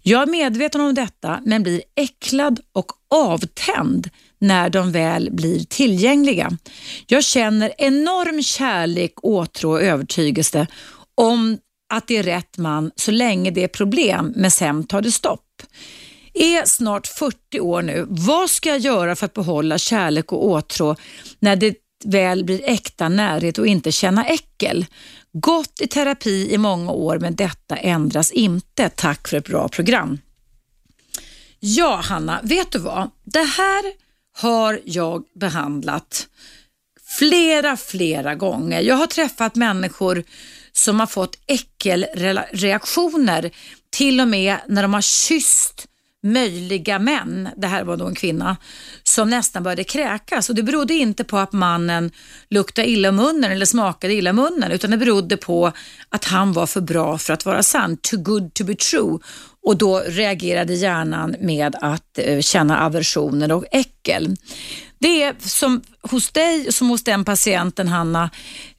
Jag 0.03 0.23
är 0.23 0.27
medveten 0.27 0.81
om 0.81 0.95
detta 0.95 1.41
men 1.45 1.63
blir 1.63 1.83
äcklad 1.95 2.61
och 2.73 2.93
avtänd 3.11 4.11
när 4.39 4.71
de 4.71 4.93
väl 4.93 5.31
blir 5.33 5.65
tillgängliga. 5.65 6.59
Jag 7.07 7.25
känner 7.25 7.73
enorm 7.79 8.43
kärlek, 8.43 9.13
åtrå 9.23 9.71
och 9.71 9.83
övertygelse 9.83 10.67
om 11.15 11.59
att 11.95 12.07
det 12.07 12.17
är 12.17 12.23
rätt 12.23 12.59
man 12.59 12.91
så 12.97 13.11
länge 13.11 13.51
det 13.51 13.65
är 13.65 13.69
problem, 13.69 14.33
men 14.37 14.51
sen 14.51 14.85
tar 14.87 15.03
det 15.03 15.13
stopp. 15.13 15.41
Är 16.35 16.65
snart 16.65 17.07
40 17.07 17.61
år 17.61 17.83
nu. 17.83 18.07
Vad 18.09 18.51
ska 18.51 18.69
jag 18.69 18.79
göra 18.79 19.17
för 19.17 19.27
att 19.27 19.35
behålla 19.35 19.79
kärlek 19.79 20.33
och 20.33 20.47
åtrå 20.47 20.97
när 21.39 21.57
det 21.57 21.75
väl 22.05 22.45
blir 22.45 22.61
äkta 22.65 23.09
närhet 23.09 23.59
och 23.59 23.67
inte 23.67 23.93
känna 23.93 24.27
äckel? 24.27 24.87
Gått 25.33 25.81
i 25.81 25.87
terapi 25.87 26.55
i 26.55 26.59
många 26.59 26.93
år 26.93 27.19
men 27.19 27.35
detta 27.35 27.77
ändras 27.77 28.31
inte. 28.31 28.89
Tack 28.89 29.29
för 29.29 29.37
ett 29.37 29.49
bra 29.49 29.69
program. 29.69 30.19
Ja, 31.61 32.01
Hanna, 32.05 32.41
vet 32.43 32.73
du 32.73 32.79
vad? 32.79 33.11
Det 33.25 33.39
här 33.39 33.85
har 34.37 34.81
jag 34.85 35.25
behandlat 35.41 36.27
flera, 37.19 37.77
flera 37.77 38.35
gånger. 38.35 38.81
Jag 38.81 38.97
har 38.97 39.07
träffat 39.07 39.55
människor 39.55 40.25
som 40.73 41.01
har 41.01 41.07
fått 41.07 41.39
äckelreaktioner 41.47 43.51
till 43.91 44.21
och 44.21 44.29
med 44.29 44.57
när 44.69 44.83
de 44.83 44.95
har 44.95 45.01
kysst 45.01 45.87
möjliga 46.25 46.99
män, 46.99 47.49
det 47.57 47.67
här 47.67 47.85
var 47.85 47.97
då 47.97 48.07
en 48.07 48.15
kvinna, 48.15 48.57
som 49.03 49.31
nästan 49.31 49.63
började 49.63 49.85
kräkas. 49.85 50.49
Och 50.49 50.55
det 50.55 50.63
berodde 50.63 50.95
inte 50.95 51.25
på 51.25 51.39
att 51.39 51.53
mannen 51.53 52.11
luktade 52.51 52.89
illa 52.89 53.13
munnen 53.13 53.53
eller 53.53 53.67
smakade 53.67 54.15
illa 54.15 54.33
munnen, 54.33 54.73
utan 54.73 54.91
det 54.91 54.97
berodde 54.97 55.37
på 55.37 55.73
att 56.09 56.25
han 56.25 56.53
var 56.53 56.67
för 56.67 56.81
bra 56.81 57.19
för 57.19 57.33
att 57.33 57.47
vara 57.47 57.63
sann, 57.63 57.97
too 57.97 58.21
good 58.21 58.55
to 58.55 58.65
be 58.65 58.75
true. 58.75 59.19
Och 59.67 59.79
då 59.79 59.99
reagerade 60.07 60.75
hjärnan 60.75 61.37
med 61.41 61.77
att 61.81 62.19
eh, 62.19 62.41
känna 62.41 62.81
aversioner 62.81 63.53
och 63.53 63.65
äckel. 63.71 64.37
Det 65.05 65.23
är 65.23 65.35
som 65.39 65.83
hos 66.03 66.31
dig, 66.31 66.73
som 66.73 66.89
hos 66.89 67.05
den 67.05 67.25
patienten 67.25 67.89
Hanna, 67.89 68.31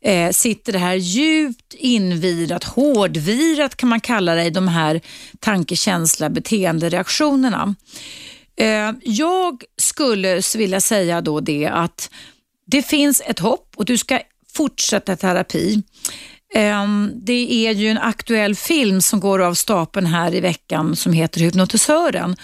eh, 0.02 0.32
sitter 0.32 0.74
det 0.74 0.80
här 0.80 0.96
djupt 0.96 1.74
invirat, 1.74 2.64
hårdvirat 2.64 3.76
kan 3.76 3.90
man 3.90 4.00
kalla 4.00 4.36
det, 4.36 4.50
de 4.50 4.68
här 4.68 5.02
tanke, 5.40 5.76
känsla, 5.76 6.30
beteendereaktionerna. 6.30 7.76
Eh, 8.58 8.92
jag 9.04 9.64
skulle 9.78 10.42
vilja 10.56 10.82
säga 10.82 11.22
då 11.22 11.40
det 11.40 11.68
att 11.68 12.10
det 12.68 12.82
finns 12.82 13.22
ett 13.26 13.40
hopp 13.40 13.74
och 13.76 13.86
du 13.86 13.98
ska 13.98 14.20
fortsätta 14.54 15.16
terapi. 15.16 15.84
Ehm, 16.54 17.12
det 17.16 17.68
är 17.68 17.72
ju 17.72 17.90
en 17.90 17.98
aktuell 17.98 18.56
film 18.56 19.02
som 19.02 19.20
går 19.20 19.42
av 19.42 19.54
stapeln 19.54 20.06
här 20.06 20.36
i 20.36 20.40
veckan 20.40 20.96
som 20.96 21.14
heter 21.14 21.40
Hypnotisören 21.40 22.36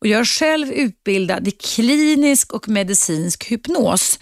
och 0.00 0.06
jag 0.06 0.20
är 0.20 0.24
själv 0.24 0.72
utbildad 0.72 1.48
i 1.48 1.50
klinisk 1.50 2.52
och 2.52 2.68
medicinsk 2.68 3.50
hypnos. 3.50 4.18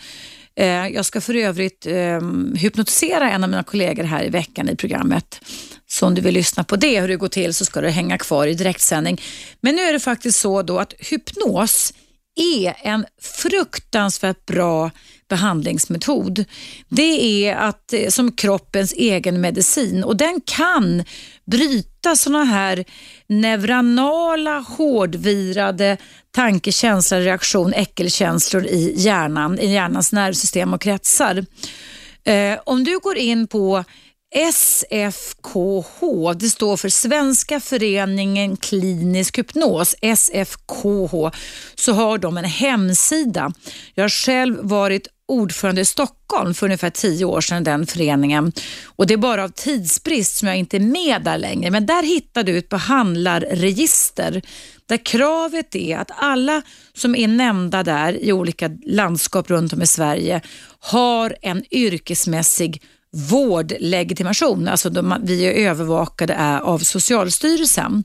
Eh, 0.56 0.88
jag 0.88 1.04
ska 1.04 1.20
för 1.20 1.34
övrigt 1.34 1.86
eh, 1.86 2.20
hypnotisera 2.56 3.30
en 3.30 3.44
av 3.44 3.50
mina 3.50 3.62
kollegor 3.62 4.04
här 4.04 4.24
i 4.24 4.28
veckan 4.28 4.68
i 4.68 4.76
programmet. 4.76 5.40
Så 5.86 6.06
om 6.06 6.14
du 6.14 6.20
vill 6.20 6.34
lyssna 6.34 6.64
på 6.64 6.76
det, 6.76 7.00
hur 7.00 7.08
det 7.08 7.16
går 7.16 7.28
till, 7.28 7.54
så 7.54 7.64
ska 7.64 7.80
du 7.80 7.88
hänga 7.88 8.18
kvar 8.18 8.46
i 8.46 8.54
direktsändning. 8.54 9.20
Men 9.60 9.74
nu 9.76 9.82
är 9.82 9.92
det 9.92 10.00
faktiskt 10.00 10.40
så 10.40 10.62
då 10.62 10.78
att 10.78 10.94
hypnos 10.98 11.92
är 12.36 12.76
en 12.82 13.06
fruktansvärt 13.20 14.46
bra 14.46 14.90
behandlingsmetod. 15.28 16.44
Det 16.88 17.46
är 17.46 17.56
att, 17.56 17.92
eh, 17.92 18.08
som 18.08 18.32
kroppens 18.32 18.92
egen 18.92 19.40
medicin 19.40 20.04
och 20.04 20.16
den 20.16 20.40
kan 20.44 21.04
bryta 21.46 22.16
sådana 22.16 22.44
här 22.44 22.84
neuronala, 23.28 24.58
hårdvirade 24.58 25.96
tanke, 26.30 26.72
känsla, 26.72 27.20
reaktion, 27.20 27.72
äckelkänslor 27.72 28.66
i 28.66 28.94
hjärnan, 28.96 29.58
i 29.58 29.72
hjärnans 29.72 30.12
nervsystem 30.12 30.74
och 30.74 30.80
kretsar. 30.80 31.44
Eh, 32.24 32.58
om 32.64 32.84
du 32.84 32.98
går 32.98 33.16
in 33.16 33.46
på 33.46 33.84
SFKH, 34.34 36.00
det 36.36 36.48
står 36.48 36.76
för 36.76 36.88
Svenska 36.88 37.60
föreningen 37.60 38.56
klinisk 38.56 39.38
hypnos, 39.38 39.94
SFKH, 40.00 41.30
så 41.74 41.92
har 41.92 42.18
de 42.18 42.36
en 42.36 42.44
hemsida. 42.44 43.52
Jag 43.94 44.04
har 44.04 44.08
själv 44.08 44.58
varit 44.62 45.08
ordförande 45.28 45.80
i 45.80 45.84
Stockholm 45.84 46.54
för 46.54 46.66
ungefär 46.66 46.90
tio 46.90 47.24
år 47.24 47.40
sedan, 47.40 47.64
den 47.64 47.86
föreningen. 47.86 48.52
Och 48.86 49.06
Det 49.06 49.14
är 49.14 49.18
bara 49.18 49.44
av 49.44 49.48
tidsbrist 49.48 50.36
som 50.36 50.48
jag 50.48 50.56
inte 50.56 50.76
är 50.76 50.80
med 50.80 51.22
där 51.24 51.38
längre. 51.38 51.70
Men 51.70 51.86
där 51.86 52.02
hittar 52.02 52.42
du 52.42 52.58
ett 52.58 52.68
behandlarregister 52.68 54.42
där 54.86 55.04
kravet 55.04 55.74
är 55.74 55.98
att 55.98 56.10
alla 56.16 56.62
som 56.94 57.14
är 57.14 57.28
nämnda 57.28 57.82
där 57.82 58.12
i 58.24 58.32
olika 58.32 58.70
landskap 58.86 59.50
runt 59.50 59.72
om 59.72 59.82
i 59.82 59.86
Sverige 59.86 60.40
har 60.80 61.36
en 61.42 61.64
yrkesmässig 61.70 62.82
vårdlegitimation. 63.12 64.68
Alltså 64.68 64.90
de, 64.90 65.14
vi 65.22 65.44
är 65.44 65.70
övervakade 65.70 66.60
av 66.60 66.78
Socialstyrelsen. 66.78 68.04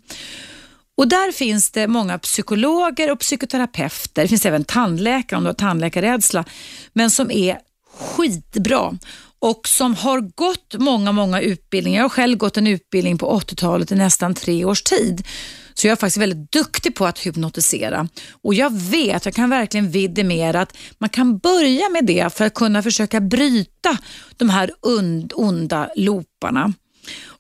Och 0.98 1.08
Där 1.08 1.32
finns 1.32 1.72
det 1.72 1.88
många 1.88 2.20
psykologer 2.20 3.12
och 3.12 3.20
psykoterapeuter. 3.20 4.22
Det 4.22 4.28
finns 4.28 4.46
även 4.46 4.64
tandläkare 4.64 5.38
om 5.38 5.44
du 5.44 5.50
har 5.50 5.54
tandläkarrädsla, 5.54 6.46
men 6.94 7.12
som 7.12 7.32
är 7.32 7.58
skitbra 7.94 8.98
och 9.40 9.68
som 9.68 9.96
har 9.96 10.20
gått 10.20 10.76
många, 10.80 11.12
många 11.12 11.42
utbildningar. 11.42 11.98
Jag 11.98 12.04
har 12.04 12.10
själv 12.10 12.38
gått 12.38 12.58
en 12.58 12.68
utbildning 12.68 13.18
på 13.18 13.40
80-talet 13.40 13.92
i 13.92 13.96
nästan 13.96 14.34
tre 14.34 14.66
års 14.66 14.84
tid. 14.84 15.28
Så 15.74 15.88
jag 15.88 15.92
är 15.92 15.96
faktiskt 15.96 16.18
väldigt 16.18 16.52
duktig 16.52 16.96
på 16.96 17.06
att 17.06 17.20
hypnotisera. 17.20 18.08
Och 18.32 18.54
jag 18.54 18.74
vet, 18.74 19.26
jag 19.26 19.34
kan 19.34 19.50
verkligen 19.50 19.92
vidimera 19.92 20.62
att 20.62 20.78
man 20.98 21.10
kan 21.10 21.38
börja 21.38 21.90
med 21.90 22.06
det 22.06 22.34
för 22.34 22.46
att 22.46 22.54
kunna 22.54 22.84
försöka 22.84 23.22
bryta 23.22 23.98
de 24.38 24.50
här 24.50 24.72
onda 25.34 25.90
looparna. 25.96 26.74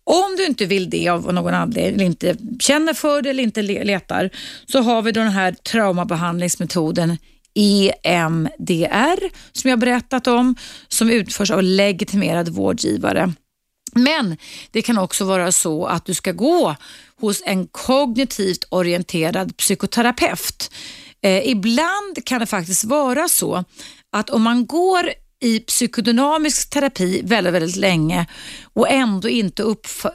Om 0.03 0.35
du 0.37 0.45
inte 0.45 0.65
vill 0.65 0.89
det 0.89 1.09
av 1.09 1.33
någon 1.33 1.53
anledning, 1.53 1.93
eller 1.93 2.05
inte 2.05 2.35
känner 2.59 2.93
för 2.93 3.21
det 3.21 3.29
eller 3.29 3.43
inte 3.43 3.61
letar, 3.61 4.29
så 4.65 4.81
har 4.81 5.01
vi 5.01 5.11
den 5.11 5.29
här 5.29 5.51
traumabehandlingsmetoden 5.51 7.17
EMDR 7.55 9.29
som 9.51 9.69
jag 9.69 9.79
berättat 9.79 10.27
om, 10.27 10.55
som 10.87 11.09
utförs 11.09 11.51
av 11.51 11.63
legitimerad 11.63 12.49
vårdgivare. 12.49 13.33
Men 13.95 14.37
det 14.71 14.81
kan 14.81 14.97
också 14.97 15.25
vara 15.25 15.51
så 15.51 15.85
att 15.85 16.05
du 16.05 16.13
ska 16.13 16.31
gå 16.31 16.75
hos 17.19 17.41
en 17.45 17.67
kognitivt 17.67 18.63
orienterad 18.69 19.57
psykoterapeut. 19.57 20.71
Eh, 21.21 21.47
ibland 21.47 22.25
kan 22.25 22.39
det 22.39 22.45
faktiskt 22.45 22.83
vara 22.83 23.27
så 23.27 23.63
att 24.11 24.29
om 24.29 24.41
man 24.41 24.65
går 24.65 25.09
i 25.43 25.59
psykodynamisk 25.59 26.69
terapi 26.69 27.21
väldigt, 27.23 27.53
väldigt 27.53 27.75
länge 27.75 28.25
och 28.73 28.89
ändå 28.89 29.29
inte 29.29 29.63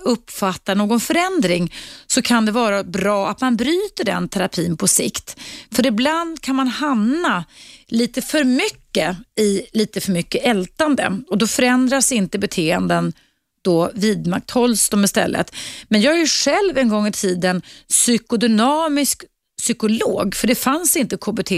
uppfattar 0.04 0.74
någon 0.74 1.00
förändring 1.00 1.74
så 2.06 2.22
kan 2.22 2.46
det 2.46 2.52
vara 2.52 2.84
bra 2.84 3.28
att 3.28 3.40
man 3.40 3.56
bryter 3.56 4.04
den 4.04 4.28
terapin 4.28 4.76
på 4.76 4.88
sikt. 4.88 5.36
För 5.72 5.86
ibland 5.86 6.40
kan 6.40 6.56
man 6.56 6.68
hamna 6.68 7.44
lite 7.86 8.22
för 8.22 8.44
mycket 8.44 9.16
i 9.40 9.62
lite 9.72 10.00
för 10.00 10.12
mycket 10.12 10.44
ältande 10.44 11.20
och 11.30 11.38
då 11.38 11.46
förändras 11.46 12.12
inte 12.12 12.38
beteenden 12.38 13.12
då 13.62 13.90
vidmakthålls 13.94 14.88
de 14.88 15.04
istället. 15.04 15.54
Men 15.88 16.00
jag 16.00 16.14
är 16.14 16.18
ju 16.18 16.26
själv 16.26 16.78
en 16.78 16.88
gång 16.88 17.06
i 17.06 17.12
tiden 17.12 17.62
psykodynamisk 17.88 19.24
psykolog, 19.58 20.34
för 20.34 20.46
det 20.46 20.54
fanns 20.54 20.96
inte 20.96 21.16
KBT 21.16 21.50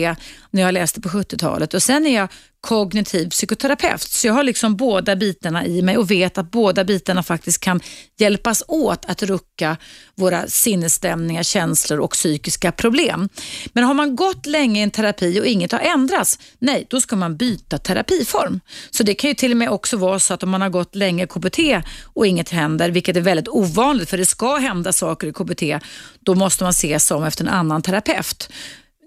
när 0.51 0.63
jag 0.63 0.75
läste 0.75 1.01
på 1.01 1.09
70-talet 1.09 1.75
och 1.75 1.83
sen 1.83 2.07
är 2.07 2.17
jag 2.17 2.29
kognitiv 2.61 3.31
psykoterapeut. 3.31 4.03
Så 4.03 4.27
jag 4.27 4.35
har 4.35 4.43
liksom 4.43 4.77
båda 4.77 5.17
bitarna 5.17 5.67
i 5.67 5.83
mig 5.83 5.97
och 5.97 6.11
vet 6.11 6.39
att 6.39 6.51
båda 6.51 6.85
bitarna 6.85 7.23
faktiskt 7.23 7.61
kan 7.61 7.81
hjälpas 8.19 8.63
åt 8.69 9.05
att 9.05 9.23
rucka 9.23 9.77
våra 10.15 10.47
sinnesstämningar, 10.47 11.43
känslor 11.43 12.01
och 12.01 12.11
psykiska 12.11 12.73
problem. 12.73 13.29
Men 13.73 13.85
har 13.85 13.95
man 13.95 14.17
gått 14.17 14.47
länge 14.47 14.81
i 14.81 14.83
en 14.83 14.91
terapi 14.91 15.41
och 15.41 15.47
inget 15.47 15.73
har 15.73 15.79
ändrats, 15.79 16.39
nej, 16.59 16.87
då 16.91 17.01
ska 17.01 17.17
man 17.17 17.37
byta 17.37 17.79
terapiform. 17.79 18.61
Så 18.91 19.03
det 19.03 19.15
kan 19.15 19.31
ju 19.31 19.35
till 19.35 19.51
och 19.51 19.57
med 19.57 19.71
också 19.71 19.97
vara 19.97 20.19
så 20.19 20.35
att 20.35 20.43
om 20.43 20.51
man 20.51 20.61
har 20.63 20.71
gått 20.71 20.95
länge 20.95 21.25
i 21.25 21.27
KBT 21.27 21.59
och 22.05 22.27
inget 22.27 22.51
händer, 22.51 22.91
vilket 22.91 23.17
är 23.17 23.21
väldigt 23.21 23.49
ovanligt, 23.49 24.11
för 24.11 24.19
det 24.19 24.27
ska 24.27 24.57
hända 24.57 24.93
saker 24.93 25.27
i 25.27 25.33
KBT, 25.33 25.85
då 26.21 26.35
måste 26.35 26.65
man 26.65 26.75
se 26.75 27.01
sig 27.01 27.17
om 27.17 27.25
efter 27.25 27.45
en 27.45 27.51
annan 27.51 27.83
terapeut. 27.83 28.49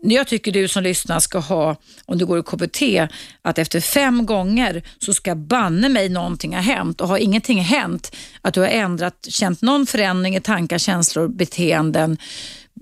Jag 0.05 0.27
tycker 0.27 0.51
du 0.51 0.67
som 0.67 0.83
lyssnar 0.83 1.19
ska 1.19 1.39
ha, 1.39 1.75
om 2.05 2.17
du 2.17 2.25
går 2.25 2.39
i 2.39 2.43
KBT, 2.43 3.11
att 3.41 3.57
efter 3.57 3.79
fem 3.79 4.25
gånger 4.25 4.83
så 4.99 5.13
ska 5.13 5.35
banne 5.35 5.89
mig 5.89 6.09
någonting 6.09 6.53
ha 6.55 6.61
hänt 6.61 7.01
och 7.01 7.07
har 7.07 7.17
ingenting 7.17 7.61
hänt, 7.61 8.15
att 8.41 8.53
du 8.53 8.59
har 8.59 8.67
ändrat, 8.67 9.27
känt 9.29 9.61
någon 9.61 9.85
förändring 9.85 10.35
i 10.35 10.41
tankar, 10.41 10.77
känslor, 10.77 11.27
beteenden, 11.27 12.17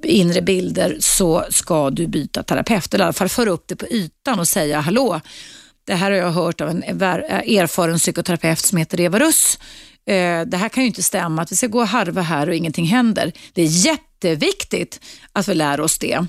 inre 0.03 0.41
bilder 0.41 0.98
så 0.99 1.45
ska 1.49 1.89
du 1.89 2.07
byta 2.07 2.43
terapeut 2.43 2.93
eller 2.93 3.03
i 3.03 3.06
alla 3.06 3.14
fall 3.14 3.30
föra 3.30 3.49
upp 3.49 3.68
det 3.68 3.76
på 3.76 3.88
ytan 3.88 4.39
och 4.39 4.48
säga 4.48 4.80
hallå, 4.80 5.22
det 5.88 5.95
här 5.95 6.11
har 6.11 6.18
jag 6.18 6.31
hört 6.31 6.61
av 6.61 6.69
en 6.69 6.84
erfaren 6.84 7.98
psykoterapeut 7.98 8.60
som 8.60 8.77
heter 8.77 9.02
Eva 9.02 9.19
Russ. 9.19 9.60
Eh, 10.06 10.41
det 10.41 10.57
här 10.57 10.69
kan 10.69 10.84
ju 10.84 10.88
inte 10.88 11.03
stämma, 11.03 11.41
att 11.41 11.52
vi 11.52 11.56
ska 11.56 11.68
gå 11.68 11.80
och 11.80 11.88
harva 11.88 12.22
här 12.22 12.49
och 12.49 12.56
ingenting 12.56 12.85
händer. 12.85 13.31
Det 13.53 13.61
är 13.61 13.85
jätte 13.85 14.10
jätteviktigt 14.23 14.99
att 15.34 15.48
vi 15.48 15.53
lär 15.56 15.80
oss 15.80 15.99
det. 15.99 16.26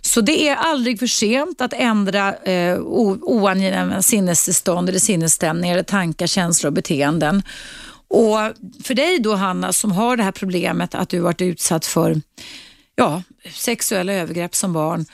Så 0.00 0.20
det 0.20 0.48
är 0.48 0.56
aldrig 0.56 0.98
för 0.98 1.06
sent 1.06 1.60
att 1.60 1.72
ändra 1.72 2.34
eh, 2.34 2.78
oangenäma 2.80 4.02
sinnestillstånd 4.02 4.88
eller 4.88 4.98
sinnesstämningar, 4.98 5.74
eller 5.74 5.84
tankar, 5.84 6.26
känslor 6.26 6.68
och 6.68 6.72
beteenden. 6.72 7.42
Och 8.08 8.38
för 8.84 8.94
dig 8.94 9.18
då 9.18 9.34
Hanna 9.34 9.72
som 9.72 9.92
har 9.92 10.16
det 10.16 10.22
här 10.22 10.32
problemet 10.32 10.94
att 10.94 11.08
du 11.08 11.18
varit 11.18 11.40
utsatt 11.40 11.86
för 11.86 12.20
ja, 12.96 13.22
sexuella 13.52 14.12
övergrepp 14.12 14.54
som 14.54 14.72
barn 14.72 15.06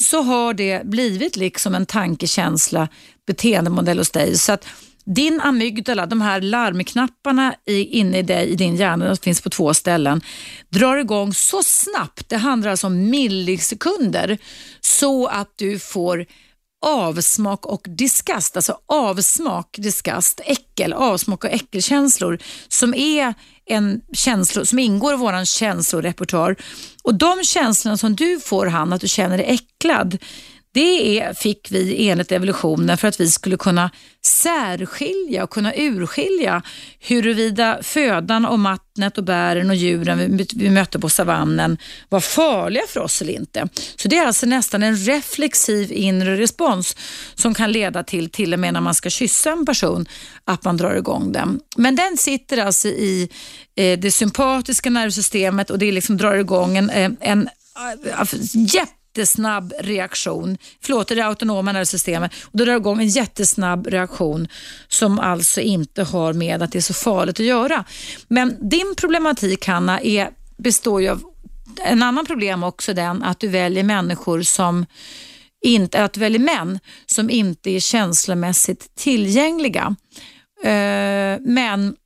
så 0.00 0.22
har 0.22 0.54
det 0.54 0.86
blivit 0.86 1.36
liksom 1.36 1.74
en 1.74 1.86
tankekänsla, 1.86 2.88
beteendemodell 3.26 3.98
hos 3.98 4.10
dig. 4.10 4.38
Så 4.38 4.52
att 4.52 4.66
din 5.14 5.40
amygdala, 5.40 6.06
de 6.06 6.20
här 6.20 6.40
larmknapparna 6.40 7.54
i, 7.66 7.84
inne 7.84 8.18
i 8.18 8.22
dig, 8.22 8.48
i 8.48 8.54
din 8.54 8.76
hjärna, 8.76 9.08
de 9.08 9.16
finns 9.16 9.40
på 9.40 9.50
två 9.50 9.74
ställen, 9.74 10.20
drar 10.68 10.96
igång 10.96 11.34
så 11.34 11.62
snabbt, 11.62 12.28
det 12.28 12.36
handlar 12.36 12.70
alltså 12.70 12.86
om 12.86 13.10
millisekunder, 13.10 14.38
så 14.80 15.26
att 15.26 15.52
du 15.56 15.78
får 15.78 16.26
avsmak 16.86 17.66
och 17.66 17.86
disgust, 17.88 18.56
alltså 18.56 18.78
avsmak, 18.86 19.76
disgust, 19.78 20.40
äckel, 20.44 20.92
avsmak 20.92 21.44
och 21.44 21.50
äckelkänslor 21.50 22.38
som 22.68 22.94
är 22.94 23.34
en 23.66 24.00
känslo, 24.12 24.64
som 24.64 24.78
ingår 24.78 25.14
i 25.14 25.16
vår 25.16 25.44
känslorepertoar. 25.44 26.56
Och 27.02 27.14
de 27.14 27.44
känslorna 27.44 27.96
som 27.96 28.16
du 28.16 28.40
får, 28.40 28.66
han 28.66 28.92
att 28.92 29.00
du 29.00 29.08
känner 29.08 29.38
dig 29.38 29.46
äcklad, 29.46 30.18
det 30.72 31.20
är, 31.20 31.34
fick 31.34 31.70
vi 31.70 32.08
enligt 32.08 32.32
evolutionen 32.32 32.98
för 32.98 33.08
att 33.08 33.20
vi 33.20 33.30
skulle 33.30 33.56
kunna 33.56 33.90
särskilja 34.26 35.44
och 35.44 35.50
kunna 35.50 35.74
urskilja 35.74 36.62
huruvida 37.00 37.78
födan 37.82 38.46
och 38.46 38.60
vattnet 38.62 39.18
och 39.18 39.24
bären 39.24 39.70
och 39.70 39.76
djuren 39.76 40.36
vi, 40.36 40.46
vi 40.54 40.70
mötte 40.70 40.98
på 40.98 41.08
savannen 41.08 41.78
var 42.08 42.20
farliga 42.20 42.82
för 42.88 43.00
oss 43.00 43.22
eller 43.22 43.32
inte. 43.32 43.68
Så 43.96 44.08
det 44.08 44.18
är 44.18 44.26
alltså 44.26 44.46
nästan 44.46 44.82
en 44.82 44.96
reflexiv 44.96 45.92
inre 45.92 46.36
respons 46.36 46.96
som 47.34 47.54
kan 47.54 47.72
leda 47.72 48.02
till, 48.02 48.30
till 48.30 48.52
och 48.52 48.60
med 48.60 48.72
när 48.72 48.80
man 48.80 48.94
ska 48.94 49.10
kyssa 49.10 49.50
en 49.50 49.66
person, 49.66 50.08
att 50.44 50.64
man 50.64 50.76
drar 50.76 50.94
igång 50.94 51.32
den. 51.32 51.60
Men 51.76 51.96
den 51.96 52.16
sitter 52.16 52.58
alltså 52.58 52.88
i 52.88 53.28
eh, 53.76 53.98
det 53.98 54.10
sympatiska 54.10 54.90
nervsystemet 54.90 55.70
och 55.70 55.78
det 55.78 55.92
liksom 55.92 56.16
drar 56.16 56.34
igång 56.34 56.76
en, 56.76 56.90
eh, 56.90 57.10
en, 57.20 57.20
en 57.20 57.48
jätte 58.52 58.97
jättesnabb 59.18 59.72
reaktion. 59.80 60.58
Förlåt, 60.80 61.08
det 61.08 61.20
autonoma 61.20 61.72
nervsystemet. 61.72 62.32
Och 62.44 62.58
då 62.58 62.64
drar 62.64 62.76
igång 62.76 63.00
en 63.00 63.08
jättesnabb 63.08 63.86
reaktion 63.86 64.48
som 64.88 65.18
alltså 65.18 65.60
inte 65.60 66.02
har 66.02 66.32
med 66.32 66.62
att 66.62 66.72
det 66.72 66.78
är 66.78 66.82
så 66.82 66.94
farligt 66.94 67.40
att 67.40 67.46
göra. 67.46 67.84
Men 68.28 68.68
din 68.70 68.94
problematik 68.96 69.66
Hanna 69.66 70.00
är, 70.00 70.30
består 70.58 71.02
ju 71.02 71.08
av 71.08 71.22
en 71.84 72.02
annan 72.02 72.26
problem 72.26 72.62
också 72.62 72.94
den 72.94 73.22
att 73.22 73.40
du 73.40 73.48
väljer 73.48 73.84
människor 73.84 74.42
som 74.42 74.86
inte, 75.64 76.04
att 76.04 76.12
du 76.12 76.20
väljer 76.20 76.40
män 76.40 76.78
som 77.06 77.30
inte 77.30 77.70
är 77.70 77.80
känslomässigt 77.80 78.94
tillgängliga. 78.94 79.96
Uh, 80.64 81.40
men 81.40 81.96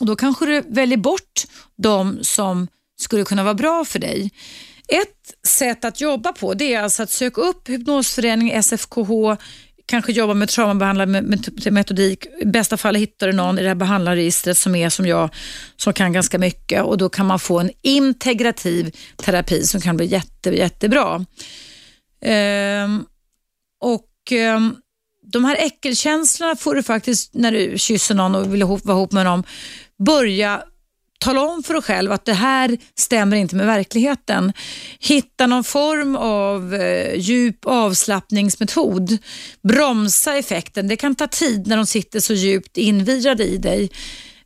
då 0.00 0.16
kanske 0.16 0.46
du 0.46 0.62
väljer 0.68 0.98
bort 0.98 1.44
de 1.76 2.18
som 2.22 2.68
skulle 3.00 3.24
kunna 3.24 3.44
vara 3.44 3.54
bra 3.54 3.84
för 3.84 3.98
dig. 3.98 4.30
Ett 4.88 5.46
sätt 5.48 5.84
att 5.84 6.00
jobba 6.00 6.32
på 6.32 6.54
det 6.54 6.74
är 6.74 6.82
alltså 6.82 7.02
att 7.02 7.10
söka 7.10 7.40
upp 7.40 7.68
hypnosföreningen 7.68 8.58
SFKH, 8.58 9.36
kanske 9.86 10.12
jobba 10.12 10.34
med 10.34 10.48
traumabehandlande 10.48 11.22
metodik. 11.70 12.26
I 12.40 12.46
bästa 12.46 12.76
fall 12.76 12.94
hittar 12.94 13.26
du 13.26 13.32
någon 13.32 13.58
i 13.58 13.62
det 13.62 13.68
här 13.68 13.74
behandlarregistret 13.74 14.58
som 14.58 14.74
är 14.74 14.88
som 14.88 15.06
jag, 15.06 15.30
som 15.76 15.92
kan 15.92 16.12
ganska 16.12 16.38
mycket 16.38 16.82
och 16.82 16.98
då 16.98 17.08
kan 17.08 17.26
man 17.26 17.38
få 17.38 17.58
en 17.58 17.70
integrativ 17.82 18.96
terapi 19.16 19.66
som 19.66 19.80
kan 19.80 19.96
bli 19.96 20.06
jätte, 20.06 20.50
jättebra. 20.50 21.24
Ehm, 22.24 23.04
och 23.80 24.08
ehm, 24.30 24.76
de 25.32 25.44
här 25.44 25.56
äckelkänslorna 25.56 26.56
får 26.56 26.74
du 26.74 26.82
faktiskt 26.82 27.34
när 27.34 27.52
du 27.52 27.78
kysser 27.78 28.14
någon 28.14 28.34
och 28.34 28.54
vill 28.54 28.64
vara 28.64 28.96
ihop 28.96 29.12
med 29.12 29.24
någon 29.24 29.44
börja 30.06 30.62
tala 31.22 31.40
om 31.40 31.62
för 31.62 31.74
dig 31.74 31.82
själv 31.82 32.12
att 32.12 32.24
det 32.24 32.32
här 32.32 32.78
stämmer 32.98 33.36
inte 33.36 33.56
med 33.56 33.66
verkligheten. 33.66 34.52
Hitta 35.00 35.46
någon 35.46 35.64
form 35.64 36.16
av 36.16 36.74
eh, 36.74 37.14
djup 37.14 37.66
avslappningsmetod. 37.66 39.18
Bromsa 39.62 40.36
effekten. 40.36 40.88
Det 40.88 40.96
kan 40.96 41.14
ta 41.14 41.26
tid 41.26 41.66
när 41.66 41.76
de 41.76 41.86
sitter 41.86 42.20
så 42.20 42.34
djupt 42.34 42.76
invirade 42.76 43.44
i 43.44 43.56
dig. 43.56 43.90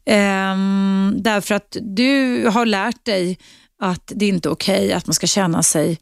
Ehm, 0.07 1.15
därför 1.16 1.55
att 1.55 1.77
du 1.81 2.47
har 2.47 2.66
lärt 2.66 3.05
dig 3.05 3.39
att 3.82 4.12
det 4.15 4.27
inte 4.27 4.48
är 4.48 4.51
okej 4.51 4.85
okay, 4.85 4.93
att 4.93 5.07
man 5.07 5.15
ska 5.15 5.27
känna 5.27 5.62
sig 5.62 5.98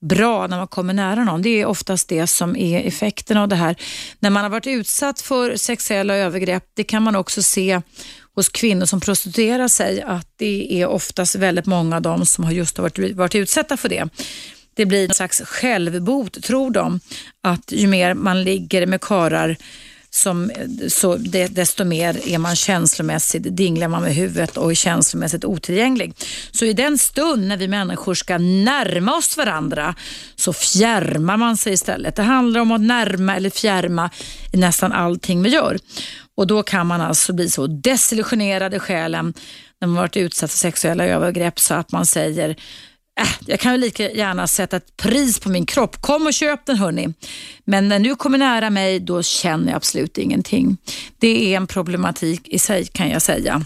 bra 0.00 0.46
när 0.46 0.56
man 0.58 0.68
kommer 0.68 0.94
nära 0.94 1.24
någon. 1.24 1.42
Det 1.42 1.60
är 1.60 1.66
oftast 1.66 2.08
det 2.08 2.26
som 2.26 2.56
är 2.56 2.80
effekten 2.80 3.36
av 3.36 3.48
det 3.48 3.56
här. 3.56 3.76
När 4.18 4.30
man 4.30 4.42
har 4.42 4.50
varit 4.50 4.66
utsatt 4.66 5.20
för 5.20 5.56
sexuella 5.56 6.14
övergrepp, 6.14 6.64
det 6.74 6.84
kan 6.84 7.02
man 7.02 7.16
också 7.16 7.42
se 7.42 7.80
hos 8.38 8.48
kvinnor 8.48 8.86
som 8.86 9.00
prostituerar 9.00 9.68
sig 9.68 10.02
att 10.02 10.26
det 10.36 10.82
är 10.82 10.86
oftast 10.86 11.34
väldigt 11.34 11.66
många 11.66 11.96
av 11.96 12.02
dem 12.02 12.26
som 12.26 12.44
har 12.44 12.52
just 12.52 12.78
varit, 12.78 13.16
varit 13.16 13.34
utsatta 13.34 13.76
för 13.76 13.88
det. 13.88 14.08
Det 14.74 14.86
blir 14.86 15.08
en 15.08 15.14
slags 15.14 15.40
självbot, 15.40 16.42
tror 16.42 16.70
de, 16.70 17.00
att 17.42 17.72
ju 17.72 17.86
mer 17.86 18.14
man 18.14 18.42
ligger 18.42 18.86
med 18.86 19.00
karar 19.00 19.56
som, 20.10 20.50
så 20.88 21.16
det, 21.16 21.46
desto 21.46 21.84
mer 21.84 22.28
är 22.28 22.38
man 22.38 22.56
känslomässigt, 22.56 23.56
dinglar 23.56 23.88
man 23.88 24.02
med 24.02 24.14
huvudet 24.14 24.56
och 24.56 24.70
är 24.70 24.74
känslomässigt 24.74 25.44
otillgänglig. 25.44 26.14
Så 26.50 26.64
i 26.64 26.72
den 26.72 26.98
stund 26.98 27.46
när 27.46 27.56
vi 27.56 27.68
människor 27.68 28.14
ska 28.14 28.38
närma 28.38 29.16
oss 29.16 29.36
varandra 29.36 29.94
så 30.36 30.52
fjärmar 30.52 31.36
man 31.36 31.56
sig 31.56 31.72
istället. 31.72 32.16
Det 32.16 32.22
handlar 32.22 32.60
om 32.60 32.72
att 32.72 32.80
närma 32.80 33.36
eller 33.36 33.50
fjärma 33.50 34.10
i 34.52 34.56
nästan 34.56 34.92
allting 34.92 35.42
vi 35.42 35.48
gör. 35.48 35.78
Och 36.36 36.46
Då 36.46 36.62
kan 36.62 36.86
man 36.86 37.00
alltså 37.00 37.32
bli 37.32 37.50
så 37.50 37.66
desillusionerad 37.66 38.74
i 38.74 38.78
själen 38.78 39.34
när 39.80 39.88
man 39.88 39.96
varit 39.96 40.16
utsatt 40.16 40.50
för 40.50 40.58
sexuella 40.58 41.04
övergrepp 41.04 41.60
så 41.60 41.74
att 41.74 41.92
man 41.92 42.06
säger 42.06 42.56
äh, 43.18 43.28
jag 43.46 43.60
kan 43.60 43.72
ju 43.72 43.78
lika 43.78 44.10
gärna 44.10 44.46
sätta 44.46 44.76
ett 44.76 44.96
pris 44.96 45.40
på 45.40 45.48
min 45.48 45.66
kropp. 45.66 46.02
Kom 46.02 46.26
och 46.26 46.34
köp 46.34 46.66
den 46.66 46.76
hörni. 46.76 47.14
Men 47.64 47.88
när 47.88 47.98
du 47.98 48.16
kommer 48.16 48.38
nära 48.38 48.70
mig, 48.70 49.00
då 49.00 49.22
känner 49.22 49.66
jag 49.66 49.76
absolut 49.76 50.18
ingenting. 50.18 50.76
Det 51.18 51.52
är 51.52 51.56
en 51.56 51.66
problematik 51.66 52.48
i 52.48 52.58
sig 52.58 52.86
kan 52.86 53.10
jag 53.10 53.22
säga. 53.22 53.64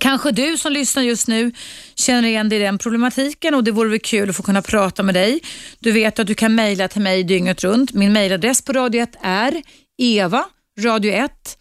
Kanske 0.00 0.32
du 0.32 0.56
som 0.56 0.72
lyssnar 0.72 1.02
just 1.02 1.28
nu 1.28 1.52
känner 1.94 2.28
igen 2.28 2.48
dig 2.48 2.58
i 2.58 2.62
den 2.62 2.78
problematiken 2.78 3.54
och 3.54 3.64
det 3.64 3.70
vore 3.70 3.88
väl 3.88 4.00
kul 4.00 4.30
att 4.30 4.36
få 4.36 4.42
kunna 4.42 4.62
prata 4.62 5.02
med 5.02 5.14
dig. 5.14 5.40
Du 5.78 5.92
vet 5.92 6.18
att 6.18 6.26
du 6.26 6.34
kan 6.34 6.54
mejla 6.54 6.88
till 6.88 7.02
mig 7.02 7.24
dygnet 7.24 7.64
runt. 7.64 7.92
Min 7.92 8.12
mejladress 8.12 8.62
på 8.62 8.72
Radio 8.72 9.02
1 9.02 9.10
är 9.22 9.62
eva 9.98 10.44
radio 10.78 11.12
1 11.12 11.57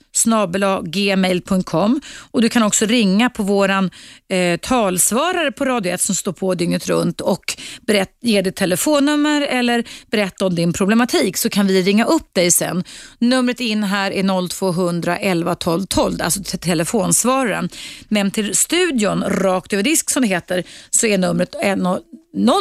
gmail.com 0.83 2.01
och 2.31 2.41
du 2.41 2.49
kan 2.49 2.63
också 2.63 2.85
ringa 2.85 3.29
på 3.29 3.43
våran 3.43 3.91
eh, 4.29 4.57
talsvarare 4.57 5.51
på 5.51 5.65
Radio 5.65 5.93
1 5.93 6.01
som 6.01 6.15
står 6.15 6.31
på 6.31 6.55
dygnet 6.55 6.87
runt 6.87 7.21
och 7.21 7.57
berätt, 7.81 8.17
ge 8.21 8.41
ditt 8.41 8.55
telefonnummer 8.55 9.41
eller 9.41 9.83
berätta 10.11 10.45
om 10.45 10.55
din 10.55 10.73
problematik 10.73 11.37
så 11.37 11.49
kan 11.49 11.67
vi 11.67 11.81
ringa 11.81 12.05
upp 12.05 12.33
dig 12.33 12.51
sen. 12.51 12.83
Numret 13.19 13.59
in 13.59 13.83
här 13.83 14.11
är 14.11 14.47
0200 14.47 15.17
11 15.17 15.55
12 15.55 15.85
12, 15.85 16.17
alltså 16.21 16.43
till 16.43 16.59
telefonsvararen. 16.59 17.69
Men 18.07 18.31
till 18.31 18.55
studion, 18.55 19.23
rakt 19.23 19.73
över 19.73 19.83
disk 19.83 20.09
som 20.09 20.21
det 20.21 20.27
heter, 20.27 20.63
så 20.89 21.07
är 21.07 21.17
numret 21.17 21.55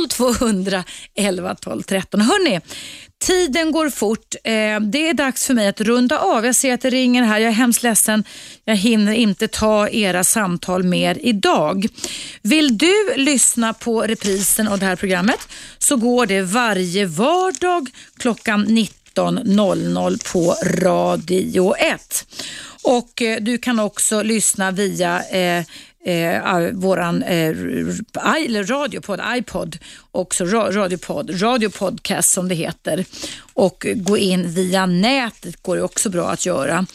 0200 0.09 0.85
11 1.15 1.55
12 1.55 1.83
13. 1.83 2.21
Hörrni, 2.21 2.61
Tiden 3.25 3.73
går 3.73 3.91
fort. 3.91 4.35
Eh, 4.45 4.81
det 4.81 5.09
är 5.09 5.15
dags 5.15 5.47
för 5.47 5.55
mig 5.55 5.69
att 5.69 5.81
runda 5.81 6.19
av. 6.19 6.47
Jag 6.47 6.55
ser 6.55 6.75
att 6.75 6.81
det 6.81 6.91
ringer 6.91 7.23
här. 7.23 7.39
Jag 7.39 7.49
är 7.49 7.53
hemskt 7.53 7.83
ledsen. 7.83 8.25
Jag 8.65 8.77
hinner 8.77 9.13
inte 9.13 9.49
ta 9.49 9.89
era 9.89 10.25
samtal 10.25 10.83
mer 10.83 11.19
idag. 11.21 11.87
Vill 12.43 12.79
du 12.79 13.15
lyssna 13.17 13.75
på 13.75 14.03
reprisen 14.03 14.69
av 14.69 14.79
det 14.79 14.87
här 14.87 14.97
programmet 14.97 15.49
så 15.79 15.97
går 15.97 16.27
det 16.27 16.43
varje 16.43 17.07
vardag 17.07 17.91
klockan 18.19 18.67
19.00 18.67 20.33
på 20.33 20.55
Radio 20.81 21.75
1. 21.77 22.27
Och 22.83 23.23
eh, 23.23 23.41
Du 23.41 23.59
kan 23.59 23.81
också 23.81 24.23
lyssna 24.23 24.71
via 24.71 25.23
eh, 25.23 25.65
eh, 26.07 26.71
våran 26.73 27.23
eh, 27.23 27.49
eller 28.47 28.65
radiopod, 28.65 29.21
iPod, 29.37 29.79
också 30.11 30.45
radiopodd, 30.45 31.43
radiopodcast 31.43 32.33
som 32.33 32.49
det 32.49 32.55
heter 32.55 33.05
och 33.55 33.87
gå 33.95 34.19
in 34.19 34.51
via 34.51 34.87
nätet 34.87 35.63
går 35.63 35.77
det 35.77 35.83
också 35.83 36.11
bra 36.11 36.31
att 36.31 36.47
göra. 36.47 36.87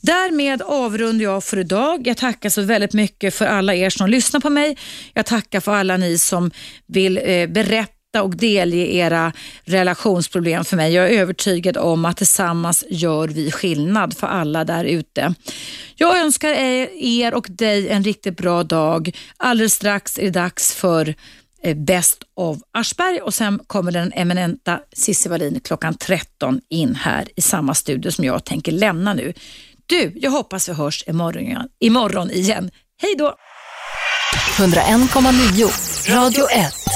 Därmed 0.00 0.62
avrundar 0.62 1.24
jag 1.24 1.44
för 1.44 1.58
idag. 1.58 2.06
Jag 2.06 2.16
tackar 2.16 2.48
så 2.48 2.62
väldigt 2.62 2.92
mycket 2.92 3.34
för 3.34 3.46
alla 3.46 3.74
er 3.74 3.90
som 3.90 4.10
lyssnar 4.10 4.40
på 4.40 4.50
mig. 4.50 4.76
Jag 5.14 5.26
tackar 5.26 5.60
för 5.60 5.74
alla 5.74 5.96
ni 5.96 6.18
som 6.18 6.50
vill 6.86 7.18
eh, 7.18 7.46
berätta 7.46 7.95
och 8.22 8.36
delge 8.36 8.94
era 8.94 9.32
relationsproblem 9.64 10.64
för 10.64 10.76
mig. 10.76 10.92
Jag 10.94 11.12
är 11.12 11.18
övertygad 11.20 11.76
om 11.76 12.04
att 12.04 12.16
tillsammans 12.16 12.84
gör 12.90 13.28
vi 13.28 13.50
skillnad 13.50 14.16
för 14.16 14.26
alla 14.26 14.64
där 14.64 14.84
ute. 14.84 15.34
Jag 15.96 16.18
önskar 16.18 16.48
er 16.48 17.34
och 17.34 17.46
dig 17.48 17.88
en 17.88 18.04
riktigt 18.04 18.36
bra 18.36 18.62
dag. 18.62 19.16
Alldeles 19.36 19.72
strax 19.74 20.18
är 20.18 20.22
det 20.22 20.30
dags 20.30 20.74
för 20.74 21.14
eh, 21.62 21.76
Best 21.76 22.22
of 22.34 22.58
Aschberg 22.72 23.20
och 23.20 23.34
sen 23.34 23.60
kommer 23.66 23.92
den 23.92 24.12
eminenta 24.12 24.80
Cissi 24.92 25.28
Wallin 25.28 25.60
klockan 25.64 25.94
13 25.94 26.60
in 26.68 26.94
här 26.94 27.28
i 27.36 27.40
samma 27.40 27.74
studio 27.74 28.10
som 28.10 28.24
jag 28.24 28.44
tänker 28.44 28.72
lämna 28.72 29.14
nu. 29.14 29.32
Du, 29.86 30.12
jag 30.16 30.30
hoppas 30.30 30.68
vi 30.68 30.72
hörs 30.72 31.04
imorgon, 31.06 31.68
imorgon 31.80 32.30
igen. 32.30 32.70
Hej 33.02 33.14
då! 33.18 33.34
101,9 34.58 36.14
Radio 36.14 36.50
1 36.50 36.95